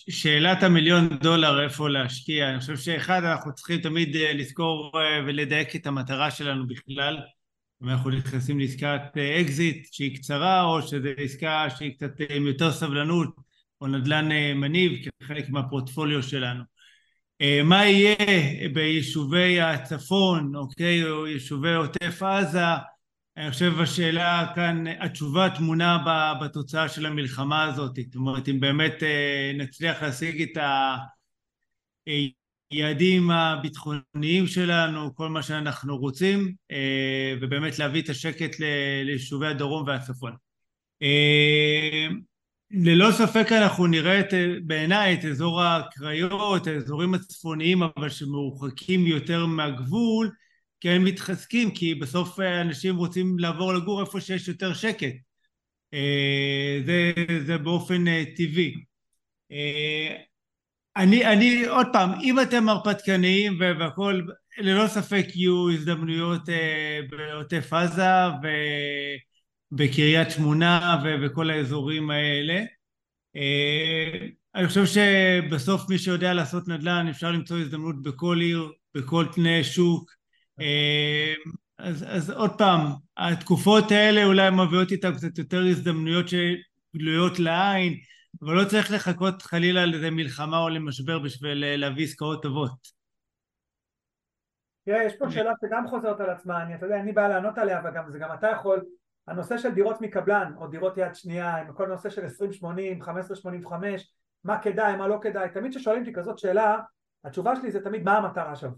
שאלת 0.09 0.63
המיליון 0.63 1.09
דולר 1.09 1.63
איפה 1.63 1.89
להשקיע. 1.89 2.49
אני 2.49 2.59
חושב 2.59 2.77
שאחד, 2.77 3.23
אנחנו 3.23 3.55
צריכים 3.55 3.81
תמיד 3.81 4.15
אה, 4.15 4.33
לזכור 4.33 4.91
אה, 4.95 5.19
ולדייק 5.25 5.75
את 5.75 5.87
המטרה 5.87 6.31
שלנו 6.31 6.67
בכלל. 6.67 7.17
אם 7.83 7.89
אנחנו 7.89 8.09
נכנסים 8.09 8.59
לעסקת 8.59 9.01
אקזיט 9.41 9.77
אה, 9.77 9.89
שהיא 9.91 10.15
קצרה, 10.15 10.63
או 10.63 10.81
שזו 10.81 11.09
עסקה 11.17 11.67
שהיא 11.77 11.93
קצת 11.95 12.11
עם 12.29 12.47
יותר 12.47 12.71
סבלנות, 12.71 13.35
או 13.81 13.87
נדל"ן 13.87 14.29
מניב 14.55 14.91
כחלק 15.21 15.49
מהפורטפוליו 15.49 16.23
שלנו. 16.23 16.63
מה 17.63 17.85
יהיה 17.85 18.15
ביישובי 18.73 19.61
הצפון, 19.61 20.55
אוקיי, 20.55 21.09
או 21.09 21.27
יישובי 21.27 21.73
עוטף 21.73 22.23
עזה, 22.23 22.65
אני 23.37 23.51
חושב 23.51 23.79
השאלה 23.79 24.51
כאן, 24.55 24.87
התשובה 24.87 25.49
טמונה 25.57 25.97
בתוצאה 26.41 26.89
של 26.89 27.05
המלחמה 27.05 27.63
הזאת, 27.63 27.95
זאת 27.95 28.15
אומרת 28.15 28.49
אם 28.49 28.59
באמת 28.59 29.03
אה, 29.03 29.51
נצליח 29.57 30.01
להשיג 30.03 30.41
את 30.41 30.57
היעדים 32.71 33.31
הביטחוניים 33.31 34.47
שלנו, 34.47 35.15
כל 35.15 35.29
מה 35.29 35.43
שאנחנו 35.43 35.97
רוצים, 35.97 36.53
אה, 36.71 37.33
ובאמת 37.41 37.79
להביא 37.79 38.01
את 38.01 38.09
השקט 38.09 38.59
ליישובי 39.05 39.47
הדרום 39.47 39.87
והצפון. 39.87 40.35
אה, 41.01 42.07
ללא 42.71 43.11
ספק 43.11 43.51
אנחנו 43.51 43.87
נראה 43.87 44.19
את, 44.19 44.33
בעיניי 44.65 45.13
את 45.13 45.25
אזור 45.25 45.63
הקריות, 45.63 46.67
האזורים 46.67 47.13
הצפוניים 47.13 47.83
אבל 47.83 48.09
שמרוחקים 48.09 49.07
יותר 49.07 49.45
מהגבול, 49.45 50.31
כן 50.81 51.01
מתחזקים, 51.01 51.71
כי 51.71 51.95
בסוף 51.95 52.39
אה, 52.39 52.61
אנשים 52.61 52.95
רוצים 52.95 53.39
לעבור 53.39 53.73
לגור 53.73 54.01
איפה 54.01 54.21
שיש 54.21 54.47
יותר 54.47 54.73
שקט. 54.73 55.13
אה, 55.93 56.79
זה, 56.85 57.13
זה 57.45 57.57
באופן 57.57 58.07
אה, 58.07 58.23
טבעי. 58.37 58.73
אני, 60.97 61.25
אני, 61.25 61.65
עוד 61.65 61.87
פעם, 61.93 62.09
אם 62.21 62.39
אתם 62.39 62.69
הרפתקניים 62.69 63.57
והכול, 63.59 64.27
ללא 64.57 64.87
ספק 64.87 65.25
יהיו 65.35 65.69
הזדמנויות 65.69 66.41
בעוטף 67.09 67.73
עזה 67.73 68.03
ובקריית 69.71 70.31
שמונה 70.31 71.03
וכל 71.23 71.49
האזורים 71.49 72.11
האלה. 72.11 72.63
אני 74.55 74.67
חושב 74.67 74.85
שבסוף 74.85 75.89
מי 75.89 75.97
שיודע 75.97 76.33
לעשות 76.33 76.67
נדל"ן 76.67 77.07
אפשר 77.07 77.31
למצוא 77.31 77.57
הזדמנות 77.57 78.01
בכל 78.01 78.37
עיר, 78.41 78.71
בכל 78.95 79.25
תנאי 79.35 79.63
שוק. 79.63 80.20
אמ, 80.61 81.51
אז, 81.77 82.05
אז 82.07 82.29
עוד 82.29 82.57
פעם, 82.57 82.79
התקופות 83.17 83.91
האלה 83.91 84.25
אולי 84.25 84.49
מביאות 84.49 84.91
איתן 84.91 85.15
קצת 85.15 85.37
יותר 85.37 85.61
הזדמנויות 85.69 86.25
שגלויות 86.27 87.39
לעין, 87.39 87.93
אבל 88.41 88.53
לא 88.53 88.65
צריך 88.65 88.91
לחכות 88.91 89.41
חלילה 89.41 89.85
לאיזה 89.85 90.11
מלחמה 90.11 90.57
או 90.57 90.69
למשבר 90.69 91.19
בשביל 91.19 91.75
להביא 91.77 92.03
עסקאות 92.03 92.43
טובות. 92.43 93.01
תראה, 94.85 95.03
יש 95.03 95.13
פה 95.19 95.31
שאלה 95.31 95.51
שגם 95.65 95.87
חוזרת 95.87 96.19
על 96.19 96.29
עצמה, 96.29 96.63
אני, 96.63 96.75
אתה 96.75 96.85
יודע, 96.85 96.95
אין 96.95 97.05
לי 97.05 97.11
בעיה 97.11 97.27
לענות 97.27 97.57
עליה, 97.57 97.81
וגם 97.85 98.11
זה 98.11 98.19
גם 98.19 98.29
אתה 98.33 98.47
יכול, 98.47 98.85
הנושא 99.27 99.57
של 99.57 99.71
דירות 99.71 100.01
מקבלן, 100.01 100.53
או 100.57 100.67
דירות 100.67 100.97
יד 100.97 101.15
שנייה, 101.15 101.55
עם 101.55 101.73
כל 101.73 101.87
נושא 101.87 102.09
של 102.09 102.21
2080, 102.21 103.01
1585, 103.01 104.13
מה 104.43 104.61
כדאי, 104.61 104.95
מה 104.95 105.07
לא 105.07 105.19
כדאי, 105.21 105.49
תמיד 105.49 105.71
כששואלים 105.71 106.01
אותי 106.01 106.13
כזאת 106.13 106.39
שאלה, 106.39 106.79
התשובה 107.23 107.55
שלי 107.55 107.71
זה 107.71 107.83
תמיד 107.83 108.03
מה 108.03 108.17
המטרה 108.17 108.55
שלך. 108.55 108.73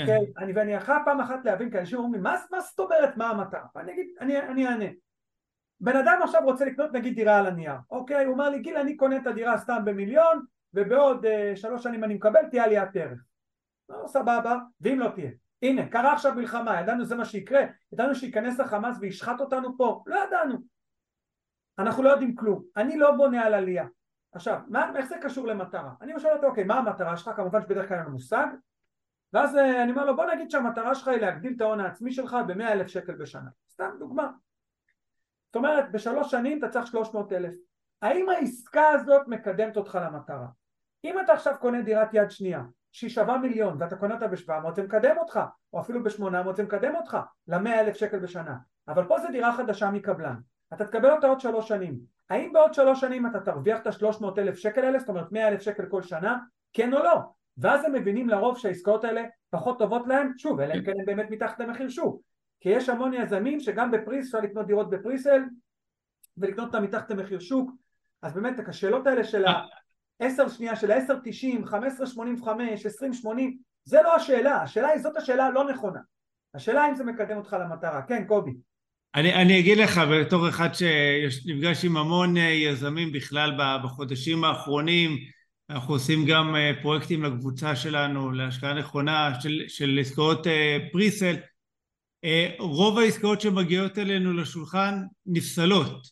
אוקיי? 0.00 0.06
כן. 0.06 0.42
אני, 0.42 0.52
ואני 0.52 0.78
אחר 0.78 0.96
פעם 1.04 1.20
אחת 1.20 1.44
להבין, 1.44 1.70
כי 1.70 1.78
אנשים 1.78 1.98
אומרים, 1.98 2.22
מה, 2.22 2.36
מה 2.50 2.60
זאת 2.60 2.80
אומרת 2.80 3.16
מה 3.16 3.30
המטרה? 3.30 3.66
ואני 3.74 3.92
אגיד, 3.92 4.06
אני, 4.20 4.66
אענה. 4.66 4.84
בן 5.80 5.96
אדם 5.96 6.20
עכשיו 6.22 6.42
רוצה 6.44 6.64
לקנות 6.64 6.92
נגיד 6.92 7.14
דירה 7.14 7.38
על 7.38 7.46
הנייר, 7.46 7.74
אוקיי? 7.90 8.24
הוא 8.24 8.32
אומר 8.32 8.48
לי, 8.48 8.58
גיל, 8.58 8.76
אני 8.76 8.96
קונה 8.96 9.16
את 9.16 9.26
הדירה 9.26 9.58
סתם 9.58 9.82
במיליון, 9.84 10.44
ובעוד 10.74 11.26
uh, 11.26 11.56
שלוש 11.56 11.82
שנים 11.82 12.04
אני 12.04 12.14
מקבל, 12.14 12.46
תהיה 12.50 12.64
עליית 12.64 12.96
ערך. 12.96 13.24
לא, 13.88 14.06
סבבה, 14.06 14.58
ואם 14.80 15.00
לא 15.00 15.08
תהיה. 15.08 15.30
הנה, 15.62 15.88
קרה 15.88 16.12
עכשיו 16.12 16.34
מלחמה, 16.34 16.80
ידענו 16.80 17.04
זה 17.04 17.14
מה 17.14 17.24
שיקרה, 17.24 17.60
ידענו 17.92 18.14
שייכנס 18.14 18.60
החמאס 18.60 18.96
וישחט 19.00 19.40
אותנו 19.40 19.76
פה, 19.76 20.02
לא 20.06 20.16
ידענו. 20.26 20.58
אנחנו 21.78 22.02
לא 22.02 22.08
יודעים 22.08 22.34
כלום. 22.34 22.62
אני 22.76 22.96
לא 22.96 23.12
בונה 23.12 23.44
על 23.44 23.54
עלייה. 23.54 23.86
עכשיו, 24.32 24.60
מה, 24.68 24.92
איך 24.96 25.06
זה 25.06 25.16
קשור 25.22 25.46
למטרה? 25.46 25.92
אני 26.00 26.20
שואל 26.20 26.32
אותו, 26.32 26.46
אוקיי, 26.46 26.64
מה 26.64 26.74
המטרה 26.74 27.16
שלך? 27.16 27.30
כמובן 27.36 27.62
שבדרך 27.62 27.88
כלל 27.88 27.96
אין 27.96 28.04
לנו 28.04 28.12
מושג, 28.12 28.46
ואז 29.34 29.56
אה, 29.56 29.82
אני 29.82 29.90
אומר 29.90 30.04
לו 30.04 30.16
בוא 30.16 30.24
נגיד 30.24 30.50
שהמטרה 30.50 30.94
שלך 30.94 31.08
היא 31.08 31.20
להגדיל 31.20 31.52
את 31.56 31.60
ההון 31.60 31.80
העצמי 31.80 32.12
שלך 32.12 32.36
במאה 32.46 32.72
אלף 32.72 32.86
שקל 32.86 33.14
בשנה. 33.14 33.50
סתם 33.72 33.90
דוגמה. 33.98 34.30
זאת 35.46 35.56
אומרת 35.56 35.92
בשלוש 35.92 36.30
שנים 36.30 36.58
אתה 36.58 36.68
צריך 36.68 36.86
שלוש 36.86 37.14
מאות 37.14 37.32
אלף. 37.32 37.54
האם 38.02 38.28
העסקה 38.28 38.88
הזאת 38.88 39.28
מקדמת 39.28 39.76
אותך 39.76 39.98
למטרה? 40.02 40.46
אם 41.04 41.20
אתה 41.20 41.32
עכשיו 41.32 41.54
קונה 41.60 41.82
דירת 41.82 42.08
יד 42.12 42.30
שנייה 42.30 42.62
שהיא 42.92 43.10
שווה 43.10 43.38
מיליון 43.38 43.76
ואתה 43.80 43.96
קונה 43.96 44.14
אותה 44.14 44.28
בשבע 44.28 44.60
מאות 44.60 44.74
זה 44.74 44.82
מקדם 44.82 45.18
אותך 45.18 45.40
או 45.72 45.80
אפילו 45.80 46.02
בשמונה 46.02 46.42
מאות 46.42 46.56
זה 46.56 46.62
מקדם 46.62 46.96
אותך 46.96 47.18
למאה 47.48 47.80
אלף 47.80 47.96
שקל 47.96 48.18
בשנה. 48.18 48.56
אבל 48.88 49.04
פה 49.04 49.18
זה 49.18 49.28
דירה 49.28 49.56
חדשה 49.56 49.90
מקבלן. 49.90 50.36
אתה 50.74 50.86
תקבל 50.86 51.10
אותה 51.10 51.26
עוד 51.26 51.40
שלוש 51.40 51.68
שנים. 51.68 51.98
האם 52.30 52.52
בעוד 52.52 52.74
שלוש 52.74 53.00
שנים 53.00 53.26
אתה 53.26 53.40
תרוויח 53.40 53.80
את 53.80 53.86
השלוש 53.86 54.20
מאות 54.20 54.38
אלף 54.38 54.56
שקל 54.56 54.84
האלה 54.84 54.98
זאת 54.98 55.08
אומרת 55.08 55.32
מאה 55.32 55.48
אלף 55.48 55.60
שקל 55.60 55.86
כל 55.86 56.02
שנה 56.02 56.38
כן 56.72 56.94
או 56.94 56.98
לא 56.98 57.20
ואז 57.58 57.84
הם 57.84 57.92
מבינים 57.92 58.28
לרוב 58.28 58.58
שהעסקאות 58.58 59.04
האלה 59.04 59.22
פחות 59.50 59.78
טובות 59.78 60.06
להם, 60.06 60.32
שוב, 60.38 60.60
אלא 60.60 60.74
אם 60.74 60.84
כן 60.84 60.92
הם 60.98 61.06
באמת 61.06 61.30
מתחת 61.30 61.60
למחיר 61.60 61.88
שוק. 61.88 62.20
כי 62.60 62.68
יש 62.68 62.88
המון 62.88 63.14
יזמים 63.14 63.60
שגם 63.60 63.90
בפריס 63.90 64.26
אפשר 64.26 64.40
לקנות 64.40 64.66
דירות 64.66 64.90
בפריסל 64.90 65.42
ולקנות 66.36 66.66
אותם 66.66 66.82
מתחת 66.82 67.10
למחיר 67.10 67.38
שוק, 67.38 67.70
אז 68.22 68.32
באמת 68.32 68.68
השאלות 68.68 69.06
האלה 69.06 69.24
של 69.24 69.44
ה-10 69.44 70.48
שנייה, 70.48 70.76
של 70.76 70.90
ה-10.90, 70.90 71.66
15.85, 71.66 72.46
20.80, 73.24 73.28
זה 73.84 74.02
לא 74.02 74.16
השאלה, 74.16 74.62
השאלה 74.62 74.88
היא, 74.88 75.02
זאת 75.02 75.16
השאלה 75.16 75.46
הלא 75.46 75.70
נכונה. 75.70 76.00
השאלה 76.54 76.88
אם 76.88 76.94
זה 76.94 77.04
מקדם 77.04 77.36
אותך 77.36 77.56
למטרה. 77.60 78.02
כן, 78.02 78.24
קובי. 78.28 78.50
אני, 79.14 79.34
אני 79.34 79.60
אגיד 79.60 79.78
לך, 79.78 80.00
בתור 80.12 80.48
אחד 80.48 80.68
שנפגש 80.74 81.84
עם 81.84 81.96
המון 81.96 82.36
אה, 82.36 82.42
יזמים 82.42 83.12
בכלל 83.12 83.52
בחודשים 83.84 84.44
האחרונים, 84.44 85.10
אנחנו 85.70 85.94
עושים 85.94 86.26
גם 86.26 86.56
אה, 86.56 86.72
פרויקטים 86.82 87.22
לקבוצה 87.22 87.76
שלנו 87.76 88.32
להשקעה 88.32 88.74
נכונה 88.74 89.40
של, 89.40 89.62
של 89.68 89.98
עסקאות 90.00 90.46
אה, 90.46 90.78
פריסל. 90.92 91.36
אה, 92.24 92.50
רוב 92.58 92.98
העסקאות 92.98 93.40
שמגיעות 93.40 93.98
אלינו 93.98 94.32
לשולחן 94.32 95.02
נפסלות 95.26 96.06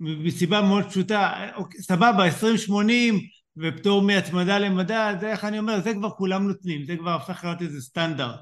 מסיבה 0.00 0.62
מאוד 0.62 0.84
פשוטה, 0.84 1.48
אוקיי, 1.56 1.80
סבבה, 1.80 2.24
2080 2.24 3.20
ופטור 3.56 4.02
מהצמדה 4.02 4.58
למדד, 4.58 5.14
זה 5.20 5.30
איך 5.30 5.44
אני 5.44 5.58
אומר, 5.58 5.80
זה 5.80 5.94
כבר 5.94 6.10
כולם 6.10 6.48
נותנים, 6.48 6.84
זה 6.84 6.96
כבר 6.96 7.10
הפך 7.10 7.44
להיות 7.44 7.62
איזה 7.62 7.80
סטנדרט. 7.80 8.40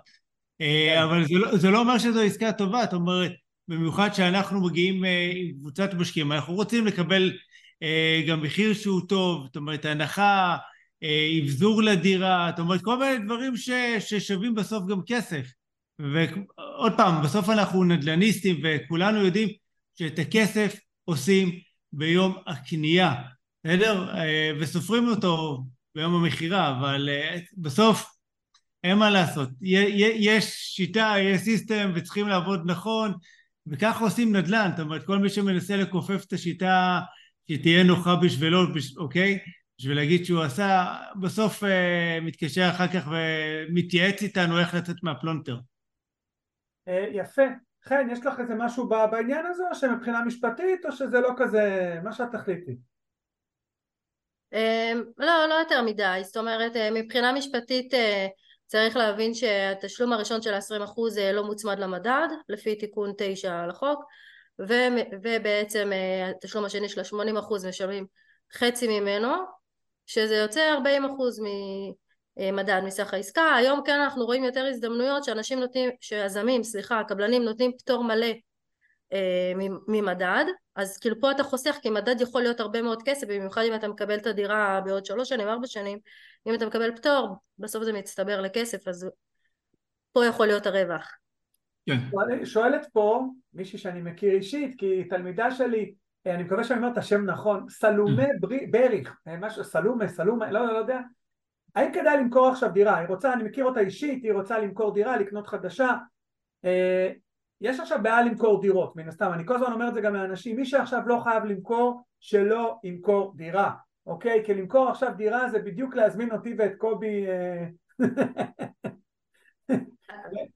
כן. 0.59 1.03
אבל 1.03 1.25
זה 1.25 1.35
לא, 1.35 1.57
זה 1.57 1.71
לא 1.71 1.79
אומר 1.79 1.99
שזו 1.99 2.21
עסקה 2.21 2.53
טובה, 2.53 2.85
זאת 2.85 2.93
אומרת, 2.93 3.33
במיוחד 3.69 4.15
שאנחנו 4.15 4.61
מגיעים 4.67 5.05
עם 5.35 5.59
קבוצת 5.61 5.95
משקיעים, 5.95 6.33
אנחנו 6.33 6.55
רוצים 6.55 6.87
לקבל 6.87 7.33
אה, 7.33 7.37
גם 8.29 8.43
מחיר 8.43 8.75
שהוא 8.75 9.01
טוב, 9.09 9.47
זאת 9.47 9.57
אומרת 9.57 9.85
הנחה, 9.85 10.57
אה, 11.03 11.29
אבזור 11.43 11.83
לדירה, 11.83 12.51
זאת 12.51 12.59
אומרת 12.59 12.83
כל 12.83 12.99
מיני 12.99 13.25
דברים 13.25 13.57
ש, 13.57 13.71
ששווים 14.01 14.55
בסוף 14.55 14.87
גם 14.87 15.01
כסף. 15.07 15.47
ועוד 15.99 16.93
פעם, 16.97 17.23
בסוף 17.23 17.49
אנחנו 17.49 17.85
נדל"ניסטים 17.85 18.61
וכולנו 18.63 19.25
יודעים 19.25 19.49
שאת 19.99 20.19
הכסף 20.19 20.77
עושים 21.05 21.61
ביום 21.93 22.37
הקנייה, 22.47 23.15
בסדר? 23.65 24.15
אה, 24.15 24.51
וסופרים 24.61 25.09
אותו 25.09 25.65
ביום 25.95 26.15
המכירה, 26.15 26.71
אבל 26.71 27.09
בסוף 27.57 28.17
אין 28.85 28.99
מה 28.99 29.11
לעשות. 29.11 29.49
יש 29.61 30.45
שיטה, 30.45 31.15
יש 31.21 31.41
system 31.41 31.93
וצריכים 31.95 32.29
לעבוד 32.29 32.63
נכון, 32.67 33.13
וככה 33.67 34.05
עושים 34.05 34.37
נדל"ן, 34.37 34.71
זאת 34.77 34.81
אומרת 34.81 35.05
כל 35.05 35.19
מי 35.19 35.29
שמנסה 35.29 35.77
לכופף 35.77 36.25
את 36.25 36.33
השיטה 36.33 37.01
שתהיה 37.51 37.85
נוחה 37.85 38.17
בשבילו, 38.23 38.59
אוקיי? 38.97 39.39
בשביל 39.79 39.97
להגיד 39.97 40.25
שהוא 40.25 40.43
עשה, 40.43 40.97
בסוף 41.21 41.65
אה, 41.65 42.19
מתקשר 42.23 42.69
אחר 42.71 42.89
כך 42.89 43.09
ומתייעץ 43.11 44.23
איתנו 44.23 44.61
איך 44.61 44.75
לצאת 44.75 44.97
מהפלונטר. 45.03 45.57
אה, 46.89 47.07
יפה. 47.13 47.43
חן, 47.85 48.09
יש 48.13 48.27
לך 48.27 48.41
איזה 48.41 48.55
משהו 48.55 48.89
בעניין 48.89 49.47
הזה, 49.47 49.63
או 49.71 49.75
שמבחינה 49.75 50.25
משפטית, 50.25 50.87
או 50.87 50.93
שזה 50.93 51.21
לא 51.21 51.31
כזה, 51.37 51.95
מה 52.05 52.13
שאת 52.13 52.29
תחליטי? 52.33 52.77
אה, 54.53 54.93
לא, 55.19 55.47
לא 55.49 55.55
יותר 55.55 55.83
מדי. 55.83 56.21
זאת 56.25 56.37
אומרת, 56.37 56.77
אה, 56.77 56.91
מבחינה 56.91 57.33
משפטית 57.33 57.95
אה, 57.95 58.27
צריך 58.67 58.97
להבין 58.97 59.35
שהתשלום 59.35 60.13
הראשון 60.13 60.43
של 60.43 60.55
ה-20% 60.55 61.33
לא 61.33 61.45
מוצמד 61.45 61.79
למדד, 61.79 62.29
לפי 62.49 62.77
תיקון 62.77 63.13
9 63.19 63.67
לחוק. 63.67 64.05
ו- 64.61 65.17
ובעצם 65.23 65.91
אה, 65.93 66.31
התשלום 66.31 66.65
השני 66.65 66.89
של 66.89 67.01
ה-80% 67.01 67.69
משלמים 67.69 68.07
חצי 68.53 69.01
ממנו, 69.01 69.29
שזה 70.07 70.37
יוצא 70.37 70.75
40% 70.79 71.41
ממדד 72.37 72.81
מסך 72.85 73.15
העסקה. 73.15 73.55
היום 73.55 73.81
כן 73.85 74.01
אנחנו 74.01 74.25
רואים 74.25 74.45
יותר 74.45 74.67
הזדמנויות 74.67 75.25
שאנשים 75.25 75.61
נותנים, 75.61 75.91
שיזמים, 76.01 76.63
סליחה, 76.63 77.01
הקבלנים 77.01 77.43
נותנים 77.43 77.73
פטור 77.79 78.05
מלא 78.05 78.27
אה, 79.13 79.53
ממדד, 79.89 80.45
אז 80.77 80.99
כאילו 80.99 81.21
פה 81.21 81.31
אתה 81.31 81.43
חוסך 81.43 81.77
כי 81.83 81.91
מדד 81.91 82.21
יכול 82.21 82.43
להיות 82.43 82.61
הרבה 82.61 82.83
מאוד 82.83 83.03
כסף, 83.05 83.27
במיוחד 83.27 83.63
אם 83.63 83.75
אתה 83.75 83.89
מקבל 83.89 84.17
את 84.17 84.27
הדירה 84.27 84.81
בעוד 84.85 85.05
שלוש 85.07 85.29
שנים, 85.29 85.49
ארבע 85.49 85.67
שנים, 85.67 85.99
אם 86.47 86.55
אתה 86.55 86.67
מקבל 86.67 86.97
פטור, 86.97 87.29
בסוף 87.59 87.85
זה 87.85 87.93
מצטבר 87.93 88.41
לכסף, 88.41 88.89
אז 88.89 89.09
פה 90.13 90.27
יכול 90.27 90.47
להיות 90.47 90.67
הרווח. 90.67 91.13
כן. 91.87 92.45
שואלת 92.45 92.87
פה 92.93 93.27
מישהי 93.55 93.79
שאני 93.79 94.03
מכיר 94.03 94.33
אישית, 94.33 94.75
כי 94.79 95.05
תלמידה 95.05 95.51
שלי, 95.51 95.95
אה, 96.27 96.35
אני 96.35 96.43
מקווה 96.43 96.65
שאני 96.65 96.79
אומר 96.79 96.93
את 96.93 96.99
השם 96.99 97.25
נכון, 97.25 97.69
סלומה 97.69 98.27
בריך, 98.71 99.17
אה, 99.29 99.37
משהו, 99.37 99.65
סלומה, 99.65 100.09
סלומה, 100.09 100.51
לא, 100.51 100.67
לא, 100.67 100.73
לא 100.73 100.79
יודע, 100.79 101.01
האם 101.75 101.93
כדאי 101.93 102.17
למכור 102.17 102.49
עכשיו 102.49 102.71
דירה? 102.73 102.99
היא 102.99 103.09
רוצה, 103.09 103.33
אני 103.33 103.45
מכיר 103.45 103.65
אותה 103.65 103.81
אישית, 103.81 104.25
היא 104.25 104.33
רוצה 104.33 104.59
למכור 104.59 104.95
דירה, 104.95 105.17
לקנות 105.17 105.47
חדשה, 105.47 105.93
יש 107.61 107.81
עכשיו 107.81 107.99
בעיה 108.03 108.23
למכור 108.23 108.63
דירות, 108.63 108.97
מן 108.97 109.09
הסתם, 109.09 109.31
אני 109.33 109.47
כל 109.47 109.55
הזמן 109.55 109.73
אומר 109.73 109.89
את 109.89 109.95
זה 109.95 110.01
גם 110.01 110.15
לאנשים, 110.15 110.57
מי 110.57 110.67
שעכשיו 110.67 111.03
לא 111.07 111.21
חייב 111.25 111.45
למכור, 111.45 112.03
שלא 112.21 112.79
ימכור 112.85 113.35
דירה, 113.37 113.71
אוקיי? 114.07 114.43
כי 114.47 114.55
למכור 114.55 114.89
עכשיו 114.89 115.13
דירה 115.17 115.49
זה 115.49 115.59
בדיוק 115.59 115.95
להזמין 115.95 116.33
אותי 116.33 116.55
ואת 116.59 116.73
קובי 116.79 117.27
אה, 117.27 117.67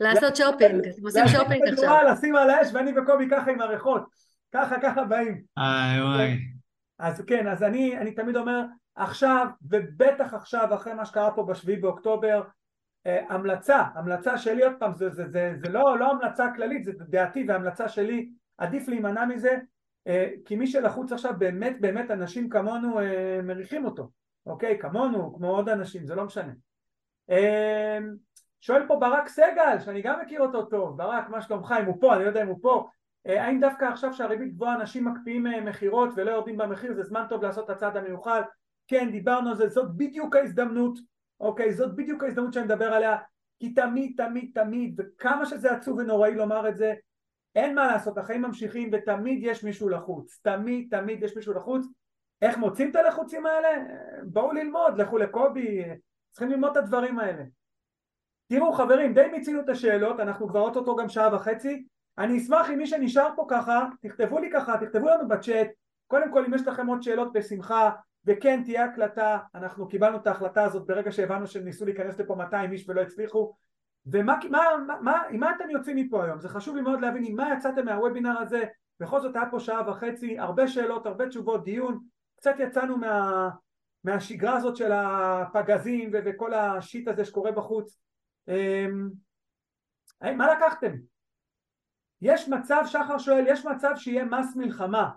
לעשות 0.00 0.36
שופינג, 0.36 0.86
אתם 0.86 1.02
עושים 1.04 1.28
שופינג 1.28 1.62
עכשיו. 1.72 1.98
לשים 2.12 2.36
על 2.36 2.50
האש 2.50 2.68
ואני 2.72 2.98
וקובי 2.98 3.28
ככה 3.30 3.50
עם 3.50 3.60
הריחות, 3.60 4.02
ככה 4.52 4.80
ככה 4.82 5.04
באים. 5.04 5.42
איי 5.58 6.02
וואי. 6.02 6.38
אז 6.98 7.24
כן, 7.26 7.46
אז 7.46 7.62
אני, 7.62 7.98
אני 7.98 8.12
תמיד 8.14 8.36
אומר, 8.36 8.64
עכשיו, 8.94 9.46
ובטח 9.62 10.34
עכשיו 10.34 10.74
אחרי 10.74 10.94
מה 10.94 11.04
שקרה 11.04 11.30
פה 11.30 11.42
בשביעי 11.42 11.76
באוקטובר, 11.76 12.42
אה, 13.06 13.24
המלצה, 13.28 13.84
המלצה 13.94 14.38
שלי 14.38 14.64
עוד 14.64 14.72
פעם, 14.78 14.94
זה, 14.94 15.10
זה, 15.10 15.28
זה, 15.28 15.54
זה 15.56 15.68
לא, 15.68 15.98
לא 15.98 16.10
המלצה 16.10 16.46
כללית, 16.56 16.84
זה 16.84 16.92
דעתי 17.08 17.44
והמלצה 17.48 17.88
שלי, 17.88 18.30
עדיף 18.58 18.88
להימנע 18.88 19.24
מזה, 19.24 19.58
אה, 20.06 20.30
כי 20.44 20.56
מי 20.56 20.66
שלחוץ 20.66 21.12
עכשיו 21.12 21.34
באמת 21.38 21.80
באמת 21.80 22.10
אנשים 22.10 22.48
כמונו 22.48 23.00
אה, 23.00 23.40
מריחים 23.42 23.84
אותו, 23.84 24.10
אוקיי? 24.46 24.78
כמונו, 24.78 25.34
כמו 25.36 25.50
עוד 25.50 25.68
אנשים, 25.68 26.06
זה 26.06 26.14
לא 26.14 26.24
משנה. 26.24 26.52
שואל 28.60 28.86
פה 28.86 28.96
ברק 28.96 29.28
סגל, 29.28 29.80
שאני 29.84 30.02
גם 30.02 30.20
מכיר 30.20 30.40
אותו 30.40 30.62
טוב, 30.64 30.96
ברק, 30.96 31.28
מה 31.28 31.40
שלומך, 31.40 31.74
אם 31.80 31.84
הוא 31.84 31.96
פה, 32.00 32.14
אני 32.14 32.22
לא 32.22 32.28
יודע 32.28 32.42
אם 32.42 32.48
הוא 32.48 32.58
פה, 32.62 32.88
האם 33.24 33.60
דווקא 33.60 33.84
עכשיו 33.84 34.12
שהריבית 34.14 34.54
גבוהה 34.54 34.74
אנשים 34.74 35.04
מקפיאים 35.04 35.46
מכירות 35.64 36.10
ולא 36.16 36.30
יורדים 36.30 36.56
במחיר, 36.56 36.94
זה 36.94 37.02
זמן 37.02 37.24
טוב 37.28 37.42
לעשות 37.42 37.64
את 37.64 37.76
הצעד 37.76 37.96
המיוחד? 37.96 38.42
כן, 38.86 39.10
דיברנו 39.10 39.50
על 39.50 39.56
זה, 39.56 39.68
זאת 39.68 39.96
בדיוק 39.96 40.36
ההזדמנות 40.36 40.98
אוקיי? 41.40 41.72
זאת 41.72 41.96
בדיוק 41.96 42.22
ההזדמנות 42.22 42.52
שאני 42.52 42.64
מדבר 42.64 42.92
עליה, 42.92 43.16
כי 43.58 43.74
תמיד, 43.74 44.14
תמיד, 44.16 44.50
תמיד, 44.54 45.00
וכמה 45.00 45.46
שזה 45.46 45.72
עצוב 45.72 45.98
ונוראי 45.98 46.34
לומר 46.34 46.68
את 46.68 46.76
זה, 46.76 46.94
אין 47.54 47.74
מה 47.74 47.86
לעשות, 47.86 48.18
החיים 48.18 48.42
ממשיכים 48.42 48.90
ותמיד 48.92 49.38
יש 49.42 49.64
מישהו 49.64 49.88
לחוץ, 49.88 50.40
תמיד, 50.42 50.88
תמיד 50.90 51.22
יש 51.22 51.36
מישהו 51.36 51.52
לחוץ. 51.52 51.86
איך 52.42 52.58
מוצאים 52.58 52.90
את 52.90 52.96
הלחוצים 52.96 53.46
האלה? 53.46 53.68
בואו 54.24 54.52
ללמוד, 54.52 54.98
לכו 54.98 55.18
לקובי, 55.18 55.84
צריכים 56.30 56.50
ללמוד 56.50 56.70
את 56.70 56.76
הדברים 56.76 57.18
האלה. 57.18 57.42
תראו 58.50 58.72
חברים, 58.72 59.14
די 59.14 59.26
מיצינו 59.32 59.60
את 59.60 59.68
השאלות, 59.68 60.20
אנחנו 60.20 60.48
כבר 60.48 60.60
אוטוטו 60.60 60.96
גם 60.96 61.08
שעה 61.08 61.34
וחצי, 61.34 61.84
אני 62.18 62.38
אשמח 62.38 62.70
אם 62.70 62.78
מי 62.78 62.86
שנשאר 62.86 63.28
פה 63.36 63.46
ככה, 63.48 63.86
תכתבו 64.02 64.38
לי 64.38 64.50
ככה, 64.52 64.76
תכתבו 64.80 65.08
לנו 65.08 65.28
בצ'אט, 65.28 65.68
קודם 66.06 66.32
כל 66.32 66.44
אם 66.44 66.54
יש 66.54 66.66
לכם 66.66 66.86
עוד 66.86 67.02
שאלות 67.02 67.32
בשמחה, 67.32 67.90
וכן 68.26 68.62
תהיה 68.64 68.84
הקלטה, 68.84 69.38
אנחנו 69.54 69.88
קיבלנו 69.88 70.16
את 70.16 70.26
ההחלטה 70.26 70.64
הזאת 70.64 70.86
ברגע 70.86 71.12
שהבנו 71.12 71.46
שהם 71.46 71.64
ניסו 71.64 71.84
להיכנס 71.84 72.18
לפה 72.18 72.34
200 72.34 72.72
איש 72.72 72.88
ולא 72.88 73.00
הצליחו. 73.00 73.54
ומה, 74.06 74.38
מה, 74.50 74.60
מה, 75.00 75.22
עם 75.30 75.40
מה 75.40 75.50
אתם 75.56 75.70
יוצאים 75.70 75.96
מפה 75.96 76.24
היום? 76.24 76.40
זה 76.40 76.48
חשוב 76.48 76.76
לי 76.76 76.82
מאוד 76.82 77.00
להבין 77.00 77.24
עם 77.26 77.36
מה 77.36 77.54
יצאתם 77.54 77.84
מהוובינר 77.84 78.38
הזה. 78.38 78.64
בכל 79.00 79.20
זאת 79.20 79.36
היה 79.36 79.44
פה 79.50 79.60
שעה 79.60 79.90
וחצי, 79.90 80.38
הרבה 80.38 80.68
שאלות, 80.68 81.06
הרבה 81.06 81.28
תשובות, 81.28 81.64
דיון. 81.64 81.98
קצת 82.36 82.54
יצאנו 82.58 82.96
מה, 82.96 83.48
מהשגרה 84.04 84.56
הזאת 84.56 84.76
של 84.76 84.92
הפגזים 84.94 86.10
וכל 86.12 86.54
השיט 86.54 87.08
הזה 87.08 87.24
שקורה 87.24 87.52
בחוץ 87.52 88.00
מה 90.22 90.54
לקחתם? 90.54 90.92
יש 92.20 92.48
מצב, 92.48 92.82
שחר 92.86 93.18
שואל, 93.18 93.44
יש 93.48 93.66
מצב 93.66 93.90
שיהיה 93.96 94.24
מס 94.24 94.56
מלחמה 94.56 95.10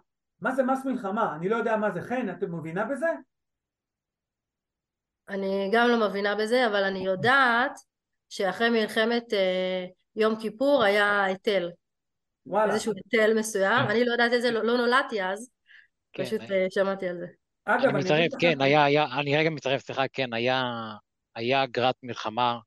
מה 0.43 0.51
זה 0.51 0.63
מס 0.63 0.85
מלחמה? 0.85 1.35
אני 1.35 1.49
לא 1.49 1.55
יודע 1.55 1.77
מה 1.77 1.91
זה 1.91 2.01
חן, 2.01 2.29
את 2.29 2.43
מבינה 2.43 2.85
בזה? 2.85 3.07
אני 5.29 5.69
גם 5.73 5.87
לא 5.87 6.09
מבינה 6.09 6.35
בזה, 6.35 6.67
אבל 6.67 6.83
אני 6.83 6.99
יודעת 6.99 7.71
שאחרי 8.29 8.69
מלחמת 8.69 9.33
אה, 9.33 9.85
יום 10.15 10.35
כיפור 10.41 10.83
היה 10.83 11.23
היטל. 11.23 11.71
וואלה. 12.45 12.73
איזשהו 12.73 12.93
היטל 12.95 13.39
מסוים, 13.39 13.85
אני 13.89 14.05
לא 14.05 14.11
יודעת 14.11 14.31
איזה, 14.31 14.51
לא, 14.51 14.63
לא 14.63 14.77
נולדתי 14.77 15.23
אז, 15.23 15.49
כן, 16.13 16.25
פשוט 16.25 16.41
אה, 16.41 16.65
שמעתי 16.69 17.07
על 17.07 17.17
זה. 17.17 17.27
אגב, 17.65 17.89
אני 17.89 17.99
מצטרף, 17.99 18.31
כן, 18.39 18.61
היה, 18.61 18.83
היה, 18.83 19.05
אני 19.19 19.37
רגע 19.37 19.49
מצטרף, 19.49 19.81
סליחה, 19.81 20.03
כן, 20.13 20.33
היה, 20.33 20.63
היה 21.35 21.63
אגרת 21.63 21.95
מלחמה, 22.03 22.59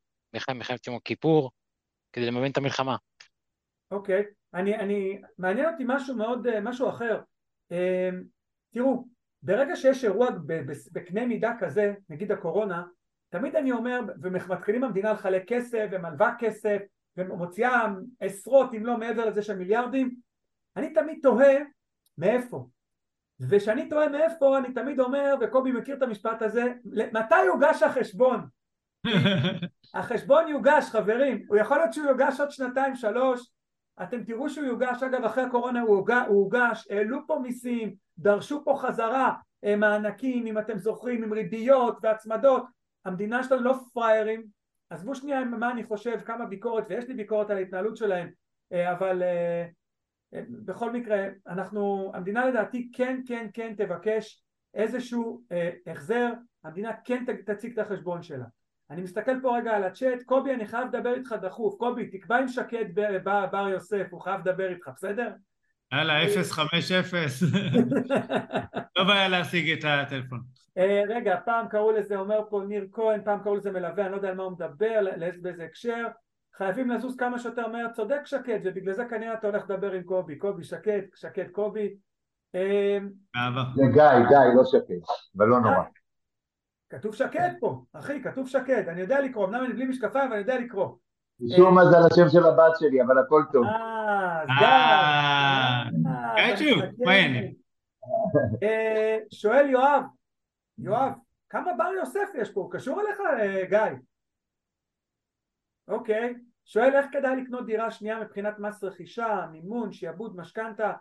מלחמת 0.55 0.87
יום 0.87 0.99
כיפור, 0.99 1.51
כדי 2.13 2.27
לממן 2.27 2.51
את 2.51 2.57
המלחמה. 2.57 2.97
אוקיי, 3.91 4.25
אני, 4.55 4.77
אני, 4.77 5.21
מעניין 5.39 5.73
אותי 5.73 5.85
משהו 5.87 6.17
מאוד, 6.17 6.47
אה, 6.47 6.61
משהו 6.61 6.89
אחר. 6.89 7.21
אמ, 7.71 8.23
תראו, 8.73 9.05
ברגע 9.43 9.77
שיש 9.77 10.05
אירוע 10.05 10.29
בקנה 10.93 11.27
מידה 11.27 11.53
כזה, 11.59 11.95
נגיד 12.09 12.33
הקורונה, 12.33 12.85
תמיד 13.29 13.57
אני 13.57 13.73
אומר, 13.73 14.01
ומתחילים 14.23 14.85
המדינה 14.85 15.13
לחלק 15.13 15.43
כסף 15.47 15.89
ומלווה 15.91 16.35
כסף 16.39 16.79
ומוציאה 17.17 17.87
עשרות 18.21 18.75
אם 18.75 18.87
לא 18.87 18.99
מעבר 18.99 19.25
לזה 19.25 19.43
של 19.43 19.57
מיליארדים, 19.57 20.15
אני 20.77 20.93
תמיד 20.93 21.19
תוהה 21.23 21.55
מאיפה. 22.19 22.69
וכשאני 23.41 23.89
תוהה 23.89 24.09
מאיפה 24.09 24.59
אני 24.59 24.75
תמיד 24.75 25.01
אומר, 25.01 25.35
וקובי 25.41 25.73
מכיר 25.73 25.97
את 25.97 26.03
המשפט 26.03 26.43
הזה, 26.43 26.73
מתי 27.13 27.45
יוגש 27.47 27.83
החשבון? 27.83 28.47
החשבון 29.95 30.49
יוגש 30.49 30.85
חברים, 30.91 31.45
הוא 31.49 31.57
יכול 31.57 31.77
להיות 31.77 31.93
שהוא 31.93 32.07
יוגש 32.07 32.41
עוד 32.41 32.51
שנתיים 32.51 32.95
שלוש. 32.95 33.53
אתם 34.03 34.25
תראו 34.25 34.51
שהוא 34.51 34.67
יוגש, 34.67 35.03
אגב 35.03 35.25
אחרי 35.25 35.45
הקורונה 35.45 35.81
הוא 35.81 36.05
הוגש, 36.29 36.89
העלו 36.91 37.27
פה 37.27 37.39
מיסים, 37.43 37.95
דרשו 38.19 38.65
פה 38.65 38.79
חזרה 38.79 39.35
אה, 39.65 39.77
מענקים 39.77 40.47
אם 40.47 40.59
אתם 40.59 40.79
זוכרים 40.79 41.23
עם 41.23 41.33
ריביות 41.33 41.99
והצמדות, 42.03 42.65
המדינה 43.05 43.45
שלנו 43.45 43.63
לא 43.63 43.75
פראיירים, 43.93 44.47
עזבו 44.91 45.15
שנייה 45.15 45.45
מה 45.45 45.71
אני 45.71 45.85
חושב, 45.85 46.21
כמה 46.21 46.47
ביקורת, 46.47 46.85
ויש 46.89 47.05
לי 47.05 47.15
ביקורת 47.15 47.51
על 47.51 47.57
ההתנהלות 47.57 47.97
שלהם, 47.97 48.31
אה, 48.73 48.93
אבל 48.93 49.23
אה, 49.23 49.67
בכל 50.49 50.93
מקרה, 50.93 51.27
אנחנו, 51.47 52.11
המדינה 52.15 52.47
לדעתי 52.47 52.91
כן 52.93 53.21
כן 53.27 53.47
כן 53.53 53.75
תבקש 53.77 54.43
איזשהו 54.75 55.43
החזר, 55.87 56.33
המדינה 56.65 56.93
כן 57.05 57.25
תציג 57.47 57.73
את 57.73 57.79
החשבון 57.79 58.23
שלה 58.23 58.45
אני 58.91 59.03
מסתכל 59.03 59.41
פה 59.43 59.57
רגע 59.57 59.77
על 59.77 59.85
הצ'אט, 59.85 60.23
קובי 60.23 60.55
אני 60.55 60.67
חייב 60.67 60.95
לדבר 60.95 61.15
איתך 61.15 61.35
דחוף, 61.43 61.79
קובי 61.79 62.07
תקבע 62.07 62.37
עם 62.37 62.49
שקד 62.49 62.85
בר 63.25 63.69
יוסף, 63.71 64.07
הוא 64.11 64.21
חייב 64.21 64.41
לדבר 64.41 64.69
איתך, 64.69 64.91
בסדר? 64.95 65.31
יאללה, 65.93 66.15
050, 66.51 66.97
לא 68.97 69.05
בעיה 69.05 69.29
להשיג 69.29 69.71
את 69.71 69.85
הטלפון. 69.85 70.41
אה, 70.79 71.03
רגע, 71.09 71.37
פעם 71.45 71.69
קראו 71.69 71.93
לזה, 71.93 72.17
אומר 72.17 72.41
פה 72.51 72.63
ניר 72.69 72.87
כהן, 72.93 73.21
פעם 73.25 73.43
קראו 73.43 73.57
לזה 73.57 73.71
מלווה, 73.71 74.03
אני 74.03 74.13
לא 74.13 74.17
יודע 74.17 74.29
על 74.29 74.35
מה 74.35 74.43
הוא 74.43 74.53
מדבר, 74.53 75.05
באיזה 75.43 75.65
הקשר, 75.65 76.07
חייבים 76.57 76.91
לזוז 76.91 77.17
כמה 77.17 77.39
שיותר 77.39 77.69
מהר, 77.69 77.93
צודק 77.93 78.21
שקד, 78.25 78.59
ובגלל 78.65 78.95
זה 78.95 79.05
כנראה 79.05 79.35
אתה 79.35 79.47
הולך 79.47 79.71
לדבר 79.71 79.93
עם 79.93 80.03
קובי, 80.03 80.37
קובי 80.37 80.65
שקד, 80.65 81.01
שקד 81.15 81.51
קובי. 81.53 81.95
אה, 82.55 82.99
אהבה. 83.37 83.63
זה 83.75 83.83
גיא, 83.93 84.29
גיא, 84.29 84.55
לא 84.57 84.65
שקד, 84.65 85.01
אבל 85.37 85.47
לא 85.47 85.61
נורא. 85.61 85.83
כתוב 86.89 87.15
שקד 87.15 87.51
פה, 87.61 87.83
אחי, 87.93 88.23
כתוב 88.23 88.49
שקד, 88.49 88.89
אני 88.89 89.01
יודע 89.01 89.21
לקרוא, 89.21 89.47
אמנם 89.47 89.65
אני 89.65 89.73
בלי 89.73 89.85
משקפיים, 89.85 90.25
אבל 90.25 90.33
אני 90.33 90.41
יודע 90.41 90.59
לקרוא. 90.59 90.97
משום 91.41 91.75
מה 91.75 91.91
זה 91.91 91.97
על 91.97 92.03
השם 92.13 92.29
של 92.29 92.47
הבת 92.47 92.73
שלי, 92.79 93.03
אבל 93.03 93.19
הכל 93.19 93.43
טוב. 93.53 93.65
אה. 93.67 94.45
גיא 94.59 94.67
מה 97.05 97.13
העניין? 97.13 97.55
שואל 99.33 99.71
יואב, 99.71 100.03
יואב, 100.79 101.13
כמה 101.49 101.73
בר 101.79 101.93
יוסף 101.99 102.29
יש 102.35 102.51
פה? 102.53 102.61
הוא 102.61 102.73
קשור 102.73 103.01
אליך, 103.01 103.21
אה, 103.21 103.65
גיא? 103.69 103.99
אוקיי. 105.89 106.35
שואל 106.65 106.95
איך 106.95 107.07
כדאי 107.13 107.37
לקנות 107.37 107.67
דירה 107.67 107.91
שנייה 107.91 108.21
מבחינת 108.21 108.59
מס 108.59 108.85
רכישה, 108.85 109.47
מימון, 109.53 109.93
שיעבוד, 109.93 110.37
משכנתה? 110.37 110.93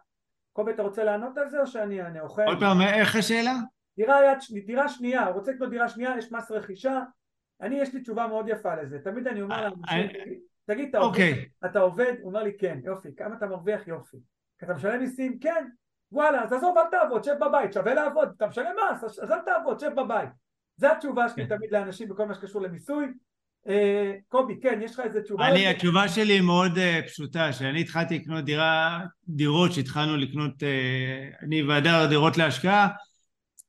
קובי, 0.54 0.72
אתה 0.72 0.82
רוצה 0.82 1.04
לענות 1.04 1.38
על 1.38 1.50
זה 1.50 1.62
או 1.62 1.68
שאני 1.68 2.02
אענה? 2.02 2.22
עוד 2.22 2.60
פעם, 2.60 2.82
איך 2.82 3.16
השאלה? 3.16 3.54
דירה, 3.98 4.20
יד, 4.26 4.66
דירה 4.66 4.90
שנייה, 4.90 5.28
רוצה 5.28 5.52
לקנות 5.52 5.70
דירה 5.70 5.90
שנייה, 5.90 6.16
יש 6.18 6.32
מס 6.32 6.52
רכישה, 6.52 7.02
אני 7.62 7.76
יש 7.80 7.94
לי 7.94 8.02
תשובה 8.02 8.28
מאוד 8.28 8.50
יפה 8.50 8.76
לזה, 8.76 9.00
תמיד 9.00 9.28
אני 9.28 9.42
אומר 9.42 9.62
לאנשים, 9.62 10.20
תגיד 10.66 10.90
אתה 10.90 10.98
עובד, 10.98 11.10
אוקיי. 11.10 11.46
אתה 11.66 11.80
עובד, 11.80 12.14
הוא 12.22 12.28
אומר 12.30 12.44
לי 12.44 12.52
כן, 12.58 12.80
יופי, 12.84 13.10
כמה 13.18 13.36
אתה 13.36 13.48
מרוויח? 13.48 13.88
יופי, 13.88 14.18
אתה 14.64 14.74
משלם 14.74 15.00
מיסים, 15.00 15.40
כן, 15.40 15.68
וואלה, 16.12 16.44
אז 16.44 16.54
עזוב, 16.54 16.78
אל 16.78 16.84
תעבוד, 16.92 17.24
שב 17.24 17.36
בבית, 17.42 17.74
שווה 17.74 17.94
לעבוד, 17.94 18.30
אתה 18.38 18.48
משלם 18.48 18.76
מס, 18.92 19.04
אז 19.04 19.32
אל 19.32 19.40
תעבוד, 19.46 19.80
שב 19.80 19.92
בבית. 19.96 20.30
זו 20.78 20.88
התשובה 20.88 21.30
שלי 21.30 21.48
כן. 21.48 21.56
תמיד 21.56 21.72
לאנשים 21.72 22.10
בכל 22.10 22.26
מה 22.26 22.34
שקשור 22.34 22.62
למיסוי. 22.62 23.06
אה, 23.68 24.14
קובי, 24.28 24.60
כן, 24.62 24.80
יש 24.84 24.94
לך 24.94 25.00
איזה 25.00 25.22
תשובה? 25.22 25.48
אני, 25.48 25.68
התשובה 25.68 26.08
שלי 26.08 26.34
היא 26.34 26.42
מאוד 26.42 26.78
אה, 26.78 27.00
פשוטה, 27.08 27.54
שאני 27.54 27.82
התחלתי 27.82 28.20
לקנות 28.20 28.46
דירה, 28.46 29.00
דירות 29.28 29.74
שהתחלנו 29.74 30.18
לקנות, 30.18 30.64
אה, 30.64 31.30
אני 31.42 31.64
והדר 31.64 32.06
דירות 32.10 32.38
להשקעה, 32.38 32.88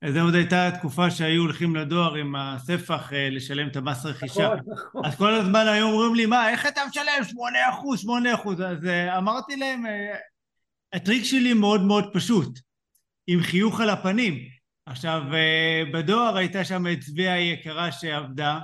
זו 0.05 0.21
עוד 0.21 0.35
הייתה 0.35 0.71
תקופה 0.79 1.11
שהיו 1.11 1.43
הולכים 1.43 1.77
לדואר 1.77 2.15
עם 2.15 2.37
הספח 2.37 3.13
אה, 3.13 3.29
לשלם 3.31 3.69
את 3.69 3.77
המס 3.77 4.07
רכישה. 4.07 4.55
נכון, 4.55 4.73
נכון. 4.73 5.05
אז 5.05 5.17
כל 5.17 5.35
הזמן 5.35 5.67
היו 5.67 5.87
אומרים 5.87 6.15
לי, 6.15 6.27
מה, 6.27 6.51
איך 6.51 6.67
אתה 6.67 6.81
משלם 6.89 7.25
8 7.25 7.59
אחוז, 7.71 8.01
8 8.01 8.35
אחוז? 8.35 8.61
אז 8.61 8.79
uh, 8.83 9.19
אמרתי 9.19 9.57
להם, 9.57 9.87
uh, 9.87 9.89
הטריק 10.93 11.25
שלי 11.25 11.55
מאוד 11.55 11.83
מאוד 11.83 12.11
פשוט, 12.13 12.59
עם 13.27 13.43
חיוך 13.43 13.81
על 13.81 13.91
הפנים. 13.91 14.35
עכשיו, 14.87 15.23
בדואר 15.93 16.37
הייתה 16.37 16.65
שם 16.65 16.87
את 16.87 17.01
צביה 17.01 17.35
היקרה 17.35 17.93
שעבדה, 17.93 18.59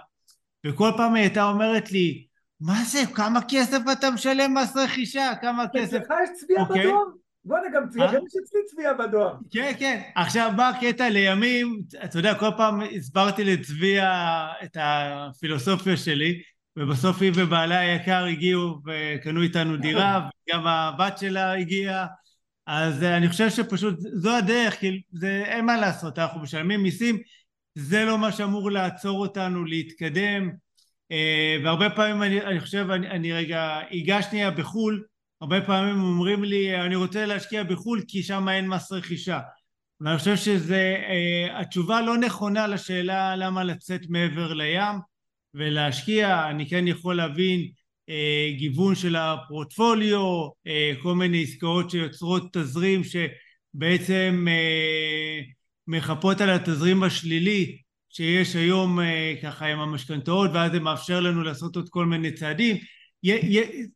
וכל 0.66 0.90
פעם 0.96 1.14
היא 1.14 1.22
הייתה 1.22 1.44
אומרת 1.44 1.92
לי, 1.92 2.26
מה 2.60 2.84
זה, 2.84 3.02
כמה 3.14 3.40
כסף 3.48 3.78
אתה 3.92 4.10
משלם 4.10 4.54
מס 4.54 4.76
רכישה? 4.76 5.32
כמה 5.40 5.64
כסף? 5.74 5.96
אצלך 5.96 6.14
יש 6.24 6.30
צביעה 6.40 6.62
אוקיי. 6.62 6.86
בדואר? 6.86 7.02
בוא'נה, 7.44 7.66
גם 7.74 7.82
אה? 7.82 8.06
גם 8.06 8.20
יש 8.26 8.32
אצלי 8.44 8.60
צביעה 8.66 8.94
בדואר. 8.94 9.34
כן, 9.50 9.72
כן. 9.78 10.00
עכשיו, 10.14 10.52
מה 10.56 10.68
הקטע 10.68 11.08
לימים, 11.08 11.82
אתה 12.04 12.18
יודע, 12.18 12.34
כל 12.34 12.50
פעם 12.56 12.80
הסברתי 12.96 13.44
לצביה 13.44 14.48
את 14.64 14.76
הפילוסופיה 14.80 15.96
שלי, 15.96 16.42
ובסוף 16.76 17.22
היא 17.22 17.32
ובעלה 17.34 17.78
היקר 17.78 18.24
הגיעו 18.24 18.78
וקנו 18.86 19.42
איתנו 19.42 19.76
דירה, 19.76 20.28
וגם 20.48 20.66
הבת 20.66 21.18
שלה 21.18 21.52
הגיעה. 21.52 22.06
אז 22.66 23.02
אה, 23.02 23.16
אני 23.16 23.28
חושב 23.28 23.50
שפשוט 23.50 23.94
זו 23.98 24.36
הדרך, 24.36 24.74
כי 24.74 25.02
זה, 25.12 25.42
אין 25.46 25.66
מה 25.66 25.76
לעשות, 25.76 26.18
אנחנו 26.18 26.40
משלמים 26.40 26.82
מיסים, 26.82 27.18
זה 27.74 28.04
לא 28.04 28.18
מה 28.18 28.32
שאמור 28.32 28.70
לעצור 28.70 29.18
אותנו 29.18 29.64
להתקדם. 29.64 30.50
אה, 31.12 31.56
והרבה 31.64 31.90
פעמים 31.90 32.22
אני, 32.22 32.42
אני 32.42 32.60
חושב, 32.60 32.90
אני, 32.90 33.10
אני 33.10 33.32
רגע 33.32 33.80
אגע 33.92 34.22
שנייה 34.22 34.50
בחו"ל, 34.50 35.04
הרבה 35.42 35.60
פעמים 35.60 36.02
אומרים 36.02 36.44
לי, 36.44 36.80
אני 36.80 36.96
רוצה 36.96 37.26
להשקיע 37.26 37.62
בחו"ל 37.62 38.02
כי 38.08 38.22
שם 38.22 38.48
אין 38.48 38.68
מס 38.68 38.92
רכישה. 38.92 39.40
ואני 40.00 40.18
חושב 40.18 40.36
שזו 40.36 40.74
התשובה 41.52 42.00
לא 42.00 42.16
נכונה 42.16 42.66
לשאלה 42.66 43.36
למה 43.36 43.64
לצאת 43.64 44.00
מעבר 44.08 44.52
לים 44.52 44.98
ולהשקיע. 45.54 46.50
אני 46.50 46.68
כן 46.68 46.88
יכול 46.88 47.16
להבין 47.16 47.60
אה, 48.08 48.48
גיוון 48.58 48.94
של 48.94 49.16
הפורטפוליו, 49.16 50.48
אה, 50.66 50.92
כל 51.02 51.14
מיני 51.14 51.42
עסקאות 51.42 51.90
שיוצרות 51.90 52.56
תזרים 52.56 53.02
שבעצם 53.04 54.46
אה, 54.48 55.40
מחפות 55.86 56.40
על 56.40 56.50
התזרים 56.50 57.02
השלילי 57.02 57.78
שיש 58.08 58.56
היום 58.56 59.00
אה, 59.00 59.34
ככה 59.42 59.66
עם 59.66 59.78
המשכנתאות 59.78 60.50
ואז 60.54 60.72
זה 60.72 60.80
מאפשר 60.80 61.20
לנו 61.20 61.42
לעשות 61.42 61.76
עוד 61.76 61.88
כל 61.88 62.06
מיני 62.06 62.32
צעדים. 62.32 62.76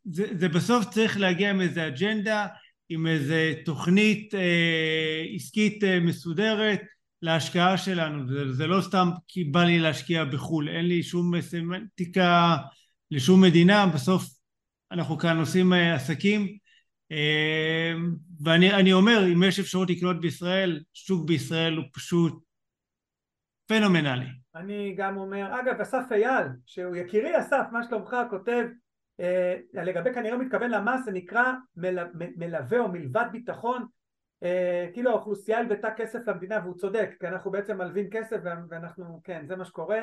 זה, 0.05 0.25
זה 0.39 0.49
בסוף 0.49 0.85
צריך 0.85 1.17
להגיע 1.19 1.49
עם 1.49 1.61
איזה 1.61 1.87
אג'נדה, 1.87 2.47
עם 2.89 3.07
איזה 3.07 3.53
תוכנית 3.65 4.35
אה, 4.35 5.23
עסקית 5.35 5.83
אה, 5.83 5.99
מסודרת 5.99 6.81
להשקעה 7.21 7.77
שלנו. 7.77 8.27
זה, 8.27 8.53
זה 8.53 8.67
לא 8.67 8.81
סתם 8.81 9.09
כי 9.27 9.43
בא 9.43 9.63
לי 9.63 9.79
להשקיע 9.79 10.25
בחו"ל, 10.25 10.69
אין 10.69 10.85
לי 10.85 11.03
שום 11.03 11.41
סמנטיקה 11.41 12.55
לשום 13.11 13.41
מדינה, 13.41 13.87
בסוף 13.87 14.23
אנחנו 14.91 15.17
כאן 15.17 15.37
עושים 15.39 15.73
אה, 15.73 15.95
עסקים. 15.95 16.57
אה, 17.11 17.93
ואני 18.43 18.73
אני 18.73 18.93
אומר, 18.93 19.25
אם 19.33 19.43
יש 19.43 19.59
אפשרות 19.59 19.89
לקנות 19.89 20.21
בישראל, 20.21 20.83
שוק 20.93 21.27
בישראל 21.27 21.77
הוא 21.77 21.85
פשוט 21.93 22.43
פנומנלי. 23.65 24.25
אני 24.55 24.95
גם 24.97 25.17
אומר, 25.17 25.59
אגב, 25.59 25.81
אסף 25.81 26.03
אייל, 26.11 26.47
שהוא 26.65 26.95
יקירי 26.95 27.39
אסף, 27.39 27.63
מה 27.71 27.83
שלומך, 27.89 28.15
כותב, 28.29 28.65
לגבי 29.73 30.13
כנראה 30.13 30.35
הוא 30.35 30.43
מתכוון 30.43 30.71
למס, 30.71 31.05
זה 31.05 31.11
נקרא 31.11 31.53
מל, 31.75 32.03
מ- 32.03 32.39
מלווה 32.39 32.79
או 32.79 32.87
מלבד 32.87 33.25
ביטחון, 33.31 33.85
אה, 34.43 34.87
כאילו 34.93 35.11
האוכלוסייה 35.11 35.59
הלוותה 35.59 35.93
כסף 35.97 36.19
למדינה, 36.27 36.59
והוא 36.63 36.77
צודק, 36.77 37.09
כי 37.19 37.27
אנחנו 37.27 37.51
בעצם 37.51 37.77
מלווים 37.77 38.09
כסף 38.09 38.37
ואנחנו, 38.43 39.21
כן, 39.23 39.45
זה 39.47 39.55
מה 39.55 39.65
שקורה. 39.65 39.99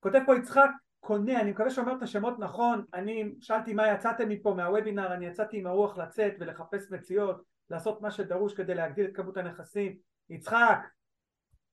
כותב 0.00 0.20
פה 0.26 0.36
יצחק 0.36 0.70
קונה, 1.00 1.40
אני 1.40 1.50
מקווה 1.50 1.70
שאומר 1.70 1.96
את 1.96 2.02
השמות 2.02 2.38
נכון, 2.38 2.84
אני 2.94 3.34
שאלתי 3.40 3.74
מה 3.74 3.88
יצאתם 3.88 4.28
מפה 4.28 4.54
מהוובינר, 4.54 5.14
אני 5.14 5.26
יצאתי 5.26 5.58
עם 5.58 5.66
הרוח 5.66 5.98
לצאת 5.98 6.32
ולחפש 6.40 6.90
מציאות, 6.90 7.42
לעשות 7.70 8.02
מה 8.02 8.10
שדרוש 8.10 8.54
כדי 8.54 8.74
להגדיל 8.74 9.06
את 9.06 9.16
כמות 9.16 9.36
הנכסים. 9.36 9.96
יצחק, 10.30 10.78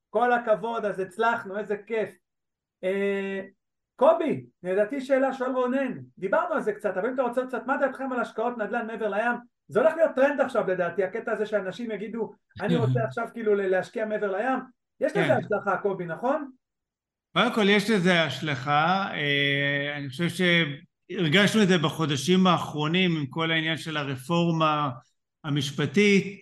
כל 0.09 0.33
הכבוד, 0.33 0.85
אז 0.85 0.99
הצלחנו, 0.99 1.57
איזה 1.57 1.77
כיף. 1.77 2.09
אה, 3.91 4.07
קובי, 4.07 4.45
לדעתי 4.63 5.01
שאלה 5.01 5.33
שואל 5.33 5.51
רונן, 5.51 5.97
דיברנו 6.17 6.53
על 6.53 6.61
זה 6.61 6.73
קצת, 6.73 6.97
אבל 6.97 7.07
אם 7.07 7.13
אתה 7.13 7.21
רוצה 7.21 7.45
קצת, 7.45 7.61
מה 7.67 7.77
דעתכם 7.77 8.11
על 8.11 8.19
השקעות 8.19 8.57
נדל"ן 8.57 8.87
מעבר 8.87 9.09
לים? 9.09 9.35
זה 9.67 9.79
הולך 9.79 9.93
להיות 9.95 10.11
טרנד 10.15 10.41
עכשיו 10.41 10.67
לדעתי, 10.67 11.03
הקטע 11.03 11.31
הזה 11.31 11.45
שאנשים 11.45 11.91
יגידו, 11.91 12.33
אני 12.61 12.75
רוצה 12.75 13.03
עכשיו 13.07 13.27
כאילו 13.33 13.55
להשקיע 13.55 14.05
מעבר 14.05 14.31
לים, 14.31 14.59
יש 15.01 15.11
לזה 15.11 15.27
כן. 15.27 15.37
השלכה 15.37 15.77
קובי, 15.77 16.05
נכון? 16.05 16.51
קודם 17.33 17.53
כל 17.53 17.69
יש 17.69 17.89
לזה 17.89 18.23
השלכה, 18.23 19.07
אה, 19.13 19.97
אני 19.97 20.09
חושב 20.09 20.27
שהרגשנו 20.29 21.63
את 21.63 21.67
זה 21.67 21.77
בחודשים 21.77 22.47
האחרונים 22.47 23.17
עם 23.17 23.25
כל 23.25 23.51
העניין 23.51 23.77
של 23.77 23.97
הרפורמה 23.97 24.89
המשפטית. 25.43 26.41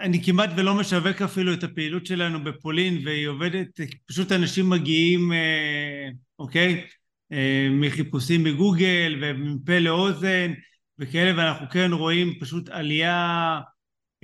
אני 0.00 0.24
כמעט 0.24 0.50
ולא 0.56 0.74
משווק 0.74 1.22
אפילו 1.22 1.52
את 1.52 1.64
הפעילות 1.64 2.06
שלנו 2.06 2.44
בפולין 2.44 3.06
והיא 3.06 3.28
עובדת, 3.28 3.80
פשוט 4.06 4.32
אנשים 4.32 4.70
מגיעים, 4.70 5.32
אה, 5.32 6.08
אוקיי? 6.38 6.84
אה, 7.32 7.68
מחיפושים 7.70 8.44
בגוגל 8.44 9.18
ומפה 9.22 9.78
לאוזן 9.78 10.52
וכאלה 10.98 11.32
ואנחנו 11.36 11.68
כן 11.70 11.92
רואים 11.92 12.38
פשוט 12.40 12.68
עלייה 12.68 13.60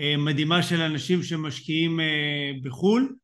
אה, 0.01 0.16
מדהימה 0.16 0.62
של 0.62 0.80
אנשים 0.80 1.22
שמשקיעים 1.22 2.01
בחו"ל. 2.62 3.14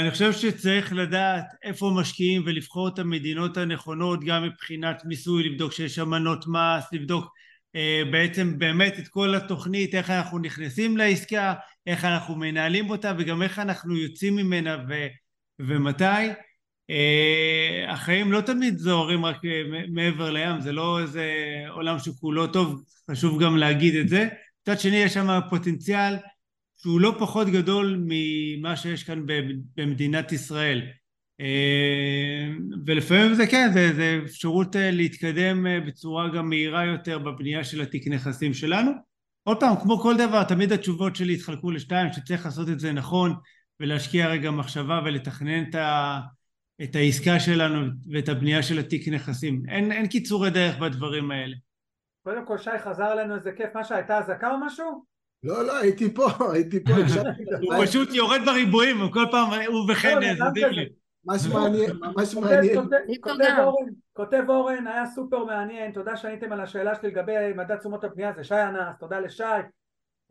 אני 0.00 0.10
חושב 0.10 0.32
שצריך 0.32 0.92
לדעת 0.92 1.44
איפה 1.62 1.92
משקיעים 2.00 2.42
ולבחור 2.46 2.88
את 2.88 2.98
המדינות 2.98 3.56
הנכונות 3.56 4.24
גם 4.24 4.42
מבחינת 4.44 5.02
מיסוי, 5.04 5.48
לבדוק 5.48 5.72
שיש 5.72 5.98
אמנות 5.98 6.44
מס, 6.46 6.92
לבדוק 6.92 7.32
בעצם 8.10 8.58
באמת 8.58 8.98
את 8.98 9.08
כל 9.08 9.34
התוכנית, 9.34 9.94
איך 9.94 10.10
אנחנו 10.10 10.38
נכנסים 10.38 10.96
לעסקה, 10.96 11.54
איך 11.86 12.04
אנחנו 12.04 12.36
מנהלים 12.36 12.90
אותה 12.90 13.12
וגם 13.18 13.42
איך 13.42 13.58
אנחנו 13.58 13.96
יוצאים 13.96 14.36
ממנה 14.36 14.76
ו, 14.88 15.06
ומתי. 15.58 16.28
אה, 16.90 17.84
החיים 17.88 18.32
לא 18.32 18.40
תמיד 18.40 18.78
זוהרים 18.78 19.24
רק 19.24 19.44
אה, 19.44 19.62
מעבר 19.88 20.30
לים, 20.30 20.60
זה 20.60 20.72
לא 20.72 21.00
איזה 21.00 21.32
עולם 21.70 21.98
שכולו 21.98 22.46
טוב, 22.46 22.82
חשוב 23.10 23.42
גם 23.42 23.56
להגיד 23.56 23.94
את 23.94 24.08
זה. 24.08 24.28
מצד 24.62 24.80
שני 24.80 24.96
יש 24.96 25.14
שם 25.14 25.38
פוטנציאל 25.50 26.16
שהוא 26.76 27.00
לא 27.00 27.16
פחות 27.18 27.48
גדול 27.48 28.04
ממה 28.06 28.76
שיש 28.76 29.04
כאן 29.04 29.22
במדינת 29.76 30.32
ישראל. 30.32 30.82
אה, 31.40 32.48
ולפעמים 32.86 33.34
זה 33.34 33.46
כן, 33.46 33.70
זה, 33.74 33.92
זה 33.94 34.20
אפשרות 34.24 34.76
אה, 34.76 34.90
להתקדם 34.90 35.66
אה, 35.66 35.80
בצורה 35.80 36.28
גם 36.28 36.48
מהירה 36.48 36.84
יותר 36.84 37.18
בבנייה 37.18 37.64
של 37.64 37.80
התיק 37.80 38.08
נכסים 38.08 38.54
שלנו. 38.54 38.90
עוד 39.42 39.60
פעם, 39.60 39.76
כמו 39.82 39.98
כל 39.98 40.16
דבר, 40.16 40.44
תמיד 40.44 40.72
התשובות 40.72 41.16
שלי 41.16 41.34
התחלקו 41.34 41.70
לשתיים, 41.70 42.12
שצריך 42.12 42.44
לעשות 42.44 42.68
את 42.68 42.80
זה 42.80 42.92
נכון 42.92 43.34
ולהשקיע 43.80 44.28
רגע 44.28 44.50
מחשבה 44.50 45.00
ולתכנן 45.04 45.62
את, 45.70 45.74
ה, 45.74 46.20
את 46.82 46.96
העסקה 46.96 47.40
שלנו 47.40 47.86
ואת 48.12 48.28
הבנייה 48.28 48.62
של 48.62 48.78
התיק 48.78 49.08
נכסים. 49.08 49.62
אין, 49.68 49.92
אין 49.92 50.06
קיצורי 50.06 50.50
דרך 50.50 50.78
בדברים 50.78 51.30
האלה. 51.30 51.56
קודם 52.22 52.46
כל 52.46 52.58
שי 52.58 52.78
חזר 52.84 53.12
אלינו 53.12 53.34
איזה 53.34 53.52
כיף, 53.52 53.70
מה 53.74 53.84
שהייתה 53.84 54.18
אזעקה 54.18 54.50
או 54.50 54.58
משהו? 54.66 55.04
לא, 55.42 55.66
לא, 55.66 55.78
הייתי 55.78 56.14
פה, 56.14 56.52
הייתי 56.52 56.84
פה, 56.84 56.92
הקשבתי 57.02 57.42
הוא. 57.62 57.84
פשוט 57.86 58.08
יורד 58.12 58.40
בריבועים, 58.44 59.02
וכל 59.02 59.24
פעם 59.30 59.48
הוא 59.66 59.86
אדם 60.18 60.50
זזים 60.50 60.64
כזה. 60.64 60.70
לי. 60.70 61.05
ממש 61.26 61.46
מעניין, 61.54 61.90
ממש 62.00 62.34
כותב, 62.34 62.46
מעניין. 62.46 62.88
כותב. 64.12 64.44
אורן, 64.48 64.86
היה 64.86 65.06
סופר 65.06 65.44
מעניין, 65.44 65.92
תודה 65.92 66.16
שעניתם 66.16 66.52
על 66.52 66.60
השאלה 66.60 66.94
שלי 66.94 67.08
לגבי 67.10 67.52
מדד 67.56 67.76
תשומות 67.76 68.04
הבנייה, 68.04 68.32
זה 68.36 68.44
שי 68.44 68.54
ענס, 68.54 68.98
תודה 69.00 69.20
לשי. 69.20 69.42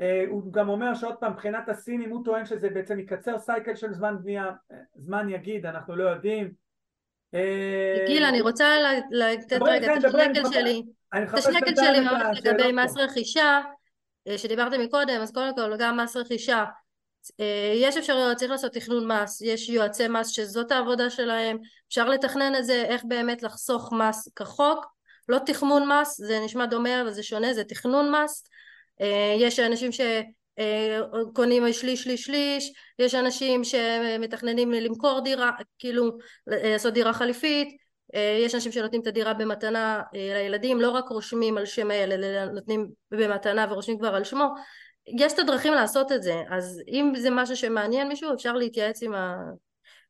אה, 0.02 0.24
הוא 0.30 0.54
גם 0.54 0.70
אומר 0.70 0.94
שעוד 0.94 1.16
פעם, 1.16 1.32
מבחינת 1.32 1.70
הסינים, 1.70 2.10
הוא 2.10 2.26
טוען 2.26 2.46
שזה 2.46 2.70
בעצם 2.70 3.00
יקצר 3.00 3.40
סייקל 3.40 3.76
של 3.76 3.94
זמן 3.94 4.16
בנייה, 4.24 4.46
אה, 4.72 4.78
זמן 4.96 5.30
יגיד, 5.30 5.66
אנחנו 5.66 5.96
לא 5.96 6.04
יודעים. 6.10 6.52
אה, 7.34 8.04
גיל, 8.08 8.24
אני 8.24 8.42
רוצה 8.42 8.66
לתת 9.12 9.60
רגע 9.62 9.88
כן, 9.88 10.00
את 10.00 10.06
מחפש- 10.06 10.54
שלי. 10.54 10.84
את 11.14 11.44
בינתיים 11.64 11.76
שלי 11.76 12.00
ממש 12.00 12.40
לגבי 12.46 12.64
פה. 12.64 12.84
מס 12.84 12.98
רכישה, 12.98 13.62
שדיברתם 14.38 14.82
מקודם, 14.82 15.22
אז 15.22 15.32
קודם 15.32 15.56
כל 15.56 15.78
גם 15.80 16.00
מס 16.00 16.16
רכישה. 16.18 16.64
אה, 17.40 17.74
יש 17.76 17.98
אפשרויות, 17.98 18.38
צריך 18.38 18.52
לעשות 18.52 18.74
תכנון 18.74 19.12
מס, 19.12 19.42
יש 19.42 19.70
יועצי 19.70 20.08
מס 20.08 20.28
שזאת 20.28 20.72
העבודה 20.72 21.10
שלהם, 21.10 21.58
אפשר 21.90 22.10
לתכנן 22.10 22.56
את 22.56 22.66
זה, 22.66 22.86
איך 22.86 23.02
באמת 23.08 23.44
לחסוך 23.44 23.94
מס 23.94 24.30
כחוק, 24.36 24.86
לא 25.30 25.38
תחמון 25.46 25.92
מס, 25.92 26.18
זה 26.22 26.40
נשמע 26.46 26.66
דומה 26.66 27.02
אבל 27.02 27.12
זה 27.12 27.24
שונה, 27.24 27.54
זה 27.54 27.64
תכנון 27.64 28.16
מס. 28.16 28.44
אה, 29.02 29.36
יש 29.40 29.60
אנשים 29.60 29.92
שקונים 29.92 31.74
שליש 31.74 32.04
שליש 32.04 32.24
שליש, 32.24 32.74
יש 33.00 33.16
אנשים 33.16 33.64
שמתכננים 33.64 34.72
למכור 34.72 35.20
דירה, 35.20 35.52
כאילו 35.80 36.18
לעשות 36.48 36.94
דירה 36.94 37.14
חליפית, 37.14 37.86
יש 38.46 38.56
אנשים 38.56 38.72
שנותנים 38.72 39.02
את 39.02 39.08
הדירה 39.08 39.34
במתנה 39.34 40.02
לילדים, 40.14 40.82
לא 40.82 40.92
רק 40.92 41.10
רושמים 41.10 41.58
על 41.58 41.66
שם 41.66 41.92
הילד, 41.92 42.24
אלא 42.24 42.46
נותנים 42.46 42.88
במתנה 43.12 43.66
ורושמים 43.70 44.00
כבר 44.00 44.16
על 44.16 44.24
שמו. 44.24 44.46
יש 45.08 45.34
את 45.34 45.40
הדרכים 45.40 45.74
לעשות 45.74 46.12
את 46.12 46.24
זה, 46.24 46.44
אז 46.50 46.82
אם 46.88 47.14
זה 47.18 47.30
משהו 47.32 47.56
שמעניין 47.56 48.08
מישהו 48.08 48.34
אפשר 48.34 48.54
להתייעץ 48.54 49.04
עם, 49.04 49.14
ה... 49.14 49.38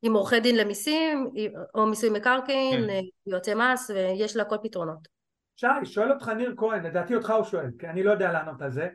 עם 0.02 0.12
עורכי 0.12 0.40
דין 0.40 0.56
למיסים 0.56 1.30
או 1.74 1.86
מיסוי 1.86 2.10
מקרקעין, 2.10 2.86
כן. 2.86 3.00
יועצי 3.26 3.54
מס 3.54 3.90
ויש 3.90 4.36
לה 4.36 4.44
כל 4.44 4.56
פתרונות. 4.62 5.08
שי, 5.56 5.66
שואל 5.84 6.12
אותך 6.12 6.28
ניר 6.28 6.54
כהן, 6.56 6.86
לדעתי 6.86 7.14
אותך 7.14 7.30
הוא 7.30 7.44
שואל, 7.44 7.70
כי 7.78 7.86
אני 7.86 8.02
לא 8.02 8.10
יודע 8.10 8.32
לענות 8.32 8.62
על 8.62 8.70
זה. 8.70 8.88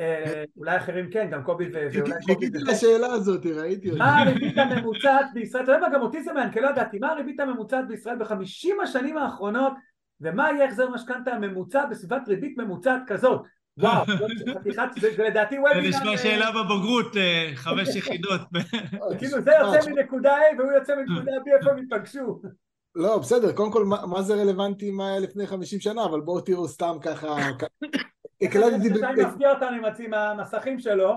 אה, 0.00 0.44
אולי 0.56 0.76
אחרים 0.76 1.10
כן, 1.10 1.30
גם 1.30 1.42
קובי 1.44 1.68
ואולי 1.72 2.00
קובי. 2.00 2.34
חיכיתי 2.34 2.58
לשאלה 2.58 3.06
הזאת, 3.06 3.46
ראיתי 3.46 3.90
אותה. 3.90 3.98
מה 3.98 4.18
הריבית 4.18 4.58
הממוצעת 4.58 5.26
בישראל, 5.34 5.64
אתה 5.64 5.72
יודע 5.72 5.88
מה, 5.88 5.94
גם 5.94 6.02
אותי 6.02 6.22
זה 6.22 6.32
מעניין, 6.32 6.52
כי 6.52 6.60
לא 6.60 6.68
ידעתי, 6.68 6.98
מה 6.98 7.10
הריבית 7.10 7.40
הממוצעת 7.40 7.88
בישראל 7.88 8.18
בחמישים 8.18 8.80
השנים 8.80 9.16
האחרונות, 9.16 9.72
ומה 10.20 10.50
יהיה 10.50 10.64
החזר 10.64 10.88
משכנתה 10.88 11.32
הממוצע 11.32 11.86
בסביבת 11.86 12.28
ריבית 12.28 12.58
ממוצעת 12.58 13.02
כזאת? 13.06 13.42
וואו, 13.78 14.04
חתיכת, 14.60 14.82
זה 15.00 15.24
לדעתי 15.24 15.58
וובינר... 15.58 15.82
זה 15.82 15.88
נשמע 15.88 16.16
שאלה 16.16 16.50
בבגרות, 16.50 17.16
אה, 17.16 17.50
חמש 17.54 17.96
יחידות. 17.96 18.40
כאילו 19.18 19.42
זה 19.42 19.50
יוצא 19.60 19.90
מנקודה 19.90 20.36
A 20.36 20.60
והוא 20.60 20.72
יוצא 20.72 20.94
מנקודה 20.96 21.32
B, 21.32 21.58
איפה 21.58 21.70
הם 21.70 21.78
התפגשו? 21.78 22.40
לא, 22.94 23.18
בסדר, 23.18 23.52
קודם 23.52 23.72
כל, 23.72 23.84
מה 23.84 24.22
זה 24.22 24.34
רלוונטי 24.34 24.90
מה 24.90 25.08
היה 25.08 25.18
לפני 25.18 25.46
50 25.46 25.80
שנה, 25.80 26.04
אבל 26.04 26.20
בואו 26.20 26.40
תראו 26.40 26.68
סתם 26.68 26.96
ככה... 27.02 27.36
הקלטתי... 28.42 28.88
שי 28.88 29.22
מפתיע 29.26 29.50
אותנו 29.50 29.76
עם 29.98 30.14
המסכים 30.14 30.78
שלו. 30.78 31.14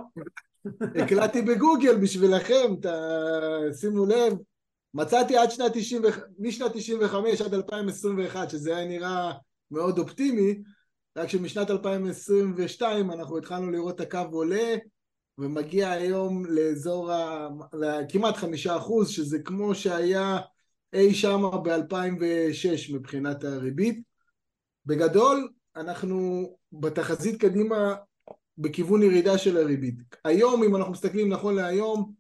הקלטתי 1.03 1.41
בגוגל 1.41 1.97
בשבילכם, 1.97 2.75
שימו 3.79 4.05
לב, 4.05 4.33
מצאתי 4.93 5.37
עד 5.37 5.51
שנת 5.51 5.71
90, 5.73 6.01
משנת 6.39 6.71
95 6.73 7.41
עד 7.41 7.53
2021, 7.53 8.49
שזה 8.49 8.77
היה 8.77 8.87
נראה 8.87 9.31
מאוד 9.71 9.99
אופטימי, 9.99 10.61
רק 11.17 11.29
שמשנת 11.29 11.69
2022 11.69 13.11
אנחנו 13.11 13.37
התחלנו 13.37 13.71
לראות 13.71 13.95
את 13.95 14.01
הקו 14.01 14.29
עולה 14.31 14.75
ומגיע 15.37 15.91
היום 15.91 16.45
לאזור 16.45 17.11
ה... 17.11 17.49
כמעט 18.09 18.37
חמישה 18.37 18.77
אחוז, 18.77 19.09
שזה 19.09 19.39
כמו 19.39 19.75
שהיה 19.75 20.39
אי 20.93 21.13
שמה 21.13 21.57
ב-2006 21.57 22.93
מבחינת 22.93 23.43
הריבית. 23.43 24.01
בגדול, 24.85 25.49
אנחנו 25.75 26.49
בתחזית 26.71 27.41
קדימה 27.41 27.95
בכיוון 28.57 29.03
ירידה 29.03 29.37
של 29.37 29.57
הריבית. 29.57 29.95
היום, 30.23 30.63
אם 30.63 30.75
אנחנו 30.75 30.91
מסתכלים 30.91 31.29
נכון 31.29 31.55
להיום, 31.55 32.13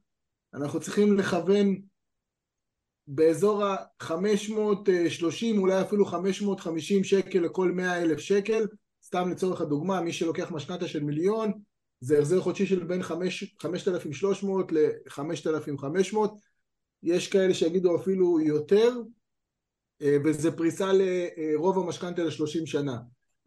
אנחנו 0.53 0.79
צריכים 0.79 1.17
לכוון 1.17 1.81
באזור 3.07 3.65
ה-530, 3.65 5.57
אולי 5.57 5.81
אפילו 5.81 6.05
550 6.05 7.03
שקל 7.03 7.39
לכל 7.39 7.71
100 7.71 8.01
אלף 8.01 8.19
שקל, 8.19 8.67
סתם 9.05 9.29
לצורך 9.29 9.61
הדוגמה, 9.61 10.01
מי 10.01 10.13
שלוקח 10.13 10.51
משכנתה 10.51 10.87
של 10.87 11.03
מיליון, 11.03 11.51
זה 12.01 12.19
החזר 12.19 12.41
חודשי 12.41 12.65
של 12.65 12.83
בין 12.83 13.03
5,300 13.03 14.71
ל-5,500, 14.71 16.17
יש 17.03 17.27
כאלה 17.27 17.53
שיגידו 17.53 17.95
אפילו 17.95 18.39
יותר, 18.39 18.93
אה, 20.01 20.17
וזה 20.25 20.51
פריסה 20.51 20.91
לרוב 20.93 21.79
המשכנתה 21.79 22.23
ל-30 22.23 22.65
שנה. 22.65 22.97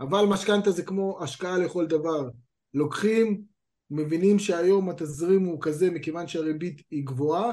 אבל 0.01 0.25
משכנתה 0.27 0.71
זה 0.71 0.83
כמו 0.83 1.19
השקעה 1.23 1.59
לכל 1.59 1.87
דבר. 1.87 2.29
לוקחים, 2.75 3.43
מבינים 3.91 4.39
שהיום 4.39 4.91
התזרים 4.91 5.45
הוא 5.45 5.59
כזה 5.61 5.91
מכיוון 5.91 6.29
שהריבית 6.29 6.83
היא 6.91 7.05
גבוהה, 7.07 7.53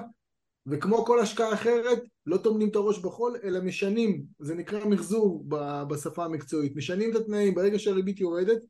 וכמו 0.68 1.06
כל 1.06 1.20
השקעה 1.20 1.54
אחרת, 1.54 2.00
לא 2.26 2.38
טומנים 2.38 2.70
את 2.70 2.76
הראש 2.76 3.00
בחול, 3.00 3.38
אלא 3.44 3.62
משנים, 3.62 4.24
זה 4.40 4.56
נקרא 4.56 4.86
מחזור 4.86 5.46
בשפה 5.90 6.26
המקצועית, 6.26 6.76
משנים 6.76 7.12
את 7.12 7.16
התנאים, 7.16 7.56
ברגע 7.56 7.80
שהריבית 7.80 8.20
יורדת, 8.20 8.62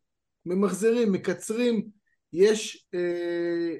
ממחזרים, 0.45 1.11
מקצרים, 1.11 1.87
יש, 2.33 2.87
אה, 2.93 3.75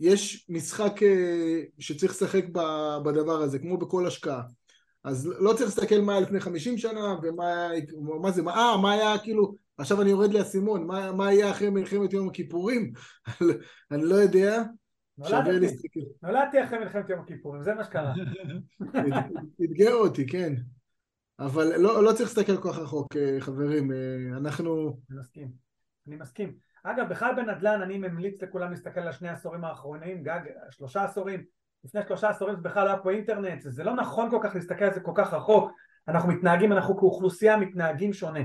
יש 0.00 0.46
משחק 0.48 1.02
אה, 1.02 1.62
שצריך 1.78 2.12
לשחק 2.12 2.44
בדבר 3.04 3.42
הזה, 3.42 3.58
כמו 3.58 3.78
בכל 3.78 4.06
השקעה. 4.06 4.42
אז 5.04 5.26
לא 5.38 5.52
צריך 5.52 5.64
להסתכל 5.64 6.00
מה 6.00 6.12
היה 6.12 6.20
לפני 6.20 6.40
50 6.40 6.78
שנה, 6.78 7.16
ומה 7.22 7.70
מה 8.20 8.30
זה, 8.30 8.42
מה, 8.42 8.52
אה, 8.52 8.76
מה 8.76 8.92
היה 8.92 9.18
כאילו, 9.18 9.54
עכשיו 9.78 10.02
אני 10.02 10.10
יורד 10.10 10.32
לאסימון, 10.34 10.86
מה, 10.86 11.12
מה 11.12 11.28
היה 11.28 11.50
אחרי 11.50 11.70
מלחמת 11.70 12.12
יום 12.12 12.28
הכיפורים? 12.28 12.92
אני 13.90 14.04
לא 14.04 14.14
יודע, 14.14 14.62
שווה 15.28 15.58
להסתכל. 15.58 16.00
נולדתי 16.22 16.64
אחרי 16.64 16.78
מלחמת 16.78 17.08
יום 17.08 17.20
הכיפורים, 17.20 17.62
זה 17.62 17.74
מה 17.74 17.84
שקרה. 17.84 18.14
אתגר 19.64 19.92
אותי, 19.94 20.26
כן. 20.26 20.54
אבל 21.38 21.76
לא, 21.76 22.04
לא 22.04 22.12
צריך 22.12 22.36
להסתכל 22.36 22.56
כל 22.56 22.68
כך 22.72 22.78
רחוק, 22.78 23.16
אה, 23.16 23.36
חברים, 23.40 23.92
אה, 23.92 23.96
אנחנו... 24.36 24.96
אני 25.10 25.18
מסכים, 25.18 25.48
אני 26.08 26.16
מסכים. 26.16 26.54
אגב, 26.82 27.08
בכלל 27.08 27.34
בנדל"ן 27.36 27.82
אני 27.82 27.98
ממליץ 27.98 28.42
לכולם 28.42 28.70
להסתכל 28.70 29.00
על 29.00 29.12
שני 29.12 29.28
העשורים 29.28 29.64
האחרונים, 29.64 30.22
גג, 30.22 30.40
שלושה 30.70 31.04
עשורים, 31.04 31.44
לפני 31.84 32.00
שלושה 32.08 32.28
עשורים 32.28 32.56
זה 32.56 32.62
בכלל 32.62 32.84
לא 32.84 32.90
היה 32.90 32.98
פה 32.98 33.10
אינטרנט, 33.10 33.62
זה 33.62 33.84
לא 33.84 33.94
נכון 33.94 34.30
כל 34.30 34.38
כך 34.42 34.54
להסתכל 34.54 34.84
על 34.84 34.94
זה 34.94 35.00
כל 35.00 35.12
כך 35.14 35.34
רחוק, 35.34 35.70
אנחנו 36.08 36.28
מתנהגים, 36.28 36.72
אנחנו 36.72 36.98
כאוכלוסייה 36.98 37.56
מתנהגים 37.56 38.12
שונה. 38.12 38.40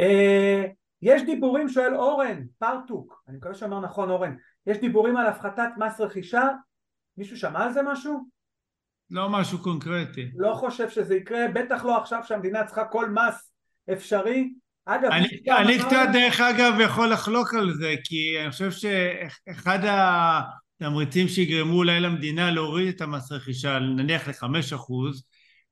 אה, 0.00 0.64
יש 1.02 1.22
דיבורים, 1.22 1.68
שואל 1.68 1.96
אורן, 1.96 2.42
פרטוק, 2.58 3.24
אני 3.28 3.36
מקווה 3.36 3.54
שאומר 3.54 3.80
נכון 3.80 4.10
אורן, 4.10 4.36
יש 4.66 4.78
דיבורים 4.78 5.16
על 5.16 5.26
הפחתת 5.26 5.68
מס 5.76 6.00
רכישה, 6.00 6.48
מישהו 7.16 7.36
שמע 7.36 7.64
על 7.64 7.72
זה 7.72 7.80
משהו? 7.82 8.26
לא 9.10 9.28
משהו 9.28 9.58
קונקרטי. 9.58 10.30
לא 10.36 10.54
חושב 10.54 10.90
שזה 10.90 11.16
יקרה, 11.16 11.48
בטח 11.54 11.84
לא 11.84 12.00
עכשיו 12.00 12.20
שהמדינה 12.24 12.64
צריכה 12.64 12.84
כל 12.84 13.10
מס 13.10 13.52
אפשרי. 13.92 14.50
אגב, 14.84 15.10
אני, 15.10 15.28
אני 15.58 15.78
קצת 15.78 16.08
דרך 16.12 16.40
אגב 16.40 16.80
יכול 16.80 17.12
לחלוק 17.12 17.54
על 17.54 17.74
זה, 17.74 17.94
כי 18.04 18.40
אני 18.42 18.50
חושב 18.50 18.70
שאחד 18.70 19.78
התמריצים 19.82 21.28
שיגרמו 21.28 21.76
אולי 21.76 22.00
למדינה 22.00 22.50
להוריד 22.50 22.88
את 22.88 23.00
המס 23.00 23.32
רכישה, 23.32 23.78
נניח 23.78 24.28
לחמש 24.28 24.72
אחוז, 24.72 25.24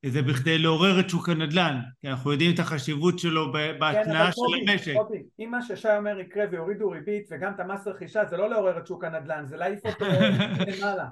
זה 0.06 0.22
בכדי 0.22 0.58
לעורר 0.58 1.00
את 1.00 1.10
שוק 1.10 1.28
הנדל"ן, 1.28 1.80
כי 2.00 2.08
אנחנו 2.08 2.32
יודעים 2.32 2.54
את 2.54 2.58
החשיבות 2.58 3.18
שלו 3.18 3.52
בהתנאה 3.52 4.26
כן, 4.26 4.32
של 4.32 4.70
המשק. 4.72 4.92
קובי, 4.96 5.22
אם 5.38 5.50
מה 5.50 5.62
ששי 5.62 5.96
אומר 5.96 6.20
יקרה 6.20 6.44
ויורידו 6.50 6.90
ריבית 6.90 7.26
וגם 7.30 7.52
את 7.54 7.60
המס 7.60 7.86
רכישה, 7.86 8.24
זה 8.24 8.36
לא 8.36 8.50
לעורר 8.50 8.78
את 8.78 8.86
שוק 8.86 9.04
הנדל"ן, 9.04 9.46
זה 9.46 9.56
להעיף 9.56 9.86
אותו 9.86 10.04
למעלה. 10.78 11.08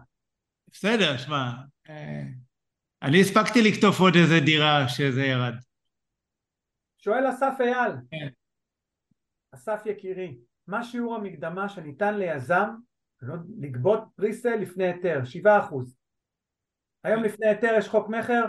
בסדר, 0.73 1.17
שמע, 1.17 1.51
אה, 1.89 2.23
אני 3.03 3.21
הספקתי 3.21 3.63
לקטוף 3.63 4.01
עוד 4.01 4.15
איזה 4.15 4.41
דירה 4.45 4.89
שזה 4.89 5.23
ירד. 5.23 5.55
שואל 6.99 7.31
אסף 7.31 7.55
אייל, 7.61 7.93
כן. 8.11 8.29
אסף 9.55 9.83
יקירי, 9.87 10.37
מה 10.67 10.85
שיעור 10.85 11.15
המקדמה 11.15 11.69
שניתן 11.69 12.15
ליזם 12.15 12.69
לגבות 13.61 14.05
פריסל 14.17 14.57
לפני 14.57 14.85
היתר? 14.85 15.21
7% 15.45 15.49
היום 17.05 17.23
לפני 17.23 17.47
היתר 17.47 17.75
יש 17.79 17.89
חוק 17.89 18.09
מכר, 18.09 18.45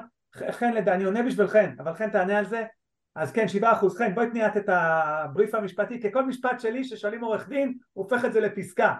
חן 0.51 0.73
לדע, 0.73 0.93
אני 0.93 1.03
עונה 1.03 1.23
בשביל 1.23 1.47
חן, 1.47 1.75
אבל 1.79 1.93
חן 1.93 2.09
תענה 2.09 2.37
על 2.37 2.45
זה, 2.45 2.63
אז 3.15 3.31
כן, 3.31 3.47
שבעה 3.47 3.73
אחוז. 3.73 3.97
חן, 3.97 4.15
בואי 4.15 4.29
תניעת 4.29 4.57
את 4.57 4.69
הבריף 4.69 5.55
המשפטי, 5.55 6.01
כי 6.01 6.11
כל 6.11 6.25
משפט 6.25 6.59
שלי 6.59 6.83
ששואלים 6.83 7.23
עורך 7.23 7.49
דין, 7.49 7.77
הוא 7.93 8.03
הופך 8.03 8.25
את 8.25 8.33
זה 8.33 8.39
לפסקה. 8.39 8.93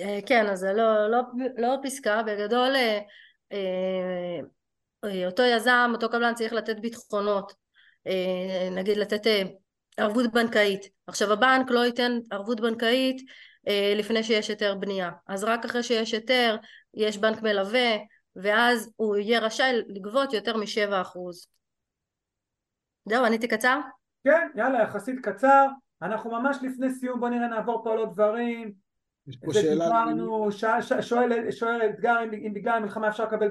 אה, 0.00 0.18
כן, 0.26 0.46
אז 0.46 0.58
זה 0.58 0.72
לא, 0.72 1.10
לא, 1.10 1.20
לא 1.56 1.76
פסקה, 1.82 2.22
בגדול 2.22 2.76
אה, 2.76 2.98
אה, 5.04 5.26
אותו 5.26 5.42
יזם, 5.42 5.90
אותו 5.92 6.08
קבלן 6.08 6.34
צריך 6.34 6.52
לתת 6.52 6.80
ביטחונות, 6.80 7.52
נגיד 8.70 8.96
לתת 8.96 9.26
ערבות 9.96 10.32
בנקאית. 10.32 10.88
עכשיו 11.06 11.32
הבנק 11.32 11.70
לא 11.70 11.86
ייתן 11.86 12.18
ערבות 12.30 12.60
בנקאית 12.60 13.22
לפני 13.96 14.22
שיש 14.22 14.48
היתר 14.48 14.74
בנייה, 14.74 15.10
אז 15.26 15.44
רק 15.44 15.64
אחרי 15.64 15.82
שיש 15.82 16.12
היתר 16.14 16.56
יש 16.94 17.18
בנק 17.18 17.42
מלווה, 17.42 17.96
ואז 18.42 18.92
הוא 18.96 19.16
יהיה 19.16 19.40
רשאי 19.40 19.82
לגבות 19.88 20.32
יותר 20.32 20.56
משבע 20.56 21.00
אחוז. 21.00 21.46
זהו, 23.08 23.24
עניתי 23.24 23.48
קצר? 23.48 23.80
כן, 24.24 24.48
יאללה, 24.54 24.82
יחסית 24.82 25.18
קצר. 25.22 25.66
אנחנו 26.02 26.30
ממש 26.30 26.56
לפני 26.62 26.90
סיום, 26.90 27.20
בוא 27.20 27.28
נראה, 27.28 27.48
נעבור 27.48 27.84
פה 27.84 27.92
על 27.92 27.98
עוד 27.98 28.12
דברים. 28.12 28.72
יש 29.26 29.36
פה 29.36 29.52
שאלה... 29.52 29.84
דיברנו, 29.84 30.48
שואל 31.50 31.90
אתגר 31.90 32.22
אם 32.46 32.54
בגלל 32.54 32.76
המלחמה 32.76 33.08
אפשר 33.08 33.24
לקבל 33.24 33.48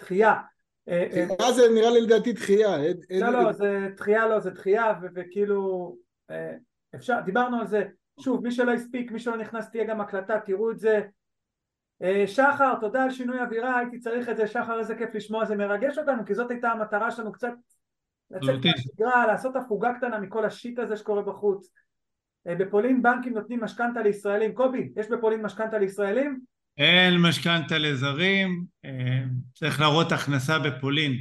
דחייה. 0.00 0.34
אה, 0.88 1.06
אה, 1.12 1.26
דחייה 1.34 1.52
זה 1.52 1.62
נראה 1.74 1.90
לי 1.90 2.00
לדעתי 2.00 2.32
דחייה. 2.32 2.76
לא, 3.20 3.30
לא, 3.30 3.52
זה 3.52 3.88
דחייה 3.96 4.26
לא, 4.26 4.40
זה 4.40 4.50
דחייה, 4.50 4.94
וכאילו, 5.14 5.96
אה, 6.30 6.54
אפשר, 6.94 7.20
דיברנו 7.24 7.60
על 7.60 7.66
זה. 7.66 7.84
שוב, 8.20 8.42
מי 8.42 8.50
שלא 8.50 8.72
הספיק, 8.72 9.12
מי 9.12 9.18
שלא 9.18 9.36
נכנס 9.36 9.70
תהיה 9.70 9.84
גם 9.84 10.00
הקלטה, 10.00 10.40
תראו 10.46 10.70
את 10.70 10.78
זה. 10.78 11.00
אה, 12.02 12.26
שחר, 12.26 12.74
תודה 12.80 13.02
על 13.02 13.10
שינוי 13.10 13.40
אווירה, 13.40 13.78
הייתי 13.78 13.98
צריך 13.98 14.28
את 14.28 14.36
זה, 14.36 14.46
שחר 14.46 14.78
איזה 14.78 14.94
כיף 14.94 15.14
לשמוע, 15.14 15.44
זה 15.44 15.56
מרגש 15.56 15.98
אותנו, 15.98 16.24
כי 16.26 16.34
זאת 16.34 16.50
הייתה 16.50 16.70
המטרה 16.70 17.10
שלנו, 17.10 17.32
קצת 17.32 17.52
לצאת. 18.30 18.64
מהשגרה, 18.64 19.26
לעשות 19.26 19.56
הפוגה 19.56 19.94
קטנה 19.94 20.18
מכל 20.18 20.44
השיט 20.44 20.78
הזה 20.78 20.96
שקורה 20.96 21.22
בחוץ. 21.22 21.72
אה, 22.46 22.54
בפולין 22.54 23.02
בנקים 23.02 23.34
נותנים 23.34 23.64
משכנתה 23.64 24.02
לישראלים. 24.02 24.54
קובי, 24.54 24.92
יש 24.96 25.08
בפולין 25.08 25.42
משכנתה 25.42 25.78
לישראלים? 25.78 26.40
אין 26.78 27.14
משכנתה 27.28 27.78
לזרים, 27.78 28.64
אה, 28.84 29.22
צריך 29.54 29.80
להראות 29.80 30.12
הכנסה 30.12 30.58
בפולין. 30.58 31.12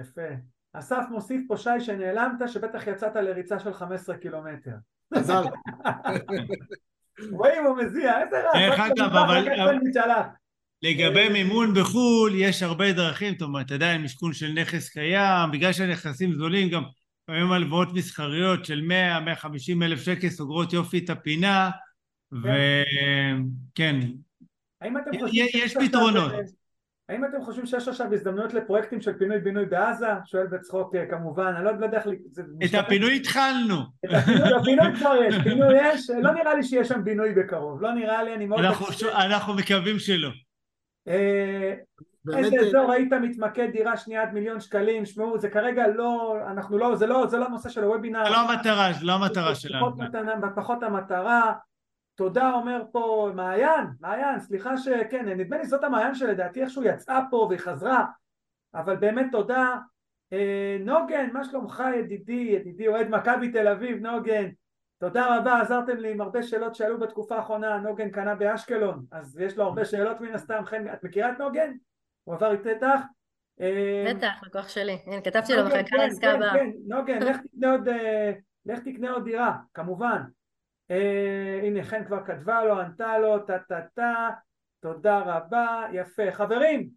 יפה. 0.00 0.28
אסף 0.72 1.04
מוסיף 1.10 1.42
פה 1.48 1.56
שי 1.56 1.80
שנעלמת, 1.80 2.48
שבטח 2.48 2.86
יצאת 2.86 3.16
לריצה 3.16 3.58
של 3.58 3.72
15 3.72 4.16
קילומטר. 4.16 4.74
חזרתי. 5.14 5.48
רואים, 7.30 7.64
הוא 7.64 7.76
מזיע, 7.76 8.22
איזה 8.22 8.36
רע. 8.40 8.52
דרך 8.54 8.80
אגב, 8.80 9.16
אבל-. 9.16 9.44
לגבי 10.82 11.28
מימון 11.28 11.74
בחו"ל, 11.74 12.32
יש 12.34 12.62
הרבה 12.62 12.92
דרכים, 12.92 13.32
זאת 13.32 13.42
אומרת, 13.42 13.72
עדיין 13.72 14.02
משכון 14.02 14.32
של 14.32 14.52
נכס 14.52 14.88
קיים, 14.88 15.50
בגלל 15.52 15.72
שהנכסים 15.72 16.34
זולים, 16.34 16.68
גם 16.68 16.82
לפעמים 17.22 17.52
הלוואות 17.52 17.92
מסחריות 17.92 18.64
של 18.64 18.80
100-150 19.44 19.82
אלף 19.82 20.02
שקל 20.02 20.28
סוגרות 20.28 20.72
יופי 20.72 20.98
את 20.98 21.10
הפינה, 21.10 21.70
וכן, 22.32 23.96
האם 24.80 24.98
אתם 24.98 25.10
חושבים 25.20 25.46
יש 25.54 25.74
פתרונות. 25.76 26.32
האם 27.08 27.24
אתם 27.24 27.42
חושבים 27.42 27.66
שיש 27.66 27.88
עכשיו 27.88 28.14
הזדמנויות 28.14 28.54
לפרויקטים 28.54 29.00
של 29.00 29.18
פינוי-בינוי 29.18 29.66
בעזה? 29.66 30.06
שואל 30.24 30.46
בצחוק 30.46 30.94
אה, 30.94 31.06
כמובן, 31.10 31.52
אני 31.56 31.64
לא 31.64 31.70
יודע 31.70 31.98
איך... 31.98 32.06
את. 32.64 32.74
הפינוי 32.74 33.16
התחלנו. 33.16 33.76
את 34.04 34.10
הפינוי, 34.14 34.52
הפינוי 34.60 34.96
כבר 34.96 35.16
יש, 35.22 35.34
פינוי 35.42 35.74
יש, 35.82 36.10
לא 36.10 36.32
נראה 36.32 36.54
לי 36.54 36.62
שיש 36.62 36.88
שם 36.88 37.04
בינוי 37.04 37.34
בקרוב, 37.34 37.82
לא 37.82 37.92
נראה 37.92 38.22
לי, 38.22 38.34
אני 38.34 38.46
מאוד... 38.46 38.60
אנחנו 39.14 39.54
מקווים 39.54 39.98
שלא. 39.98 40.28
אה, 41.08 41.74
באמת, 42.24 42.44
איזה 42.44 42.56
אה, 42.56 42.62
אזור 42.62 42.92
היית 42.92 43.12
מתמקד 43.12 43.68
דירה 43.72 43.96
שנייה 43.96 44.22
עד 44.22 44.32
מיליון 44.32 44.60
שקלים, 44.60 45.06
שמעו 45.06 45.38
זה 45.38 45.50
כרגע 45.50 45.88
לא, 45.88 46.36
אנחנו 46.50 46.78
לא, 46.78 46.96
זה 46.96 47.06
לא, 47.06 47.26
זה 47.26 47.36
לא 47.36 47.46
הנושא 47.46 47.68
של 47.68 47.84
הוובינר, 47.84 48.24
זה 48.24 48.30
לא 48.30 48.50
המטרה, 48.50 48.92
זה 48.92 49.06
לא 49.06 49.12
המטרה 49.12 49.54
שלנו. 49.54 49.96
פחות 50.56 50.82
המטרה, 50.82 51.52
תודה 52.14 52.52
אומר 52.52 52.82
פה 52.92 53.30
מעיין, 53.34 53.86
מעיין, 54.00 54.40
סליחה 54.40 54.76
שכן, 54.76 55.28
נדמה 55.28 55.58
לי 55.58 55.66
זאת 55.66 55.84
המעיין 55.84 56.14
שלדעתי 56.14 56.62
איכשהו 56.62 56.82
יצאה 56.84 57.20
פה 57.30 57.36
והיא 57.36 57.60
חזרה, 57.60 58.04
אבל 58.74 58.96
באמת 58.96 59.26
תודה, 59.32 59.76
אה, 60.32 60.76
נוגן, 60.80 61.30
מה 61.32 61.44
שלומך 61.44 61.82
ידידי, 61.96 62.32
ידידי 62.32 62.88
אוהד 62.88 63.08
מכבי 63.08 63.52
תל 63.52 63.68
אביב, 63.68 64.06
נוגן, 64.06 64.48
תודה 64.98 65.36
רבה, 65.38 65.60
עזרתם 65.60 65.96
לי 65.96 66.12
עם 66.12 66.20
הרבה 66.20 66.42
שאלות 66.42 66.74
שעלו 66.74 67.00
בתקופה 67.00 67.36
האחרונה, 67.36 67.78
נוגן 67.78 68.10
קנה 68.10 68.34
באשקלון, 68.34 69.04
אז 69.12 69.40
יש 69.40 69.56
לו 69.56 69.64
הרבה 69.64 69.84
שאלות 69.84 70.20
מן 70.20 70.34
הסתם, 70.34 70.62
חן, 70.64 70.84
את 70.92 71.04
מכירה 71.04 71.32
את 71.32 71.38
נוגן? 71.38 71.72
הוא 72.24 72.34
עבר 72.34 72.52
איתך? 72.52 72.86
אה, 73.60 74.12
בטח, 74.14 74.42
לקוח 74.46 74.68
שלי. 74.68 74.98
הנה, 75.06 75.20
כתבתי 75.20 75.52
לו 75.56 75.64
מחכה 75.64 75.82
כן, 75.82 75.96
לעסקה 75.96 76.26
כן, 76.26 76.36
הבאה. 76.36 76.52
כן, 76.54 76.70
נוגן, 76.86 77.18
אה, 77.88 78.32
לך 78.66 78.78
תקנה 78.78 79.10
עוד 79.10 79.24
דירה, 79.24 79.56
כמובן. 79.74 80.22
אה, 80.90 81.60
הנה 81.62 81.84
חן 81.84 82.04
כבר 82.04 82.26
כתבה 82.26 82.64
לו, 82.64 82.80
ענתה 82.80 83.18
לו, 83.18 83.38
טה 83.38 83.58
טה 83.68 83.80
טה, 83.94 84.28
תודה 84.82 85.18
רבה, 85.18 85.82
יפה. 85.92 86.22
חברים, 86.32 86.88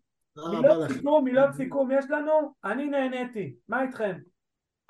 מילות. 0.51 0.91
סיכום, 0.91 1.23
מילות 1.25 1.53
סיכום 1.53 1.89
יש 1.91 2.05
לנו? 2.09 2.53
אני 2.63 2.85
נהניתי, 2.89 3.53
מה 3.69 3.81
איתכם? 3.81 4.17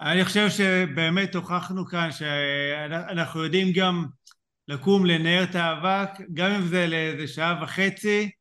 אני 0.02 0.26
חושב 0.26 0.50
שבאמת 0.50 1.36
הוכחנו 1.36 1.86
כאן 1.86 2.12
שאנחנו 2.12 3.44
יודעים 3.44 3.68
גם 3.76 4.06
לקום 4.68 5.06
לנער 5.06 5.44
את 5.44 5.56
האבק, 5.56 6.10
גם 6.34 6.52
אם 6.52 6.62
זה 6.62 6.88
לאיזה 6.88 7.28
שעה 7.28 7.64
וחצי, 7.64 8.32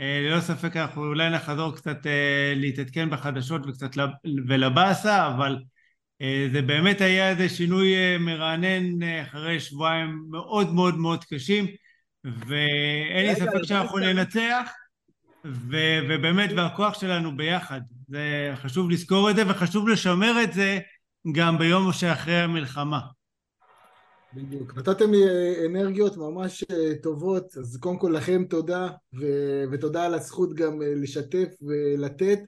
אה, 0.00 0.20
ללא 0.22 0.40
ספק 0.40 0.76
אנחנו 0.76 1.04
אולי 1.04 1.30
נחזור 1.30 1.76
קצת 1.76 2.06
אה, 2.06 2.52
להתעדכן 2.56 3.10
בחדשות 3.10 3.66
וקצת 3.66 3.96
לב- 3.96 4.10
ולבאסה, 4.48 5.26
אבל 5.26 5.58
זה 6.52 6.62
באמת 6.62 7.00
היה 7.00 7.30
איזה 7.30 7.48
שינוי 7.48 7.94
אה, 7.94 8.16
מרענן 8.18 9.02
אה, 9.02 9.22
אחרי 9.22 9.60
שבועיים 9.60 10.24
מאוד 10.30 10.74
מאוד 10.74 10.96
מאוד 10.96 11.24
קשים, 11.24 11.66
ואין 12.24 13.26
לי 13.26 13.34
ספק 13.36 13.62
שאנחנו 13.62 13.98
ננצח, 13.98 14.70
ו- 15.44 16.00
ובאמת, 16.08 16.50
והכוח 16.56 17.00
שלנו 17.00 17.36
ביחד. 17.36 17.80
זה 18.08 18.52
חשוב 18.54 18.90
לזכור 18.90 19.30
את 19.30 19.36
זה, 19.36 19.42
וחשוב 19.48 19.88
לשמר 19.88 20.42
את 20.42 20.52
זה 20.52 20.78
גם 21.32 21.58
ביום 21.58 21.92
שאחרי 21.92 22.36
המלחמה. 22.36 23.00
בדיוק. 24.34 24.78
נתתם 24.78 25.12
לי 25.12 25.28
אה, 25.28 25.66
אנרגיות 25.66 26.16
ממש 26.16 26.64
אה, 26.70 26.92
טובות, 27.02 27.56
אז 27.56 27.76
קודם 27.76 27.98
כל 27.98 28.12
לכם 28.16 28.44
תודה, 28.44 28.88
ו- 29.20 29.64
ותודה 29.72 30.06
על 30.06 30.14
הזכות 30.14 30.54
גם 30.54 30.82
אה, 30.82 30.94
לשתף 30.96 31.48
ולתת, 31.62 32.38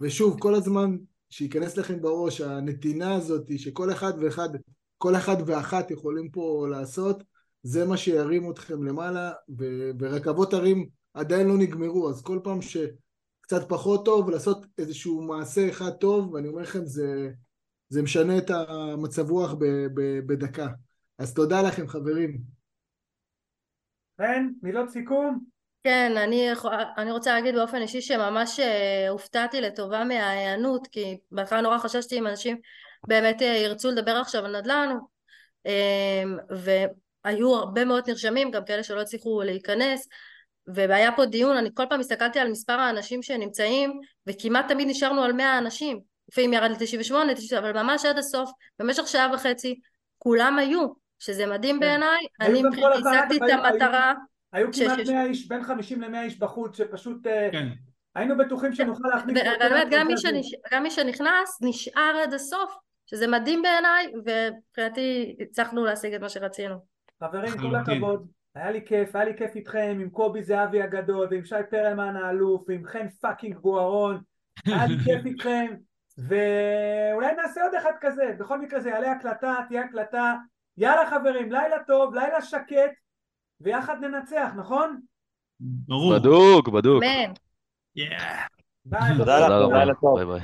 ושוב, 0.00 0.40
כל 0.40 0.54
הזמן 0.54 0.96
שייכנס 1.34 1.76
לכם 1.76 2.02
בראש 2.02 2.40
הנתינה 2.40 3.14
הזאת, 3.14 3.58
שכל 3.58 3.92
אחד 3.92 4.12
ואחד, 4.20 4.48
כל 4.98 5.16
אחד 5.16 5.36
ואחת 5.46 5.90
יכולים 5.90 6.30
פה 6.30 6.66
לעשות, 6.70 7.22
זה 7.62 7.86
מה 7.86 7.96
שירים 7.96 8.50
אתכם 8.50 8.82
למעלה, 8.82 9.32
ורכבות 9.98 10.52
הרים 10.52 10.88
עדיין 11.14 11.46
לא 11.46 11.58
נגמרו, 11.58 12.10
אז 12.10 12.22
כל 12.22 12.40
פעם 12.44 12.58
שקצת 12.62 13.68
פחות 13.68 14.04
טוב, 14.04 14.30
לעשות 14.30 14.66
איזשהו 14.78 15.22
מעשה 15.22 15.68
אחד 15.68 15.90
טוב, 15.90 16.32
ואני 16.32 16.48
אומר 16.48 16.62
לכם, 16.62 16.86
זה, 16.86 17.30
זה 17.88 18.02
משנה 18.02 18.38
את 18.38 18.50
המצב 18.50 19.30
רוח 19.30 19.54
ב- 19.54 19.86
ב- 19.94 20.26
בדקה. 20.26 20.68
אז 21.18 21.34
תודה 21.34 21.62
לכם 21.62 21.88
חברים. 21.88 22.38
חן, 24.18 24.48
מילות 24.62 24.90
סיכום? 24.90 25.53
כן, 25.84 26.12
אני, 26.16 26.48
אני 26.98 27.10
רוצה 27.10 27.32
להגיד 27.34 27.54
באופן 27.54 27.82
אישי 27.82 28.00
שממש 28.00 28.60
אה, 28.60 29.08
הופתעתי 29.08 29.60
לטובה 29.60 30.04
מההיענות, 30.04 30.86
כי 30.86 31.18
בהתחלה 31.32 31.60
נורא 31.60 31.78
חששתי 31.78 32.18
אם 32.18 32.26
אנשים 32.26 32.56
באמת 33.06 33.42
אה, 33.42 33.46
ירצו 33.46 33.90
לדבר 33.90 34.16
עכשיו 34.16 34.44
על 34.44 34.58
נדל"ן, 34.58 34.96
אה, 35.66 36.22
והיו 36.50 37.54
הרבה 37.56 37.84
מאוד 37.84 38.10
נרשמים, 38.10 38.50
גם 38.50 38.64
כאלה 38.64 38.82
שלא 38.82 39.00
הצליחו 39.00 39.42
להיכנס, 39.42 40.08
והיה 40.66 41.12
פה 41.16 41.24
דיון, 41.26 41.56
אני 41.56 41.70
כל 41.74 41.84
פעם 41.88 42.00
הסתכלתי 42.00 42.38
על 42.38 42.50
מספר 42.50 42.72
האנשים 42.72 43.22
שנמצאים, 43.22 44.00
וכמעט 44.26 44.68
תמיד 44.68 44.88
נשארנו 44.88 45.22
על 45.22 45.32
100 45.32 45.58
אנשים, 45.58 46.00
לפעמים 46.28 46.52
ירד 46.52 46.70
ל-98, 46.70 47.14
אבל 47.58 47.82
ממש 47.82 48.04
עד 48.04 48.18
הסוף, 48.18 48.50
במשך 48.78 49.08
שעה 49.08 49.34
וחצי, 49.34 49.80
כולם 50.18 50.58
היו, 50.58 50.86
שזה 51.18 51.46
מדהים 51.46 51.74
כן. 51.76 51.80
בעיניי, 51.80 52.26
אני 52.40 52.62
השגתי 52.94 53.36
את 53.36 53.42
היו- 53.42 53.64
היו- 53.64 53.66
המטרה 53.66 54.14
היו 54.54 54.68
כמעט 54.72 55.06
ש- 55.06 55.10
100 55.10 55.24
איש, 55.24 55.48
בין 55.48 55.62
50 55.62 56.02
ל-100 56.02 56.18
איש 56.22 56.38
בחוץ, 56.38 56.76
שפשוט 56.76 57.26
אה, 57.26 57.48
כן. 57.52 57.68
היינו 58.14 58.36
בטוחים 58.38 58.72
שנוכל 58.72 59.08
להכניס... 59.14 59.38
גם 60.70 60.82
מי, 60.82 60.90
שנכנס 60.90 61.58
נשאר 61.62 62.16
עד 62.22 62.34
הסוף, 62.34 62.76
שזה 63.06 63.26
מדהים 63.26 63.62
בעיניי, 63.62 64.12
ומבחינתי 64.14 65.36
הצלחנו 65.40 65.84
להשיג 65.84 66.14
את 66.14 66.20
מה 66.20 66.28
שרצינו. 66.28 66.76
חברים, 67.24 67.52
כל. 67.58 67.74
הכבוד, 67.76 68.26
היה 68.54 68.70
לי 68.70 68.84
כיף, 68.86 69.16
היה 69.16 69.24
לי 69.24 69.36
כיף 69.36 69.56
איתכם, 69.56 69.98
עם 70.00 70.10
קובי 70.10 70.42
זהבי 70.42 70.82
הגדול, 70.82 71.28
ועם 71.30 71.44
שי 71.44 71.54
פרלמן 71.70 72.16
האלוף, 72.16 72.64
ועם 72.68 72.86
חן 72.86 73.08
fucking 73.08 73.58
בוארון, 73.58 74.20
היה 74.66 74.86
לי 74.86 74.94
כיף 75.04 75.26
איתכם, 75.26 75.74
ואולי 76.18 77.34
נעשה 77.36 77.62
עוד 77.62 77.74
אחד 77.74 77.92
כזה, 78.00 78.34
בכל 78.38 78.60
מקרה 78.60 78.80
זה 78.80 78.90
יעלה 78.90 79.12
הקלטה, 79.12 79.54
תהיה 79.68 79.84
הקלטה, 79.84 80.34
יאללה 80.76 81.10
חברים, 81.10 81.52
לילה 81.52 81.76
טוב, 81.86 82.14
לילה 82.14 82.42
שקט, 82.42 83.03
ויחד 83.64 83.96
ננצח, 84.00 84.50
נכון? 84.56 85.00
ברור. 85.60 86.14
בדוק, 86.14 86.68
בדוק. 86.68 87.02
אמן. 87.02 87.32
Yeah. 87.98 88.22
ביי. 88.84 89.16
תודה 89.18 89.40
לך, 89.40 89.52
תודה 90.00 90.22
רבה. 90.22 90.38